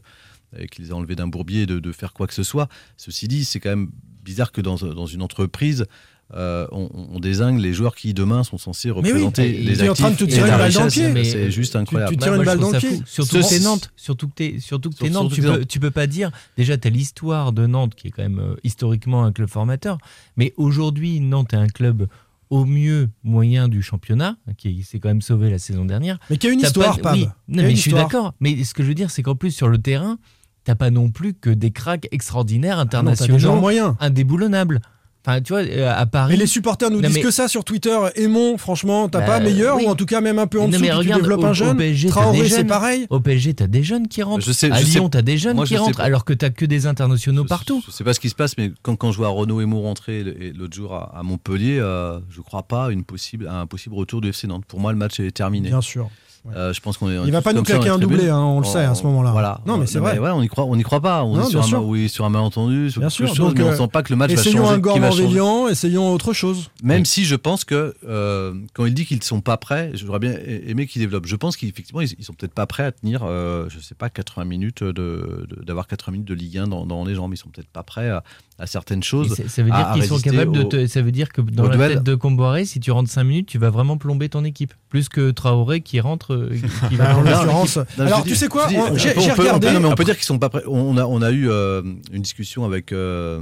euh, 0.58 0.66
qui 0.66 0.82
les 0.82 0.92
a 0.92 0.96
enlevés 0.96 1.16
d'un 1.16 1.28
bourbier, 1.28 1.66
de, 1.66 1.80
de 1.80 1.92
faire 1.92 2.14
quoi 2.14 2.28
que 2.28 2.34
ce 2.34 2.44
soit. 2.44 2.68
Ceci 2.98 3.28
dit, 3.28 3.46
c'est 3.46 3.60
quand 3.60 3.70
même 3.70 3.90
bizarre 4.24 4.52
que 4.52 4.62
dans, 4.62 4.76
dans 4.76 5.06
une 5.08 5.22
entreprise. 5.22 5.86
euh, 6.34 6.66
on, 6.72 6.90
on 7.14 7.20
désigne 7.20 7.58
les 7.60 7.74
joueurs 7.74 7.94
qui 7.94 8.14
demain 8.14 8.46
sont 8.46 8.58
censés 8.58 8.90
oui, 8.90 8.96
représenter 8.98 9.50
et- 9.50 9.64
les 9.64 9.76
tu 9.76 9.84
es 9.84 9.90
en 9.90 9.94
train 9.94 10.12
de 10.12 10.16
te 10.16 10.24
actifs 10.24 10.36
tirer 10.38 10.48
une 10.48 10.52
la 10.52 10.58
balle 10.60 10.74
dans 10.74 10.84
le. 10.86 11.14
Mais, 11.14 11.24
C'est 11.26 11.52
juste 11.52 11.74
tu- 11.74 11.78
incroyable. 11.78 12.14
tu 12.14 12.18
tires 12.20 12.28
Moi, 12.30 12.38
une 12.38 12.46
balle 12.46 12.60
dans 12.60 12.72
le 12.72 12.78
pied. 12.80 13.02
Surtout 13.06 13.40
que 13.42 13.50
t'es 13.50 13.60
Nantes. 13.60 13.92
Surtout 13.98 14.28
que 14.30 14.34
t'es, 14.36 14.60
surtout 14.62 14.90
que 14.92 14.96
t'es 14.96 15.06
Surtout 15.10 15.24
Nantes. 15.24 15.34
Tu 15.34 15.42
peux, 15.42 15.48
Nantes. 15.50 15.68
tu 15.68 15.80
peux 15.82 15.92
pas 15.92 16.08
dire. 16.08 16.32
Déjà, 16.56 16.78
t'as 16.78 16.90
l'histoire 16.90 17.52
de 17.52 17.68
Nantes 17.68 17.96
qui 17.96 18.08
est 18.08 18.12
quand 18.12 18.22
même 18.24 18.40
euh, 18.40 18.56
historiquement 18.64 19.26
un 19.26 19.34
club 19.34 19.50
formateur. 19.50 19.98
Mais 20.38 20.54
aujourd'hui, 20.56 21.20
Nantes 21.20 21.52
est 21.54 21.58
un 21.58 21.68
club 21.68 22.08
au 22.50 22.64
mieux 22.64 23.10
moyen 23.26 23.68
du 23.68 23.82
championnat, 23.82 24.38
qui 24.58 24.84
s'est 24.84 25.00
quand 25.00 25.10
même 25.10 25.22
sauvé 25.22 25.50
la 25.50 25.60
saison 25.60 25.84
dernière. 25.84 26.18
Mais 26.30 26.38
qui 26.38 26.48
a 26.48 26.52
une 26.52 26.60
histoire, 26.62 26.98
pas- 27.00 27.12
oui. 27.14 27.28
Non, 27.50 27.62
une 27.64 27.68
mais 27.70 27.76
je 27.76 27.82
suis 27.82 27.92
d'accord. 27.92 28.34
Mais 28.40 28.64
ce 28.64 28.74
que 28.74 28.84
je 28.84 28.88
veux 28.88 28.94
dire, 28.94 29.12
c'est 29.12 29.22
qu'en 29.24 29.36
plus, 29.36 29.52
sur 29.52 29.68
le 29.68 29.80
terrain, 29.80 30.18
t'as 30.64 30.76
pas 30.76 30.90
non 30.92 31.10
plus 31.10 31.34
que 31.34 31.50
des 31.50 31.72
cracks 31.72 32.08
extraordinaires, 32.12 32.74
Ah 32.80 32.84
non, 32.84 32.88
internationaux, 32.88 33.56
moyens. 33.56 33.96
indéboulonnables. 34.00 34.82
Enfin, 35.24 35.40
tu 35.40 35.54
vois, 35.54 35.62
euh, 35.62 35.94
à 35.96 36.08
Paris. 36.08 36.34
Mais 36.34 36.40
les 36.40 36.48
supporters 36.48 36.90
nous 36.90 37.00
Non, 37.00 37.08
disent 37.08 37.18
mais- 37.18 37.22
que 37.22 37.30
ça 37.30 37.48
sur 37.48 37.64
Twitter. 37.64 37.96
Aimons, 38.16 38.58
franchement, 38.58 39.08
t'as 39.08 39.20
Bah, 39.20 39.26
pas 39.28 39.40
meilleur 39.40 39.78
oui. 39.78 39.84
ou 39.86 39.90
en 39.90 39.94
tout 39.96 40.08
cas 40.08 40.20
même 40.20 40.40
un 40.40 40.48
peu 40.48 40.58
en 40.60 40.64
Non, 40.64 40.70
dessous 40.70 40.82
mais 40.82 40.90
tu 41.00 41.06
développes 41.14 41.42
au- 41.44 41.46
un 41.46 41.52
au 41.52 41.54
jeune. 41.54 41.78
PSG, 41.78 42.08
t'as 42.08 42.14
Traoré, 42.22 42.42
des 42.42 42.50
c'est 42.50 42.64
pareil. 42.64 43.06
Au 43.12 43.20
PSG, 43.20 43.54
t'as 43.54 43.68
des 43.68 43.84
jeunes 43.84 44.08
qui 44.08 44.24
rentrent. 44.24 44.44
Je 44.44 44.52
sais- 44.52 44.72
à 44.72 44.80
je 44.82 44.86
Lyon, 44.88 45.10
t'as 45.10 45.22
des 45.22 45.38
jeunes 45.38 45.58
moi, 45.58 45.66
qui 45.68 45.76
je 45.76 45.80
rentrent, 45.80 46.00
alors 46.02 46.26
que 46.26 46.34
t'as 46.34 46.50
que 46.50 46.66
des 46.66 46.88
internationaux 46.88 47.46
partout. 47.46 47.84
Je 47.86 47.92
sais 47.92 48.04
pas 48.04 48.16
ce 48.16 48.20
qui 48.20 48.30
se 48.30 48.36
passe, 48.36 48.58
mais 48.58 48.72
quand, 48.82 48.96
quand 48.96 49.12
je 49.12 49.18
vois 49.18 49.28
Renaud 49.30 49.62
Emo 49.62 49.82
rentrer 49.82 50.24
l'autre 50.58 50.74
jour 50.76 50.96
à, 50.96 51.16
à 51.16 51.22
Montpellier, 51.22 51.78
euh, 51.80 52.20
je 52.32 52.42
crois 52.42 52.64
pas 52.64 52.86
à 52.86 52.90
une 52.90 53.04
possible, 53.04 53.46
à 53.48 53.60
un 53.60 53.68
possible 53.68 53.94
retour 53.94 54.22
du 54.22 54.30
FC 54.30 54.48
Nantes. 54.48 54.66
Pour 54.68 54.80
moi, 54.80 54.92
le 54.92 54.98
match 54.98 55.20
est 55.20 55.30
terminé. 55.30 55.70
Bien 55.70 55.82
sûr. 55.82 56.10
Euh, 56.56 56.74
je 56.74 56.82
pense 56.82 56.98
qu'on 56.98 57.08
est. 57.12 57.18
on 57.20 57.24
Il 57.24 57.30
est 57.30 57.32
va 57.32 57.42
pas 57.44 57.54
nous 57.54 57.62
claquer 57.62 57.90
un 57.90 58.00
doublé, 58.00 58.28
hein, 58.30 58.40
on 58.40 58.60
le 58.62 58.66
sait 58.66 58.80
à 58.84 58.96
ce 58.96 59.04
moment-là. 59.04 59.32
Voilà. 59.32 59.62
Non, 59.68 59.78
mais 59.78 59.86
c'est 59.86 60.00
vrai. 60.00 60.18
ouais, 60.18 60.32
on 60.32 60.42
y 60.42 60.48
croit, 60.48 60.66
on 60.66 60.76
y 60.76 60.82
croit 60.82 61.00
pas. 61.00 61.24
On 61.24 61.36
Non, 61.36 61.44
est 61.48 61.50
sur 61.50 61.76
un, 61.78 61.80
oui, 61.82 62.10
sur 62.10 62.26
un 62.26 62.30
malentendu, 62.30 62.90
sur 62.90 63.00
Bien 63.02 63.10
quelque 63.10 63.16
sûr. 63.16 63.28
chose, 63.28 63.38
Donc, 63.38 63.58
mais 63.60 63.64
on 63.64 63.68
euh, 63.68 63.76
sent 63.78 63.88
pas 63.90 64.02
que 64.02 64.12
le 64.12 64.18
match 64.18 64.32
va 64.34 64.42
Essayons 64.42 64.64
changer. 64.66 64.74
un 64.74 64.82
qui 64.94 65.00
va 65.00 65.10
changer. 65.12 65.24
Gormand-Vélian, 65.24 65.68
essayons 65.68 66.12
autre 66.12 66.34
chose. 66.34 66.72
Même 66.84 67.06
si 67.06 67.26
je 67.26 67.36
pense 67.36 67.64
que 67.64 67.94
euh, 68.08 68.54
quand 68.74 68.86
il 68.88 68.94
dit 68.96 69.06
qu'ils 69.06 69.18
ne 69.20 69.24
sont 69.24 69.42
pas 69.42 69.58
prêts, 69.58 69.92
j'aurais 69.94 70.18
bien 70.20 70.34
aimé 70.68 70.88
qu'ils 70.88 71.02
développent. 71.04 71.28
Je 71.28 71.36
pense 71.36 71.56
qu'effectivement, 71.58 72.02
ils, 72.02 72.10
ils 72.18 72.26
sont 72.26 72.34
peut-être 72.34 72.54
pas 72.56 72.66
prêts 72.66 72.84
à 72.86 72.92
tenir, 72.92 73.22
euh, 73.24 73.68
je 73.70 73.80
sais 73.80 73.94
pas, 73.96 74.10
80 74.10 74.44
minutes 74.46 74.84
de, 74.84 74.92
de- 74.92 75.64
d'avoir 75.64 75.86
80 75.86 76.12
minutes 76.14 76.28
de 76.28 76.34
Ligue 76.34 76.58
1 76.58 76.68
dans, 76.68 76.88
dans 76.88 77.06
les 77.06 77.14
jambes. 77.14 77.32
Ils 77.34 77.38
sont 77.38 77.50
peut-être 77.50 77.70
pas 77.70 77.84
prêts 77.84 78.10
à, 78.10 78.24
à 78.62 78.68
certaines 78.68 79.04
choses. 79.04 79.36
Ça 79.48 79.64
veut 79.64 79.72
dire 79.72 79.92
qu'ils 79.94 80.04
sont 80.06 80.20
capables 80.20 80.52
de 80.52 80.64
te- 80.64 80.88
Ça 80.88 81.02
veut 81.02 81.12
dire 81.12 81.30
que 81.34 81.42
dans 81.42 81.68
la 81.68 81.76
duel. 81.76 81.94
tête 81.96 82.04
de 82.04 82.16
Comboiré, 82.16 82.66
si 82.66 82.80
tu 82.80 82.92
rentres 82.92 83.10
5 83.10 83.24
minutes, 83.24 83.48
tu 83.48 83.58
vas 83.58 83.70
vraiment 83.72 83.98
plomber 83.98 84.30
ton 84.30 84.44
équipe. 84.44 84.74
Plus 84.90 85.10
que 85.10 85.32
Traoré 85.32 85.82
qui 85.82 86.00
rentre. 86.00 86.34
euh, 86.34 86.50
qui- 86.90 86.96
va 86.96 87.14
Non. 87.14 87.24
Non, 87.24 88.06
Alors, 88.06 88.24
dis- 88.24 88.30
tu 88.30 88.36
sais 88.36 88.48
quoi 88.48 88.68
dis, 88.68 88.78
on- 88.78 88.92
on 88.94 88.98
J'ai 88.98 89.14
peut- 89.14 89.22
j'ai 89.22 89.32
on 89.32 89.36
peut- 89.36 89.42
on 89.42 89.44
regardé. 89.44 89.68
peut- 89.68 89.74
non, 89.74 89.80
mais 89.82 89.86
on 89.88 89.96
peut 89.96 90.04
dire 90.04 90.16
qu'ils 90.16 90.26
sont 90.26 90.38
pas 90.40 90.50
prêts. 90.50 90.64
On 90.68 90.96
a, 90.98 91.06
on 91.06 91.22
a 91.22 91.32
eu 91.32 91.50
euh, 91.50 91.82
une 92.14 92.22
discussion 92.22 92.64
avec, 92.66 92.92
euh, 92.92 93.42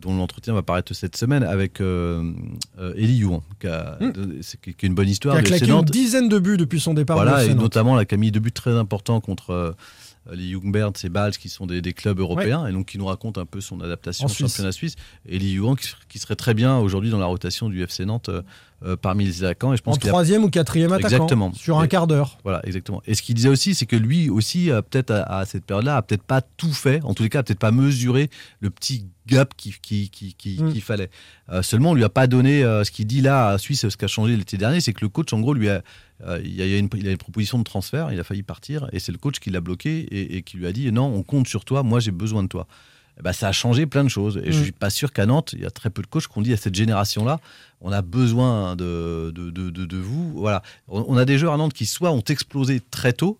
dont 0.00 0.16
l'entretien 0.16 0.54
va 0.54 0.62
paraître 0.62 0.94
cette 0.94 1.16
semaine, 1.16 1.42
avec 1.42 1.80
euh, 1.80 2.32
euh, 2.78 2.92
Elie 2.96 3.16
Youan, 3.18 3.40
qui, 3.60 3.66
a- 3.66 3.98
Hmm. 4.00 4.12
c'est- 4.42 4.60
qui- 4.60 4.74
qui 4.74 4.86
est 4.86 4.88
une 4.88 4.94
bonne 4.94 5.08
histoire. 5.08 5.34
Qui 5.36 5.40
a 5.40 5.42
claqué 5.58 5.70
une 5.70 5.82
dizaine 5.82 6.28
de 6.28 6.38
buts 6.38 6.56
depuis 6.56 6.80
son 6.80 6.94
départ. 6.94 7.16
Voilà, 7.16 7.44
et 7.44 7.54
notamment 7.54 7.94
la 7.94 8.04
Camille 8.04 8.30
de 8.32 8.38
buts 8.38 8.52
très 8.52 8.72
importants 8.76 9.20
contre 9.20 9.50
euh, 9.50 9.72
les 10.32 10.50
Jungberts 10.52 10.92
et 11.04 11.08
Bals, 11.08 11.32
qui 11.36 11.48
sont 11.48 11.66
des, 11.66 11.82
des 11.82 11.92
clubs 11.92 12.18
européens, 12.18 12.66
et 12.66 12.72
donc 12.72 12.86
qui 12.86 12.98
nous 12.98 13.06
raconte 13.06 13.38
un 13.38 13.46
peu 13.46 13.60
son 13.60 13.80
adaptation 13.80 14.24
En 14.24 14.28
au 14.28 14.32
Suisse. 14.32 14.48
championnat 14.50 14.72
suisse. 14.72 14.94
Et 15.26 15.38
Lee 15.38 15.52
Yuan, 15.52 15.76
qui, 15.76 15.88
qui 16.08 16.18
serait 16.18 16.36
très 16.36 16.54
bien 16.54 16.78
aujourd'hui 16.78 17.10
dans 17.10 17.18
la 17.18 17.26
rotation 17.26 17.68
du 17.68 17.82
FC 17.82 18.04
Nantes 18.04 18.30
euh, 18.84 18.96
parmi 18.96 19.24
les 19.24 19.42
attaquants. 19.44 19.72
Et 19.72 19.76
je 19.76 19.82
pense 19.82 19.96
En 19.96 19.98
a- 19.98 20.08
troisième 20.08 20.44
ou 20.44 20.50
quatrième 20.50 20.92
attaquant. 20.92 21.08
Exactement. 21.16 21.52
Sur 21.54 21.78
un 21.78 21.84
Et- 21.84 21.88
quart 21.88 22.06
d'heure. 22.06 22.38
Voilà, 22.44 22.60
exactement. 22.66 23.02
Et 23.06 23.14
ce 23.14 23.22
qu'il 23.22 23.34
disait 23.34 23.48
aussi, 23.48 23.74
c'est 23.74 23.86
que 23.86 23.96
lui 23.96 24.28
aussi, 24.30 24.70
peut-être 24.90 25.10
à, 25.10 25.38
à 25.38 25.44
cette 25.46 25.64
période-là, 25.64 25.96
a 25.96 26.02
peut-être 26.02 26.22
pas 26.22 26.40
tout 26.42 26.72
fait, 26.72 27.00
en 27.04 27.14
tous 27.14 27.22
les 27.22 27.28
cas, 27.28 27.42
peut-être 27.42 27.58
pas 27.58 27.70
mesuré 27.72 28.28
le 28.60 28.70
petit 28.70 29.06
gap 29.26 29.54
qu'il 29.56 29.78
qui, 29.80 30.10
qui, 30.10 30.34
qui, 30.34 30.60
Mm. 30.62 30.74
fallait. 30.80 31.08
Euh, 31.50 31.62
seulement, 31.62 31.92
on 31.92 31.94
lui 31.94 32.04
a 32.04 32.10
pas 32.10 32.26
donné 32.26 32.62
euh, 32.62 32.84
ce 32.84 32.90
qu'il 32.90 33.06
dit 33.06 33.22
là 33.22 33.48
à 33.48 33.58
Suisse, 33.58 33.88
ce 33.88 33.96
qui 33.96 34.04
a 34.04 34.08
changé 34.08 34.36
l'été 34.36 34.58
dernier, 34.58 34.80
c'est 34.80 34.92
que 34.92 35.00
le 35.00 35.08
coach, 35.08 35.32
en 35.32 35.40
gros, 35.40 35.54
lui 35.54 35.70
a, 35.70 35.82
euh, 36.26 36.38
il, 36.44 36.54
y 36.54 36.60
a, 36.60 36.66
il 36.66 36.70
y 36.70 36.74
a 36.74 36.78
une, 36.78 36.90
il 36.96 37.08
a 37.08 37.10
une 37.10 37.16
proposition 37.16 37.58
de 37.58 37.64
transfert, 37.64 38.12
il 38.12 38.20
a 38.20 38.24
failli 38.24 38.42
partir, 38.42 38.86
et 38.92 38.98
c'est 38.98 39.12
le 39.12 39.18
coach 39.18 39.38
qui 39.40 39.48
l'a 39.48 39.62
bloqué 39.62 40.00
et, 40.00 40.36
et 40.36 40.42
qui 40.42 40.58
lui 40.58 40.66
a 40.66 40.72
dit 40.72 40.92
non, 40.92 41.06
on 41.06 41.22
compte 41.22 41.48
sur 41.48 41.64
toi, 41.64 41.82
moi 41.82 42.00
j'ai 42.00 42.10
besoin 42.10 42.42
de 42.42 42.48
toi. 42.48 42.66
Ben, 43.22 43.32
ça 43.32 43.48
a 43.48 43.52
changé 43.52 43.86
plein 43.86 44.02
de 44.04 44.08
choses. 44.08 44.40
Et 44.44 44.50
je 44.52 44.58
Mm. 44.60 44.62
suis 44.64 44.72
pas 44.72 44.90
sûr 44.90 45.12
qu'à 45.12 45.24
Nantes, 45.26 45.52
il 45.56 45.62
y 45.62 45.66
a 45.66 45.70
très 45.70 45.88
peu 45.90 46.02
de 46.02 46.06
coachs 46.08 46.26
qui 46.26 46.36
ont 46.38 46.42
dit 46.42 46.52
à 46.52 46.56
cette 46.56 46.74
génération-là, 46.74 47.38
on 47.80 47.92
a 47.92 48.02
besoin 48.02 48.74
de, 48.76 49.30
de, 49.34 49.50
de, 49.50 49.70
de- 49.70 49.84
de 49.86 49.96
vous. 49.96 50.32
Voilà. 50.34 50.62
On, 50.88 51.04
on 51.08 51.16
a 51.16 51.24
des 51.24 51.38
joueurs 51.38 51.52
à 51.54 51.56
Nantes 51.56 51.74
qui 51.74 51.86
soit 51.86 52.10
ont 52.10 52.22
explosé 52.28 52.80
très 52.90 53.12
tôt, 53.12 53.38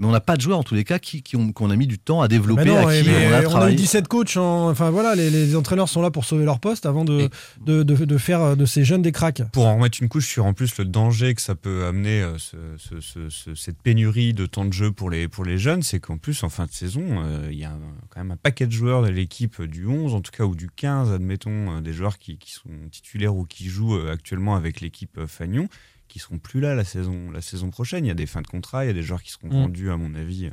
mais 0.00 0.06
on 0.06 0.10
n'a 0.10 0.20
pas 0.20 0.36
de 0.36 0.40
joueurs 0.40 0.58
en 0.58 0.62
tous 0.64 0.74
les 0.74 0.82
cas 0.82 0.98
qui, 0.98 1.22
qui 1.22 1.36
ont, 1.36 1.52
qu'on 1.52 1.70
a 1.70 1.76
mis 1.76 1.86
du 1.86 1.98
temps 1.98 2.22
à 2.22 2.26
développer, 2.28 2.64
non, 2.64 2.86
à 2.88 2.96
et- 2.96 3.02
qui 3.02 3.08
mais 3.10 3.28
on 3.28 3.30
a 3.30 3.32
on 3.32 3.34
a 3.36 3.42
eu 3.42 3.44
travaillé. 3.44 3.76
17 3.76 4.08
coachs. 4.08 4.36
en- 4.36 4.70
Enfin 4.70 4.90
voilà, 4.90 5.14
les, 5.14 5.30
les 5.30 5.54
entraîneurs 5.54 5.88
sont 5.88 6.00
là 6.02 6.10
pour 6.10 6.24
sauver 6.24 6.44
leur 6.44 6.58
poste 6.58 6.86
avant 6.86 7.04
de, 7.04 7.28
de, 7.64 7.82
de- 7.84 8.04
de 8.04 8.18
faire 8.18 8.40
euh, 8.40 8.54
de 8.56 8.64
ces 8.64 8.82
jeunes 8.84 9.02
des 9.02 9.12
cracks. 9.12 9.42
Pour 9.52 9.66
en 9.66 9.76
remettre 9.76 9.98
une 10.02 10.08
couche 10.08 10.26
sur 10.26 10.46
en 10.46 10.54
plus 10.54 10.76
le 10.78 10.86
danger 10.86 11.34
que 11.34 11.42
ça 11.42 11.54
peut 11.54 11.84
amener, 11.84 12.22
euh, 12.22 12.38
ce- 12.38 12.56
ce- 12.78 13.00
ce- 13.00 13.28
ce- 13.28 13.54
cette 13.54 13.80
pénurie 13.82 14.32
de 14.32 14.46
temps 14.46 14.64
de 14.64 14.72
jeu 14.72 14.90
pour 14.90 15.10
les, 15.10 15.28
pour 15.28 15.44
les 15.44 15.58
jeunes, 15.58 15.82
c'est 15.82 16.00
qu'en 16.00 16.16
plus 16.16 16.42
en 16.42 16.48
fin 16.48 16.64
de 16.66 16.72
saison, 16.72 17.04
euh, 17.22 17.48
il 17.52 17.58
y 17.58 17.64
a 17.64 17.70
un- 17.70 17.78
quand 18.08 18.20
même 18.20 18.30
un 18.32 18.36
paquet 18.36 18.66
de 18.66 18.72
joueurs 18.72 19.02
de 19.02 19.08
l'équipe 19.10 19.60
du 19.62 19.86
11, 19.86 20.14
en 20.14 20.20
tout 20.22 20.32
cas, 20.32 20.44
ou 20.44 20.54
du 20.54 20.70
15, 20.74 21.12
admettons, 21.12 21.76
euh, 21.76 21.80
des 21.82 21.92
joueurs 21.92 22.18
qui, 22.18 22.38
qui 22.38 22.52
sont 22.52 22.70
titulaires 22.90 23.36
ou 23.36 23.44
qui 23.44 23.68
jouent 23.68 23.98
actuellement 24.10 24.56
avec 24.56 24.80
l'équipe 24.80 25.18
Fagnon, 25.26 25.68
qui 26.10 26.18
seront 26.18 26.38
plus 26.38 26.60
là 26.60 26.74
la 26.74 26.84
saison, 26.84 27.30
la 27.30 27.40
saison 27.40 27.70
prochaine. 27.70 28.04
Il 28.04 28.08
y 28.08 28.12
a 28.12 28.14
des 28.14 28.26
fins 28.26 28.42
de 28.42 28.46
contrat, 28.46 28.84
il 28.84 28.88
y 28.88 28.90
a 28.90 28.94
des 28.94 29.02
joueurs 29.02 29.22
qui 29.22 29.30
seront 29.30 29.48
Mm. 29.48 29.62
vendus, 29.62 29.90
à 29.90 29.96
mon 29.96 30.14
avis, 30.14 30.50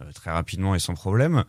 euh, 0.00 0.10
très 0.12 0.30
rapidement 0.32 0.74
et 0.74 0.78
sans 0.78 0.94
problème. 0.94 1.44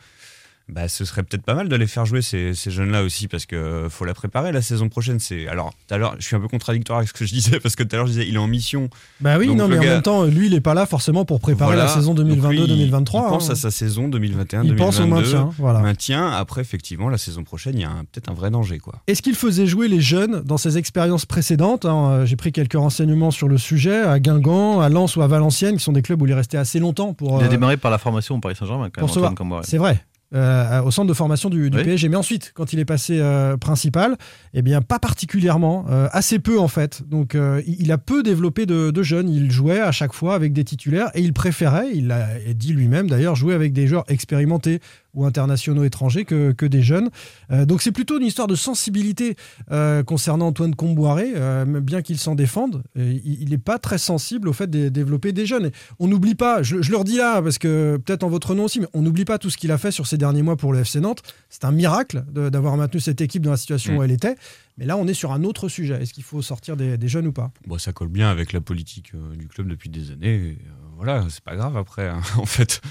Bah, 0.69 0.89
ce 0.89 1.05
serait 1.05 1.23
peut-être 1.23 1.43
pas 1.43 1.53
mal 1.53 1.69
de 1.69 1.75
les 1.77 1.87
faire 1.87 2.05
jouer 2.05 2.21
ces, 2.21 2.53
ces 2.53 2.71
jeunes-là 2.71 3.03
aussi 3.03 3.29
parce 3.29 3.45
que 3.45 3.55
euh, 3.55 3.89
faut 3.89 4.03
la 4.03 4.13
préparer 4.13 4.51
la 4.51 4.61
saison 4.61 4.89
prochaine. 4.89 5.17
C'est 5.17 5.47
alors 5.47 5.71
tout 5.87 5.93
à 5.93 5.97
l'heure, 5.97 6.15
je 6.19 6.25
suis 6.25 6.35
un 6.35 6.41
peu 6.41 6.49
contradictoire 6.49 6.97
avec 6.97 7.07
ce 7.07 7.13
que 7.13 7.25
je 7.25 7.33
disais 7.33 7.59
parce 7.63 7.77
que 7.77 7.83
tout 7.83 7.95
à 7.95 7.99
l'heure 7.99 8.07
je 8.07 8.11
disais 8.11 8.27
il 8.27 8.35
est 8.35 8.39
en 8.39 8.47
mission. 8.47 8.89
Bah 9.21 9.37
oui, 9.37 9.47
Donc, 9.47 9.57
non, 9.57 9.67
mais 9.69 9.77
en 9.77 9.81
même 9.81 10.01
temps, 10.01 10.25
lui, 10.25 10.47
il 10.47 10.53
est 10.53 10.61
pas 10.61 10.73
là 10.73 10.85
forcément 10.85 11.23
pour 11.23 11.39
préparer 11.39 11.75
Voilà. 11.75 11.85
la 11.85 11.89
saison 11.89 12.13
Donc 12.13 12.25
lui, 12.27 12.33
il- 12.33 12.41
2022-2023. 12.41 12.87
Il, 12.89 13.29
pense 13.29 13.49
hein. 13.49 13.53
à 13.53 13.55
sa 13.55 13.71
saison 13.71 14.09
2021-2022. 14.09 14.65
Il 14.65 14.75
pense 14.75 14.99
au 14.99 15.07
maintien, 15.07 15.49
voilà. 15.57 15.79
Maintien. 15.79 16.29
Après, 16.31 16.59
effectivement, 16.59 17.07
la 17.07 17.17
saison 17.17 17.45
prochaine, 17.45 17.75
il 17.75 17.81
y 17.81 17.85
a 17.85 17.91
peut-être 18.11 18.29
un 18.29 18.33
vrai 18.33 18.51
danger, 18.51 18.79
quoi. 18.79 18.95
Est-ce 19.07 19.21
qu'il 19.21 19.35
faisait 19.35 19.67
jouer 19.67 19.87
les 19.87 20.01
jeunes 20.01 20.41
dans 20.41 20.57
ses 20.57 20.77
expériences 20.77 21.25
précédentes 21.25 21.85
hein, 21.85 22.09
euh, 22.09 22.25
J'ai 22.25 22.35
pris 22.35 22.51
quelques 22.51 22.73
renseignements 22.73 23.31
sur 23.31 23.47
le 23.47 23.57
sujet, 23.57 24.01
à 24.01 24.19
Guingamp, 24.19 24.81
à 24.81 24.89
Lens 24.89 25.15
ou 25.15 25.21
à 25.21 25.27
Valenciennes, 25.27 25.77
qui 25.77 25.83
sont 25.83 25.93
des 25.93 26.01
clubs 26.01 26.21
où 26.21 26.25
il 26.25 26.31
est 26.31 26.35
resté 26.35 26.57
assez 26.57 26.79
longtemps 26.79 27.13
pour, 27.13 27.39
Il 27.39 27.43
a 27.43 27.47
euh, 27.47 27.49
démarré 27.49 27.77
par 27.77 27.89
la 27.89 27.97
formation 27.97 28.35
au 28.35 28.39
Paris 28.39 28.55
Saint-Germain, 28.55 28.89
quand 28.93 29.01
même, 29.01 29.35
pour. 29.35 29.61
C'est 29.63 29.77
vrai. 29.77 30.03
Euh, 30.35 30.81
au 30.81 30.91
centre 30.91 31.07
de 31.07 31.13
formation 31.13 31.49
du, 31.49 31.69
du 31.69 31.77
Oui. 31.77 31.83
PSG. 31.83 32.09
Mais 32.09 32.17
ensuite, 32.17 32.51
quand 32.53 32.73
il 32.73 32.79
est 32.79 32.85
passé 32.85 33.19
euh, 33.19 33.55
principal, 33.57 34.17
eh 34.53 34.61
bien, 34.61 34.81
pas 34.81 34.99
particulièrement, 34.99 35.85
euh, 35.89 36.07
assez 36.11 36.39
peu 36.39 36.59
en 36.59 36.67
fait. 36.67 37.01
Donc, 37.07 37.35
il 37.35 37.77
il 37.79 37.91
a 37.91 37.97
peu 37.97 38.21
développé 38.23 38.65
de, 38.65 38.91
de 38.91 39.03
jeunes. 39.03 39.29
Il 39.29 39.49
jouait 39.51 39.79
à 39.79 39.91
chaque 39.93 40.13
fois 40.13 40.35
avec 40.35 40.51
des 40.51 40.63
titulaires 40.65 41.09
et 41.13 41.21
il 41.21 41.31
préférait, 41.31 41.87
il 41.93 42.07
l'a 42.07 42.27
dit 42.53 42.73
lui-même 42.73 43.09
d'ailleurs, 43.09 43.35
jouer 43.35 43.53
avec 43.53 43.71
des 43.71 43.87
joueurs 43.87 44.03
expérimentés 44.09 44.81
ou 45.17 45.25
internationaux 45.25 45.83
étrangers 45.83 46.23
que, 46.23 46.51
que 46.51 46.65
des 46.65 46.83
jeunes. 46.83 47.09
Euh, 47.51 47.65
donc, 47.65 47.81
c'est 47.81 47.91
plutôt 47.91 48.19
une 48.19 48.25
histoire 48.25 48.47
de 48.47 48.55
sensibilité 48.55 49.35
euh, 49.71 50.03
concernant 50.03 50.47
Antoine 50.47 50.75
Comboiré, 50.75 51.33
euh, 51.35 51.65
bien 51.65 52.01
qu'il 52.01 52.19
s'en 52.19 52.35
défende. 52.35 52.83
Il 52.95 53.49
n'est 53.49 53.57
pas 53.57 53.79
très 53.79 53.97
sensible 53.97 54.47
au 54.47 54.53
fait 54.53 54.69
de 54.69 54.89
développer 54.89 55.33
des 55.33 55.45
jeunes. 55.45 55.65
Et 55.65 55.71
on 55.99 56.07
n'oublie 56.07 56.35
pas, 56.35 56.61
je, 56.61 56.81
je 56.81 56.91
le 56.91 56.97
redis 56.97 57.17
là, 57.17 57.41
parce 57.41 57.57
que 57.57 57.97
peut-être 57.97 58.23
en 58.23 58.29
votre 58.29 58.53
nom 58.53 58.65
aussi, 58.65 58.79
mais 58.79 58.87
on 58.93 59.01
n'oublie 59.01 59.25
pas 59.25 59.39
tout 59.39 59.49
ce 59.49 59.57
qu'il 59.57 59.71
a 59.71 59.79
fait 59.79 59.91
sur 59.91 60.05
ces 60.05 60.17
derniers 60.17 60.43
mois 60.43 60.55
pour 60.55 60.71
le 60.71 60.79
FC 60.79 60.99
Nantes. 60.99 61.23
C'est 61.49 61.65
un 61.65 61.71
miracle 61.71 62.23
d'avoir 62.31 62.77
maintenu 62.77 62.99
cette 62.99 63.19
équipe 63.19 63.41
dans 63.41 63.51
la 63.51 63.57
situation 63.57 63.97
où 63.97 64.03
elle 64.03 64.11
était. 64.11 64.35
Mais 64.77 64.85
là, 64.85 64.95
on 64.97 65.07
est 65.07 65.13
sur 65.13 65.31
un 65.31 65.43
autre 65.43 65.69
sujet. 65.69 66.01
Est-ce 66.01 66.13
qu'il 66.13 66.23
faut 66.23 66.41
sortir 66.41 66.77
des, 66.77 66.97
des 66.97 67.07
jeunes 67.07 67.27
ou 67.27 67.31
pas? 67.31 67.51
Bon, 67.65 67.77
ça 67.79 67.93
colle 67.93 68.09
bien 68.09 68.29
avec 68.29 68.53
la 68.53 68.61
politique 68.61 69.11
euh, 69.15 69.35
du 69.35 69.47
club 69.47 69.67
depuis 69.67 69.89
des 69.89 70.11
années. 70.11 70.35
et, 70.35 70.51
euh, 70.51 70.73
voilà, 70.95 71.25
c'est 71.29 71.43
pas 71.43 71.55
grave 71.55 71.75
après. 71.77 72.07
hein. 72.07 72.21
en 72.37 72.45
fait, 72.45 72.81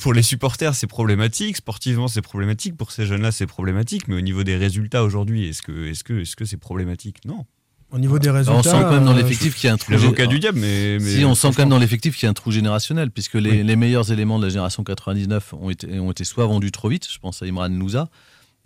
pour 0.00 0.12
les 0.12 0.22
supporters, 0.22 0.74
c'est 0.74 0.86
problématique. 0.86 1.56
Sportivement, 1.56 2.08
c'est 2.08 2.22
problématique. 2.22 2.76
Pour 2.76 2.92
ces 2.92 3.06
jeunes-là, 3.06 3.32
c'est 3.32 3.46
problématique. 3.46 4.06
Mais 4.08 4.14
au 4.14 4.20
niveau 4.20 4.44
des 4.44 4.56
résultats 4.56 5.02
aujourd'hui, 5.04 5.48
est-ce 5.48 5.62
que 5.62 5.88
est-ce 5.88 6.04
que 6.04 6.20
est-ce 6.20 6.36
que 6.36 6.44
c'est 6.44 6.56
problématique? 6.56 7.24
Non. 7.24 7.44
Au 7.92 7.98
niveau 7.98 8.18
des 8.18 8.26
Bah, 8.28 8.34
résultats. 8.34 8.58
on 8.58 8.62
sent 8.64 8.70
quand 8.82 8.90
même 8.92 9.04
dans 9.04 9.12
euh, 9.14 9.16
l'effectif 9.22 9.54
qu'il 9.54 9.68
y 9.68 9.70
a 9.70 9.74
un 9.74 9.76
trou. 9.76 9.92
L'avocat 9.92 10.26
du 10.26 10.40
diable, 10.40 10.58
mais, 10.60 10.98
mais 11.00 11.08
si 11.18 11.24
on 11.24 11.36
sent 11.36 11.48
quand 11.54 11.60
même 11.62 11.68
dans 11.68 11.78
l'effectif 11.78 12.16
qu'il 12.16 12.24
y 12.24 12.26
a 12.26 12.30
un 12.30 12.34
trou 12.34 12.50
générationnel, 12.50 13.12
puisque 13.12 13.34
les, 13.34 13.50
Oui. 13.50 13.62
les 13.62 13.76
meilleurs 13.76 14.10
éléments 14.10 14.38
de 14.40 14.44
la 14.44 14.50
génération 14.50 14.82
99 14.82 15.54
ont 15.54 15.70
été, 15.70 16.00
ont 16.00 16.10
été 16.10 16.24
soit 16.24 16.46
vendus 16.46 16.72
trop 16.72 16.88
vite, 16.88 17.06
je 17.08 17.18
pense 17.20 17.42
à 17.42 17.46
Imran 17.46 17.68
Nouza 17.68 18.08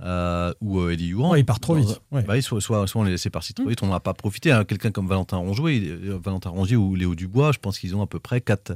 euh, 0.02 0.52
ou 0.60 0.80
euh, 0.80 0.90
Eddie 0.92 1.08
Youan. 1.08 1.30
Ouais, 1.32 1.40
il 1.40 1.44
part 1.44 1.60
trop 1.60 1.74
vite, 1.74 2.00
ouais. 2.12 2.22
Bah 2.22 2.40
soit, 2.42 2.60
soit, 2.60 2.86
soit 2.86 3.00
on 3.00 3.04
les 3.04 3.10
laissait 3.12 3.30
partir 3.30 3.54
trop 3.54 3.66
vite, 3.68 3.82
on 3.82 3.86
n'en 3.86 3.94
a 3.94 4.00
pas 4.00 4.14
profité. 4.14 4.50
hein. 4.52 4.64
Quelqu'un 4.64 4.90
comme 4.90 5.06
Valentin 5.06 5.36
Rongier, 5.36 5.88
euh, 5.88 6.18
Valentin 6.22 6.50
Rongier 6.50 6.76
ou 6.76 6.94
Léo 6.94 7.14
Dubois, 7.14 7.52
je 7.52 7.58
pense 7.58 7.78
qu'ils 7.78 7.94
ont 7.96 8.02
à 8.02 8.06
peu 8.06 8.18
près 8.18 8.40
4, 8.40 8.72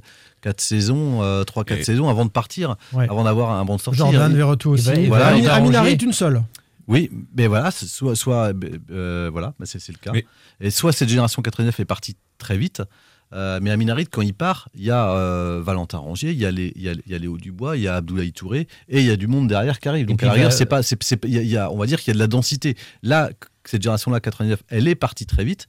saisons, 0.59 1.21
3-4 1.45 1.79
Et- 1.79 1.85
saisons 1.85 2.09
avant 2.09 2.25
de 2.25 2.31
partir, 2.31 2.77
Ouais. 2.93 3.09
avant 3.09 3.25
d'avoir 3.25 3.53
un 3.53 3.65
bon 3.65 3.77
de 3.77 3.81
sortie. 3.81 3.99
Jordan 3.99 4.33
Et- 4.33 4.37
Verretou 4.37 4.71
aussi. 4.71 4.91
Amin 4.91 5.13
arranger. 5.47 5.77
Harit, 5.77 5.95
une 5.95 6.13
seule. 6.13 6.43
Oui, 6.87 7.11
mais 7.35 7.47
voilà, 7.47 7.71
c'est 7.71 7.87
soit, 7.87 8.15
soit 8.15 8.53
euh, 8.91 9.31
voilà, 9.33 9.55
bah 9.59 9.65
c'est 9.65 9.79
c'est 9.79 9.93
le 9.93 9.99
cas. 9.99 10.13
Mais- 10.13 10.27
Et 10.61 10.71
soit 10.71 10.93
cette 10.93 11.09
génération 11.09 11.41
89 11.41 11.81
est 11.81 11.87
partie 11.87 12.15
très 12.37 12.59
vite, 12.59 12.83
euh, 13.35 13.59
mais 13.61 13.71
à 13.71 13.77
Minarit, 13.77 14.07
quand 14.07 14.23
il 14.23 14.33
part, 14.35 14.69
il 14.75 14.85
y 14.85 14.91
a 14.91 15.11
euh, 15.11 15.61
Valentin 15.65 15.99
Rangier, 15.99 16.31
il 16.31 16.39
y, 16.39 16.47
a 16.47 16.51
les- 16.51 16.73
il, 16.77 16.83
y 16.83 16.89
a, 16.89 16.93
il 16.93 17.13
y 17.13 17.15
a 17.15 17.19
Léo 17.19 17.37
Dubois, 17.37 17.77
il 17.77 17.83
y 17.83 17.89
a 17.89 17.97
Abdoulaye 17.97 18.33
Touré, 18.33 18.69
et 18.89 19.01
il 19.01 19.07
y 19.07 19.11
a 19.11 19.17
du 19.17 19.27
monde 19.27 19.49
derrière 19.49 19.81
qui 19.81 19.89
arrive. 19.89 20.07
Donc 20.07 20.23
à 20.23 20.27
la 20.27 20.51
c'est 20.53 20.67
pas, 20.67 20.83
c'est, 20.83 21.25
il 21.25 21.33
y 21.47 21.57
a- 21.57 21.71
on 21.73 21.77
va 21.77 21.87
dire 21.87 21.99
qu'il 22.01 22.09
y 22.09 22.13
a 22.13 22.15
de 22.15 22.21
la 22.21 22.27
densité. 22.29 22.77
Là, 23.03 23.31
cette 23.65 23.83
génération-là, 23.83 24.21
89, 24.21 24.63
elle 24.69 24.87
est 24.89 24.95
partie 24.95 25.27
très 25.27 25.45
vite. 25.45 25.67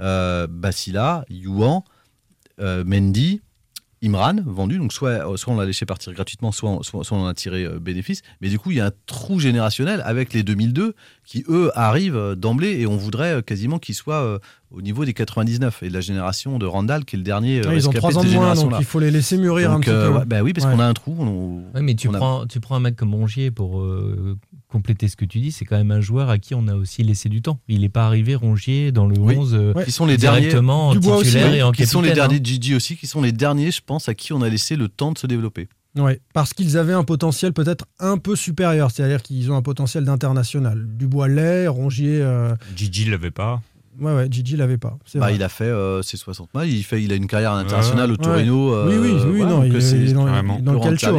Euh, 0.00 0.46
Basila, 0.50 1.24
Youan, 1.30 1.82
euh, 2.60 2.84
Mendy. 2.84 3.40
Imran 4.06 4.36
vendu, 4.46 4.78
donc 4.78 4.92
soit, 4.92 5.36
soit 5.36 5.52
on 5.52 5.56
l'a 5.58 5.64
laissé 5.66 5.84
partir 5.86 6.12
gratuitement, 6.12 6.52
soit, 6.52 6.70
on- 6.70 6.82
soit, 6.82 7.02
soit 7.04 7.16
on 7.18 7.22
en 7.22 7.26
a 7.26 7.34
tiré 7.34 7.64
euh, 7.64 7.78
bénéfice. 7.80 8.22
Mais 8.40 8.48
du 8.48 8.58
coup, 8.58 8.70
il 8.70 8.76
y 8.76 8.80
a 8.80 8.86
un 8.86 8.92
trou 9.06 9.38
générationnel 9.40 10.02
avec 10.04 10.32
les 10.32 10.42
2002 10.42 10.94
qui, 11.24 11.44
eux, 11.48 11.70
arrivent 11.74 12.16
euh, 12.16 12.34
d'emblée 12.34 12.78
et 12.80 12.86
on 12.86 12.96
voudrait 12.96 13.34
euh, 13.36 13.42
quasiment 13.42 13.78
qu'ils 13.78 13.94
soient 13.94 14.22
euh, 14.22 14.38
au 14.70 14.82
niveau 14.82 15.04
des 15.04 15.12
99 15.14 15.82
et 15.82 15.88
de 15.88 15.94
la 15.94 16.00
génération 16.00 16.58
de 16.58 16.66
Randall 16.66 17.04
qui 17.04 17.16
est 17.16 17.18
le 17.18 17.22
dernier. 17.24 17.60
euh, 17.60 17.68
Ouais, 17.68 17.76
ils 17.76 17.88
ont 17.88 17.90
rescapé 17.90 17.98
trois 17.98 18.12
de 18.12 18.16
ans 18.18 18.22
ces 18.22 18.28
de 18.28 18.34
moins, 18.34 18.54
donc 18.54 18.72
il 18.78 18.84
faut 18.84 19.00
les 19.00 19.10
laisser 19.10 19.38
mûrir 19.38 19.70
un 19.70 19.74
Donc, 19.74 19.84
petit 19.84 19.90
euh, 19.90 20.10
peu. 20.12 20.18
ouais, 20.18 20.24
bah 20.26 20.42
oui, 20.42 20.52
parce 20.52 20.66
Ouais. 20.66 20.72
qu'on 20.72 20.80
a 20.80 20.86
un 20.86 20.94
trou. 20.94 21.16
on- 21.18 21.64
Ouais, 21.74 21.82
mais 21.82 21.94
tu 21.94 22.08
on 22.08 22.14
a- 22.14 22.18
prends, 22.18 22.46
tu 22.46 22.60
prends 22.60 22.76
un 22.76 22.80
mec 22.80 22.96
comme 22.96 23.14
Rongier 23.14 23.50
pour 23.50 23.80
euh, 23.80 24.36
compléter 24.76 25.08
ce 25.08 25.16
que 25.16 25.24
tu 25.24 25.40
dis, 25.40 25.52
c'est 25.52 25.64
quand 25.64 25.78
même 25.78 25.90
un 25.90 26.02
joueur 26.02 26.28
à 26.28 26.36
qui 26.36 26.54
on 26.54 26.68
a 26.68 26.74
aussi 26.74 27.02
laissé 27.02 27.30
du 27.30 27.40
temps. 27.40 27.58
Il 27.66 27.80
n'est 27.80 27.88
pas 27.88 28.06
arrivé 28.06 28.34
Rongier 28.34 28.92
dans 28.92 29.06
le 29.06 29.18
Oui. 29.18 29.34
11 29.34 29.54
euh, 29.54 29.72
Ouais. 29.72 29.86
Qui 29.86 29.90
sont 29.90 30.04
les 30.04 30.18
derniers 30.18 30.40
directement 30.40 30.88
en 30.88 30.92
Dubois 30.92 31.16
aussi, 31.16 31.30
titulaire 31.30 31.54
et 31.54 31.62
en 31.62 31.72
qui 31.72 31.86
sont 31.86 32.02
les 32.02 32.12
derniers 32.12 32.36
hein. 32.36 32.44
Gigi 32.44 32.74
aussi, 32.74 32.96
qui 32.96 33.06
sont 33.06 33.22
les 33.22 33.32
derniers, 33.32 33.70
je 33.70 33.80
pense, 33.84 34.10
à 34.10 34.14
qui 34.14 34.34
on 34.34 34.42
a 34.42 34.50
laissé 34.50 34.76
le 34.76 34.88
temps 34.88 35.12
de 35.12 35.18
se 35.18 35.26
développer. 35.26 35.68
Ouais, 35.96 36.20
parce 36.34 36.52
qu'ils 36.52 36.76
avaient 36.76 36.92
un 36.92 37.04
potentiel 37.04 37.54
peut-être 37.54 37.86
un 37.98 38.18
peu 38.18 38.36
supérieur, 38.36 38.90
c'est-à-dire 38.90 39.22
qu'ils 39.22 39.50
ont 39.50 39.56
un 39.56 39.62
potentiel 39.62 40.04
d'international. 40.04 40.86
Dubois 40.86 41.28
l'est, 41.28 41.68
Rongier. 41.68 42.20
euh, 42.20 42.54
Gigi 42.76 43.06
l'avait 43.06 43.30
pas. 43.30 43.62
Ouais, 44.00 44.14
ouais, 44.14 44.26
Gigi 44.30 44.56
l'avait 44.56 44.76
pas. 44.78 44.98
Bah, 45.14 45.20
vrai. 45.20 45.34
il 45.36 45.42
a 45.42 45.48
fait 45.48 45.64
euh, 45.64 46.02
ses 46.02 46.16
60 46.16 46.52
matchs, 46.54 46.68
il, 46.70 46.82
fait, 46.82 47.02
il 47.02 47.12
a 47.12 47.14
une 47.14 47.26
carrière 47.26 47.52
internationale 47.52 48.10
au 48.10 48.14
Ouais. 48.14 48.18
Torino. 48.22 48.74
euh, 48.74 48.88
Oui, 48.88 48.96
oui, 48.98 49.16
oui, 49.26 49.36
voilà, 49.38 49.52
non, 49.52 49.62
donc 49.62 49.72
il, 49.74 49.82
c'est- 49.82 49.96
est- 49.96 50.00
il 50.00 50.08
est 50.10 50.12
dans, 50.12 50.26
dans 50.60 50.72
le 50.74 50.80
calcio. 50.80 51.16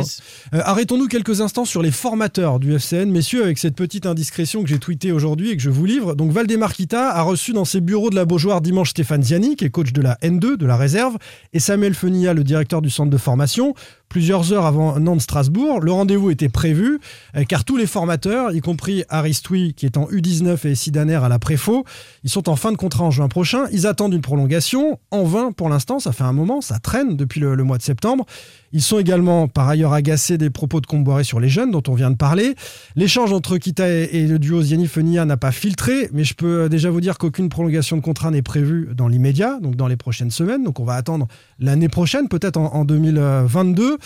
Euh, 0.54 0.62
Arrêtons-nous 0.64 1.08
quelques 1.08 1.42
instants 1.42 1.66
sur 1.66 1.82
les 1.82 1.92
formateurs 1.92 2.60
du 2.60 2.74
FCN. 2.74 3.10
Messieurs, 3.10 3.44
avec 3.44 3.58
cette 3.58 3.76
petite 3.76 4.06
indiscrétion 4.06 4.62
que 4.64 4.70
j'ai 4.70 4.80
tweetée 4.80 5.12
aujourd'hui 5.12 5.50
et 5.52 5.58
que 5.58 5.64
je 5.64 5.70
vous 5.70 5.86
livre. 5.86 6.14
Donc, 6.16 6.32
Valdemar 6.32 6.74
Kita 6.74 7.10
a 7.10 7.22
reçu 7.24 7.52
dans 7.54 7.66
ses 7.66 7.82
bureaux 7.82 8.10
de 8.10 8.16
la 8.16 8.26
Beaujoire 8.26 8.62
dimanche 8.62 8.92
Stéphane 8.92 9.24
Ziani, 9.24 9.56
qui 9.56 9.66
est 9.66 9.70
coach 9.70 9.92
de 9.94 10.02
la 10.02 10.16
N2, 10.22 10.58
de 10.58 10.66
la 10.66 10.78
réserve, 10.78 11.18
et 11.54 11.60
Samuel 11.60 11.94
Fenilla, 11.96 12.34
le 12.34 12.44
directeur 12.44 12.82
du 12.82 12.90
centre 12.90 13.10
de 13.10 13.18
formation. 13.18 13.74
Plusieurs 14.10 14.54
heures 14.54 14.66
avant 14.66 15.00
Nantes-Strasbourg, 15.00 15.82
le 15.82 15.92
rendez-vous 15.92 16.30
était 16.30 16.48
prévu, 16.48 17.00
euh, 17.36 17.44
car 17.44 17.66
tous 17.66 17.76
les 17.76 17.88
formateurs, 17.88 18.54
y 18.54 18.62
compris 18.62 19.04
Aristoui, 19.10 19.74
qui 19.74 19.86
est 19.86 19.98
en 19.98 20.06
U19 20.06 20.66
et 20.66 20.76
Sidaner 20.76 21.16
à 21.16 21.28
la 21.28 21.40
Préfaux, 21.40 21.84
ils 22.24 22.30
sont 22.30 22.48
en 22.48 22.56
de 22.72 22.78
contrat 22.78 23.04
en 23.04 23.12
juin 23.12 23.28
prochain. 23.28 23.66
Ils 23.72 23.88
attendent 23.88 24.14
une 24.14 24.22
prolongation. 24.22 25.00
En 25.12 25.24
vain 25.24 25.52
pour 25.52 25.70
l'instant, 25.70 26.00
ça 26.00 26.12
fait 26.12 26.24
un 26.24 26.34
moment, 26.34 26.62
ça 26.62 26.80
traîne 26.80 27.16
depuis 27.16 27.40
le, 27.40 27.56
mois 27.64 27.78
de 27.78 27.84
septembre. 27.84 28.26
Ils 28.74 28.82
sont 28.82 29.00
également 29.00 29.48
par 29.48 29.68
ailleurs 29.68 29.94
agacés 29.94 30.38
des 30.38 30.50
propos 30.50 30.82
de 30.82 30.86
Comboiré 30.86 31.24
sur 31.24 31.40
les 31.40 31.50
jeunes 31.50 31.72
dont 31.72 31.84
on 31.88 31.94
vient 31.94 32.12
de 32.12 32.18
parler. 32.18 32.56
L'échange 32.96 33.32
entre 33.32 33.58
Kita 33.58 33.88
et, 33.88 34.28
le 34.28 34.40
duo 34.40 34.62
Ziani-Fenia 34.62 35.26
n'a 35.26 35.38
pas 35.38 35.52
filtré, 35.52 36.10
mais 36.12 36.24
je 36.24 36.34
peux 36.34 36.70
déjà 36.70 36.90
vous 36.90 37.02
dire 37.02 37.18
qu'aucune 37.18 37.50
prolongation 37.50 37.98
de 37.98 38.02
contrat 38.02 38.32
n'est 38.32 38.42
prévue 38.42 38.90
dans 38.96 39.08
l'immédiat, 39.08 39.60
donc 39.62 39.76
dans 39.76 39.88
les 39.88 39.98
prochaines 39.98 40.32
semaines. 40.32 40.64
Donc 40.64 40.80
on 40.80 40.86
va 40.86 40.96
attendre 40.96 41.28
l'année 41.60 41.90
prochaine, 41.90 42.28
peut-être 42.28 42.58
en, 42.58 42.74
en 42.74 42.86
2022. 42.86 43.98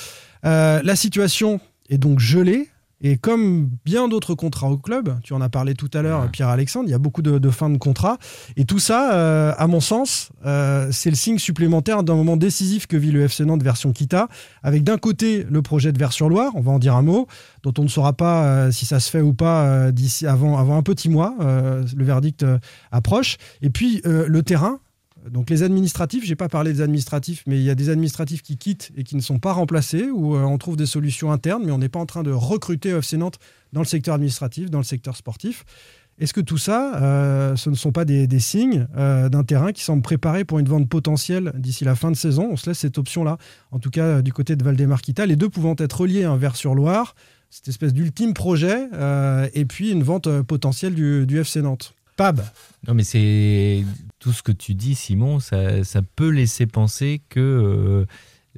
Euh, 0.46 0.82
la 0.84 0.96
situation 0.96 1.60
est 1.90 1.98
donc 1.98 2.20
gelée. 2.20 2.70
Et 3.02 3.18
comme 3.18 3.70
bien 3.84 4.08
d'autres 4.08 4.36
contrats 4.36 4.70
au 4.70 4.78
club, 4.78 5.20
tu 5.24 5.34
en 5.34 5.42
as 5.42 5.50
parlé 5.50 5.74
tout 5.74 5.90
à 5.94 6.02
l'heure. 6.02 6.30
Pierre-Alexandre, 6.32 6.88
il 6.88 6.92
y 6.92 6.96
a 6.96 7.00
beaucoup 7.00 7.22
de, 7.22 7.40
de 7.40 7.50
fins 7.50 7.70
de 7.70 7.78
contrat. 7.78 8.18
Et 8.58 8.66
tout 8.66 8.80
ça, 8.80 9.14
euh, 9.14 9.54
à 9.58 9.68
mon 9.68 9.80
sens, 9.80 10.30
euh, 10.46 10.90
c'est 10.92 11.10
le 11.10 11.16
signe 11.16 11.40
supplémentaire 11.40 12.04
d'un 12.04 12.16
moment 12.16 12.38
décisif 12.38 12.86
que 12.86 12.98
vit 12.98 13.12
le 13.12 13.24
FC 13.24 13.44
Nantes 13.44 13.64
version 13.64 13.92
Kita, 13.92 14.28
avec 14.62 14.84
d'un 14.84 14.98
côté 14.98 15.46
le 15.50 15.62
projet 15.62 15.92
de 15.92 15.98
Vers-sur-Loire, 15.98 16.52
on 16.56 16.62
va 16.62 16.72
en 16.72 16.80
dire 16.80 16.96
un 16.96 17.02
mot, 17.02 17.28
dont 17.64 17.74
on 17.80 17.84
ne 17.84 17.88
saura 17.88 18.14
pas 18.14 18.44
euh, 18.44 18.72
si 18.72 18.86
ça 18.86 19.00
se 19.00 19.10
fait 19.10 19.22
ou 19.22 19.34
pas 19.34 19.92
d'ici 19.92 20.28
avant, 20.28 20.58
avant 20.58 20.78
un 20.78 20.84
petit 20.84 21.10
mois. 21.10 21.36
le 21.40 22.04
verdict 22.04 22.46
approche. 22.92 23.38
Et 23.62 23.70
puis 23.70 24.02
le 24.06 24.44
terrain. 24.44 24.80
Donc 25.30 25.50
les 25.50 25.64
administratifs, 25.64 26.26
j'ai 26.26 26.36
pas 26.36 26.50
parlé 26.50 26.74
des 26.74 26.82
administratifs, 26.82 27.44
mais 27.46 27.58
il 27.58 27.64
y 27.64 27.70
a 27.70 27.76
des 27.76 27.90
administratifs 27.90 28.42
qui 28.42 28.58
quittent 28.58 28.92
et 28.96 29.04
qui 29.04 29.16
ne 29.16 29.22
sont 29.22 29.40
pas 29.40 29.54
remplacés, 29.54 30.10
où 30.10 30.36
euh, 30.36 30.42
on 30.42 30.58
trouve 30.58 30.78
des 30.78 30.86
solutions 30.86 31.32
internes, 31.32 31.64
mais 31.66 31.72
on 31.72 31.78
n'est 31.78 31.90
pas 31.90 32.00
en 32.00 32.06
train 32.06 32.24
de 32.24 32.32
recruter 32.32 32.90
FC 32.90 33.18
Nantes 33.18 33.38
dans 33.74 33.82
le 33.82 33.86
secteur 33.86 34.16
administratif, 34.16 34.70
dans 34.70 34.80
le 34.80 34.84
secteur 34.84 35.16
sportif. 35.16 35.66
Est-ce 36.20 36.34
que 36.34 36.42
tout 36.42 36.58
ça, 36.58 37.02
euh, 37.02 37.56
ce 37.56 37.70
ne 37.70 37.76
sont 37.76 37.92
pas 37.92 38.06
des, 38.06 38.28
signes 38.40 38.88
euh, 38.96 39.30
d'un 39.30 39.44
terrain 39.44 39.72
qui 39.72 39.84
semble 39.84 40.02
préparé 40.02 40.44
pour 40.46 40.60
une 40.60 40.68
vente 40.68 40.88
potentielle 40.88 41.52
d'ici 41.56 41.84
la 41.84 41.96
fin 41.96 42.12
de 42.12 42.16
saison? 42.16 42.50
On 42.52 42.58
se 42.58 42.70
laisse 42.70 42.80
cette 42.80 42.98
option-là, 42.98 43.38
en 43.72 43.80
tout 43.80 43.90
cas 43.90 44.22
du 44.22 44.34
côté 44.34 44.56
de 44.56 44.64
Valdemar-Kita, 44.64 45.26
les 45.26 45.36
deux 45.36 45.50
pouvant 45.50 45.76
être 45.78 46.02
reliés 46.02 46.26
un 46.26 46.38
vers 46.38 46.56
sur 46.56 46.76
Loire, 46.76 47.16
cette 47.50 47.68
espèce 47.68 47.94
d'ultime 47.94 48.34
projet, 48.34 48.88
et 49.54 49.66
puis 49.66 49.92
une 49.92 50.04
vente 50.04 50.42
potentielle 50.44 50.94
du, 50.94 51.26
du 51.26 51.40
FC 51.40 51.62
Nantes. 51.62 51.96
Pab, 52.18 52.42
Non, 52.88 52.94
mais 52.94 53.04
c'est 53.04 53.84
tout 54.22 54.32
ce 54.32 54.42
que 54.44 54.52
tu 54.54 54.76
dis, 54.76 54.96
Simon, 54.96 55.40
ça, 55.42 55.84
ça 55.84 56.02
peut 56.16 56.30
laisser 56.30 56.68
penser 56.68 57.22
que 57.30 57.40
euh, 57.40 58.06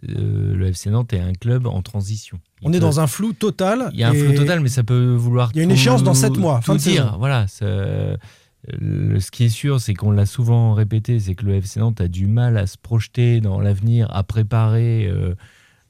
euh, 0.09 0.55
le 0.55 0.67
FC 0.67 0.89
Nantes 0.89 1.13
est 1.13 1.19
un 1.19 1.33
club 1.33 1.65
en 1.67 1.81
transition. 1.81 2.39
Il 2.61 2.67
on 2.67 2.73
est 2.73 2.79
dans 2.79 2.99
un 2.99 3.07
flou 3.07 3.31
total. 3.33 3.89
Il 3.93 3.99
y 3.99 4.03
a 4.03 4.09
un 4.09 4.13
flou 4.13 4.33
total, 4.33 4.59
mais 4.59 4.67
ça 4.69 4.83
peut 4.83 5.13
vouloir. 5.15 5.51
Il 5.53 5.57
y 5.57 5.59
a 5.61 5.63
une 5.63 5.69
tout- 5.69 5.75
échéance 5.75 6.03
dans 6.03 6.13
sept 6.13 6.37
mois, 6.37 6.57
tout 6.57 6.65
fin 6.65 6.75
de 6.75 6.79
dire. 6.79 7.05
saison. 7.05 7.17
Voilà. 7.17 7.47
ça- 7.47 8.17
le- 8.79 9.19
ce 9.19 9.31
qui 9.31 9.45
est 9.45 9.49
sûr, 9.49 9.79
c'est 9.81 9.93
qu'on 9.93 10.11
l'a 10.11 10.25
souvent 10.25 10.73
répété, 10.73 11.19
c'est 11.19 11.35
que 11.35 11.45
le 11.45 11.55
FC 11.55 11.79
Nantes 11.79 11.99
a 12.01 12.07
du 12.07 12.27
mal 12.27 12.57
à 12.57 12.67
se 12.67 12.77
projeter 12.77 13.41
dans 13.41 13.59
l'avenir, 13.59 14.07
à 14.13 14.23
préparer 14.23 15.05
euh, 15.07 15.33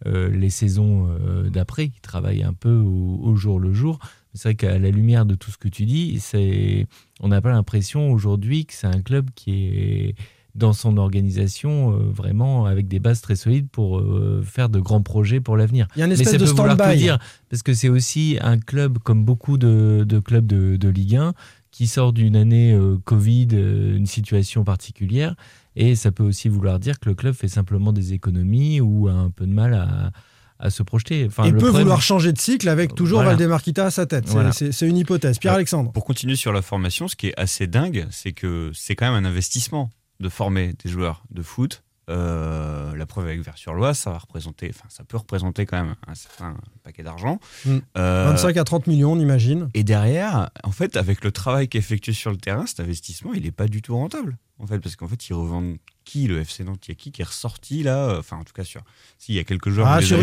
euh, 0.07 0.30
les 0.30 0.49
saisons 0.49 1.07
d'après. 1.51 1.86
Il 1.86 2.01
travaille 2.01 2.43
un 2.43 2.53
peu 2.53 2.76
au, 2.76 3.19
au 3.24 3.36
jour 3.36 3.59
le 3.59 3.74
jour. 3.74 3.99
C'est 4.34 4.49
vrai 4.49 4.55
qu'à 4.55 4.79
la 4.79 4.89
lumière 4.89 5.25
de 5.25 5.36
tout 5.36 5.51
ce 5.51 5.57
que 5.57 5.67
tu 5.67 5.86
dis, 5.86 6.19
c'est, 6.19 6.88
on 7.19 7.27
n'a 7.27 7.41
pas 7.41 7.51
l'impression 7.51 8.11
aujourd'hui 8.11 8.65
que 8.65 8.73
c'est 8.73 8.88
un 8.88 9.01
club 9.01 9.29
qui 9.36 9.51
est 9.51 10.15
dans 10.55 10.73
son 10.73 10.97
organisation 10.97 11.93
euh, 11.93 12.11
vraiment 12.11 12.65
avec 12.65 12.88
des 12.88 12.99
bases 12.99 13.21
très 13.21 13.36
solides 13.36 13.67
pour 13.71 13.99
euh, 13.99 14.43
faire 14.45 14.69
de 14.69 14.79
grands 14.79 15.01
projets 15.01 15.39
pour 15.39 15.57
l'avenir. 15.57 15.88
Il 15.95 15.99
y 15.99 16.01
a 16.03 16.05
une 16.05 16.09
Mais 16.09 16.13
espèce 16.13 16.34
ça 16.34 16.38
de 16.38 16.45
peut 16.45 16.51
vouloir 16.51 16.77
tout 16.77 16.95
dire 16.95 17.17
parce 17.49 17.63
que 17.63 17.73
c'est 17.73 17.89
aussi 17.89 18.38
un 18.41 18.59
club 18.59 18.99
comme 18.99 19.25
beaucoup 19.25 19.57
de, 19.57 20.05
de 20.07 20.19
clubs 20.19 20.45
de, 20.45 20.75
de 20.75 20.89
Ligue 20.89 21.15
1 21.15 21.34
qui 21.71 21.88
sort 21.88 22.13
d'une 22.13 22.36
année 22.36 22.71
euh, 22.71 22.97
Covid, 23.03 23.47
une 23.51 24.05
situation 24.05 24.63
particulière. 24.63 25.36
Et 25.75 25.95
ça 25.95 26.11
peut 26.11 26.23
aussi 26.23 26.49
vouloir 26.49 26.79
dire 26.79 26.99
que 26.99 27.09
le 27.09 27.15
club 27.15 27.34
fait 27.34 27.47
simplement 27.47 27.91
des 27.91 28.13
économies 28.13 28.79
ou 28.79 29.07
a 29.07 29.13
un 29.13 29.31
peu 29.31 29.47
de 29.47 29.53
mal 29.53 29.73
à, 29.73 30.11
à 30.59 30.69
se 30.69 30.83
projeter. 30.83 31.25
Enfin, 31.27 31.43
et 31.45 31.51
le 31.51 31.57
peut 31.57 31.65
problème- 31.65 31.81
vouloir 31.83 32.01
changer 32.01 32.31
de 32.33 32.39
cycle 32.39 32.69
avec 32.69 32.95
toujours 32.95 33.17
Voilà. 33.19 33.31
Valdemar 33.31 33.61
Kita 33.61 33.87
à 33.87 33.91
sa 33.91 34.05
tête. 34.05 34.27
C'est- 34.27 34.33
Voilà. 34.33 34.51
C'est 34.51 34.71
c'est 34.71 34.87
une 34.87 34.97
hypothèse. 34.97 35.39
Pierre-Alexandre. 35.39 35.91
Pour 35.91 36.05
continuer 36.05 36.35
sur 36.35 36.51
la 36.53 36.61
formation, 36.61 37.07
ce 37.07 37.15
qui 37.15 37.27
est 37.27 37.39
assez 37.39 37.67
dingue, 37.67 38.07
c'est 38.11 38.31
que 38.31 38.71
c'est 38.73 38.95
quand 38.95 39.11
même 39.11 39.25
un 39.25 39.27
investissement 39.27 39.89
de 40.19 40.29
former 40.29 40.73
des 40.83 40.89
joueurs 40.89 41.23
de 41.31 41.41
foot. 41.41 41.83
Euh, 42.09 42.93
la 42.97 43.05
preuve 43.05 43.27
avec 43.27 43.41
Vers-sur-Loire, 43.41 43.95
ça 43.95 44.11
va 44.11 44.17
représenter, 44.17 44.69
enfin, 44.75 44.85
ça 44.89 45.05
peut 45.05 45.15
représenter 45.15 45.65
quand 45.65 45.77
même 45.81 45.95
un 46.05 46.15
certain 46.15 46.55
paquet 46.83 47.01
d'argent. 47.01 47.39
Mm. 47.65 47.77
Euh, 47.97 48.25
25 48.27 48.57
à 48.57 48.63
30 48.65 48.87
millions, 48.87 49.13
on 49.13 49.19
imagine. 49.19 49.69
et 49.73 49.83
derrière, 49.85 50.49
en 50.65 50.71
fait, 50.71 50.97
avec 50.97 51.23
le 51.23 51.31
travail 51.31 51.69
qui 51.69 51.77
est 51.77 51.79
effectué 51.79 52.11
sur 52.11 52.31
le 52.31 52.37
terrain, 52.37 52.65
cet 52.65 52.81
investissement, 52.81 53.33
il 53.33 53.43
n'est 53.43 53.51
pas 53.51 53.67
du 53.67 53.81
tout 53.81 53.95
rentable. 53.95 54.37
En 54.59 54.67
fait, 54.67 54.79
parce 54.79 54.95
qu'en 54.95 55.07
fait, 55.07 55.27
ils 55.29 55.33
revendent 55.33 55.77
qui 56.05 56.27
le 56.27 56.39
FC 56.39 56.63
Nantes? 56.63 56.87
Il 56.87 56.91
y 56.91 56.93
a 56.93 56.95
qui 56.95 57.11
qui 57.11 57.21
est 57.21 57.25
ressorti 57.25 57.81
là? 57.83 58.17
Enfin, 58.19 58.37
en 58.37 58.43
tout 58.43 58.53
cas, 58.53 58.63
sur. 58.63 58.81
S'il 59.17 59.35
y 59.35 59.39
a 59.39 59.43
quelques 59.43 59.69
joueurs. 59.69 59.87
Ah, 59.87 59.99
les 59.99 60.05
sur 60.05 60.17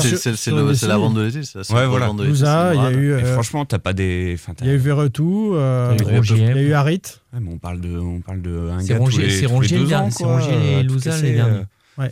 sur- 0.00 0.18
c'est- 0.74 0.86
la 0.86 0.96
vente 0.98 1.14
de 1.14 1.22
l'été. 1.22 1.42
c'est 1.44 1.58
la 1.58 1.64
Ouais, 1.76 1.86
voilà. 1.86 2.06
il 2.74 2.82
y 2.82 2.86
a 2.86 2.90
eu, 2.92 3.12
euh, 3.12 3.32
franchement, 3.34 3.64
t'as 3.66 3.78
pas 3.78 3.92
des. 3.92 4.36
Il 4.62 4.66
y 4.66 4.70
a 4.70 4.74
eu 4.74 4.78
Verretou, 4.78 5.54
euh, 5.54 5.94
Il 5.98 6.56
y 6.56 6.58
a 6.58 6.62
eu 6.62 6.72
Harit. 6.72 7.02
Ouais, 7.34 7.40
mais 7.40 7.52
on 7.52 7.58
parle 7.58 7.80
de, 7.80 7.96
on 7.98 8.20
parle 8.20 8.40
de 8.42 8.70
un 8.70 8.80
C'est 8.80 8.88
gars 8.88 8.96
tous 8.96 9.02
Rongier- 9.04 9.26
les- 9.26 9.30
c'est 9.34 9.40
les 9.42 9.46
Rongier 10.24 10.78
et 10.80 10.82
Louza 10.82 11.20
les 11.20 11.32
derniers. 11.34 11.64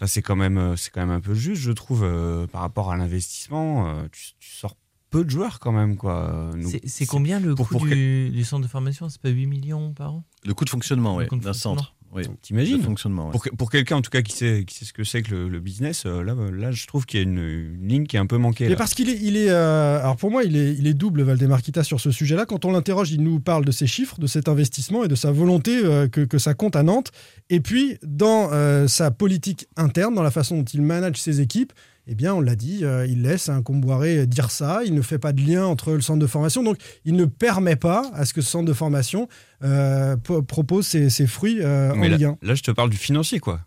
euh, 0.02 0.06
c'est 0.06 0.22
quand 0.22 0.36
même, 0.36 0.58
euh, 0.58 0.76
c'est 0.76 0.90
quand 0.90 1.00
même 1.00 1.10
un 1.10 1.20
peu 1.20 1.34
juste, 1.34 1.62
je 1.62 1.72
trouve, 1.72 2.02
euh, 2.04 2.46
par 2.48 2.60
rapport 2.60 2.92
à 2.92 2.96
l'investissement. 2.96 3.94
tu, 4.12 4.20
tu 4.40 4.50
sors 4.56 4.76
peu 5.18 5.24
de 5.24 5.30
joueurs 5.30 5.58
quand 5.58 5.72
même, 5.72 5.96
quoi. 5.96 6.50
Donc, 6.54 6.70
C'est- 6.70 6.80
C'est 6.86 7.06
combien 7.06 7.40
le 7.40 7.54
pour- 7.54 7.68
coût 7.68 7.78
pour 7.78 7.86
du, 7.86 8.30
du 8.30 8.44
centre 8.44 8.62
de 8.62 8.68
formation? 8.70 9.08
C'est 9.08 9.20
pas 9.20 9.28
8 9.30 9.46
millions 9.46 9.92
par 9.92 10.14
an? 10.14 10.24
Le 10.44 10.54
coût 10.54 10.64
de 10.64 10.70
fonctionnement, 10.70 11.12
Le 11.18 11.24
oui, 11.24 11.24
d'un 11.24 11.30
fonctionnement. 11.52 11.54
centre. 11.80 11.92
Oui. 12.12 12.22
T'imagines 12.40 12.78
Le 12.78 12.82
fonctionnement, 12.84 13.26
ouais. 13.26 13.32
Pour, 13.32 13.42
que- 13.42 13.50
pour 13.50 13.70
quelqu'un 13.70 13.96
en 13.96 14.00
tout 14.00 14.10
cas 14.10 14.22
qui 14.22 14.32
sait, 14.34 14.64
qui 14.66 14.74
sait 14.76 14.84
ce 14.86 14.92
que 14.94 15.04
c'est 15.04 15.22
que 15.22 15.32
le, 15.34 15.48
le 15.48 15.60
business, 15.60 16.04
euh, 16.06 16.22
là, 16.22 16.34
là, 16.52 16.70
je 16.70 16.86
trouve 16.86 17.04
qu'il 17.04 17.18
y 17.20 17.22
a 17.22 17.24
une, 17.24 17.38
une 17.38 17.88
ligne 17.88 18.06
qui 18.06 18.16
est 18.16 18.18
un 18.18 18.26
peu 18.26 18.38
manquée. 18.38 18.68
Mais 18.68 18.76
parce 18.76 18.94
qu'il 18.94 19.10
est, 19.10 19.18
il 19.20 19.36
est 19.36 19.50
euh, 19.50 19.98
alors 20.00 20.16
pour 20.16 20.30
moi, 20.30 20.44
il 20.44 20.56
est, 20.56 20.72
il 20.74 20.86
est 20.86 20.94
double 20.94 21.22
Valdemar 21.22 21.60
Kita 21.60 21.82
sur 21.82 22.00
ce 22.00 22.10
sujet-là. 22.12 22.46
Quand 22.46 22.64
on 22.64 22.72
l'interroge, 22.72 23.10
il 23.10 23.22
nous 23.22 23.40
parle 23.40 23.64
de 23.66 23.72
ses 23.72 23.86
chiffres, 23.88 24.18
de 24.18 24.26
cet 24.28 24.48
investissement 24.48 25.04
et 25.04 25.08
de 25.08 25.14
sa 25.16 25.30
volonté 25.32 25.84
euh, 25.84 26.08
que, 26.08 26.22
que 26.22 26.38
ça 26.38 26.54
compte 26.54 26.76
à 26.76 26.82
Nantes. 26.84 27.10
Et 27.50 27.60
puis, 27.60 27.98
dans 28.02 28.50
euh, 28.52 28.86
sa 28.88 29.10
politique 29.10 29.66
interne, 29.76 30.14
dans 30.14 30.22
la 30.22 30.30
façon 30.30 30.58
dont 30.58 30.64
il 30.64 30.80
manage 30.82 31.16
ses 31.20 31.40
équipes, 31.42 31.72
eh 32.08 32.14
bien, 32.14 32.34
on 32.34 32.40
l'a 32.40 32.54
dit, 32.54 32.84
euh, 32.84 33.04
il 33.06 33.22
laisse 33.22 33.48
un 33.48 33.62
Comboiré 33.62 34.26
dire 34.26 34.50
ça. 34.52 34.82
Il 34.84 34.94
ne 34.94 35.02
fait 35.02 35.18
pas 35.18 35.32
de 35.32 35.40
lien 35.40 35.66
entre 35.66 35.92
le 35.92 36.00
centre 36.00 36.20
de 36.20 36.26
formation. 36.26 36.62
Donc, 36.62 36.78
il 37.04 37.16
ne 37.16 37.24
permet 37.24 37.74
pas 37.74 38.10
à 38.14 38.24
ce 38.24 38.32
que 38.32 38.40
ce 38.40 38.48
centre 38.48 38.64
de 38.64 38.72
formation 38.72 39.28
euh, 39.64 40.16
po- 40.16 40.42
propose 40.42 40.86
ses, 40.86 41.08
ses 41.08 41.26
fruits 41.26 41.58
euh, 41.60 41.92
en 41.92 41.96
Mais 41.96 42.08
Ligue 42.10 42.20
là, 42.22 42.28
1. 42.42 42.46
là, 42.46 42.54
je 42.54 42.62
te 42.62 42.70
parle 42.70 42.90
du 42.90 42.96
financier, 42.96 43.38
quoi. 43.40 43.60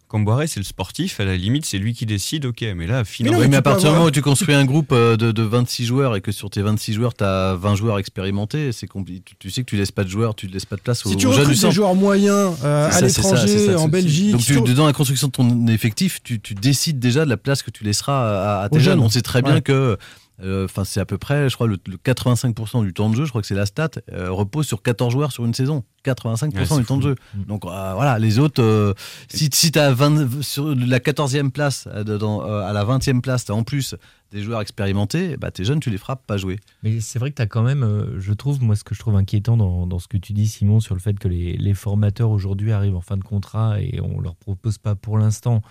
C'est 0.48 0.60
le 0.60 0.64
sportif, 0.64 1.20
à 1.20 1.26
la 1.26 1.36
limite, 1.36 1.66
c'est 1.66 1.78
lui 1.80 1.94
qui 1.94 2.06
décide, 2.06 2.46
ok. 2.46 2.64
Mais 2.76 2.86
là, 2.86 3.04
Oui, 3.22 3.26
mais 3.48 3.50
tu 3.50 3.56
à 3.56 3.62
partir 3.62 3.82
du 3.82 3.86
avoir- 3.88 3.94
moment 4.00 4.06
où 4.08 4.12
tu 4.12 4.22
construis 4.22 4.54
un 4.54 4.66
groupe 4.66 4.92
euh, 4.92 5.18
de, 5.18 5.32
de 5.32 5.42
26 5.44 5.86
joueurs 5.86 6.16
et 6.16 6.22
que 6.22 6.32
sur 6.32 6.50
tes 6.50 6.62
26 6.62 6.94
joueurs, 6.94 7.14
tu 7.16 7.24
as 7.24 7.56
20 7.56 7.76
joueurs 7.76 7.98
expérimentés, 8.00 8.72
c'est 8.72 8.88
tu, 8.88 9.22
tu 9.38 9.50
sais 9.50 9.62
que 9.62 9.70
tu 9.70 9.78
laisses 9.78 9.92
pas 9.92 10.04
de 10.04 10.10
joueurs, 10.10 10.36
tu 10.36 10.48
laisses 10.48 10.66
pas 10.66 10.76
de 10.76 10.82
place 10.82 11.06
aux, 11.06 11.10
Si 11.10 11.18
tu 11.18 11.26
aux 11.28 11.32
recrutes 11.32 11.60
des 11.62 11.72
joueurs 11.72 11.96
moyens 11.96 12.56
euh, 12.64 12.90
à 12.92 13.02
l'étranger, 13.02 13.76
en. 13.76 13.88
Belgique, 13.88 14.32
Donc, 14.34 14.42
tu- 14.66 14.74
dans 14.76 14.86
la 14.86 14.94
construction 14.94 15.28
de 15.28 15.32
ton 15.32 15.68
effectif, 15.68 16.22
tu, 16.24 16.40
tu 16.40 16.54
décides 16.54 17.00
déjà 17.00 17.26
de 17.26 17.30
la 17.30 17.38
place 17.38 17.64
que 17.64 17.72
tu 17.72 17.84
laisseras 17.84 18.60
à, 18.60 18.64
à 18.64 18.70
tes 18.70 18.80
jeunes. 18.80 18.94
jeunes. 18.96 19.00
On 19.06 19.10
sait 19.10 19.22
très 19.22 19.42
bien 19.42 19.56
Ouais. 19.56 19.62
que. 19.62 19.98
Euh, 20.44 20.66
Enfin, 20.66 20.84
c'est 20.84 21.00
à 21.00 21.06
peu 21.06 21.18
près, 21.18 21.50
je 21.50 21.56
crois, 21.56 21.68
le, 21.68 21.78
le 21.88 21.98
85% 21.98 22.84
du 22.84 22.94
temps 22.94 23.10
de 23.10 23.16
jeu, 23.16 23.26
je 23.26 23.30
crois 23.30 23.42
que 23.42 23.48
c'est 23.48 23.56
la 23.56 23.66
stat, 23.66 23.90
euh, 24.14 24.32
repose 24.32 24.66
sur 24.68 24.82
14 24.82 25.12
joueurs 25.12 25.32
sur 25.32 25.46
une 25.46 25.54
saison. 25.54 25.84
85% 26.06 26.56
Ouais, 26.58 26.66
c'est 26.66 26.78
du 26.78 26.86
temps 26.86 26.98
de 26.98 27.04
jeu. 27.04 27.16
Mm. 27.36 27.44
Donc 27.44 27.66
euh, 27.66 27.94
voilà, 27.94 28.18
les 28.20 28.40
autres, 28.40 28.96
si, 29.30 29.50
si 29.52 29.72
tu 29.72 29.80
as 29.80 29.92
20, 29.92 30.42
sur 30.42 30.74
la 30.76 31.00
14e 31.00 31.52
place, 31.52 31.88
dans- 32.06 32.42
à 32.42 32.72
la 32.74 32.84
20e 32.86 33.22
place, 33.22 33.46
tu 33.46 33.52
as 33.52 33.56
en 33.56 33.64
plus 33.64 33.96
des 34.32 34.44
joueurs 34.44 34.62
expérimentés, 34.62 35.38
bah, 35.38 35.50
tes 35.50 35.66
jeunes, 35.66 35.80
tu 35.80 35.90
les 35.90 35.98
frappes 35.98 36.26
pas 36.28 36.38
jouer. 36.38 36.60
Mais 36.84 37.00
c'est 37.02 37.18
vrai 37.20 37.32
que 37.32 37.36
tu 37.36 37.42
as 37.42 37.48
quand 37.48 37.64
même, 37.64 37.82
euh, 37.84 38.20
je 38.20 38.32
trouve, 38.34 38.62
moi, 38.62 38.76
ce 38.76 38.84
que 38.84 38.94
je 38.94 39.00
trouve 39.00 39.16
inquiétant 39.16 39.58
dans, 39.58 39.88
dans 39.88 39.98
ce 40.00 40.08
que 40.08 40.18
tu 40.18 40.34
dis, 40.34 40.48
Simon, 40.48 40.80
sur 40.80 40.94
le 40.94 41.02
fait 41.02 41.18
que 41.18 41.28
les, 41.28 41.58
les 41.58 41.74
formateurs 41.74 42.30
aujourd'hui 42.30 42.72
arrivent 42.72 42.96
en 42.96 43.02
fin 43.02 43.18
de 43.18 43.24
contrat 43.24 43.82
et 43.82 44.00
on 44.02 44.22
leur 44.22 44.36
propose 44.36 44.78
pas 44.78 44.94
pour 44.96 45.18
l'instant 45.18 45.62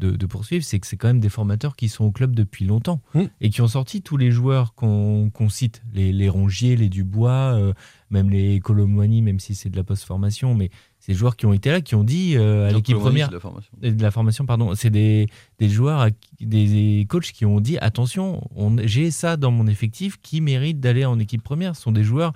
de, 0.00 0.16
de 0.16 0.26
poursuivre, 0.26 0.64
c'est 0.64 0.80
que 0.80 0.86
c'est 0.86 0.96
quand 0.96 1.06
même 1.08 1.20
des 1.20 1.28
formateurs 1.28 1.76
qui 1.76 1.88
sont 1.88 2.04
au 2.04 2.10
club 2.10 2.34
depuis 2.34 2.64
longtemps 2.64 3.00
Mm. 3.14 3.20
et 3.40 3.50
qui 3.50 3.60
ont 3.62 3.68
sorti 3.68 4.02
tous 4.02 4.16
les 4.16 4.30
joueurs 4.32 4.74
qu'on 4.74 5.30
cite, 5.48 5.82
les, 5.94 6.12
les 6.12 6.28
Rongier, 6.28 6.76
les 6.76 6.88
Dubois, 6.88 7.54
euh, 7.54 7.72
même 8.10 8.30
les 8.30 8.58
Colomboigny, 8.60 9.22
même 9.22 9.38
si 9.38 9.54
c'est 9.54 9.70
de 9.70 9.76
la 9.76 9.84
post-formation, 9.84 10.54
mais 10.54 10.70
ces 10.98 11.14
joueurs 11.14 11.36
qui 11.36 11.46
ont 11.46 11.52
été 11.52 11.70
là, 11.70 11.80
qui 11.80 11.94
ont 11.94 12.02
dit 12.04 12.36
euh, 12.36 12.68
à 12.68 12.72
l'équipe 12.72 12.96
première, 12.98 13.26
c'est 13.26 13.30
de 13.30 13.36
la 13.36 13.40
formation. 13.40 13.72
et 13.82 13.92
de 13.92 14.02
la 14.02 14.10
formation, 14.10 14.46
pardon, 14.46 14.74
c'est 14.74 14.90
des, 14.90 15.26
des 15.58 15.68
joueurs, 15.68 16.08
des 16.40 17.06
coachs 17.08 17.32
qui 17.32 17.44
ont 17.46 17.60
dit 17.60 17.78
attention, 17.78 18.42
on- 18.56 18.76
j'ai 18.84 19.10
ça 19.10 19.36
dans 19.36 19.50
mon 19.50 19.66
effectif 19.66 20.18
qui 20.22 20.40
mérite 20.40 20.80
d'aller 20.80 21.04
en 21.04 21.18
équipe 21.18 21.42
première. 21.42 21.76
Ce 21.76 21.82
sont 21.82 21.92
des 21.92 22.04
joueurs, 22.04 22.32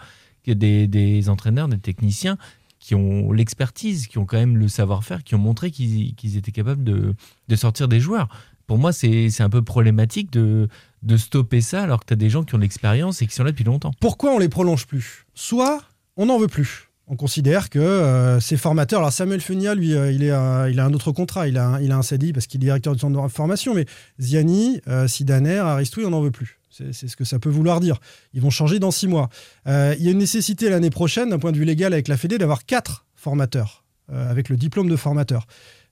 des, 0.47 0.87
des 0.87 1.29
entraîneurs, 1.29 1.69
des 1.69 1.79
techniciens 1.79 2.37
qui 2.85 2.95
ont 2.95 3.33
l'expertise, 3.33 4.09
qui 4.09 4.19
ont 4.19 4.27
quand 4.27 4.37
même 4.37 4.59
le 4.59 4.69
savoir-faire, 4.69 5.25
qui 5.25 5.35
ont 5.35 5.39
montré 5.39 5.71
qu'ils 5.71 6.37
étaient 6.37 6.53
capables 6.53 6.85
de, 6.85 7.15
sortir 7.57 7.89
des 7.89 7.99
joueurs. 7.99 8.29
Pour 8.67 8.77
moi, 8.77 8.93
c'est 8.93 9.41
un 9.41 9.49
peu 9.49 9.63
problématique 9.63 10.31
de, 10.31 10.69
stopper 11.17 11.63
ça 11.63 11.83
alors 11.83 12.01
que 12.01 12.05
tu 12.05 12.13
as 12.13 12.17
des 12.17 12.29
gens 12.29 12.45
qui 12.45 12.55
ont 12.55 12.59
l'expérience 12.59 13.23
et 13.23 13.27
qui 13.27 13.35
sont 13.35 13.43
là 13.43 13.53
depuis 13.53 13.65
longtemps. 13.65 13.93
pourquoi 14.01 14.33
on 14.33 14.39
les 14.39 14.51
prolonge 14.51 14.87
plus? 14.87 15.25
Soit 15.33 15.83
on 16.19 16.27
n'en 16.27 16.39
veut 16.39 16.47
plus. 16.47 16.91
On 17.07 17.17
considère 17.17 17.71
que 17.71 17.79
euh, 17.79 18.39
ces 18.39 18.59
formateurs, 18.59 19.01
alors 19.01 19.13
Samuel 19.13 19.41
Funia, 19.41 19.75
lui, 19.75 19.95
euh, 19.95 20.13
il, 20.13 20.31
a 20.31 20.85
un 20.85 20.93
autre 20.93 21.11
contrat, 21.11 21.49
il 21.49 21.57
a 21.57 21.67
un, 21.67 21.81
il 21.81 21.91
a 21.91 21.97
un 21.97 22.03
CDI 22.03 22.35
parce 22.35 22.47
qu'il 22.47 22.61
est 22.61 22.67
directeur 22.67 22.93
du 22.93 22.99
centre 22.99 23.23
de 23.23 23.29
formation, 23.29 23.75
mais 23.75 23.87
Ziani, 24.21 24.83
euh, 24.89 25.09
Sidaner, 25.09 25.59
Aristoui, 25.59 26.05
on 26.05 26.11
n'en 26.11 26.21
veut 26.21 26.31
plus. 26.31 26.59
C'est 26.93 27.07
ce 27.07 27.17
que 27.17 27.25
ça 27.25 27.39
peut 27.39 27.51
vouloir 27.51 27.79
dire. 27.79 28.01
Ils 28.33 28.41
vont 28.41 28.51
changer 28.51 28.81
dans 28.81 28.91
six 28.91 29.07
mois. 29.07 29.29
Euh, 29.69 29.95
il 29.99 30.05
y 30.05 30.09
a 30.09 30.11
une 30.11 30.19
nécessité 30.19 30.69
l'année 30.69 30.91
prochaine, 30.91 31.31
d'un 31.31 31.39
point 31.39 31.53
de 31.53 31.57
vue 31.57 31.65
légal 31.65 31.93
avec 31.93 32.09
la 32.09 32.17
Fédé, 32.17 32.37
d'avoir 32.37 32.67
quatre 32.67 33.07
formateurs, 33.15 33.85
euh, 34.13 34.29
avec 34.29 34.49
le 34.49 34.57
diplôme 34.57 34.89
de 34.89 34.97
formateur. 34.97 35.47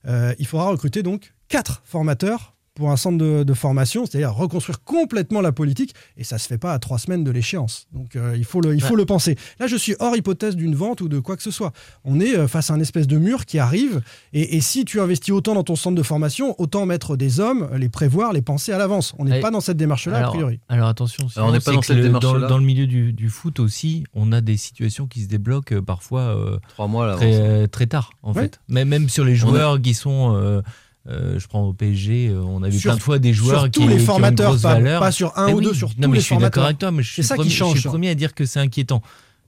Euh, 0.07 0.33
il 0.39 0.45
faudra 0.45 0.69
recruter 0.69 1.01
donc 1.01 1.33
quatre 1.47 1.81
formateurs 1.85 2.52
pour 2.75 2.89
un 2.89 2.97
centre 2.97 3.17
de, 3.19 3.43
de 3.43 3.53
formation, 3.53 4.05
c'est-à-dire 4.05 4.33
reconstruire 4.33 4.83
complètement 4.83 5.41
la 5.41 5.51
politique, 5.51 5.93
et 6.17 6.23
ça 6.23 6.37
se 6.39 6.47
fait 6.47 6.57
pas 6.57 6.73
à 6.73 6.79
trois 6.79 6.97
semaines 6.97 7.23
de 7.23 7.29
l'échéance. 7.29 7.87
Donc 7.93 8.15
euh, 8.15 8.33
il 8.35 8.45
faut, 8.45 8.61
le, 8.61 8.73
il 8.73 8.81
faut 8.81 8.93
Ouais. 8.93 8.97
le 8.99 9.05
penser. 9.05 9.37
Là, 9.59 9.67
je 9.67 9.75
suis 9.75 9.95
hors 9.99 10.15
hypothèse 10.17 10.55
d'une 10.55 10.73
vente 10.73 11.01
ou 11.01 11.07
de 11.07 11.19
quoi 11.19 11.37
que 11.37 11.43
ce 11.43 11.51
soit. 11.51 11.71
On 12.03 12.19
est 12.19 12.35
euh, 12.35 12.47
face 12.47 12.71
à 12.71 12.73
un 12.73 12.79
espèce 12.79 13.05
de 13.05 13.17
mur 13.17 13.45
qui 13.45 13.59
arrive, 13.59 14.01
et, 14.33 14.57
et 14.57 14.61
si 14.61 14.85
tu 14.85 14.99
investis 14.99 15.31
autant 15.33 15.53
dans 15.53 15.63
ton 15.63 15.75
centre 15.75 15.95
de 15.95 16.01
formation, 16.03 16.55
autant 16.59 16.85
mettre 16.87 17.15
des 17.15 17.39
hommes, 17.39 17.69
les 17.75 17.89
prévoir, 17.89 18.33
les 18.33 18.41
penser 18.41 18.71
à 18.71 18.77
l'avance. 18.79 19.13
On 19.19 19.25
n'est 19.25 19.39
pas 19.39 19.51
dans 19.51 19.61
cette 19.61 19.77
démarche-là, 19.77 20.25
a 20.25 20.29
priori. 20.29 20.59
alors 20.67 20.87
attention, 20.87 21.27
Alors, 21.35 21.49
on 21.49 21.51
n'est 21.51 21.59
pas 21.59 21.73
dans 21.73 21.81
cette 21.83 21.97
le- 21.97 22.03
démarche-là. 22.03 22.39
Dans, 22.39 22.47
dans 22.49 22.57
le 22.57 22.65
milieu 22.65 22.87
du, 22.87 23.13
du 23.13 23.29
foot 23.29 23.59
aussi, 23.59 24.03
on 24.15 24.31
a 24.31 24.41
des 24.41 24.57
situations 24.57 25.05
qui 25.05 25.21
se 25.21 25.27
débloquent 25.27 25.75
euh, 25.75 25.81
parfois 25.83 26.21
euh, 26.21 26.57
Trois 26.69 26.87
mois 26.87 27.15
très, 27.17 27.67
très 27.67 27.85
tard, 27.85 28.11
en 28.23 28.33
Ouais. 28.33 28.43
fait. 28.43 28.59
Mais 28.67 28.83
même 28.83 29.09
sur 29.09 29.25
les 29.25 29.35
joueurs 29.35 29.79
qui 29.81 29.93
sont. 29.93 30.35
euh, 30.35 30.61
euh, 31.09 31.37
je 31.39 31.47
prends 31.47 31.63
au 31.63 31.73
PSG, 31.73 32.29
euh, 32.29 32.41
on 32.45 32.63
a 32.63 32.69
vu 32.69 32.79
Sur- 32.79 32.91
plein 32.91 32.97
de 32.97 33.01
fois 33.01 33.19
des 33.19 33.33
joueurs 33.33 33.61
sur 33.61 33.71
qui, 33.71 33.79
tous 33.79 33.81
les 33.81 33.87
qui 33.87 33.93
ont 33.93 33.99
une 33.99 34.05
formateurs, 34.05 34.49
grosse 34.51 34.61
pas- 34.61 34.99
pas 34.99 35.11
sur 35.11 35.37
un 35.37 35.47
Eh 35.49 35.53
ou 35.53 35.57
oui. 35.57 35.63
deux, 35.65 35.73
sur 35.73 35.89
non, 35.89 35.93
tous 35.95 36.07
mais 36.09 36.15
les 36.15 36.19
je 36.21 36.25
suis 36.25 36.35
d'accord 36.37 36.63
formateurs. 36.63 36.65
avec 36.65 36.77
toi, 36.79 36.91
mais 36.91 37.03
je 37.03 37.11
suis, 37.11 37.23
ça 37.23 37.35
qui 37.35 37.39
premier, 37.39 37.49
je 37.51 37.55
change. 37.55 37.79
suis 37.79 37.83
le 37.87 37.89
premier 37.89 38.09
à 38.09 38.15
dire 38.15 38.33
que 38.33 38.45
c'est 38.45 38.59
inquiétant. 38.59 39.01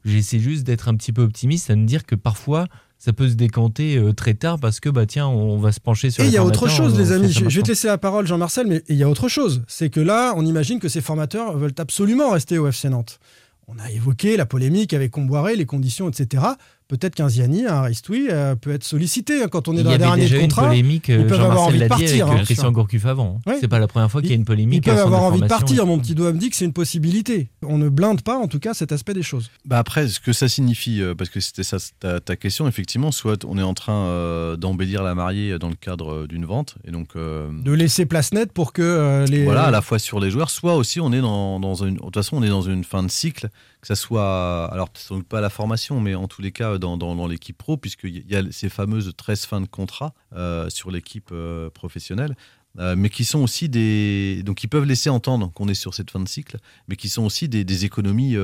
J'essaie 0.04 0.40
juste 0.40 0.64
d'être 0.66 0.88
un 0.90 0.96
petit 0.96 1.12
peu 1.14 1.22
optimiste, 1.24 1.70
à 1.72 1.76
me 1.76 1.86
dire 1.86 2.06
que 2.06 2.16
parfois 2.16 2.68
ça 2.98 3.12
peut 3.14 3.28
se 3.30 3.34
décanter 3.36 3.98
euh, 3.98 4.14
très 4.14 4.34
tard 4.34 4.60
parce 4.60 4.80
que 4.80 4.90
bah 4.90 5.06
tiens, 5.06 5.28
on 5.28 5.58
va 5.58 5.72
se 5.72 5.80
pencher 5.80 6.10
sur 6.12 6.24
Et 6.24 6.28
il 6.28 6.34
y 6.34 6.38
a 6.38 6.44
autre 6.46 6.68
formateurs, 6.68 6.90
chose, 6.90 6.98
les 7.00 7.12
amis. 7.12 7.32
Je, 7.32 7.48
je 7.50 7.56
vais 7.58 7.64
te 7.64 7.68
laisser 7.70 7.88
la 7.88 7.98
parole, 7.98 8.26
Jean-Marcel, 8.28 8.68
mais 8.68 8.84
il 8.88 8.96
y 8.96 9.04
a 9.04 9.10
autre 9.10 9.28
chose. 9.30 9.64
C'est 9.68 9.90
que 9.90 10.00
là, 10.00 10.34
on 10.38 10.46
imagine 10.46 10.80
que 10.80 10.90
ces 10.90 11.02
formateurs 11.02 11.58
veulent 11.58 11.74
absolument 11.78 12.32
rester 12.32 12.58
au 12.58 12.68
FC 12.68 12.90
Nantes. 12.90 13.20
On 13.68 13.78
a 13.80 13.90
évoqué 13.92 14.38
la 14.38 14.46
polémique 14.46 14.94
avec 14.94 15.12
Comboiré, 15.12 15.56
les 15.56 15.66
conditions, 15.66 16.08
etc. 16.08 16.44
Peut-être 16.88 17.16
qu'un 17.16 17.30
Ziani, 17.30 17.66
un 17.66 17.82
Ristoui 17.82 18.28
euh, 18.30 18.56
peut 18.56 18.72
être 18.72 18.84
sollicité 18.84 19.42
hein, 19.42 19.48
quand 19.50 19.68
on 19.68 19.74
est 19.76 19.80
Il 19.80 19.84
dans 19.86 19.90
y 19.92 19.98
la 19.98 20.06
avait 20.08 20.18
dernière 20.18 20.26
déjà 20.26 20.38
de 20.38 20.42
contrat. 20.44 20.70
euh, 20.70 20.76
ils 20.76 21.00
peuvent 21.26 21.42
avoir 21.42 21.58
Jean-Marcel 21.58 21.68
envie 21.68 21.76
de 21.78 21.80
l'a 21.80 21.86
dit 21.86 21.90
partir. 21.90 22.28
avec 22.28 22.38
hein. 22.38 22.42
euh, 22.42 22.46
Christian 22.46 22.72
Gourcuff 22.72 23.06
avant. 23.08 23.42
Ouais. 23.48 23.58
C'est 23.60 23.68
pas 23.68 23.80
la 23.80 23.88
première 23.88 24.12
fois 24.12 24.22
qu'il 24.22 24.30
y 24.30 24.34
a 24.34 24.36
une 24.36 24.46
polémique. 24.46 24.84
Ils 24.86 24.90
peuvent 24.92 25.00
avoir 25.00 25.24
envie 25.24 25.42
de 25.42 25.48
partir. 25.48 25.86
Mon 25.88 25.98
petit 25.98 26.14
doigt 26.14 26.32
me 26.32 26.38
dit 26.38 26.50
que 26.52 26.56
c'est 26.56 26.66
une 26.66 26.74
possibilité. 26.74 27.50
On 27.64 27.80
ne 27.80 27.90
blinde 27.90 28.22
pas, 28.22 28.38
en 28.38 28.48
tout 28.48 28.60
cas, 28.60 28.76
cet 28.76 28.92
aspect 28.92 29.16
des 29.16 29.24
choses. 29.24 29.50
Bah 29.66 29.80
après, 29.80 30.08
ce 30.08 30.20
que 30.20 30.32
ça 30.32 30.48
signifie, 30.48 31.02
euh, 31.02 31.16
parce 31.16 31.32
que 31.32 31.40
c'était 31.40 31.64
ça 31.64 31.78
ta, 32.00 32.20
ta 32.20 32.36
question, 32.36 32.68
effectivement, 32.68 33.12
soit 33.12 33.44
on 33.46 33.58
est 33.58 33.64
en 33.64 33.74
train 33.74 34.06
euh, 34.06 34.56
d'embellir 34.56 35.02
la 35.02 35.16
mariée 35.16 35.58
dans 35.58 35.70
le 35.70 35.76
cadre 35.76 36.12
euh, 36.14 36.28
d'une 36.28 36.46
vente, 36.46 36.76
et 36.88 36.92
donc 36.92 37.10
euh, 37.16 37.50
De 37.64 37.72
laisser 37.72 38.06
place 38.06 38.32
nette 38.32 38.52
pour 38.52 38.74
que 38.74 38.84
euh, 38.84 39.26
les. 39.26 39.44
voilà, 39.44 39.64
à 39.64 39.72
la 39.72 39.82
fois 39.82 39.98
sur 39.98 40.20
les 40.20 40.30
joueurs, 40.30 40.52
soit 40.52 40.76
aussi 40.76 41.00
on 41.00 41.12
est 41.12 41.22
dans, 41.22 41.60
dans 41.60 41.74
une, 41.84 41.96
de 41.96 42.00
toute 42.00 42.14
façon, 42.14 42.38
on 42.38 42.44
est 42.44 42.50
dans 42.50 42.62
une 42.62 42.84
fin 42.84 43.02
de 43.02 43.10
cycle, 43.10 43.50
que 43.88 43.96
ça 43.96 44.02
soit, 44.02 44.66
alors 44.74 44.90
sans 44.96 45.18
doute 45.18 45.28
pas 45.28 45.38
à 45.38 45.42
la 45.42 45.50
formation, 45.50 46.00
mais 46.00 46.16
en 46.16 46.28
tous 46.28 46.42
les 46.42 46.52
cas 46.52 46.78
dans, 46.78 46.98
dans, 46.98 47.16
dans 47.16 47.28
l'équipe 47.28 47.58
pro, 47.58 47.78
puisqu'il 47.78 48.30
y 48.30 48.36
a 48.36 48.42
ces 48.52 48.70
fameuses 48.70 49.12
13 49.16 49.46
fins 49.46 49.62
de 49.62 49.68
contrat 49.68 50.14
euh, 50.36 50.70
sur 50.70 50.90
l'équipe 50.92 51.30
euh, 51.32 51.70
professionnelle. 51.70 52.36
euh, 52.80 52.96
mais 52.98 53.10
qui 53.10 53.24
sont 53.24 53.40
aussi 53.40 53.70
des. 53.70 54.42
Donc, 54.44 54.64
ils 54.64 54.68
peuvent 54.68 54.84
laisser 54.86 55.10
entendre 55.10 55.52
qu'on 55.54 55.70
est 55.70 55.76
sur 55.76 55.94
cette 55.94 56.12
fin 56.12 56.20
de 56.20 56.28
cycle, 56.28 56.58
mais 56.88 56.96
qui 56.98 57.08
sont 57.10 57.24
aussi 57.24 57.48
des, 57.48 57.64
des 57.64 57.86
économies 57.86 58.36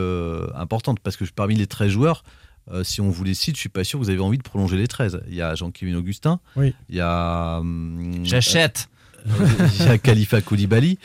importantes. 0.55 0.99
Parce 1.01 1.17
que 1.17 1.25
parmi 1.35 1.55
les 1.55 1.67
13 1.67 1.89
joueurs, 1.91 2.23
euh, 2.71 2.83
si 2.83 3.01
on 3.01 3.09
vous 3.09 3.23
les 3.23 3.33
cite, 3.33 3.55
je 3.55 3.59
suis 3.59 3.69
pas 3.69 3.83
sûr 3.83 3.99
que 3.99 4.05
vous 4.05 4.09
avez 4.09 4.19
envie 4.19 4.37
de 4.37 4.43
prolonger 4.43 4.77
les 4.77 4.87
13. 4.87 5.21
Il 5.27 5.33
y 5.35 5.41
a 5.41 5.55
Jean-Kévin 5.55 5.95
Augustin, 5.95 6.39
Oui. 6.55 6.73
il 6.89 6.95
y 6.95 7.01
a. 7.01 7.57
hum, 7.59 8.21
J'achète. 8.23 8.87
Euh, 9.27 9.67
Il 9.79 9.85
y 9.85 9.89
a 9.89 9.97
Khalifa 9.97 10.41
Koulibaly, 10.41 10.97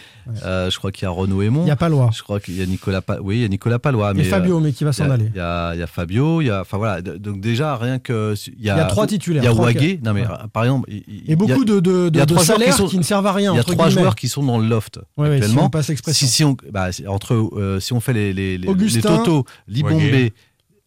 euh, 0.44 0.70
je 0.70 0.78
crois 0.78 0.90
qu'il 0.92 1.04
y 1.04 1.06
a 1.06 1.10
Renaud 1.10 1.42
Aymon. 1.42 1.64
Il 1.64 1.68
y 1.68 1.70
a 1.70 1.76
Palois. 1.76 2.10
Je 2.14 2.22
crois 2.22 2.40
qu'il 2.40 2.56
y 2.56 2.62
a 2.62 2.66
Nicolas, 2.66 3.02
Pa- 3.02 3.18
oui, 3.20 3.36
il 3.36 3.42
y 3.42 3.44
a 3.44 3.48
Nicolas 3.48 3.78
Palois. 3.78 4.12
Et 4.12 4.14
mais, 4.14 4.24
Fabio, 4.24 4.56
euh, 4.58 4.60
mais 4.60 4.72
qui 4.72 4.84
va 4.84 4.92
s'en 4.92 5.10
aller. 5.10 5.30
Il 5.34 5.36
y 5.36 5.40
a, 5.40 5.74
il 5.74 5.80
y 5.80 5.82
a 5.82 5.86
Fabio, 5.86 6.40
il 6.40 6.46
y 6.46 6.50
a, 6.50 6.60
enfin 6.62 6.76
voilà. 6.78 7.02
Donc 7.02 7.40
déjà 7.40 7.76
rien 7.76 7.98
que 7.98 8.34
il 8.46 8.64
y 8.64 8.70
a, 8.70 8.74
Il 8.74 8.78
y 8.78 8.80
a 8.80 8.84
trois 8.86 9.06
titulaires, 9.06 9.42
Il 9.42 9.46
y 9.46 9.48
a 9.48 9.52
Wagé. 9.52 9.98
qui- 9.98 10.02
Non 10.04 10.12
mais 10.14 10.22
Ouais. 10.26 10.32
euh, 10.32 10.46
par 10.52 10.64
exemple, 10.64 10.90
il, 10.90 11.04
Et 11.30 11.36
beaucoup 11.36 11.52
il 11.64 11.68
y 11.68 11.72
a- 11.72 11.74
de, 11.76 11.80
de, 11.80 12.10
il 12.12 12.16
y 12.16 12.20
a 12.20 12.24
de- 12.26 12.30
de 12.30 12.34
trois 12.34 12.44
joueurs 12.44 12.58
salaires 12.58 12.74
qui, 12.74 12.78
sont- 12.82 12.88
qui 12.88 12.98
ne 12.98 13.02
servent 13.02 13.26
à 13.26 13.32
rien. 13.32 13.52
Il 13.52 13.56
y 13.56 13.60
a 13.60 13.62
trois 13.64 13.86
guillemets. 13.86 14.00
joueurs 14.02 14.14
qui 14.16 14.28
sont 14.28 14.42
dans 14.42 14.58
le 14.58 14.66
loft 14.68 14.98
Ouais, 15.16 15.28
ouais, 15.28 15.36
si 15.38 15.42
actuellement. 15.42 15.66
on 15.66 15.70
passe 15.70 15.88
l'expression. 15.88 16.26
Si, 16.26 16.32
si 16.32 16.44
on, 16.44 16.56
bah, 16.72 16.88
entre, 17.08 17.34
euh, 17.34 17.80
si 17.80 17.92
on 17.92 18.00
fait 18.00 18.12
les, 18.12 18.32
les, 18.32 18.56
les, 18.56 18.58
les 18.58 18.68
Augustin, 18.68 19.18
totaux, 19.18 19.44
Libombe, 19.68 19.92
Wagé. 20.00 20.32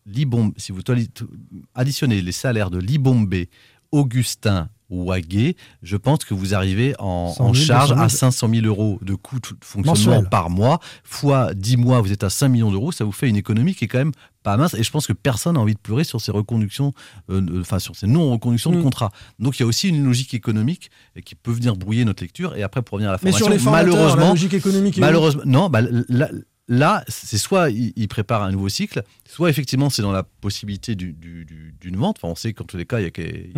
Libombe, 0.05 0.53
si 0.57 0.71
vous 0.71 0.81
additionnez 1.75 2.21
les 2.21 2.31
salaires 2.31 2.71
de 2.71 2.79
Libombe, 2.79 3.35
Augustin, 3.91 4.69
Wagé, 4.89 5.55
je 5.83 5.97
pense 5.97 6.25
que 6.25 6.33
vous 6.33 6.55
arrivez 6.55 6.95
en, 6.99 7.29
100 7.33 7.35
000, 7.35 7.49
en 7.49 7.53
charge 7.53 7.89
200 7.89 7.95
000. 7.95 8.05
à 8.05 8.09
500 8.09 8.49
000 8.53 8.65
euros 8.65 8.99
de 9.01 9.13
coût 9.15 9.39
de 9.39 9.47
fonctionnement 9.63 10.11
Mensuel. 10.15 10.29
par 10.29 10.49
mois, 10.49 10.79
fois 11.03 11.53
10 11.53 11.77
mois, 11.77 12.01
vous 12.01 12.11
êtes 12.11 12.23
à 12.23 12.29
5 12.29 12.49
millions 12.49 12.71
d'euros, 12.71 12.91
ça 12.91 13.03
vous 13.05 13.11
fait 13.11 13.29
une 13.29 13.35
économie 13.35 13.75
qui 13.75 13.85
est 13.85 13.87
quand 13.87 13.99
même 13.99 14.11
pas 14.41 14.55
mince. 14.57 14.73
Et 14.73 14.83
je 14.83 14.91
pense 14.91 15.05
que 15.05 15.13
personne 15.13 15.55
n'a 15.55 15.59
envie 15.59 15.73
de 15.75 15.79
pleurer 15.79 16.03
sur 16.03 16.21
ces 16.21 16.31
reconductions, 16.31 16.93
euh, 17.29 17.61
enfin 17.61 17.79
sur 17.79 17.95
ces 17.95 18.07
non-reconductions 18.07 18.71
Mm. 18.71 18.75
de 18.77 18.81
contrats. 18.81 19.11
Donc 19.37 19.59
il 19.59 19.63
y 19.63 19.63
a 19.63 19.67
aussi 19.67 19.89
une 19.89 20.03
logique 20.05 20.33
économique 20.33 20.89
qui 21.25 21.35
peut 21.35 21.51
venir 21.51 21.75
brouiller 21.75 22.05
notre 22.05 22.23
lecture. 22.23 22.55
Et 22.55 22.63
après, 22.63 22.81
pour 22.81 22.93
revenir 22.95 23.09
à 23.09 23.13
la 23.13 23.19
Mais 23.21 23.31
formation, 23.31 23.45
sur 23.45 23.53
les 23.53 23.59
formateurs, 23.59 23.93
la 23.93 23.99
malheureusement, 24.01 24.29
logique 24.29 24.53
économique 24.53 24.97
Malheureusement, 24.97 25.41
non, 25.45 25.69
bah, 25.69 25.81
là, 26.69 27.03
c'est 27.09 27.37
soit 27.37 27.69
il, 27.71 27.91
il 27.97 28.07
prépare 28.07 28.43
un 28.43 28.51
nouveau 28.51 28.69
cycle, 28.69 29.03
soit 29.27 29.49
effectivement 29.49 29.89
c'est 29.89 30.01
dans 30.03 30.11
la 30.13 30.23
possibilité 30.23 30.95
du- 30.95 31.11
du- 31.11 31.43
du- 31.43 31.75
d'une 31.81 31.97
vente. 31.97 32.17
Enfin, 32.19 32.29
on 32.31 32.35
sait 32.35 32.53
qu'en 32.53 32.63
tous 32.63 32.77
les 32.77 32.85
cas, 32.85 32.99
il 32.99 33.03
y, 33.03 33.07
a, 33.07 33.09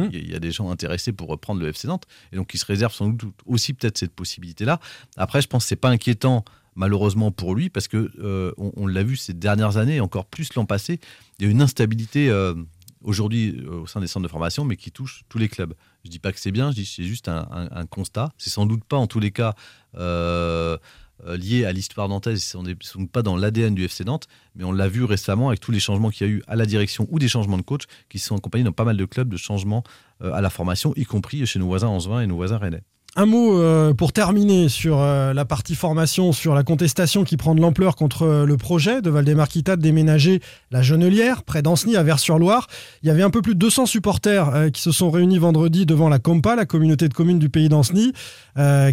Hmm. 0.02 0.10
il 0.12 0.32
y 0.32 0.34
a- 0.34 0.40
des 0.40 0.52
gens 0.52 0.72
intéressés 0.72 1.12
pour 1.14 1.28
reprendre 1.28 1.62
le 1.62 1.68
FC 1.68 1.88
Nantes, 1.88 2.06
et 2.32 2.36
donc 2.38 2.54
ils 2.54 2.58
se 2.58 2.66
réservent 2.66 2.94
sans 2.94 3.10
doute 3.10 3.36
aussi 3.46 3.74
peut-être 3.74 3.98
cette 4.00 4.14
possibilité-là. 4.14 4.80
Après, 5.18 5.42
je 5.42 5.48
pense 5.48 5.66
que 5.66 5.70
c'est 5.70 5.76
pas 5.76 5.90
inquiétant 5.90 6.44
malheureusement 6.76 7.32
pour 7.32 7.54
lui, 7.54 7.70
parce 7.70 7.88
que 7.90 8.10
euh, 8.20 8.54
on, 8.58 8.72
on 8.78 8.88
l'a 8.88 9.04
vu 9.04 9.18
ces 9.18 9.34
dernières 9.34 9.76
années, 9.78 9.98
et 9.98 10.02
encore 10.02 10.26
plus 10.26 10.54
l'an 10.56 10.66
passé, 10.66 11.00
il 11.38 11.46
y 11.46 11.48
a 11.50 11.52
une 11.52 11.62
instabilité 11.62 12.30
euh, 12.30 12.56
aujourd'hui 13.04 13.62
euh, 13.68 13.82
au 13.82 13.88
sein 13.88 14.00
des 14.00 14.08
centres 14.08 14.24
de 14.24 14.32
formation, 14.32 14.64
mais 14.64 14.78
qui 14.78 14.90
touche 14.92 15.24
tous 15.28 15.38
les 15.38 15.50
clubs. 15.50 15.74
Je 16.06 16.10
dis 16.10 16.20
pas 16.20 16.32
que 16.32 16.40
c'est 16.40 16.52
bien, 16.52 16.72
je 16.72 16.76
dis 16.78 16.86
c'est 16.86 17.04
juste 17.04 17.28
un, 17.28 17.46
un- 17.52 17.68
un 17.72 17.86
constat. 17.86 18.32
C'est 18.38 18.50
sans 18.52 18.66
doute 18.66 18.84
pas 18.86 18.96
en 18.98 19.06
tous 19.08 19.20
les 19.20 19.32
cas 19.32 19.54
euh, 19.96 20.78
euh, 21.26 21.38
lié 21.38 21.66
à 21.66 21.72
l'histoire 21.72 22.10
nantaise, 22.10 22.44
sans 22.44 22.64
doute 22.64 23.12
pas 23.12 23.22
dans 23.22 23.36
l'ADN 23.36 23.76
du 23.76 23.86
FC 23.86 24.04
Nantes, 24.04 24.28
mais 24.56 24.64
on 24.64 24.72
l'a 24.72 24.88
vu 24.88 25.04
récemment 25.04 25.50
avec 25.50 25.60
tous 25.60 25.72
les 25.72 25.80
changements 25.80 26.10
qu'il 26.10 26.28
y 26.28 26.30
a 26.30 26.34
eu 26.34 26.44
à 26.48 26.56
la 26.56 26.66
direction 26.66 27.08
ou 27.10 27.20
des 27.20 27.28
changements 27.28 27.58
de 27.58 27.64
coach 27.64 27.84
qui 28.10 28.20
sont 28.20 28.36
accompagnés 28.36 28.64
dans 28.64 28.72
pas 28.72 28.86
mal 28.86 28.98
de 28.98 29.06
clubs 29.06 29.30
de 29.30 29.38
changements 29.38 29.84
euh, 30.22 30.34
à 30.34 30.42
la 30.42 30.50
formation, 30.50 30.94
y 30.96 31.06
compris 31.06 31.46
chez 31.46 31.60
nos 31.60 31.68
voisins 31.68 31.88
Angevin 31.88 32.22
et 32.22 32.28
nos 32.28 32.36
voisins 32.36 32.58
Rennais. 32.58 32.84
Un 33.18 33.26
mot 33.26 33.60
euh, 33.60 33.94
pour 33.94 34.14
terminer 34.14 34.70
sur 34.70 35.02
euh, 35.02 35.34
la 35.34 35.44
partie 35.44 35.76
formation, 35.76 36.32
sur 36.32 36.56
la 36.56 36.64
contestation 36.64 37.26
qui 37.26 37.36
prend 37.36 37.54
de 37.56 37.60
l'ampleur 37.60 37.98
contre 37.98 38.22
euh, 38.22 38.46
le 38.46 38.56
projet 38.56 39.02
de 39.02 39.10
Valdemar-Kita 39.10 39.76
de 39.76 39.82
déménager 39.82 40.40
la 40.72 40.82
Genelière, 40.82 41.44
près 41.44 41.62
d'Anceny, 41.62 41.98
à 41.98 42.04
Vers-sur-Loire. 42.04 42.68
Il 43.04 43.10
y 43.10 43.12
avait 43.12 43.22
un 43.22 43.30
peu 43.30 43.42
plus 43.42 43.54
de 43.54 43.60
200 43.60 43.86
supporters 43.86 44.72
qui 44.72 44.82
se 44.82 44.94
sont 44.94 45.12
réunis 45.12 45.40
vendredi 45.40 45.86
devant 45.86 46.08
la 46.08 46.20
Compa, 46.20 46.56
la 46.56 46.66
communauté 46.66 47.10
de 47.10 47.14
communes 47.14 47.40
du 47.40 47.50
pays 47.50 47.68
d'Anceny, 47.68 48.14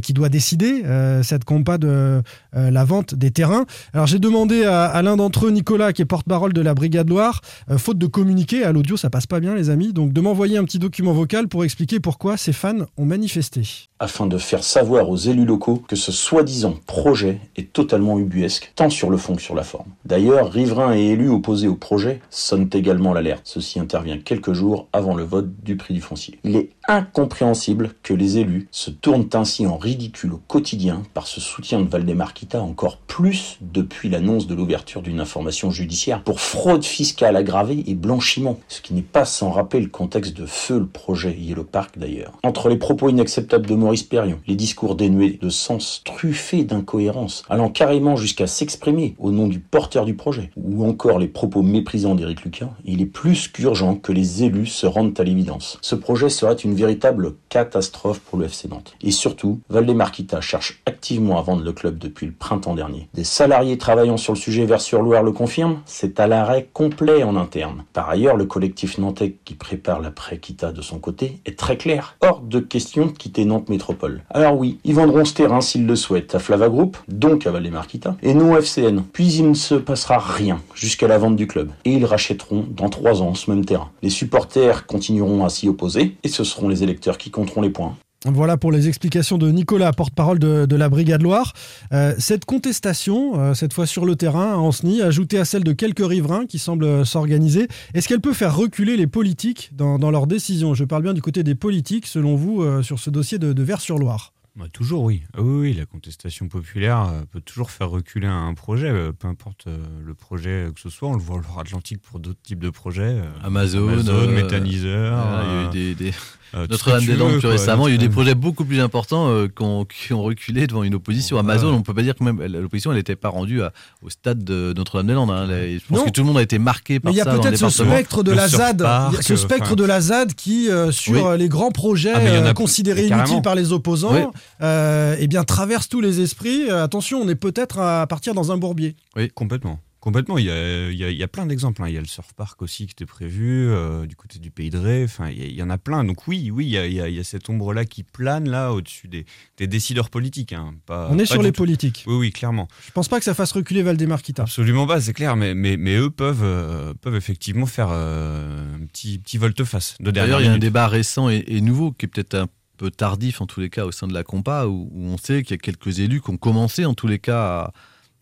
qui 0.02 0.12
doit 0.12 0.28
décider, 0.28 0.82
cette 1.22 1.44
Compa, 1.44 1.78
de 1.78 2.22
la 2.52 2.84
vente 2.84 3.14
des 3.14 3.30
terrains. 3.30 3.66
Alors 3.92 4.06
j'ai 4.06 4.18
demandé 4.18 4.64
à, 4.64 5.00
l'un 5.02 5.16
d'entre 5.16 5.46
eux, 5.46 5.50
Nicolas, 5.50 5.92
qui 5.92 6.02
est 6.02 6.06
porte-parole 6.06 6.52
de 6.52 6.60
la 6.60 6.74
Brigade 6.74 7.08
Loire, 7.08 7.42
faute 7.76 7.98
de 7.98 8.06
communiquer, 8.06 8.64
à 8.64 8.72
l'audio 8.72 8.96
ça 8.96 9.10
passe 9.10 9.26
pas 9.26 9.38
bien 9.38 9.54
les 9.54 9.70
amis, 9.70 9.92
donc 9.92 10.12
de 10.12 10.20
m'envoyer 10.20 10.58
un 10.58 10.64
petit 10.64 10.80
document 10.80 11.12
vocal 11.12 11.46
pour 11.46 11.64
expliquer 11.64 12.00
pourquoi 12.00 12.36
ces 12.36 12.52
fans 12.52 12.86
ont 12.96 13.04
manifesté. 13.04 13.88
Afin 14.08 14.24
de 14.24 14.38
faire 14.38 14.64
savoir 14.64 15.10
aux 15.10 15.16
élus 15.16 15.44
locaux 15.44 15.82
que 15.86 15.94
ce 15.94 16.12
soi-disant 16.12 16.76
projet 16.86 17.40
est 17.56 17.74
totalement 17.74 18.18
ubuesque, 18.18 18.72
tant 18.74 18.88
sur 18.88 19.10
le 19.10 19.18
fond 19.18 19.36
que 19.36 19.42
sur 19.42 19.54
la 19.54 19.64
forme. 19.64 19.90
D'ailleurs, 20.06 20.50
riverains 20.50 20.96
et 20.96 21.08
élus 21.08 21.28
opposés 21.28 21.68
au 21.68 21.74
projet 21.74 22.20
sonnent 22.30 22.70
également 22.72 23.12
l'alerte. 23.12 23.42
Ceci 23.44 23.78
intervient 23.78 24.16
quelques 24.16 24.54
jours 24.54 24.88
avant 24.94 25.14
le 25.14 25.24
vote 25.24 25.50
du 25.62 25.76
prix 25.76 25.92
du 25.92 26.00
foncier. 26.00 26.38
Il 26.42 26.56
est 26.56 26.70
incompréhensible 26.88 27.90
que 28.02 28.14
les 28.14 28.38
élus 28.38 28.66
se 28.70 28.90
tournent 28.90 29.28
ainsi 29.34 29.66
en 29.66 29.76
ridicule 29.76 30.32
au 30.32 30.40
quotidien 30.48 31.02
par 31.12 31.26
ce 31.26 31.42
soutien 31.42 31.80
de 31.80 31.88
Valdemar 31.88 32.32
Kita 32.32 32.62
encore 32.62 32.96
plus 32.96 33.58
depuis 33.60 34.08
l'annonce 34.08 34.46
de 34.46 34.54
l'ouverture 34.54 35.02
d'une 35.02 35.20
information 35.20 35.70
judiciaire 35.70 36.22
pour 36.22 36.40
fraude 36.40 36.84
fiscale 36.84 37.36
aggravée 37.36 37.84
et 37.86 37.94
blanchiment, 37.94 38.58
ce 38.68 38.80
qui 38.80 38.94
n'est 38.94 39.02
pas 39.02 39.26
sans 39.26 39.50
rappeler 39.50 39.82
le 39.82 39.88
contexte 39.88 40.34
de 40.34 40.46
feu 40.46 40.78
le 40.78 40.86
projet 40.86 41.36
Yellow 41.38 41.64
Park 41.64 41.98
d'ailleurs. 41.98 42.32
Entre 42.42 42.70
les 42.70 42.76
propos 42.76 43.10
inacceptables 43.10 43.66
de 43.66 43.74
Maurice 43.74 43.97
Les 44.46 44.54
discours 44.54 44.94
dénués 44.94 45.38
de 45.40 45.48
sens, 45.48 46.02
truffés 46.04 46.64
d'incohérences, 46.64 47.42
allant 47.48 47.68
carrément 47.70 48.16
jusqu'à 48.16 48.46
s'exprimer 48.46 49.14
au 49.18 49.30
nom 49.30 49.48
du 49.48 49.58
porteur 49.58 50.04
du 50.04 50.14
projet, 50.14 50.50
ou 50.56 50.84
encore 50.86 51.18
les 51.18 51.28
propos 51.28 51.62
méprisants 51.62 52.14
d'Éric 52.14 52.42
Lucas, 52.42 52.70
il 52.84 53.00
est 53.02 53.06
plus 53.06 53.48
qu'urgent 53.48 53.96
que 53.96 54.12
les 54.12 54.44
élus 54.44 54.66
se 54.66 54.86
rendent 54.86 55.18
à 55.18 55.24
l'évidence. 55.24 55.78
Ce 55.82 55.94
projet 55.94 56.28
serait 56.28 56.54
une 56.54 56.74
véritable 56.74 57.34
catastrophe 57.48 58.20
pour 58.20 58.38
le 58.38 58.46
FC 58.46 58.68
Nantes. 58.68 58.94
Et 59.02 59.10
surtout, 59.10 59.60
Valdemar 59.68 60.12
Kita 60.12 60.40
cherche 60.40 60.80
activement 60.86 61.38
à 61.38 61.42
vendre 61.42 61.64
le 61.64 61.72
club 61.72 61.98
depuis 61.98 62.26
le 62.26 62.32
printemps 62.32 62.74
dernier. 62.74 63.08
Des 63.14 63.24
salariés 63.24 63.78
travaillant 63.78 64.16
sur 64.16 64.32
le 64.32 64.38
sujet 64.38 64.64
vers 64.64 64.80
sur 64.80 65.02
Loire 65.02 65.22
le 65.22 65.32
confirment, 65.32 65.80
c'est 65.86 66.20
à 66.20 66.26
l'arrêt 66.26 66.68
complet 66.72 67.22
en 67.22 67.36
interne. 67.36 67.84
Par 67.92 68.08
ailleurs, 68.08 68.36
le 68.36 68.46
collectif 68.46 68.98
nantais 68.98 69.36
qui 69.44 69.54
prépare 69.54 70.00
l'après-Kita 70.00 70.72
de 70.72 70.82
son 70.82 70.98
côté 70.98 71.40
est 71.46 71.58
très 71.58 71.76
clair. 71.76 72.16
Hors 72.20 72.40
de 72.40 72.60
question 72.60 73.06
de 73.06 73.12
quitter 73.12 73.44
Nantes 73.44 73.68
Métropole. 73.68 73.87
Alors 74.30 74.56
oui, 74.56 74.78
ils 74.84 74.94
vendront 74.94 75.24
ce 75.24 75.34
terrain 75.34 75.60
s'ils 75.60 75.86
le 75.86 75.96
souhaitent 75.96 76.34
à 76.34 76.38
Flava 76.38 76.68
Group, 76.68 76.96
donc 77.08 77.46
à 77.46 77.50
Valdemar 77.50 77.86
Kita, 77.86 78.16
et 78.22 78.34
non 78.34 78.52
au 78.52 78.56
FCN. 78.56 79.02
Puis 79.12 79.32
il 79.34 79.48
ne 79.48 79.54
se 79.54 79.74
passera 79.74 80.18
rien 80.18 80.60
jusqu'à 80.74 81.08
la 81.08 81.18
vente 81.18 81.36
du 81.36 81.46
club. 81.46 81.70
Et 81.84 81.92
ils 81.92 82.04
rachèteront 82.04 82.64
dans 82.70 82.88
trois 82.88 83.22
ans 83.22 83.34
ce 83.34 83.50
même 83.50 83.64
terrain. 83.64 83.90
Les 84.02 84.10
supporters 84.10 84.86
continueront 84.86 85.44
à 85.44 85.48
s'y 85.48 85.68
opposer, 85.68 86.16
et 86.22 86.28
ce 86.28 86.44
seront 86.44 86.68
les 86.68 86.82
électeurs 86.82 87.18
qui 87.18 87.30
compteront 87.30 87.62
les 87.62 87.70
points. 87.70 87.94
Voilà 88.24 88.56
pour 88.56 88.72
les 88.72 88.88
explications 88.88 89.38
de 89.38 89.48
Nicolas, 89.50 89.92
porte-parole 89.92 90.40
de, 90.40 90.66
de 90.66 90.76
la 90.76 90.88
Brigade 90.88 91.22
Loire. 91.22 91.52
Euh, 91.92 92.14
cette 92.18 92.44
contestation, 92.46 93.38
euh, 93.40 93.54
cette 93.54 93.72
fois 93.72 93.86
sur 93.86 94.04
le 94.04 94.16
terrain 94.16 94.54
à 94.54 94.56
Ancenis, 94.56 95.02
ajoutée 95.02 95.38
à 95.38 95.44
celle 95.44 95.62
de 95.62 95.72
quelques 95.72 96.04
riverains 96.04 96.44
qui 96.46 96.58
semblent 96.58 97.06
s'organiser, 97.06 97.68
est-ce 97.94 98.08
qu'elle 98.08 98.20
peut 98.20 98.32
faire 98.32 98.56
reculer 98.56 98.96
les 98.96 99.06
politiques 99.06 99.70
dans, 99.72 100.00
dans 100.00 100.10
leurs 100.10 100.26
décisions? 100.26 100.74
Je 100.74 100.84
parle 100.84 101.04
bien 101.04 101.14
du 101.14 101.22
côté 101.22 101.44
des 101.44 101.54
politiques, 101.54 102.06
selon 102.08 102.34
vous, 102.34 102.62
euh, 102.62 102.82
sur 102.82 102.98
ce 102.98 103.08
dossier 103.08 103.38
de, 103.38 103.52
de 103.52 103.62
Vers-sur-Loire. 103.62 104.32
Bah, 104.56 104.66
toujours 104.72 105.04
oui. 105.04 105.22
Ah 105.34 105.40
oui. 105.40 105.68
Oui, 105.68 105.74
la 105.74 105.86
contestation 105.86 106.48
populaire 106.48 107.12
peut 107.30 107.40
toujours 107.40 107.70
faire 107.70 107.90
reculer 107.90 108.26
un 108.26 108.52
projet, 108.54 108.92
peu 109.16 109.28
importe 109.28 109.66
le 110.04 110.14
projet 110.14 110.66
que 110.74 110.80
ce 110.80 110.88
soit. 110.88 111.08
On 111.10 111.14
le 111.14 111.20
voit 111.20 111.40
en 111.54 111.60
Atlantique 111.60 112.00
pour 112.02 112.18
d'autres 112.18 112.42
types 112.42 112.58
de 112.58 112.70
projets. 112.70 113.20
Amazon, 113.44 113.86
Amazon 113.88 114.12
euh, 114.14 114.34
méthaniseur. 114.34 115.16
voilà, 115.28 115.44
il 115.44 115.48
y 115.48 115.52
a 115.52 115.62
eu 115.62 115.66
euh, 115.66 115.70
des- 115.70 115.94
des- 115.94 116.14
euh, 116.54 116.66
Notre-Dame-des-Landes 116.70 117.32
plus 117.32 117.40
quoi. 117.42 117.50
récemment, 117.50 117.88
il 117.88 117.90
y 117.90 117.92
a 117.92 117.94
eu 117.96 117.98
des 117.98 118.08
projets 118.08 118.34
beaucoup 118.34 118.64
plus 118.64 118.80
importants 118.80 119.28
euh, 119.28 119.48
qui, 119.48 119.62
ont, 119.62 119.84
qui 119.84 120.12
ont 120.12 120.22
reculé 120.22 120.66
devant 120.66 120.82
une 120.82 120.94
opposition. 120.94 121.38
Amazon, 121.38 121.72
on 121.74 121.82
peut 121.82 121.94
pas 121.94 122.02
dire 122.02 122.14
que 122.14 122.24
même 122.24 122.40
l'opposition, 122.42 122.90
elle 122.90 122.96
n'était 122.98 123.16
pas 123.16 123.28
rendue 123.28 123.62
à- 123.62 123.72
au 124.02 124.10
stade 124.10 124.42
de 124.44 124.72
Notre-Dame-des-Landes. 124.76 125.30
hein. 125.30 125.46
Je 125.48 125.78
pense 125.88 125.98
Non. 125.98 126.04
que 126.06 126.10
tout 126.10 126.20
le 126.22 126.26
monde 126.26 126.38
a 126.38 126.42
été 126.42 126.58
marqué 126.58 127.00
par 127.00 127.10
Mais 127.12 127.16
il 127.16 127.18
y 127.18 127.20
a 127.20 127.26
peut-être 127.26 127.56
ce 127.56 127.68
spectre 127.84 128.22
de 128.22 128.32
la 128.32 128.48
ZAD, 128.48 128.80
il 129.10 129.16
y 129.16 129.18
a 129.18 129.22
ce 129.22 129.36
spectre 129.36 129.76
de 129.76 129.84
la 129.84 130.00
ZAD 130.00 130.34
qui, 130.34 130.70
euh, 130.70 130.90
sur 130.90 131.26
Oui. 131.26 131.38
les 131.38 131.48
grands 131.48 131.70
projets 131.70 132.12
Ah, 132.14 132.48
a 132.48 132.54
considérés 132.54 133.06
inutiles 133.06 133.42
par 133.42 133.54
les 133.54 133.72
opposants, 133.72 134.12
Oui. 134.14 134.22
euh, 134.62 135.16
eh 135.18 135.26
bien 135.26 135.44
traverse 135.44 135.88
tous 135.88 136.00
les 136.00 136.20
esprits. 136.20 136.70
Attention, 136.70 137.20
on 137.22 137.28
est 137.28 137.34
peut-être 137.34 137.78
à 137.78 138.06
partir 138.06 138.34
dans 138.34 138.52
un 138.52 138.56
bourbier. 138.56 138.96
Oui, 139.16 139.30
complètement. 139.34 139.80
Complètement, 140.08 140.38
il 140.38 140.46
y 140.46 140.50
a, 140.50 140.90
il 140.90 140.96
y 140.96 141.04
a- 141.04 141.10
il 141.10 141.16
y 141.18 141.22
a 141.22 141.28
plein 141.28 141.44
d'exemples. 141.44 141.82
hein. 141.82 141.88
Il 141.88 141.94
y 141.94 141.98
a 141.98 142.00
le 142.00 142.06
surf 142.06 142.32
park 142.34 142.62
aussi 142.62 142.86
qui 142.86 142.92
était 142.92 143.04
prévu, 143.04 143.68
euh, 143.68 144.06
du 144.06 144.16
côté 144.16 144.38
du 144.38 144.50
Pays 144.50 144.70
de 144.70 144.78
Ré. 144.78 145.04
Enfin, 145.04 145.28
il 145.28 145.38
y, 145.38 145.42
a- 145.42 145.46
il 145.46 145.52
y 145.54 145.62
en 145.62 145.68
a 145.68 145.76
plein. 145.76 146.02
Donc 146.02 146.26
oui, 146.26 146.50
oui, 146.50 146.64
il 146.64 146.70
y 146.70 146.78
a, 146.78 146.86
il 146.86 146.94
y 146.94 147.00
a- 147.02 147.08
il 147.10 147.14
y 147.14 147.18
a 147.20 147.24
cette 147.24 147.50
ombre-là 147.50 147.84
qui 147.84 148.04
plane 148.04 148.48
là 148.48 148.72
au-dessus 148.72 149.06
des, 149.06 149.26
des 149.58 149.66
décideurs 149.66 150.08
politiques. 150.08 150.54
hein. 150.54 150.74
Pas- 150.86 151.08
on 151.10 151.16
est 151.18 151.24
pas 151.24 151.26
sur 151.34 151.42
les 151.42 151.52
tout. 151.52 151.58
politiques. 151.62 152.04
Oui, 152.06 152.14
oui, 152.16 152.32
clairement. 152.32 152.68
Je 152.86 152.90
pense 152.92 153.08
pas 153.08 153.18
que 153.18 153.24
ça 153.26 153.34
fasse 153.34 153.52
reculer 153.52 153.82
Valdemarquita. 153.82 154.44
Absolument 154.44 154.86
pas, 154.86 154.98
c'est 155.02 155.12
clair. 155.12 155.36
Mais, 155.36 155.54
mais, 155.54 155.76
mais 155.76 155.96
eux 155.96 156.08
peuvent, 156.10 156.42
euh, 156.42 156.94
peuvent 156.94 157.16
effectivement 157.16 157.66
faire 157.66 157.88
euh, 157.90 158.76
un 158.76 158.86
petit, 158.86 159.18
petit 159.18 159.36
volte-face 159.36 159.96
de 160.00 160.10
D'ailleurs, 160.10 160.40
il 160.40 160.46
y 160.46 160.48
a 160.48 160.52
un 160.52 160.58
débat 160.58 160.88
récent 160.88 161.28
et, 161.28 161.44
et 161.48 161.60
nouveau 161.60 161.92
qui 161.92 162.06
est 162.06 162.08
peut-être 162.08 162.34
un 162.34 162.46
peu 162.78 162.90
tardif 162.90 163.42
en 163.42 163.46
tous 163.46 163.60
les 163.60 163.68
cas 163.68 163.84
au 163.84 163.92
sein 163.92 164.06
de 164.06 164.14
la 164.14 164.22
compa 164.22 164.64
où, 164.66 164.88
où 164.90 165.04
on 165.08 165.18
sait 165.18 165.42
qu'il 165.42 165.50
y 165.50 165.54
a 165.54 165.58
quelques 165.58 165.98
élus 165.98 166.20
qui 166.22 166.30
ont 166.30 166.36
commencé 166.38 166.84
en 166.86 166.94
tous 166.94 167.08
les 167.08 167.18
cas 167.18 167.42
à, 167.42 167.72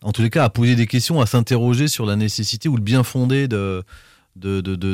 en 0.03 0.11
tous 0.11 0.21
les 0.21 0.29
cas 0.29 0.43
à 0.43 0.49
poser 0.49 0.75
des 0.75 0.87
questions, 0.87 1.19
à 1.21 1.25
s'interroger 1.25 1.87
sur 1.87 2.05
la 2.05 2.15
nécessité 2.15 2.69
ou 2.69 2.75
le 2.75 2.81
bien 2.83 3.03
fondé 3.03 3.47
de 3.47 3.83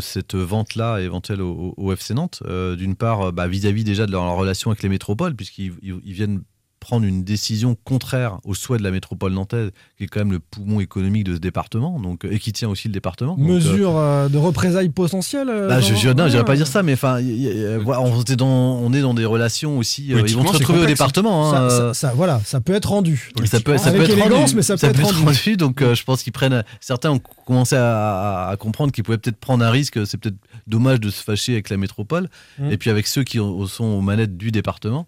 cette 0.01 0.35
vente-là 0.35 0.99
éventuelle 0.99 1.41
au, 1.41 1.91
FC 1.91 2.13
Nantes. 2.13 2.41
Euh, 2.45 2.75
D'une 2.75 2.95
part, 2.95 3.21
euh, 3.21 3.31
bah, 3.31 3.47
vis-à-vis 3.47 3.83
déjà 3.83 4.05
de 4.05 4.11
leur, 4.11 4.35
relation 4.35 4.71
avec 4.71 4.83
les 4.83 4.89
métropoles, 4.89 5.35
puisqu'ils 5.35 5.73
ils- 5.81 5.99
ils 6.05 6.13
viennent 6.13 6.41
prendre 6.83 7.05
une 7.05 7.23
décision 7.23 7.75
contraire 7.83 8.37
au 8.43 8.53
souhait 8.53 8.77
de 8.77 8.83
la 8.83 8.91
métropole 8.91 9.31
nantaise, 9.33 9.71
qui 9.97 10.03
est 10.03 10.07
quand 10.07 10.19
même 10.19 10.33
le 10.33 10.39
poumon 10.39 10.79
économique 10.81 11.23
de 11.23 11.33
ce 11.35 11.39
département, 11.39 11.99
donc, 11.99 12.25
et 12.29 12.37
qui 12.39 12.51
tient 12.51 12.67
aussi 12.69 12.87
le 12.89 12.93
département. 12.93 13.35
Donc, 13.37 13.49
euh, 13.49 13.53
Mesure 13.53 13.97
euh, 13.97 14.27
de 14.29 14.37
représailles 14.37 14.89
potentielles 14.89 15.49
euh, 15.49 15.67
bah, 15.69 15.79
je, 15.79 15.93
Ouais. 15.93 16.29
j'irais 16.29 16.43
pas 16.45 16.55
dire 16.55 16.67
ça, 16.67 16.83
mais 16.83 16.93
enfin, 16.93 17.19
euh, 17.21 17.81
on, 17.87 18.21
est 18.23 18.35
dans, 18.35 18.47
on 18.47 18.91
est 18.93 19.01
dans 19.01 19.13
des 19.13 19.25
relations 19.25 19.77
aussi. 19.77 20.13
euh, 20.13 20.21
ils 20.27 20.35
vont 20.35 20.45
se 20.45 20.57
retrouver 20.57 20.79
au 20.81 20.85
département. 20.85 21.51
Ça, 21.51 21.57
hein, 21.63 21.69
ça- 21.69 21.75
euh, 21.81 21.93
ça- 21.93 22.13
voilà, 22.13 22.41
ça 22.45 22.59
peut 22.61 22.73
être 22.73 22.89
rendu. 22.89 23.31
ça 23.45 23.59
peut, 23.61 23.77
ça 23.77 23.89
Avec 23.89 23.99
peut 24.01 24.05
être 24.05 24.17
élégance, 24.17 24.39
rendu, 24.41 24.55
mais 24.57 24.61
ça 24.61 24.77
peut 24.77 24.87
être 24.87 25.23
rendu. 25.23 25.57
Donc, 25.57 25.81
euh, 25.81 25.95
je 25.95 26.03
pense 26.03 26.21
qu'ils 26.23 26.33
prennent. 26.33 26.63
Certains 26.81 27.11
ont 27.11 27.21
commencé 27.45 27.75
à, 27.75 28.47
à- 28.47 28.49
à 28.51 28.57
comprendre 28.57 28.91
qu'ils 28.91 29.03
pouvaient 29.03 29.17
peut-être 29.17 29.37
prendre 29.39 29.63
un 29.65 29.69
risque. 29.71 30.05
C'est 30.05 30.17
peut-être 30.17 30.35
dommage 30.67 30.99
de 30.99 31.09
se 31.09 31.23
fâcher 31.23 31.53
avec 31.53 31.69
la 31.69 31.77
métropole 31.77 32.29
Mm. 32.59 32.71
et 32.71 32.77
puis 32.77 32.89
avec 32.89 33.07
ceux 33.07 33.23
qui 33.23 33.39
ont- 33.39 33.65
sont 33.67 33.85
aux 33.85 34.01
manettes 34.01 34.37
du 34.37 34.51
département. 34.51 35.07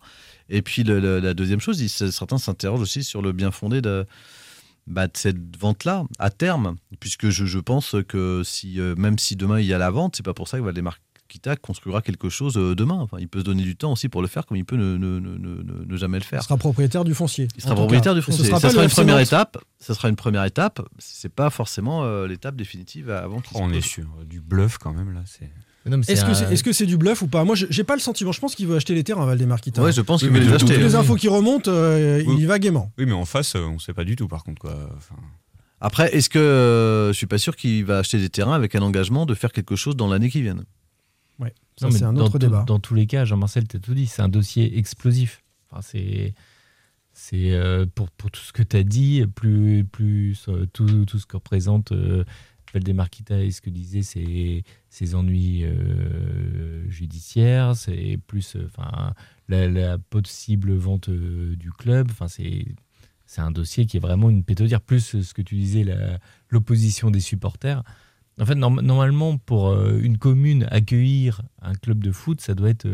Et 0.50 0.62
puis 0.62 0.84
le- 0.84 1.00
le- 1.00 1.20
la 1.20 1.34
deuxième 1.34 1.60
chose, 1.60 1.86
certains 1.88 2.38
s'interrogent 2.38 2.82
aussi 2.82 3.04
sur 3.04 3.22
le 3.22 3.32
bien 3.32 3.52
fondé 3.52 3.82
de, 3.82 4.06
bah, 4.88 5.08
de 5.08 5.14
cette 5.16 5.58
vente-là 5.58 6.04
à 6.20 6.30
terme, 6.30 6.76
puisque 7.00 7.30
je, 7.30 7.46
je 7.46 7.60
pense 7.60 7.96
que 8.08 8.42
si 8.44 8.80
euh, 8.80 8.96
même 8.96 9.18
si 9.18 9.36
demain 9.36 9.60
il 9.60 9.66
y 9.66 9.74
a 9.74 9.78
la 9.80 9.90
vente, 9.90 10.16
c'est 10.16 10.24
pas 10.24 10.34
pour 10.36 10.48
ça 10.48 10.58
que 10.60 10.64
Valdemar 10.64 11.00
Kita 11.28 11.56
construira 11.56 12.04
quelque 12.04 12.30
chose 12.30 12.56
euh, 12.56 12.76
demain. 12.76 13.00
Enfin, 13.00 13.18
il 13.20 13.28
peut 13.28 13.40
se 13.40 13.46
donner 13.46 13.64
du 13.64 13.76
temps 13.76 13.94
aussi 13.94 14.10
pour 14.10 14.22
le 14.22 14.28
faire, 14.28 14.46
comme 14.46 14.58
il 14.58 14.64
peut 14.66 14.76
ne, 14.76 14.96
ne- 14.96 15.20
ne- 15.20 15.38
ne- 15.40 15.64
ne- 15.64 15.84
ne 15.86 15.98
jamais 15.98 16.20
le 16.20 16.24
Il 16.24 16.28
faire. 16.28 16.44
sera 16.44 16.56
propriétaire 16.56 17.04
du 17.04 17.16
foncier. 17.16 17.48
Il 17.58 17.64
sera 17.64 17.74
propriétaire 17.74 18.12
cas. 18.14 18.14
du 18.14 18.20
Et 18.20 18.22
ce 18.22 18.26
foncier. 18.28 18.46
sera 18.46 18.60
Ça 18.60 18.70
sera 18.70 18.84
une 18.84 18.92
première 18.92 19.20
étape. 19.20 19.58
Ça 19.80 19.96
sera 19.96 20.08
une 20.10 20.16
première 20.16 20.44
étape. 20.44 20.88
C'est 21.00 21.34
pas 21.34 21.50
forcément 21.50 22.04
euh, 22.04 22.28
l'étape 22.28 22.56
définitive 22.56 23.10
avant 23.10 23.42
qu'il 23.42 23.58
se 23.58 23.64
On 23.64 23.72
est 23.74 23.82
sur 23.82 24.06
du 24.30 24.40
bluff 24.40 24.78
quand 24.78 24.94
même 24.94 25.14
là. 25.16 25.24
C'est 25.26 25.50
Est-ce 25.86 26.26
que 26.26 26.34
c'est 26.34 26.46
est 26.52 26.56
-ce 26.68 26.74
c'est 26.74 26.86
du 26.86 26.98
bluff 26.98 27.22
ou 27.22 27.28
pas? 27.28 27.44
Moi, 27.44 27.56
j'ai 27.56 27.84
pas 27.84 27.94
le 27.96 28.02
sentiment. 28.02 28.32
Je 28.32 28.40
pense 28.40 28.56
qu'il 28.56 28.66
veut 28.68 28.76
acheter 28.76 28.96
les 28.96 29.04
terrains, 29.04 29.26
Valdemarquita. 29.26 29.82
Ouais, 29.84 29.92
je 29.92 30.02
pense 30.02 30.22
Oui, 30.24 30.28
qu'il 30.30 30.34
veut 30.38 30.44
mais 30.44 30.50
les 30.50 30.54
acheter. 30.56 30.74
Toutes 30.74 30.84
les 30.84 30.90
oui. 30.96 30.96
infos 30.96 31.16
qui 31.16 31.28
remontent, 31.28 31.70
euh, 31.72 32.24
Oui. 32.26 32.34
il 32.38 32.44
y 32.44 32.46
va 32.46 32.58
gaiement. 32.60 32.92
oui, 32.98 33.06
mais 33.06 33.12
en 33.14 33.26
face, 33.26 33.56
euh, 33.56 33.62
on 33.62 33.78
sait 33.80 33.94
pas 33.94 34.04
du 34.04 34.16
tout 34.16 34.28
par 34.28 34.44
contre 34.44 34.60
quoi. 34.62 34.76
Enfin, 34.98 35.16
Après, 35.82 36.16
est-ce 36.16 36.30
que 36.30 36.40
euh, 36.40 37.10
je 37.10 37.14
suis 37.18 37.28
pas 37.28 37.38
sûr 37.38 37.56
qu'il 37.56 37.86
va 37.86 38.00
acheter 38.00 38.18
des 38.18 38.30
terrains 38.30 38.56
avec 38.56 38.74
un 38.76 38.82
engagement 38.82 39.26
de 39.28 39.36
faire 39.36 39.52
quelque 39.52 39.76
chose 39.76 39.96
dans 39.96 40.08
l'année 40.08 40.30
qui 40.30 40.42
vient? 40.42 40.58
Ouais, 41.38 41.54
ça 41.80 41.92
c'est 41.92 42.04
un 42.04 42.14
dans 42.14 42.22
autre 42.24 42.32
tout- 42.34 42.38
débat. 42.40 42.64
Dans 42.66 42.80
tous 42.80 42.96
les 42.96 43.06
cas, 43.08 43.26
Jean-Marcel, 43.26 43.68
tu 43.68 43.78
as 43.78 43.80
tout 43.80 43.94
dit, 43.94 44.08
c'est 44.08 44.22
un 44.24 44.30
dossier 44.30 44.78
explosif. 44.80 45.44
Enfin, 45.70 45.82
c'est 45.84 46.34
c'est 47.18 47.52
euh, 47.52 47.86
pour, 47.94 48.10
pour 48.12 48.30
tout 48.32 48.42
ce 48.42 48.52
que 48.52 48.64
tu 48.64 48.76
as 48.76 48.84
dit, 48.84 49.24
plus, 49.36 49.86
plus 49.90 50.46
euh, 50.50 50.66
tout, 50.74 51.06
tout 51.06 51.18
ce 51.20 51.26
que 51.26 51.38
représente 51.38 51.92
euh, 51.92 52.24
Valdemarquita 52.76 53.40
et 53.42 53.52
ce 53.52 53.62
que 53.62 53.70
disait 53.70 54.02
ses, 54.04 54.64
ses 54.90 55.16
ennuis 55.16 55.64
euh, 55.64 56.88
judiciaires, 56.90 57.76
c'est 57.76 58.20
plus 58.28 58.56
euh, 58.56 58.68
enfin, 58.68 59.14
la, 59.48 59.68
la 59.68 59.98
possible 59.98 60.74
vente 60.74 61.10
euh, 61.10 61.56
du 61.56 61.72
club. 61.72 62.10
Enfin, 62.12 62.28
c'est 62.28 62.66
c'est 63.26 63.42
un 63.42 63.50
dossier 63.52 63.86
qui 63.88 63.98
est 63.98 64.00
vraiment 64.00 64.30
une 64.30 64.44
pétodière, 64.44 64.82
plus 64.82 65.22
ce 65.22 65.34
que 65.34 65.42
tu 65.42 65.56
disais, 65.56 65.84
l'opposition 66.50 67.10
des 67.10 67.20
supporters. 67.22 67.82
En 68.40 68.46
fait, 68.46 68.54
norm- 68.56 68.82
normalement, 68.82 69.38
pour 69.40 69.74
une 69.74 70.18
commune, 70.20 70.68
accueillir 70.70 71.42
un 71.62 71.74
club 71.74 72.04
de 72.04 72.12
foot, 72.12 72.40
ça 72.40 72.54
doit 72.54 72.70
être. 72.70 72.88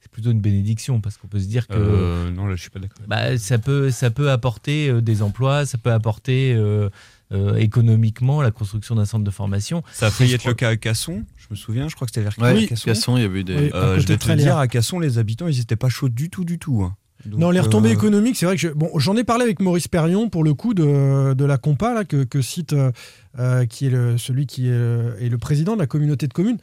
c'est 0.00 0.10
plutôt 0.10 0.30
une 0.30 0.40
bénédiction, 0.42 1.00
parce 1.00 1.16
qu'on 1.16 1.28
peut 1.28 1.40
se 1.40 1.46
dire 1.48 1.66
que 1.66 1.74
euh, 1.78 2.30
non 2.30 2.46
là, 2.46 2.54
je 2.54 2.60
suis 2.60 2.70
pas 2.70 2.80
d'accord. 2.80 2.98
bah, 3.08 3.38
ça, 3.38 3.58
peut, 3.58 3.90
ça 3.90 4.10
peut 4.10 4.30
apporter 4.30 4.90
euh, 4.90 5.00
des 5.00 5.22
emplois, 5.22 5.64
ça 5.64 5.78
peut 5.78 5.92
apporter 5.92 6.52
euh, 6.54 6.90
euh, 7.32 7.56
économiquement 7.56 8.40
la 8.42 8.50
construction 8.50 8.94
d'un 8.94 9.04
centre 9.04 9.24
de 9.24 9.30
formation. 9.30 9.82
Ça 9.92 10.06
a 10.06 10.10
failli 10.10 10.32
être 10.34 10.40
crois- 10.40 10.52
le 10.52 10.56
cas 10.56 10.68
à 10.70 10.76
Casson. 10.76 11.24
Je 11.36 11.46
me 11.50 11.56
souviens, 11.56 11.88
je 11.88 11.94
crois 11.94 12.06
que 12.06 12.12
c'était 12.14 12.22
vers 12.28 12.38
Ouais, 12.38 12.66
Casson. 12.66 12.84
Casson, 12.86 13.16
il 13.16 13.22
y 13.22 13.26
avait 13.26 13.40
eu 13.40 13.44
des. 13.44 13.56
Oui. 13.56 13.70
Euh, 13.74 13.98
je 13.98 14.06
vais 14.06 14.16
te 14.16 14.32
dire, 14.32 14.56
à 14.56 14.66
Casson, 14.68 14.98
les 14.98 15.18
habitants, 15.18 15.46
ils 15.48 15.60
étaient 15.60 15.76
pas 15.76 15.88
chauds 15.88 16.08
du 16.08 16.30
tout, 16.30 16.44
du 16.44 16.58
tout. 16.58 16.82
hein. 16.82 16.94
Donc, 17.26 17.40
Non, 17.40 17.50
les 17.50 17.58
retombées 17.60 17.88
euh, 17.90 17.94
économiques, 17.94 18.36
c'est 18.36 18.46
vrai 18.46 18.54
que 18.54 18.60
je- 18.62 18.68
bon, 18.68 18.90
j'en 18.96 19.16
ai 19.16 19.24
parlé 19.24 19.42
avec 19.42 19.60
Maurice 19.60 19.88
Perrion 19.88 20.28
pour 20.30 20.44
le 20.44 20.54
coup 20.54 20.72
de, 20.72 21.34
de 21.34 21.44
la 21.44 21.58
compa 21.58 21.92
là, 21.92 22.04
que, 22.04 22.22
que 22.22 22.40
cite 22.40 22.74
euh, 23.38 23.66
qui 23.66 23.86
est 23.86 23.90
le, 23.90 24.16
celui 24.18 24.46
qui 24.46 24.68
est, 24.68 24.72
est 25.20 25.28
le 25.28 25.36
président 25.38 25.74
de 25.74 25.80
la 25.80 25.86
communauté 25.88 26.28
de 26.28 26.32
communes. 26.32 26.58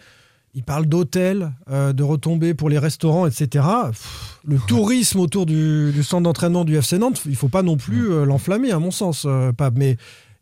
Il 0.57 0.63
parle 0.63 0.85
d'hôtels, 0.85 1.51
euh, 1.69 1.91
de 1.91 2.01
retombées 2.01 2.53
pour 2.53 2.69
les 2.69 2.79
restaurants, 2.79 3.27
etc. 3.27 3.65
Pff, 3.87 4.39
le 4.45 4.57
tourisme 4.57 5.19
autour 5.19 5.45
du, 5.45 5.91
du 5.91 6.01
centre 6.03 6.23
d'entraînement 6.23 6.63
du 6.63 6.77
FC 6.77 6.97
Nantes, 6.97 7.21
il 7.25 7.35
faut 7.35 7.49
pas 7.49 7.61
non 7.61 7.75
plus 7.75 8.09
euh, 8.09 8.23
l'enflammer, 8.23 8.71
à 8.71 8.79
mon 8.79 8.91
sens, 8.91 9.25
euh, 9.27 9.51
Pape. 9.51 9.73
Mais 9.75 9.97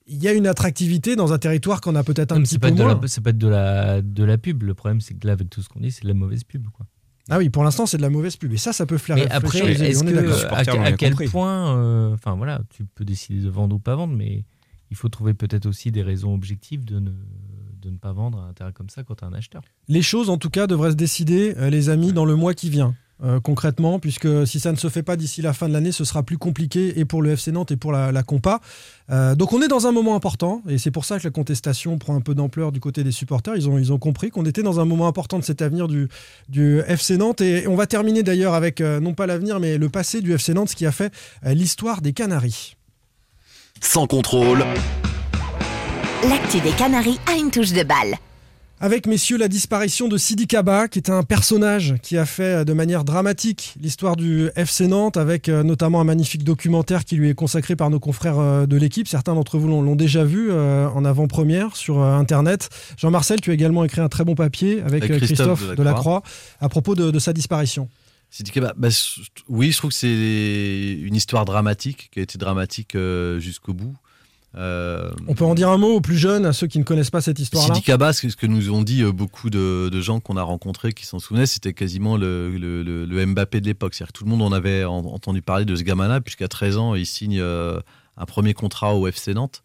il 0.07 0.21
y 0.21 0.27
a 0.27 0.33
une 0.33 0.47
attractivité 0.47 1.15
dans 1.15 1.31
un 1.33 1.37
territoire 1.37 1.81
qu'on 1.81 1.95
a 1.95 2.03
peut-être 2.03 2.31
un 2.33 2.37
Non, 2.39 2.43
petit 2.43 2.59
peu 2.59 2.71
moins. 2.71 2.99
la, 3.01 3.07
c'est 3.07 3.21
pas 3.21 3.31
de 3.31 3.47
la, 3.47 4.01
de 4.01 4.23
la 4.23 4.37
pub. 4.37 4.63
Le 4.63 4.73
problème, 4.73 5.01
c'est 5.01 5.13
que 5.13 5.25
là, 5.27 5.33
avec 5.33 5.49
tout 5.49 5.61
ce 5.61 5.69
qu'on 5.69 5.79
dit, 5.79 5.91
c'est 5.91 6.03
de 6.03 6.07
la 6.09 6.13
mauvaise 6.13 6.43
pub. 6.43 6.67
Quoi. 6.69 6.85
Ah 7.29 7.37
oui, 7.37 7.49
pour 7.49 7.63
l'instant, 7.63 7.85
c'est 7.85 7.97
de 7.97 8.01
la 8.01 8.09
mauvaise 8.09 8.35
pub. 8.35 8.51
Et 8.51 8.57
ça, 8.57 8.73
ça 8.73 8.85
peut 8.85 8.97
faire 8.97 9.15
Mais 9.15 9.29
après, 9.31 9.59
est-ce 9.59 10.03
on 10.03 10.07
est 10.07 10.11
que, 10.11 10.15
d'accord. 10.19 10.53
à, 10.83 10.85
à 10.87 10.91
quel 10.91 11.11
compris. 11.11 11.27
point, 11.29 11.77
euh, 11.77 12.13
enfin 12.13 12.35
voilà, 12.35 12.61
tu 12.69 12.83
peux 12.83 13.05
décider 13.05 13.39
de 13.41 13.49
vendre 13.49 13.75
ou 13.75 13.79
pas 13.79 13.95
vendre, 13.95 14.13
mais 14.15 14.43
il 14.91 14.97
faut 14.97 15.07
trouver 15.09 15.33
peut-être 15.33 15.65
aussi 15.65 15.91
des 15.91 16.01
raisons 16.03 16.33
objectives 16.33 16.83
de 16.83 16.99
ne, 16.99 17.11
de 17.81 17.89
ne 17.89 17.97
pas 17.97 18.11
vendre 18.11 18.39
un 18.39 18.51
terrain 18.53 18.71
comme 18.73 18.89
ça 18.89 19.03
quand 19.03 19.15
tu 19.15 19.23
es 19.23 19.27
un 19.27 19.33
acheteur. 19.33 19.61
Les 19.87 20.01
choses, 20.01 20.29
en 20.29 20.37
tout 20.37 20.49
cas, 20.49 20.67
devraient 20.67 20.91
se 20.91 20.95
décider, 20.97 21.55
euh, 21.57 21.69
les 21.69 21.87
amis, 21.89 22.11
dans 22.13 22.25
le 22.25 22.35
mois 22.35 22.53
qui 22.53 22.69
vient. 22.69 22.93
Euh, 23.23 23.39
concrètement, 23.39 23.99
puisque 23.99 24.47
si 24.47 24.59
ça 24.59 24.71
ne 24.71 24.77
se 24.77 24.89
fait 24.89 25.03
pas 25.03 25.15
d'ici 25.15 25.41
la 25.41 25.53
fin 25.53 25.67
de 25.67 25.73
l'année, 25.73 25.91
ce 25.91 26.03
sera 26.03 26.23
plus 26.23 26.37
compliqué 26.37 26.99
et 26.99 27.05
pour 27.05 27.21
le 27.21 27.31
FC 27.31 27.51
Nantes 27.51 27.71
et 27.71 27.77
pour 27.77 27.91
la, 27.91 28.11
la 28.11 28.23
Compa. 28.23 28.59
Euh, 29.11 29.35
donc 29.35 29.53
on 29.53 29.61
est 29.61 29.67
dans 29.67 29.87
un 29.87 29.91
moment 29.91 30.15
important 30.15 30.61
et 30.67 30.77
c'est 30.77 30.91
pour 30.91 31.05
ça 31.05 31.19
que 31.19 31.23
la 31.25 31.29
contestation 31.29 31.97
prend 31.97 32.15
un 32.15 32.21
peu 32.21 32.35
d'ampleur 32.35 32.71
du 32.71 32.79
côté 32.79 33.03
des 33.03 33.11
supporters. 33.11 33.55
Ils 33.55 33.69
ont, 33.69 33.77
ils 33.77 33.91
ont 33.91 33.99
compris 33.99 34.29
qu'on 34.29 34.45
était 34.45 34.63
dans 34.63 34.79
un 34.79 34.85
moment 34.85 35.07
important 35.07 35.39
de 35.39 35.43
cet 35.43 35.61
avenir 35.61 35.87
du, 35.87 36.07
du 36.49 36.79
FC 36.87 37.17
Nantes 37.17 37.41
et 37.41 37.67
on 37.67 37.75
va 37.75 37.85
terminer 37.85 38.23
d'ailleurs 38.23 38.53
avec 38.53 38.81
euh, 38.81 38.99
non 38.99 39.13
pas 39.13 39.27
l'avenir 39.27 39.59
mais 39.59 39.77
le 39.77 39.89
passé 39.89 40.21
du 40.21 40.33
FC 40.33 40.53
Nantes, 40.53 40.69
ce 40.69 40.75
qui 40.75 40.85
a 40.85 40.91
fait 40.91 41.13
euh, 41.45 41.53
l'histoire 41.53 42.01
des 42.01 42.13
Canaries. 42.13 42.75
Sans 43.81 44.07
contrôle, 44.07 44.65
L'actu 46.29 46.61
des 46.61 46.71
Canaries 46.71 47.19
a 47.27 47.35
une 47.35 47.51
touche 47.51 47.73
de 47.73 47.83
balle. 47.83 48.15
Avec, 48.83 49.07
messieurs, 49.07 49.37
la 49.37 49.47
disparition 49.47 50.09
de 50.09 50.17
Sidi 50.17 50.45
Kaba, 50.45 50.89
qui 50.89 50.99
est 50.99 51.09
un 51.09 51.23
personnage 51.23 51.95
qui 52.03 52.17
a 52.17 52.25
fait 52.25 52.43
euh, 52.43 52.63
de 52.65 52.73
manière 52.73 53.05
dramatique 53.05 53.75
l'histoire 53.79 54.17
du 54.17 54.49
FC 54.57 54.87
Nantes, 54.87 55.15
avec 55.15 55.47
euh, 55.47 55.63
notamment 55.63 56.01
un 56.01 56.03
magnifique 56.03 56.43
documentaire 56.43 57.05
qui 57.05 57.15
lui 57.15 57.29
est 57.29 57.33
consacré 57.33 57.77
par 57.77 57.89
nos 57.89 58.01
confrères 58.01 58.39
euh, 58.39 58.65
de 58.65 58.75
l'équipe. 58.75 59.07
Certains 59.07 59.35
d'entre 59.35 59.57
vous 59.57 59.69
l'ont 59.69 59.95
déjà 59.95 60.25
vu 60.25 60.51
en 60.51 61.05
avant-première 61.05 61.77
sur 61.77 62.01
Internet. 62.01 62.67
Jean-Marcel, 62.97 63.39
tu 63.39 63.51
as 63.51 63.53
également 63.53 63.85
écrit 63.85 64.01
un 64.01 64.09
très 64.09 64.25
bon 64.25 64.35
papier 64.35 64.81
avec, 64.81 65.05
Avec 65.05 65.23
Christophe 65.23 65.59
Christophe, 65.59 65.77
Delacroix. 65.77 66.21
À 66.59 66.67
propos 66.67 66.93
de, 66.93 67.09
de 67.09 67.19
sa 67.19 67.31
disparition. 67.31 67.87
Sidi 68.31 68.51
Kaba, 68.51 68.73
bah, 68.75 68.89
oui, 69.47 69.71
je 69.71 69.77
trouve 69.77 69.91
que 69.91 69.95
c'est 69.95 70.97
une 71.01 71.15
histoire 71.15 71.45
dramatique, 71.45 72.09
qui 72.11 72.19
a 72.19 72.23
été 72.23 72.37
dramatique 72.37 72.97
jusqu'au 73.39 73.73
bout. 73.73 73.95
Euh, 74.55 75.09
On 75.27 75.33
peut 75.33 75.45
en 75.45 75.55
dire 75.55 75.69
un 75.69 75.77
mot 75.77 75.95
aux 75.95 76.01
plus 76.01 76.17
jeunes, 76.17 76.45
à 76.45 76.53
ceux 76.53 76.67
qui 76.67 76.77
ne 76.77 76.83
connaissent 76.83 77.09
pas 77.09 77.21
cette 77.21 77.39
histoire-là 77.39 77.73
Sidi 77.73 77.85
Kaba, 77.85 78.13
ce 78.13 78.27
que, 78.27 78.45
nous 78.45 78.69
ont 78.71 78.83
dit 78.83 79.01
euh, 79.01 79.11
beaucoup 79.11 79.49
de, 79.49 79.89
de 79.89 80.01
gens 80.01 80.19
qu'on 80.19 80.37
a 80.37 80.43
rencontrés 80.43 80.93
qui 80.93 81.05
s'en 81.07 81.17
souvenaient, 81.19 81.47
c'était 81.47 81.73
quasiment 81.73 82.17
le, 82.17 82.51
le- 82.57 82.83
le- 82.83 83.05
le 83.05 83.25
Mbappé 83.25 83.61
de 83.61 83.65
l'époque. 83.65 83.95
C'est-à-dire 83.95 84.13
que 84.13 84.17
tout 84.19 84.25
le 84.25 84.29
monde 84.29 84.43
en 84.43 84.51
avait 84.51 84.83
en- 84.85 84.97
entendu 85.05 85.41
parler 85.41 85.65
de 85.65 85.75
ce 85.75 85.81
gamin-là, 85.83 86.21
puisqu'à 86.21 86.47
13 86.47 86.77
ans, 86.77 86.93
il 86.93 87.05
signe 87.07 87.39
euh, 87.39 87.79
un 88.17 88.25
premier 88.25 88.53
contrat 88.53 88.93
au 88.95 89.07
FC 89.07 89.33
Nantes. 89.33 89.63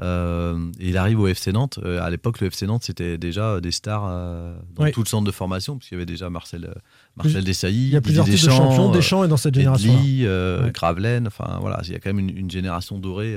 Euh, 0.00 0.56
et 0.78 0.90
il 0.90 0.96
arrive 0.96 1.18
au 1.18 1.26
FC 1.26 1.50
Nantes. 1.50 1.80
Euh, 1.82 2.00
à 2.00 2.08
l'époque, 2.10 2.40
le 2.40 2.46
FC 2.48 2.66
Nantes, 2.66 2.84
c'était 2.84 3.18
déjà 3.18 3.60
des 3.60 3.72
stars 3.72 4.04
euh, 4.08 4.54
dans 4.76 4.84
Oui. 4.84 4.92
tout 4.92 5.02
le 5.02 5.08
centre 5.08 5.24
de 5.24 5.32
formation, 5.32 5.76
puisqu'il 5.76 5.94
y 5.94 5.96
avait 5.96 6.06
déjà 6.06 6.30
Marcel, 6.30 6.72
Marcel 7.16 7.42
Desailly, 7.42 7.86
Il 7.86 7.88
y 7.94 7.96
a 7.96 8.00
plusieurs 8.00 8.24
types 8.26 8.34
de 8.34 8.38
Deschamps, 8.38 8.56
champions. 8.70 8.90
Deschamps 8.92 9.24
est 9.24 9.28
dans 9.28 9.36
cette 9.36 9.56
Edli, 9.56 10.24
Ouais. 10.28 10.70
Gravelaine, 10.72 11.26
enfin 11.26 11.56
voilà, 11.60 11.80
il 11.84 11.90
y 11.92 11.94
a 11.96 11.98
quand 11.98 12.10
même 12.10 12.20
une, 12.20 12.36
une 12.36 12.50
génération 12.50 12.98
dorée 12.98 13.36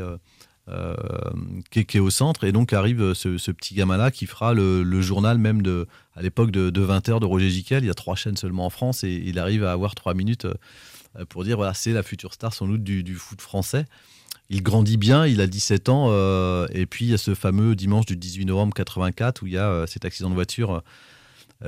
euh, 0.70 0.96
qui, 1.72 1.80
est, 1.80 2.00
au 2.00 2.12
centre. 2.12 2.44
Et 2.44 2.52
donc 2.52 2.72
arrive 2.72 3.02
euh, 3.02 3.14
ce, 3.16 3.52
petit 3.52 3.74
gamin-là 3.74 4.12
qui 4.12 4.28
fera 4.28 4.54
le, 4.54 5.02
journal 5.02 5.40
même 5.40 5.64
de, 5.64 5.88
à 6.16 6.22
l'époque 6.22 6.52
de, 6.52 6.70
de 6.70 6.86
20h 6.86 7.20
de 7.20 7.26
Roger 7.26 7.50
Giquel. 7.50 7.84
Il 7.84 7.88
y 7.88 7.90
a 7.90 7.96
trois 7.96 8.16
chaînes 8.16 8.38
seulement 8.38 8.68
en 8.68 8.70
France 8.70 9.04
et 9.04 9.12
il 9.26 9.40
arrive 9.40 9.64
à 9.64 9.72
avoir 9.72 9.96
trois 9.96 10.14
minutes 10.14 10.46
euh, 10.46 11.26
pour 11.30 11.44
dire 11.44 11.58
voilà, 11.58 11.74
c'est 11.74 11.94
la 11.94 12.04
future 12.04 12.34
star 12.34 12.54
sans 12.54 12.68
doute 12.68 12.84
du, 12.84 13.16
foot 13.16 13.42
français. 13.42 13.86
Il 14.50 14.62
grandit 14.62 14.98
bien, 14.98 15.26
il 15.26 15.42
a 15.42 15.48
17 15.48 15.90
ans, 15.90 16.12
et 16.68 16.86
puis 16.86 17.06
il 17.06 17.12
y 17.12 17.14
a 17.14 17.18
ce 17.18 17.34
fameux 17.34 17.74
dimanche 17.74 18.06
du 18.06 18.18
18 18.18 18.46
novembre 18.46 18.74
84 18.74 19.42
où 19.42 19.48
il 19.48 19.54
y 19.54 19.58
a 19.58 19.88
cet 19.88 20.04
accident 20.04 20.30
de 20.30 20.36
voiture 20.36 20.84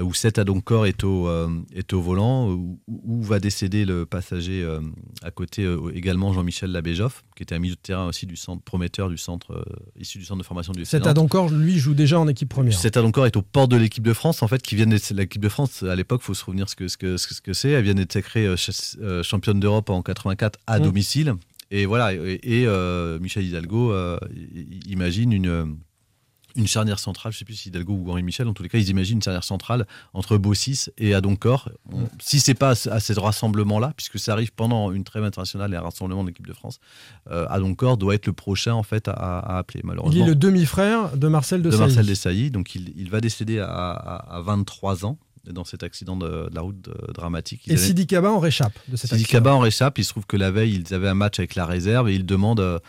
où 0.02 0.14
Seth 0.14 0.40
Adoncor 0.40 0.86
est 0.88 1.04
au, 1.04 1.28
euh, 1.28 1.50
est 1.76 1.94
au 1.94 2.02
volant, 2.02 2.50
où, 2.50 2.80
où 2.88 3.22
va 3.22 3.40
décéder 3.40 3.86
le 3.86 4.06
passager 4.06 4.64
euh, 4.64 4.80
à 5.22 5.30
côté 5.32 5.64
euh, 5.64 5.92
également 5.94 6.34
Jean-Michel 6.34 6.72
Labéjoff, 6.72 7.24
qui 7.36 7.44
était 7.44 7.54
un 7.56 7.60
milieu 7.60 7.76
de 7.76 7.80
terrain 7.80 8.08
aussi 8.08 8.26
du 8.26 8.36
centre 8.36 8.64
prometteur 8.64 9.10
du 9.10 9.18
centre 9.18 9.52
euh, 9.54 9.64
issu 10.00 10.18
du 10.18 10.26
centre 10.26 10.40
de 10.40 10.46
formation 10.46 10.74
du 10.74 10.86
Cet. 10.86 11.06
Adoncor, 11.06 11.50
lui, 11.50 11.78
joue 11.78 11.94
déjà 11.94 12.20
en 12.20 12.28
équipe 12.28 12.50
première. 12.50 12.74
Cet 12.78 12.98
Adoncor 12.98 13.26
est 13.28 13.38
aux 13.38 13.42
portes 13.44 13.70
de 13.72 13.78
l'équipe 13.78 14.04
de 14.04 14.14
France, 14.14 14.42
en 14.42 14.48
fait, 14.48 14.62
qui 14.62 14.76
vient 14.76 14.88
d'être 14.88 15.12
l'équipe 15.12 15.42
de 15.42 15.50
France. 15.50 15.84
À 15.84 15.96
l'époque, 15.96 16.22
il 16.24 16.26
faut 16.26 16.34
se 16.34 16.44
souvenir 16.44 16.70
ce 16.70 16.76
que 16.76 16.88
ce 16.88 16.98
que 16.98 17.18
ce 17.18 17.42
que 17.42 17.54
c'est. 17.54 17.70
Elle 17.70 17.84
vient 17.84 17.94
d'être 17.94 18.14
sacrée 18.14 18.46
euh, 18.48 18.58
ch- 18.58 18.98
euh, 19.02 19.22
championne 19.22 19.60
d'Europe 19.60 19.90
en 19.90 20.02
84 20.02 20.60
à 20.68 20.80
Mm. 20.80 20.84
domicile. 20.84 21.34
Et 21.72 21.86
voilà. 21.86 22.14
Et, 22.14 22.40
et, 22.44 22.68
euh, 22.68 23.20
Michel 23.20 23.46
Hidalgo 23.46 23.92
euh, 23.94 24.18
imagine 24.88 25.32
une 25.34 25.48
euh, 25.48 25.66
une 26.56 26.68
charnière 26.68 27.00
centrale, 27.00 27.32
je 27.32 27.38
ne 27.38 27.40
sais 27.40 27.46
plus 27.46 27.56
si 27.56 27.70
Hidalgo 27.70 27.94
ou 27.94 28.12
Henri 28.12 28.24
Michel, 28.24 28.48
en 28.48 28.54
tous 28.54 28.64
les 28.64 28.70
cas, 28.70 28.78
ils 28.78 28.90
imaginent 28.90 29.18
une 29.18 29.22
charnière 29.24 29.44
centrale 29.44 29.88
entre 30.14 30.38
Bossis 30.38 30.86
et 30.98 31.14
Adoncor. 31.14 31.70
On- 31.92 32.08
Si 32.20 32.40
c'est 32.40 32.54
pas 32.54 32.70
à 32.70 32.76
ce- 32.76 32.90
à 32.90 33.00
ce 33.00 33.14
rassemblement-là, 33.20 33.94
puisque 33.98 34.20
ça 34.20 34.34
arrive 34.34 34.52
pendant 34.54 34.92
une 34.92 35.04
trêve 35.04 35.24
internationale 35.24 35.74
et 35.74 35.78
un 35.78 35.82
rassemblement 35.82 36.24
de 36.24 36.30
l'équipe 36.30 36.48
de 36.48 36.54
France, 36.54 36.80
euh, 37.32 37.46
Adoncor 37.50 37.98
doit 37.98 38.16
être 38.16 38.28
le 38.28 38.34
prochain 38.34 38.74
en 38.74 38.84
fait 38.84 39.08
à, 39.08 39.14
à 39.14 39.58
appeler. 39.58 39.82
Il 39.84 39.88
Malheureusement, 39.88 40.24
est 40.24 40.28
le 40.28 40.36
demi-frère 40.36 41.18
de 41.18 41.28
Marcel 41.28 41.62
de, 41.62 41.70
de. 41.70 41.76
Marcel 41.78 42.06
Desailly. 42.06 42.52
Donc 42.52 42.76
il, 42.76 42.94
il 42.98 43.10
va 43.10 43.20
décéder 43.22 43.60
à, 43.60 43.68
à- 43.68 44.36
à 44.38 44.42
23 44.42 45.06
ans 45.06 45.18
dans 45.52 45.66
cet 45.66 45.84
accident 45.84 46.16
de, 46.16 46.50
de 46.50 46.56
la 46.56 46.62
route 46.62 46.88
euh, 46.88 47.12
dramatique. 47.12 47.64
Ils 47.66 47.74
Et 47.74 47.76
avaient- 47.76 47.84
Sidi 47.84 48.08
Kaba 48.08 48.32
en 48.32 48.40
réchappe 48.40 48.72
de 48.88 48.96
cet 48.96 49.10
Sidi 49.10 49.24
accident. 49.24 49.40
Kaba 49.40 49.54
en 49.56 49.60
réchappe. 49.60 49.98
Il 49.98 50.06
se 50.06 50.10
trouve 50.12 50.26
que 50.26 50.38
la 50.38 50.52
veille, 50.52 50.76
ils 50.88 50.94
avaient 50.94 51.10
un 51.10 51.14
match 51.16 51.40
avec 51.40 51.56
la 51.56 51.66
réserve 51.66 52.08
et 52.10 52.16
ils 52.16 52.26
demandent 52.26 52.62
euh, 52.62 52.80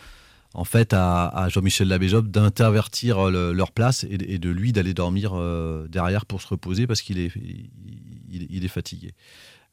en 0.55 0.63
fait 0.63 0.93
à, 0.93 1.27
à 1.27 1.49
Jean-Michel 1.49 1.87
Labéjob 1.87 2.29
d'intervertir 2.31 3.19
euh, 3.27 3.31
le- 3.31 3.53
leur 3.53 3.71
place 3.71 4.05
et, 4.09 4.17
de- 4.17 4.25
et 4.27 4.37
de 4.39 4.49
lui 4.49 4.71
d'aller 4.71 4.93
dormir 4.93 5.31
euh, 5.35 5.87
derrière 5.89 6.25
pour 6.25 6.41
se 6.41 6.47
reposer 6.47 6.87
parce 6.87 7.01
qu'il 7.01 7.19
est, 7.19 7.31
il, 7.35 7.69
il- 8.31 8.47
il 8.49 8.65
est 8.65 8.69
fatigué. 8.69 9.13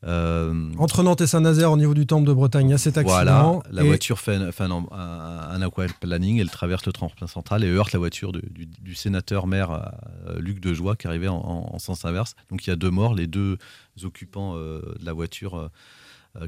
Euh, 0.04 0.72
Entre 0.78 1.04
Nantes 1.04 1.20
et 1.20 1.28
Saint-Nazaire, 1.28 1.70
au 1.70 1.76
niveau 1.76 1.94
du 1.94 2.06
temple 2.06 2.26
de 2.26 2.32
Bretagne, 2.32 2.68
il 2.68 2.72
y 2.72 2.74
a 2.74 2.78
cet 2.78 2.98
accident. 2.98 3.14
voilà, 3.22 3.60
la 3.70 3.82
Et 3.84 3.86
voiture 3.86 4.18
fait 4.18 4.34
un, 4.34 4.50
fait 4.50 4.64
un, 4.64 5.62
aquaplaning, 5.62 6.40
elle 6.40 6.50
traverse 6.50 6.84
le 6.86 6.92
tremplin 6.92 7.28
central 7.28 7.62
et 7.62 7.68
heurte 7.70 7.92
la 7.92 8.00
voiture 8.00 8.32
de- 8.32 8.42
du, 8.50 8.66
du 8.66 8.94
sénateur 8.96 9.46
maire 9.46 9.92
Luc 10.38 10.58
Dejoie 10.58 10.96
qui 10.96 11.06
arrivait 11.06 11.28
en, 11.28 11.36
en- 11.36 11.70
en 11.72 11.78
sens 11.78 12.04
inverse. 12.04 12.34
Donc 12.50 12.66
il 12.66 12.70
y 12.70 12.72
a 12.72 12.76
deux 12.76 12.90
morts, 12.90 13.14
les 13.14 13.28
deux 13.28 13.58
occupants 14.02 14.54
euh, 14.56 14.80
de 14.98 15.04
la 15.06 15.12
voiture 15.12 15.70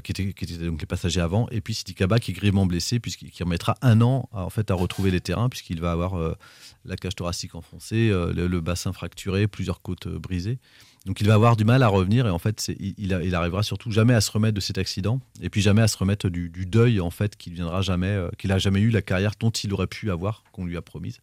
qui, 0.03 0.11
étaient, 0.11 0.33
qui 0.33 0.43
étaient 0.45 0.65
donc 0.65 0.81
les 0.81 0.87
passagers 0.87 1.21
avant, 1.21 1.47
et 1.49 1.61
puis 1.61 1.73
Sidi 1.73 1.93
Kaba 1.93 2.19
qui 2.19 2.31
est 2.31 2.33
grièvement 2.33 2.65
blessé 2.65 2.99
puisqu'il 2.99 3.29
qui 3.29 3.43
remettra 3.43 3.75
un 3.81 4.01
an 4.01 4.29
à, 4.33 4.43
en 4.43 4.49
fait 4.49 4.71
à 4.71 4.73
retrouver 4.73 5.11
les 5.11 5.21
terrains 5.21 5.49
puisqu'il 5.49 5.79
va 5.79 5.91
avoir 5.91 6.17
euh, 6.17 6.35
la 6.85 6.95
cage 6.95 7.15
thoracique 7.15 7.55
enfoncée, 7.55 8.09
euh, 8.09 8.33
le, 8.33 8.61
bassin 8.61 8.93
fracturé, 8.93 9.47
plusieurs 9.47 9.81
côtes 9.81 10.07
euh, 10.07 10.19
brisées. 10.19 10.59
Donc 11.05 11.21
il 11.21 11.27
va 11.27 11.35
avoir 11.35 11.55
du 11.55 11.65
mal 11.65 11.83
à 11.83 11.87
revenir 11.87 12.25
et 12.25 12.31
en 12.31 12.39
fait 12.39 12.71
il, 12.79 13.13
arrivera 13.35 13.61
surtout 13.61 13.91
jamais 13.91 14.15
à 14.15 14.21
se 14.21 14.31
remettre 14.31 14.55
de 14.55 14.59
cet 14.59 14.79
accident 14.79 15.21
et 15.39 15.51
puis 15.51 15.61
jamais 15.61 15.83
à 15.83 15.87
se 15.87 15.97
remettre 15.97 16.29
du, 16.29 16.49
deuil 16.49 16.99
en 16.99 17.11
fait 17.11 17.35
qu'il 17.35 17.53
viendra 17.53 17.83
jamais 17.83 18.07
euh, 18.07 18.29
qu'il 18.39 18.51
a 18.51 18.57
jamais 18.57 18.79
eu 18.79 18.89
la 18.89 19.03
carrière 19.03 19.33
dont 19.39 19.51
il 19.51 19.71
aurait 19.71 19.85
pu 19.85 20.09
avoir 20.09 20.43
qu'on 20.51 20.65
lui 20.65 20.77
a 20.77 20.81
promise 20.81 21.19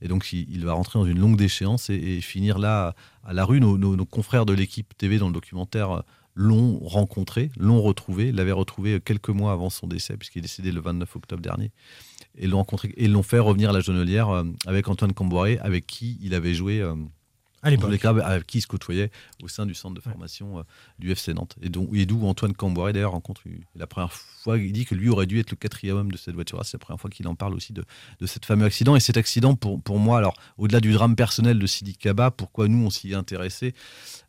et 0.00 0.08
donc 0.08 0.32
il, 0.32 0.64
va 0.64 0.72
rentrer 0.72 0.98
dans 0.98 1.04
une 1.04 1.18
longue 1.18 1.36
déchéance 1.36 1.90
et, 1.90 2.22
finir 2.22 2.58
là 2.58 2.94
à 3.24 3.34
la 3.34 3.44
rue 3.44 3.60
nos, 3.60 4.06
confrères 4.06 4.46
de 4.46 4.54
l'équipe 4.54 4.96
TV 4.96 5.18
dans 5.18 5.26
le 5.26 5.34
documentaire 5.34 5.90
euh, 5.90 6.00
l'ont 6.36 6.78
rencontré 6.80 7.50
l'ont 7.56 7.80
retrouvé 7.82 8.30
l'avaient 8.30 8.52
retrouvé 8.52 9.00
quelques 9.00 9.30
mois 9.30 9.52
avant 9.52 9.70
son 9.70 9.86
décès 9.86 10.16
puisqu'il 10.16 10.40
est 10.40 10.42
décédé 10.42 10.70
le 10.70 10.80
29 10.80 11.16
octobre 11.16 11.42
dernier. 11.42 11.72
Et 12.38 12.46
l'ont 12.46 12.58
rencontré 12.58 12.92
et 12.96 13.08
l'ont 13.08 13.22
fait 13.22 13.38
revenir 13.38 13.70
à 13.70 13.72
la 13.72 13.80
Jonelière 13.80 14.28
euh, 14.28 14.44
avec 14.66 14.88
Antoine 14.88 15.14
Camboiré 15.14 15.58
avec 15.58 15.86
qui 15.86 16.18
il 16.20 16.34
avait 16.34 16.54
joué 16.54 16.80
euh, 16.80 16.94
À 17.66 17.70
l'époque. 17.70 17.90
les 17.90 18.06
avec 18.22 18.46
qui 18.46 18.58
il 18.58 18.60
se 18.62 18.66
côtoyait 18.66 19.10
au 19.42 19.48
sein 19.48 19.66
du 19.66 19.74
centre 19.74 19.94
de 19.94 20.00
formation 20.00 20.58
euh, 20.58 20.62
du 20.98 21.10
FC 21.10 21.34
Nantes. 21.34 21.56
Et 21.62 21.68
d'où 21.68 21.88
et 21.94 22.06
Antoine 22.22 22.54
Camboiré 22.54 22.92
d'ailleurs 22.92 23.12
rencontre 23.12 23.42
la 23.74 23.86
première 23.86 24.12
fois, 24.12 24.58
il 24.58 24.72
dit 24.72 24.84
que 24.84 24.94
lui 24.94 25.08
aurait 25.08 25.26
dû 25.26 25.38
être 25.40 25.50
le 25.50 25.56
quatrième 25.56 25.96
homme 25.96 26.10
de 26.12 26.16
cette 26.16 26.34
voiture. 26.34 26.60
C'est 26.64 26.74
la 26.76 26.78
première 26.78 27.00
fois 27.00 27.10
qu'il 27.10 27.26
en 27.28 27.34
parle 27.34 27.54
aussi 27.54 27.72
de, 27.72 27.84
de 28.20 28.26
cet 28.26 28.44
fameux 28.46 28.64
accident. 28.64 28.96
Et 28.96 29.00
cet 29.00 29.16
accident, 29.16 29.54
pour, 29.54 29.80
pour 29.82 29.98
moi, 29.98 30.18
alors 30.18 30.34
au-delà 30.58 30.80
du 30.80 30.92
drame 30.92 31.16
personnel 31.16 31.58
de 31.58 31.66
Sidi 31.66 31.96
Kaba, 31.96 32.30
pourquoi 32.30 32.68
nous 32.68 32.84
on 32.86 32.90
s'y 32.90 33.12
est 33.12 33.14
intéressé, 33.14 33.74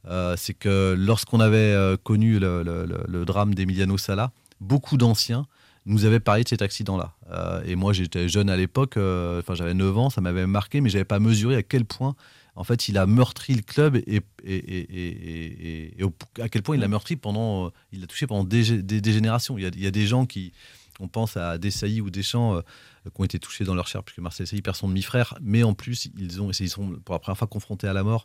euh, 0.08 0.36
c'est 0.38 0.54
que 0.54 0.96
lorsqu'on 0.98 1.40
avait 1.40 1.58
euh, 1.58 1.98
connu 1.98 2.40
le, 2.40 2.64
le- 2.64 2.86
le- 2.86 3.04
le 3.08 3.26
drame 3.26 3.54
d'Emiliano 3.54 3.98
Sala, 3.98 4.32
beaucoup 4.62 4.98
d'anciens 4.98 5.46
nous 5.86 6.04
avaient 6.04 6.20
parlé 6.20 6.44
de 6.44 6.50
cet 6.50 6.62
accident-là. 6.62 7.14
Euh, 7.32 7.62
et 7.66 7.76
moi, 7.76 7.94
j'étais 7.94 8.28
jeune 8.28 8.50
à 8.50 8.58
l'époque, 8.58 8.98
euh, 8.98 9.40
enfin 9.40 9.56
j'avais 9.56 9.74
9 9.74 9.98
ans, 9.98 10.10
ça 10.10 10.20
m'avait 10.20 10.46
marqué, 10.46 10.82
mais 10.82 10.90
j'avais 10.90 11.06
pas 11.06 11.20
mesuré 11.20 11.56
à 11.56 11.64
quel 11.64 11.86
point, 11.86 12.14
en 12.58 12.64
fait, 12.64 12.88
il 12.90 12.98
a 12.98 13.06
meurtri 13.06 13.54
le 13.56 13.62
club 13.62 13.96
et, 13.96 14.02
et, 14.16 14.22
et- 14.46 14.56
et- 14.56 15.46
et- 15.68 16.00
et 16.00 16.04
au- 16.04 16.14
à 16.42 16.50
quel 16.50 16.64
point 16.64 16.76
il 16.76 16.80
l'a 16.82 16.88
meurtri 16.88 17.16
pendant, 17.16 17.68
euh, 17.68 17.70
il 17.92 18.02
l'a 18.02 18.08
touché 18.08 18.28
pendant 18.28 18.44
des, 18.44 18.64
gé- 18.64 18.82
des- 18.82 19.00
des 19.02 19.14
générations. 19.14 19.58
Il 19.58 19.64
y, 19.64 19.68
a, 19.68 19.70
il 19.74 19.82
y 19.82 19.88
a 19.88 19.92
des 19.92 20.08
gens 20.08 20.26
qui, 20.26 20.52
on 21.00 21.08
pense 21.08 21.38
à 21.38 21.58
Desailly 21.58 22.02
ou 22.02 22.10
Deschamps, 22.10 22.56
euh, 22.56 22.62
qui 23.06 23.22
ont 23.22 23.24
été 23.24 23.40
touchés 23.40 23.64
dans 23.64 23.76
leur 23.76 23.88
chair, 23.88 24.04
puisque 24.04 24.20
Marcel 24.20 24.46
Desailly 24.46 24.62
perd 24.62 24.76
son 24.76 24.88
demi-frère, 24.90 25.36
mais 25.42 25.64
en 25.64 25.74
plus, 25.74 26.10
ils, 26.18 26.42
ont, 26.42 26.52
ils 26.52 26.70
sont 26.70 27.00
pour 27.06 27.14
la 27.14 27.20
première 27.20 27.38
fois 27.38 27.48
confrontés 27.48 27.88
à 27.88 27.94
la 27.94 28.04
mort. 28.04 28.24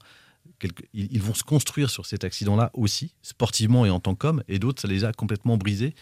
Quelque- 0.58 0.82
ils, 0.94 1.08
ils 1.12 1.22
vont 1.22 1.34
se 1.34 1.44
construire 1.44 1.90
sur 1.90 2.06
cet 2.06 2.24
accident-là 2.24 2.70
aussi, 2.74 3.14
sportivement 3.22 3.84
et 3.86 3.90
en 3.90 4.00
tant 4.00 4.14
qu'hommes, 4.14 4.42
et 4.48 4.58
d'autres, 4.58 4.80
ça 4.82 4.88
les 4.88 5.04
a 5.04 5.12
complètement 5.12 5.56
brisés. 5.58 5.94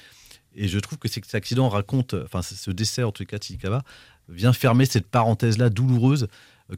Et 0.55 0.67
je 0.67 0.79
trouve 0.79 0.99
que 0.99 1.09
cet 1.09 1.35
accident 1.35 1.69
raconte, 1.69 2.15
enfin 2.25 2.43
ce 2.43 2.71
décès 2.71 3.03
en 3.05 3.13
tout 3.13 3.25
cas 3.25 3.39
de 3.39 3.43
Tsikava, 3.45 3.83
vient 4.29 4.53
fermer 4.53 4.85
cette 4.87 5.07
parenthèse-là 5.07 5.71
douloureuse 5.71 6.27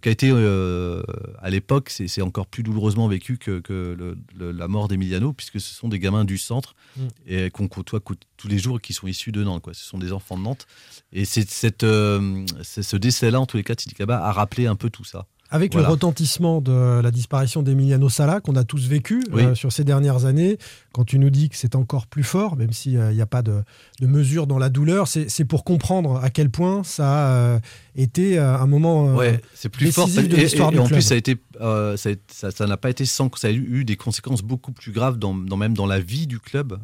qui 0.01 0.09
a 0.09 0.13
été 0.13 0.31
euh, 0.31 1.03
à 1.41 1.51
l'époque, 1.51 1.91
c'est 1.91 2.23
encore 2.23 2.47
plus 2.47 2.63
douloureusement 2.63 3.09
vécu 3.09 3.37
que, 3.39 3.61
que 3.61 3.95
le- 3.99 4.17
le- 4.39 4.53
la 4.53 4.69
mort 4.69 4.89
d'Emiliano, 4.89 5.33
puisque 5.33 5.61
ce 5.61 5.75
sont 5.75 5.89
des 5.89 5.99
gamins 5.99 6.25
du 6.25 6.39
centre 6.39 6.75
Mm. 6.97 7.01
et 7.27 7.51
qu'on 7.51 7.69
côtoie 7.69 8.01
tous 8.37 8.49
les 8.49 8.59
jours 8.59 8.77
et 8.79 8.81
qui 8.81 8.93
sont 8.93 9.07
issus 9.07 9.33
de 9.33 9.43
Nantes. 9.43 9.63
Quoi. 9.63 9.75
Ce 9.75 9.85
sont 9.85 9.99
des 9.99 10.13
enfants 10.13 10.37
de 10.37 10.43
Nantes. 10.43 10.67
Et 11.13 11.25
c'est 11.25 11.49
cette, 11.49 11.85
euh, 11.85 12.45
ce 12.63 12.97
décès-là, 12.97 13.41
en 13.41 13.47
tous 13.47 13.57
les 13.57 13.65
cas, 13.65 13.75
Tsikava 13.75 14.25
a 14.25 14.33
rappelé 14.33 14.67
un 14.67 14.77
peu 14.77 14.91
tout 14.91 15.05
ça. 15.05 15.27
Avec 15.55 15.73
Voilà. 15.73 15.89
le 15.89 15.93
retentissement 15.93 16.63
de 16.63 17.01
la 17.03 17.11
disparition 17.11 17.63
d'Emiliano 17.63 18.09
Sala 18.09 18.41
qu'on 18.41 18.57
a 18.57 18.65
tous 18.65 18.87
vécu 18.89 19.23
Oui. 19.33 19.43
euh, 19.43 19.55
sur 19.55 19.71
ces 19.71 19.85
dernières 19.85 20.25
années, 20.25 20.57
quand 20.93 21.05
tu 21.05 21.19
nous 21.19 21.31
dis 21.31 21.49
que 21.49 21.57
c'est 21.57 21.75
encore 21.75 22.07
plus 22.07 22.23
fort, 22.25 22.57
même 22.57 22.73
s'il 22.73 22.99
n'y 23.01 23.21
a 23.21 23.27
pas 23.27 23.43
de, 23.43 23.63
de 24.01 24.07
mesure 24.07 24.47
dans 24.47 24.59
la 24.59 24.69
douleur, 24.69 25.09
c'est 25.09 25.45
pour 25.45 25.65
comprendre 25.65 26.17
à 26.23 26.31
quel 26.31 26.51
point 26.51 26.85
ça 26.85 27.29
a 27.29 27.33
euh, 27.35 27.59
été 27.97 28.39
euh, 28.39 28.57
un 28.59 28.67
moment 28.67 29.09
euh, 29.11 29.15
Ouais, 29.17 29.41
c'est 29.55 29.69
plus 29.69 29.91
fort. 29.93 30.07
de 30.09 30.21
l'histoire 30.37 30.71
du 30.71 30.79
en 30.79 30.85
club. 30.87 30.99
plus, 30.99 31.03
ça 31.03 31.15
a 31.15 31.17
été, 31.17 31.37
ça 31.59 32.51
ça- 32.51 32.67
n'a 32.67 32.77
pas 32.77 32.91
été 32.91 33.05
sans 33.05 33.29
que 33.29 33.39
ça 33.41 33.49
a 33.49 33.53
eu 33.53 33.85
des 33.85 33.97
conséquences 33.97 34.43
beaucoup 34.43 34.73
plus 34.73 34.93
graves, 34.93 35.19
dans, 35.19 35.35
dans- 35.35 35.57
même 35.57 35.75
dans 35.75 35.87
la 35.87 36.01
vie 36.01 36.27
du 36.27 36.39
club. 36.39 36.79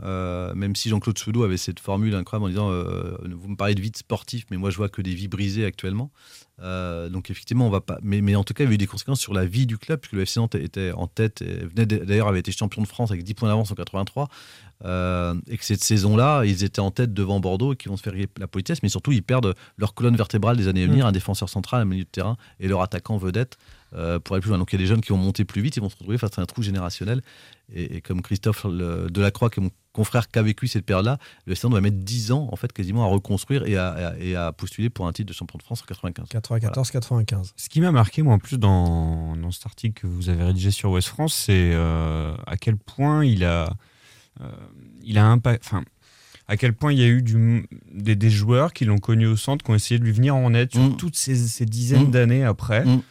même 0.54 0.74
si 0.76 0.88
Jean-Claude 0.88 1.18
Soudo 1.18 1.42
avait 1.44 1.56
cette 1.56 1.80
formule 1.80 2.14
incroyable 2.14 2.46
en 2.46 2.48
disant 2.48 2.70
Vous 3.36 3.48
me 3.48 3.56
parlez 3.56 3.74
de 3.74 3.80
vie 3.80 3.90
de 3.90 3.96
sportif, 3.96 4.46
mais 4.50 4.56
moi 4.56 4.70
je 4.70 4.76
vois 4.76 4.88
que 4.88 5.02
des 5.02 5.14
vies 5.14 5.28
brisées 5.28 5.64
actuellement. 5.64 6.10
Euh, 6.60 7.08
donc 7.08 7.30
effectivement, 7.30 7.68
on 7.68 7.70
va 7.70 7.80
pas. 7.80 7.98
Mais, 8.02 8.20
mais 8.20 8.34
en 8.34 8.42
tout 8.42 8.52
cas, 8.52 8.64
il 8.64 8.66
y 8.66 8.70
a 8.70 8.74
eu 8.74 8.78
des 8.78 8.88
conséquences 8.88 9.20
sur 9.20 9.32
la 9.32 9.44
vie 9.46 9.64
du 9.64 9.78
club, 9.78 10.00
puisque 10.00 10.14
le 10.14 10.22
FC 10.22 10.40
Nantes 10.40 10.56
était 10.56 10.90
en 10.90 11.06
tête, 11.06 11.40
et 11.40 11.64
venait 11.66 11.86
d- 11.86 12.00
d'ailleurs 12.04 12.26
avait 12.26 12.40
été 12.40 12.50
champion 12.50 12.82
de 12.82 12.88
France 12.88 13.12
avec 13.12 13.22
10 13.22 13.34
points 13.34 13.48
d'avance 13.48 13.70
en 13.70 13.76
83, 14.04 14.28
euh, 14.84 15.34
et 15.48 15.58
que 15.58 15.64
cette 15.64 15.82
saison-là, 15.82 16.44
ils 16.44 16.62
étaient 16.64 16.80
en 16.80 16.90
tête 16.90 17.12
devant 17.12 17.40
Bordeaux 17.40 17.72
et 17.74 17.76
qui 17.76 17.88
vont 17.88 17.96
se 17.96 18.02
faire 18.02 18.14
la 18.38 18.46
politesse, 18.46 18.82
mais 18.82 18.88
surtout 18.88 19.12
ils 19.12 19.22
perdent 19.22 19.54
leur 19.76 19.94
colonne 19.94 20.16
vertébrale 20.16 20.56
des 20.56 20.68
années 20.68 20.84
à 20.84 20.86
venir, 20.86 21.04
Mm. 21.04 21.08
un 21.08 21.12
défenseur 21.12 21.48
central, 21.48 21.82
un 21.82 21.84
milieu 21.84 22.04
de 22.04 22.08
terrain 22.08 22.36
et 22.60 22.68
leur 22.68 22.82
attaquant 22.82 23.16
vedette. 23.16 23.58
Euh, 23.94 24.18
pour 24.18 24.34
aller 24.34 24.40
plus 24.42 24.50
loin. 24.50 24.58
Donc 24.58 24.72
il 24.72 24.76
y 24.76 24.78
a 24.78 24.82
des 24.82 24.86
jeunes 24.86 25.00
qui 25.00 25.10
vont 25.10 25.18
monter 25.18 25.44
plus 25.44 25.62
vite, 25.62 25.76
ils 25.76 25.80
vont 25.80 25.88
se 25.90 25.96
retrouver 25.96 26.18
face 26.18 26.38
à 26.38 26.42
un 26.42 26.46
trou 26.46 26.62
générationnel. 26.62 27.22
Et, 27.72 27.96
et 27.96 28.00
comme 28.00 28.22
Christophe 28.22 28.64
le- 28.64 29.08
Delacroix, 29.10 29.50
qui 29.50 29.60
est 29.60 29.62
mon 29.62 29.70
confrère, 29.92 30.28
qu'a 30.28 30.42
vécu 30.42 30.68
cette 30.68 30.84
période-là, 30.86 31.18
le 31.46 31.54
Nantes 31.62 31.72
va 31.72 31.80
mettre 31.80 31.96
10 31.98 32.32
ans 32.32 32.48
en 32.52 32.56
fait 32.56 32.72
quasiment 32.72 33.04
à 33.04 33.08
reconstruire 33.08 33.66
et 33.66 33.76
à, 33.76 34.14
et 34.20 34.36
à 34.36 34.52
postuler 34.52 34.90
pour 34.90 35.06
un 35.06 35.12
titre 35.12 35.28
de 35.28 35.32
champion 35.34 35.58
de 35.58 35.62
France 35.62 35.82
en 35.82 35.86
95. 35.86 36.28
94-95. 36.28 37.52
Ce 37.56 37.68
qui 37.68 37.80
m'a 37.80 37.90
marqué, 37.90 38.22
moi, 38.22 38.34
en 38.34 38.38
plus, 38.38 38.58
dans, 38.58 39.36
dans 39.36 39.50
cet 39.50 39.66
article 39.66 40.02
que 40.02 40.06
vous 40.06 40.28
avez 40.28 40.44
rédigé 40.44 40.70
sur 40.70 40.90
West 40.90 41.08
France, 41.08 41.34
c'est 41.34 41.72
euh, 41.74 42.34
à 42.46 42.56
quel 42.56 42.76
point 42.76 43.24
il 43.24 43.44
a, 43.44 43.70
euh, 44.40 44.48
il 45.02 45.18
a 45.18 45.26
impact. 45.26 45.64
Enfin, 45.66 45.82
à 46.46 46.56
quel 46.56 46.72
point 46.72 46.92
il 46.92 46.98
y 46.98 47.02
a 47.02 47.08
eu 47.08 47.20
du, 47.22 47.68
des, 47.92 48.16
des 48.16 48.30
joueurs 48.30 48.72
qui 48.72 48.84
l'ont 48.86 48.98
connu 48.98 49.26
au 49.26 49.36
centre, 49.36 49.64
qui 49.64 49.70
ont 49.70 49.74
essayé 49.74 49.98
de 49.98 50.04
lui 50.04 50.12
venir 50.12 50.34
en 50.34 50.54
aide 50.54 50.70
sur 50.72 50.80
Mm. 50.82 50.96
toutes 50.96 51.16
ces, 51.16 51.34
ces 51.36 51.66
dizaines 51.66 52.06
Mm. 52.08 52.10
d'années 52.10 52.44
après. 52.44 52.84
Mm. 52.86 53.02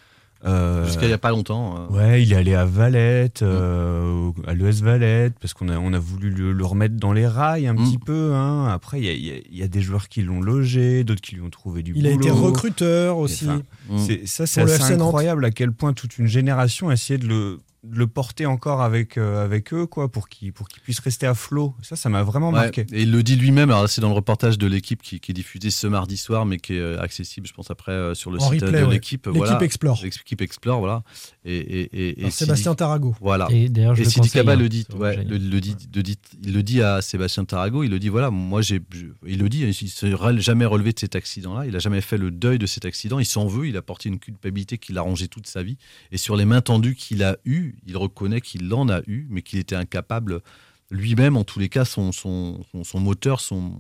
Euh, 0.47 0.85
Jusqu'à 0.85 1.03
il 1.03 1.07
n'y 1.09 1.13
a 1.13 1.17
pas 1.17 1.29
longtemps. 1.31 1.75
euh, 1.91 1.93
Ouais, 1.95 2.23
il 2.23 2.31
est 2.31 2.35
allé 2.35 2.53
à 2.55 2.65
Valette, 2.65 3.41
euh, 3.41 4.31
à 4.45 4.53
l'ES 4.53 4.81
Valette, 4.81 5.33
parce 5.41 5.53
qu'on 5.53 5.69
a, 5.69 5.77
on 5.77 5.91
a 5.93 5.99
voulu 5.99 6.29
le, 6.29 6.53
le 6.53 6.65
remettre 6.65 6.95
dans 6.95 7.11
les 7.13 7.27
rails 7.27 7.67
un 7.67 7.73
Mm. 7.73 7.83
petit 7.83 7.97
peu. 7.97 8.33
hein. 8.33 8.67
Après, 8.67 8.99
il 8.99 9.05
y 9.05 9.09
a, 9.09 9.13
il 9.13 9.25
y 9.25 9.31
a- 9.31 9.41
il 9.51 9.57
y 9.57 9.63
a 9.63 9.67
des 9.67 9.81
joueurs 9.81 10.07
qui 10.09 10.21
l'ont 10.21 10.41
logé, 10.41 11.03
d'autres 11.03 11.21
qui 11.21 11.35
lui 11.35 11.41
ont 11.41 11.49
trouvé 11.49 11.83
du 11.83 11.93
Il 11.95 12.07
a 12.07 12.11
boulot. 12.11 12.21
été 12.21 12.31
recruteur 12.31 13.17
aussi. 13.17 13.45
Enfin, 13.49 13.61
Mm. 13.89 13.97
c'est- 13.97 14.25
ça, 14.27 14.45
c'est 14.47 14.61
incroyable 14.93 15.45
à 15.45 15.51
quel 15.51 15.71
point 15.71 15.93
toute 15.93 16.17
une 16.17 16.27
génération 16.27 16.89
a 16.89 16.93
essayé 16.93 17.17
de 17.17 17.27
le, 17.27 17.59
le 17.91 18.07
porter 18.07 18.45
encore 18.45 18.81
avec, 18.81 19.17
euh, 19.17 19.43
avec 19.43 19.73
eux, 19.73 19.85
quoi, 19.85 20.11
pour 20.11 20.29
qu'il 20.29 20.53
pour 20.53 20.67
qu'il 20.67 20.81
puisse 20.81 20.99
rester 20.99 21.27
à 21.27 21.33
flot. 21.33 21.73
Ça, 21.81 21.95
ça 21.95 22.09
m'a 22.09 22.23
vraiment 22.23 22.49
Ouais, 22.49 22.61
marqué. 22.61 22.85
Et 22.91 23.03
il 23.03 23.11
le 23.11 23.23
dit 23.23 23.35
lui-même, 23.35 23.69
alors 23.69 23.87
c'est 23.89 24.01
dans 24.01 24.09
le 24.09 24.15
reportage 24.15 24.57
de 24.57 24.67
l'équipe 24.67 25.01
qui, 25.01 25.19
qui 25.19 25.31
est 25.31 25.33
diffusé 25.33 25.69
ce 25.69 25.87
mardi 25.87 26.17
soir, 26.17 26.45
mais 26.45 26.57
qui 26.57 26.73
est 26.73 26.79
euh, 26.79 26.99
accessible, 27.01 27.47
je 27.47 27.53
pense, 27.53 27.71
après 27.71 27.91
euh, 27.91 28.13
sur 28.13 28.31
le 28.31 28.39
En 28.41 28.51
site 28.51 28.61
replay, 28.63 28.81
de 28.81 28.85
ouais. 28.85 28.93
l'équipe. 28.93 29.25
L'équipe 29.25 29.37
voilà. 29.37 29.61
Explore. 29.63 29.99
L'équipe 30.03 30.41
Explore, 30.41 30.79
voilà. 30.79 31.03
Et, 31.45 31.55
et, 31.57 31.81
et, 32.21 32.25
et 32.25 32.29
Sébastien 32.31 32.71
Sidi- 32.71 32.77
Tarago. 32.77 33.15
Voilà. 33.21 33.47
Et 33.51 33.69
d'ailleurs, 33.69 33.95
je 33.95 34.03
Sidi 34.03 34.29
Kaba 34.29 34.53
hein, 34.53 34.55
le 34.55 34.69
dit, 34.69 34.85
ouais, 34.95 35.23
le, 35.23 35.37
le 35.37 35.61
dit, 35.61 35.75
le 35.95 36.03
dit- 36.03 36.19
il 36.43 36.53
le 36.53 36.63
dit 36.63 36.81
à 36.81 37.01
Sébastien 37.01 37.45
Tarago, 37.45 37.83
il 37.83 37.89
le 37.89 37.99
dit, 37.99 38.09
voilà, 38.09 38.29
moi 38.31 38.61
j'ai, 38.61 38.81
il 39.25 39.39
le 39.39 39.49
dit, 39.49 39.61
il 39.61 39.67
ne 39.67 39.71
s'est 39.71 40.41
jamais 40.41 40.65
relevé 40.65 40.93
de 40.93 40.99
cet 40.99 41.15
accident-là, 41.15 41.65
il 41.65 41.71
n'a 41.73 41.79
jamais 41.79 42.01
fait 42.01 42.17
le 42.17 42.31
deuil 42.31 42.59
de 42.59 42.65
cet 42.65 42.85
accident, 42.85 43.19
il 43.19 43.25
s'en 43.25 43.47
veut, 43.47 43.67
il 43.67 43.77
a 43.77 43.81
porté 43.81 44.09
une 44.09 44.19
culpabilité 44.19 44.77
qu'il 44.77 44.97
a 44.97 45.01
rangée 45.01 45.27
toute 45.27 45.47
sa 45.47 45.63
vie, 45.63 45.77
et 46.11 46.17
sur 46.17 46.35
les 46.35 46.45
mains 46.45 46.61
tendues 46.61 46.95
qu'il 46.95 47.23
a 47.23 47.37
eues, 47.45 47.75
il 47.85 47.97
reconnaît 47.97 48.41
qu'il 48.41 48.73
en 48.73 48.89
a 48.89 49.01
eu, 49.07 49.27
mais 49.29 49.41
qu'il 49.41 49.59
était 49.59 49.75
incapable 49.75 50.41
lui-même, 50.89 51.35
en 51.35 51.43
tous 51.43 51.59
les 51.59 51.67
cas, 51.67 51.83
son, 51.83 52.13
son, 52.13 52.63
son, 52.71 52.85
son 52.85 52.99
moteur, 53.01 53.41
son, 53.41 53.73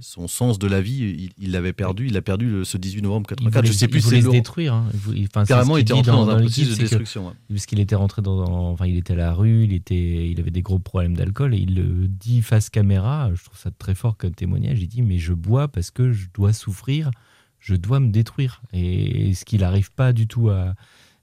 son 0.00 0.28
sens 0.28 0.58
de 0.58 0.66
la 0.66 0.82
vie, 0.82 1.30
il 1.38 1.52
l'avait 1.52 1.72
perdu, 1.72 2.08
il 2.08 2.12
l'a 2.12 2.20
perdu 2.20 2.50
le- 2.50 2.64
ce 2.64 2.76
18 2.76 3.00
novembre 3.00 3.28
Il 3.30 3.36
84, 3.36 3.62
voulait, 3.62 3.72
je 3.72 3.78
sais 3.78 3.88
plus 3.88 4.00
il 4.00 4.04
voulait 4.04 4.20
se 4.20 4.28
détruire. 4.28 4.74
hein. 4.74 4.84
Il 5.14 5.24
enfin, 5.24 5.46
Carrément, 5.46 5.78
il 5.78 5.80
était 5.80 5.94
rentré 5.94 6.12
dans 6.12 6.28
un 6.28 6.36
l'équipe, 6.38 6.64
processus 6.66 6.68
de 6.72 6.74
que- 6.76 6.80
destruction, 6.82 7.28
ouais. 7.28 7.32
Parce 7.48 7.64
qu'il 7.64 7.80
était 7.80 7.94
rentré 7.94 8.20
dans, 8.20 8.44
dans- 8.44 8.70
enfin, 8.72 8.84
il 8.84 8.98
était 8.98 9.14
à 9.14 9.16
la 9.16 9.32
rue, 9.32 9.64
il 9.64 9.72
était, 9.72 10.28
il 10.28 10.38
avait 10.38 10.50
des 10.50 10.60
gros 10.60 10.78
problèmes 10.78 11.16
d'alcool 11.16 11.54
et 11.54 11.58
il 11.58 11.74
le 11.76 12.06
dit 12.08 12.42
face 12.42 12.68
caméra. 12.68 13.30
Je 13.34 13.42
trouve 13.42 13.56
ça 13.58 13.70
très 13.70 13.94
fort 13.94 14.18
comme 14.18 14.32
témoignage. 14.34 14.82
Il 14.82 14.88
dit 14.88 15.00
mais 15.00 15.16
je 15.16 15.32
bois 15.32 15.66
parce 15.68 15.90
que 15.90 16.12
je 16.12 16.26
dois 16.34 16.52
souffrir, 16.52 17.10
je 17.58 17.74
dois 17.74 18.00
me 18.00 18.10
détruire. 18.10 18.60
Et, 18.74 19.32
ce 19.32 19.46
qu'il 19.46 19.60
n'arrive 19.62 19.90
pas 19.92 20.12
du 20.12 20.26
tout 20.26 20.50
à 20.50 20.74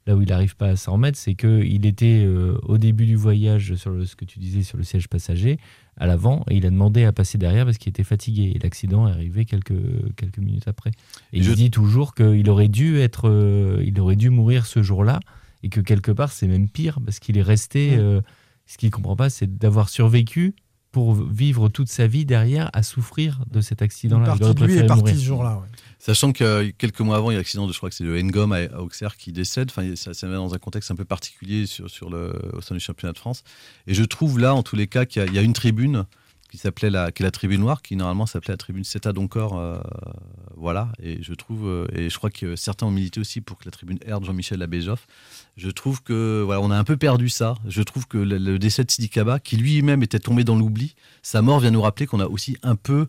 là 0.07 0.15
où 0.15 0.21
il 0.21 0.29
n'arrive 0.29 0.55
pas 0.55 0.69
à 0.69 0.75
s'en 0.75 0.93
remettre, 0.93 1.17
c'est 1.17 1.35
que 1.35 1.61
il 1.63 1.85
était 1.85 2.23
euh, 2.25 2.57
au 2.63 2.77
début 2.79 3.05
du 3.05 3.15
voyage 3.15 3.75
sur 3.75 3.91
le, 3.91 4.05
ce 4.05 4.15
que 4.15 4.25
tu 4.25 4.39
disais 4.39 4.63
sur 4.63 4.77
le 4.77 4.83
siège 4.83 5.07
passager 5.09 5.59
à 5.97 6.07
l'avant 6.07 6.43
et 6.49 6.55
il 6.57 6.65
a 6.65 6.69
demandé 6.69 7.03
à 7.03 7.11
passer 7.11 7.37
derrière 7.37 7.65
parce 7.65 7.77
qu'il 7.77 7.89
était 7.89 8.03
fatigué 8.03 8.53
et 8.55 8.59
l'accident 8.59 9.07
est 9.07 9.11
arrivé 9.11 9.45
quelques 9.45 9.73
quelques 10.15 10.37
minutes 10.39 10.67
après. 10.67 10.91
Et 11.33 11.37
Et 11.37 11.39
il 11.39 11.43
je- 11.43 11.53
dit 11.53 11.69
toujours 11.71 12.15
qu'il 12.15 12.49
aurait 12.49 12.67
dû 12.69 12.97
être, 12.99 13.27
euh, 13.29 13.83
il 13.85 13.99
aurait 13.99 14.15
dû 14.15 14.29
mourir 14.29 14.65
ce 14.65 14.81
jour-là 14.81 15.19
et 15.63 15.69
que 15.69 15.81
quelque 15.81 16.11
part 16.11 16.31
c'est 16.31 16.47
même 16.47 16.69
pire 16.69 16.99
parce 17.03 17.19
qu'il 17.19 17.37
est 17.37 17.41
resté. 17.43 17.95
Euh, 17.97 18.21
ce 18.65 18.77
qu'il 18.77 18.91
comprend 18.91 19.15
pas, 19.15 19.29
c'est 19.29 19.57
d'avoir 19.57 19.87
survécu 19.89 20.53
pour 20.91 21.15
vivre 21.15 21.69
toute 21.69 21.89
sa 21.89 22.05
vie 22.07 22.25
derrière 22.25 22.69
à 22.73 22.83
souffrir 22.83 23.43
de 23.51 23.61
cet 23.61 23.81
accident-là. 23.81 24.25
Partie 24.25 24.53
de 24.55 24.65
lui 24.65 24.75
est 24.77 24.85
partie 24.85 25.01
mourir. 25.03 25.15
ce 25.15 25.23
jour-là. 25.23 25.55
ouais. 25.57 25.67
Sachant 25.99 26.31
que 26.31 26.43
euh, 26.43 26.71
quelques 26.77 26.99
mois 26.99 27.17
avant, 27.17 27.31
il 27.31 27.33
y 27.33 27.37
a 27.37 27.39
l'accident 27.39 27.67
de, 27.67 27.73
je 27.73 27.77
crois 27.77 27.89
que 27.89 27.95
c'est 27.95 28.03
le 28.03 28.21
Ngom 28.21 28.51
à, 28.51 28.79
Auxerre 28.79 29.17
qui 29.17 29.31
décède. 29.31 29.69
Enfin, 29.71 29.95
ça, 29.95 30.13
ça 30.13 30.27
dans 30.27 30.53
un 30.53 30.59
contexte 30.59 30.91
un 30.91 30.95
peu 30.95 31.05
particulier 31.05 31.65
sur, 31.65 32.09
le, 32.09 32.33
au 32.53 32.61
sein 32.61 32.75
du 32.75 32.81
championnat 32.81 33.13
de 33.13 33.17
France. 33.17 33.43
Et 33.87 33.93
je 33.93 34.03
trouve 34.03 34.39
là, 34.39 34.53
en 34.53 34.63
tous 34.63 34.75
les 34.75 34.87
cas, 34.87 35.05
qu'il 35.05 35.33
y 35.33 35.37
a, 35.37 35.41
une 35.41 35.53
tribune 35.53 36.05
qui 36.51 36.57
s'appelait 36.57 36.89
la, 36.89 37.11
la 37.19 37.31
tribune 37.31 37.59
noire, 37.59 37.81
qui 37.81 37.95
normalement 37.95 38.25
s'appelait 38.25 38.53
la 38.53 38.57
tribune 38.57 38.83
CETA 38.83 39.11
d'Encore. 39.11 39.57
euh, 39.57 39.79
voilà. 40.55 40.91
Et 41.01 41.21
je 41.21 41.33
trouve, 41.33 41.67
euh, 41.67 41.87
et 41.93 42.09
je 42.09 42.17
crois 42.17 42.29
que 42.29 42.55
certains 42.55 42.85
ont 42.85 42.91
milité 42.91 43.19
aussi 43.19 43.41
pour 43.41 43.57
que 43.57 43.65
la 43.65 43.71
tribune 43.71 43.99
R 44.09 44.21
de 44.21 44.25
Jean-Michel 44.25 44.59
Labéjoff. 44.59 45.07
Je 45.57 45.69
trouve 45.69 46.03
que 46.03 46.43
voilà, 46.45 46.61
on 46.61 46.71
a 46.71 46.77
un 46.77 46.83
peu 46.83 46.95
perdu 46.95 47.27
ça. 47.27 47.55
Je 47.67 47.81
trouve 47.81 48.07
que 48.07 48.17
le, 48.17 48.37
le 48.37 48.59
décès 48.59 48.83
de 48.83 48.91
Sidi 48.91 49.09
Kaba, 49.09 49.39
qui 49.39 49.57
lui-même 49.57 50.03
était 50.03 50.19
tombé 50.19 50.43
dans 50.43 50.55
l'oubli, 50.55 50.95
sa 51.21 51.41
mort 51.41 51.59
vient 51.59 51.71
nous 51.71 51.81
rappeler 51.81 52.05
qu'on 52.05 52.19
a 52.19 52.27
aussi 52.27 52.55
un 52.63 52.75
peu 52.75 53.07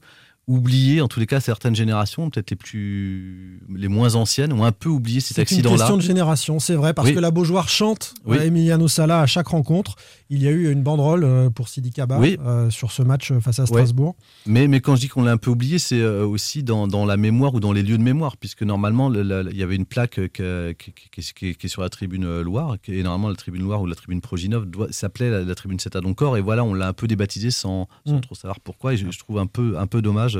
oublié, 0.49 1.01
en 1.01 1.07
tous 1.09 1.21
les 1.21 1.27
cas, 1.27 1.39
certaines 1.41 1.77
générations, 1.77 2.31
peut-être 2.31 2.51
les 2.51 2.57
plus, 2.57 3.61
les 3.73 3.87
moins 3.89 4.15
anciennes, 4.15 4.53
ont 4.53 4.65
un 4.65 4.73
peu 4.73 4.89
oublié 4.89 5.21
cet 5.21 5.37
C'est 5.37 5.43
une 5.43 5.43
accident-là. 5.43 5.77
question 5.77 5.97
de 5.99 6.03
génération, 6.03 6.59
c'est 6.59 6.75
vrai, 6.75 6.95
parce 6.95 7.09
Oui. 7.09 7.15
que 7.15 7.21
la 7.21 7.31
Beaujoire 7.31 7.69
chante 7.69 8.15
Oui. 8.25 8.39
euh, 8.39 8.45
Emiliano 8.47 8.89
Sala 8.89 9.21
à 9.21 9.27
chaque 9.27 9.49
rencontre. 9.49 9.95
Il 10.31 10.43
y 10.43 10.49
a 10.49 10.51
eu 10.51 10.71
une 10.73 10.83
banderole 10.83 11.25
euh, 11.25 11.51
pour 11.51 11.69
Sidi 11.69 11.91
Kaba 11.91 12.19
Oui. 12.19 12.39
euh, 12.45 12.71
sur 12.71 12.91
ce 12.93 13.03
match 13.03 13.33
face 13.41 13.59
à 13.59 13.67
Strasbourg. 13.67 14.17
Mais, 14.47 14.69
mais 14.69 14.81
quand 14.81 14.97
je 14.97 15.03
dis 15.03 15.09
qu'on 15.09 15.23
l'a 15.23 15.33
un 15.33 15.37
peu 15.37 15.51
oublié, 15.51 15.79
c'est 15.79 16.03
aussi 16.03 16.63
dans, 16.63 16.89
dans 16.89 17.05
la 17.05 17.17
mémoire 17.19 17.55
ou 17.55 17.61
dans 17.61 17.73
les 17.73 17.83
lieux 17.83 17.99
de 17.99 18.03
mémoire, 18.03 18.37
puisque 18.39 18.63
normalement, 18.63 19.13
il 19.13 19.57
y 19.57 19.63
avait 19.63 19.77
une 19.77 19.85
plaque 19.87 20.19
que- 20.33 20.73
qui, 20.73 20.93
qui- 20.93 21.11
qui- 21.35 21.55
qui 21.55 21.67
est- 21.67 21.69
sur 21.69 21.83
la 21.83 21.91
tribune 21.91 22.41
Loire, 22.41 22.77
est 22.89 23.03
normalement 23.03 23.29
la 23.29 23.35
tribune 23.37 23.63
Loire 23.63 23.83
ou 23.83 23.87
la 23.87 23.95
tribune 23.95 24.23
Proginov 24.23 24.67
s'appelait 24.91 25.31
la, 25.31 25.43
la 25.45 25.55
tribune 25.55 25.79
Ceta 25.79 26.01
d'Encore, 26.01 26.39
et 26.39 26.41
voilà, 26.41 26.65
on 26.65 26.73
l'a 26.73 26.89
un 26.89 26.93
peu 26.95 27.07
débaptisé 27.07 27.51
sans, 27.51 27.87
sans 28.07 28.17
Mm. 28.17 28.21
trop 28.23 28.35
savoir 28.35 28.61
pourquoi, 28.61 28.95
et 28.95 28.97
je, 28.97 29.11
je 29.11 29.19
trouve 29.19 29.39
un 29.39 29.47
peu, 29.47 29.79
un 29.79 29.87
peu 29.87 30.01
dommage 30.01 30.38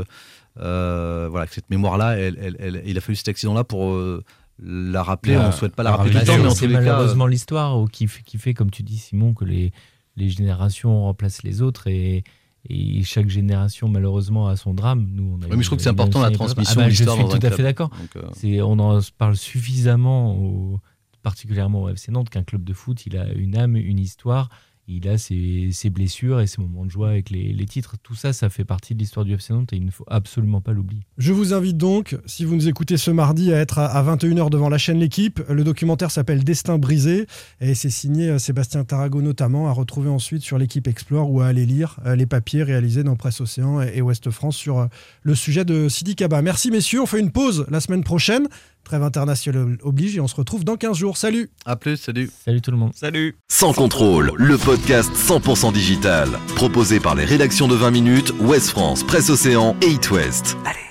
euh, 0.61 1.29
voilà, 1.31 1.47
cette 1.47 1.71
mémoire-là, 1.71 2.17
elle, 2.19 2.39
elle- 2.41 2.57
elle- 2.59 2.83
il 2.87 2.97
a 2.99 3.01
fallu 3.01 3.17
cet 3.17 3.29
accident-là 3.29 3.65
pour 3.65 3.91
euh, 3.93 4.25
la 4.63 5.03
rappeler, 5.03 5.35
La- 5.35 5.45
on 5.45 5.47
ne 5.49 5.53
souhaite 5.53 5.75
pas 5.77 5.83
la 5.83 5.93
rappeler 5.95 6.25
temps, 6.25 6.37
mais 6.39 6.47
en 6.47 6.51
c'est 6.51 6.67
tous 6.67 6.73
les 6.73 6.75
cas... 6.75 6.81
malheureusement 6.81 7.27
l'histoire 7.27 7.85
qui, 7.93 8.09
fait- 8.09 8.23
qui 8.23 8.39
fait, 8.39 8.55
comme 8.55 8.71
tu 8.71 8.83
dis, 8.83 8.99
Simon, 8.99 9.35
que 9.35 9.45
les, 9.45 9.73
les 10.17 10.29
générations 10.31 11.03
remplacent 11.05 11.45
les 11.45 11.63
autres 11.63 11.87
et, 11.87 12.25
et 12.69 13.03
chaque 13.05 13.29
génération, 13.29 13.89
malheureusement, 13.89 14.49
a 14.49 14.57
son 14.57 14.75
drame. 14.75 15.09
Nous, 15.13 15.39
on 15.39 15.43
a 15.43 15.49
Oui, 15.49 15.57
mais 15.57 15.63
je 15.63 15.69
trouve 15.69 15.79
que 15.79 15.85
c'est 15.85 15.91
important 15.91 16.21
la 16.21 16.33
transmission 16.33 16.81
Ah 16.81 16.85
bah, 16.85 16.89
Je 16.91 16.97
suis 16.97 17.05
tout 17.05 17.47
à 17.47 17.51
fait 17.53 17.63
d'accord. 17.63 17.91
Euh, 18.17 18.61
On 18.63 18.79
en 18.81 18.99
parle 19.17 19.37
suffisamment, 19.37 20.35
au- 20.37 20.81
particulièrement 21.23 21.83
au 21.85 21.89
FC 21.89 22.11
Nantes, 22.11 22.31
qu'un 22.31 22.43
club 22.43 22.65
de 22.65 22.73
foot, 22.73 23.07
il 23.07 23.17
a 23.17 23.33
une 23.33 23.57
âme, 23.57 23.77
une 23.77 23.99
histoire, 24.01 24.49
il 24.89 25.09
a 25.09 25.19
ses, 25.19 25.91
blessures 25.91 26.41
et 26.41 26.47
ses 26.47 26.61
moments 26.61 26.85
de 26.85 26.91
joie 26.91 27.11
avec 27.11 27.31
les, 27.31 27.67
titres. 27.67 27.97
Tout 28.03 28.15
ça, 28.15 28.33
ça 28.33 28.49
fait 28.49 28.65
partie 28.65 28.95
de 28.95 28.99
l'histoire 28.99 29.25
du 29.27 29.35
FC 29.35 29.53
Nantes 29.53 29.73
et 29.73 29.77
il 29.77 29.85
ne 29.85 29.91
faut 29.91 30.07
absolument 30.09 30.61
pas 30.61 30.73
l'oublier. 30.73 31.03
Je 31.19 31.33
vous 31.33 31.53
invite 31.53 31.77
donc, 31.77 32.17
si 32.25 32.45
vous 32.45 32.55
nous 32.55 32.69
écoutez 32.69 32.97
ce 32.97 33.11
mardi, 33.11 33.53
à 33.53 33.59
être 33.59 33.79
à, 33.79 33.87
à 33.87 34.17
21h 34.17 34.51
devant 34.51 34.69
la 34.69 34.79
chaîne 34.79 34.99
L'équipe. 34.99 35.41
Le 35.49 35.63
documentaire 35.65 36.11
s'appelle 36.11 36.43
Destin 36.43 36.79
brisé 36.79 37.27
et 37.61 37.75
c'est 37.75 37.91
signé 37.91 38.31
euh, 38.31 38.39
Sébastien 38.39 38.85
Tarago 38.85 39.23
notamment, 39.23 39.69
à 39.69 39.73
retrouver 39.73 40.09
ensuite 40.09 40.43
sur 40.43 40.59
l'équipe 40.59 40.89
Explore 40.89 41.31
ou 41.31 41.41
à 41.41 41.47
aller 41.47 41.67
lire 41.67 42.01
euh, 42.07 42.17
les 42.17 42.27
papiers 42.27 42.63
réalisés 42.63 43.05
dans 43.05 43.17
Presse 43.17 43.41
Océan 43.41 43.83
et, 43.83 43.99
et 43.99 44.03
Ouest 44.03 44.31
France 44.31 44.57
sur 44.57 44.79
euh, 44.79 44.87
le 45.23 45.35
sujet 45.35 45.65
de 45.65 45.89
Sidi 45.89 46.17
Kaba. 46.17 46.43
Merci 46.43 46.71
messieurs, 46.71 47.03
on 47.03 47.07
fait 47.07 47.21
une 47.21 47.31
pause 47.31 47.67
la 47.69 47.81
semaine 47.81 48.03
prochaine. 48.03 48.49
Trêve 48.85 49.03
internationale 49.03 49.77
oblige 49.83 50.17
et 50.17 50.21
on 50.21 50.29
se 50.29 50.35
retrouve 50.37 50.65
dans 50.65 50.77
15 50.77 50.97
jours. 50.97 51.17
Salut 51.17 51.51
à 51.67 51.77
plus, 51.77 51.97
salut 51.97 52.31
Salut 52.45 52.63
tout 52.63 52.71
le 52.71 52.77
monde. 52.79 52.93
Salut 52.95 53.37
Sans 53.49 53.73
contrôle, 53.73 54.33
le 54.37 54.57
podcast 54.57 55.11
100% 55.15 55.73
digital. 55.73 56.29
Proposé 56.57 57.01
par 57.01 57.15
les 57.15 57.25
rédactions 57.25 57.69
de 57.69 57.75
20 57.75 57.91
minutes, 57.91 58.33
Ouest 58.41 58.71
France, 58.71 59.05
Presse 59.05 59.29
Océan 59.31 59.77
et 59.83 59.89
It 59.91 60.11
West. 60.11 60.57
Allez 60.65 60.88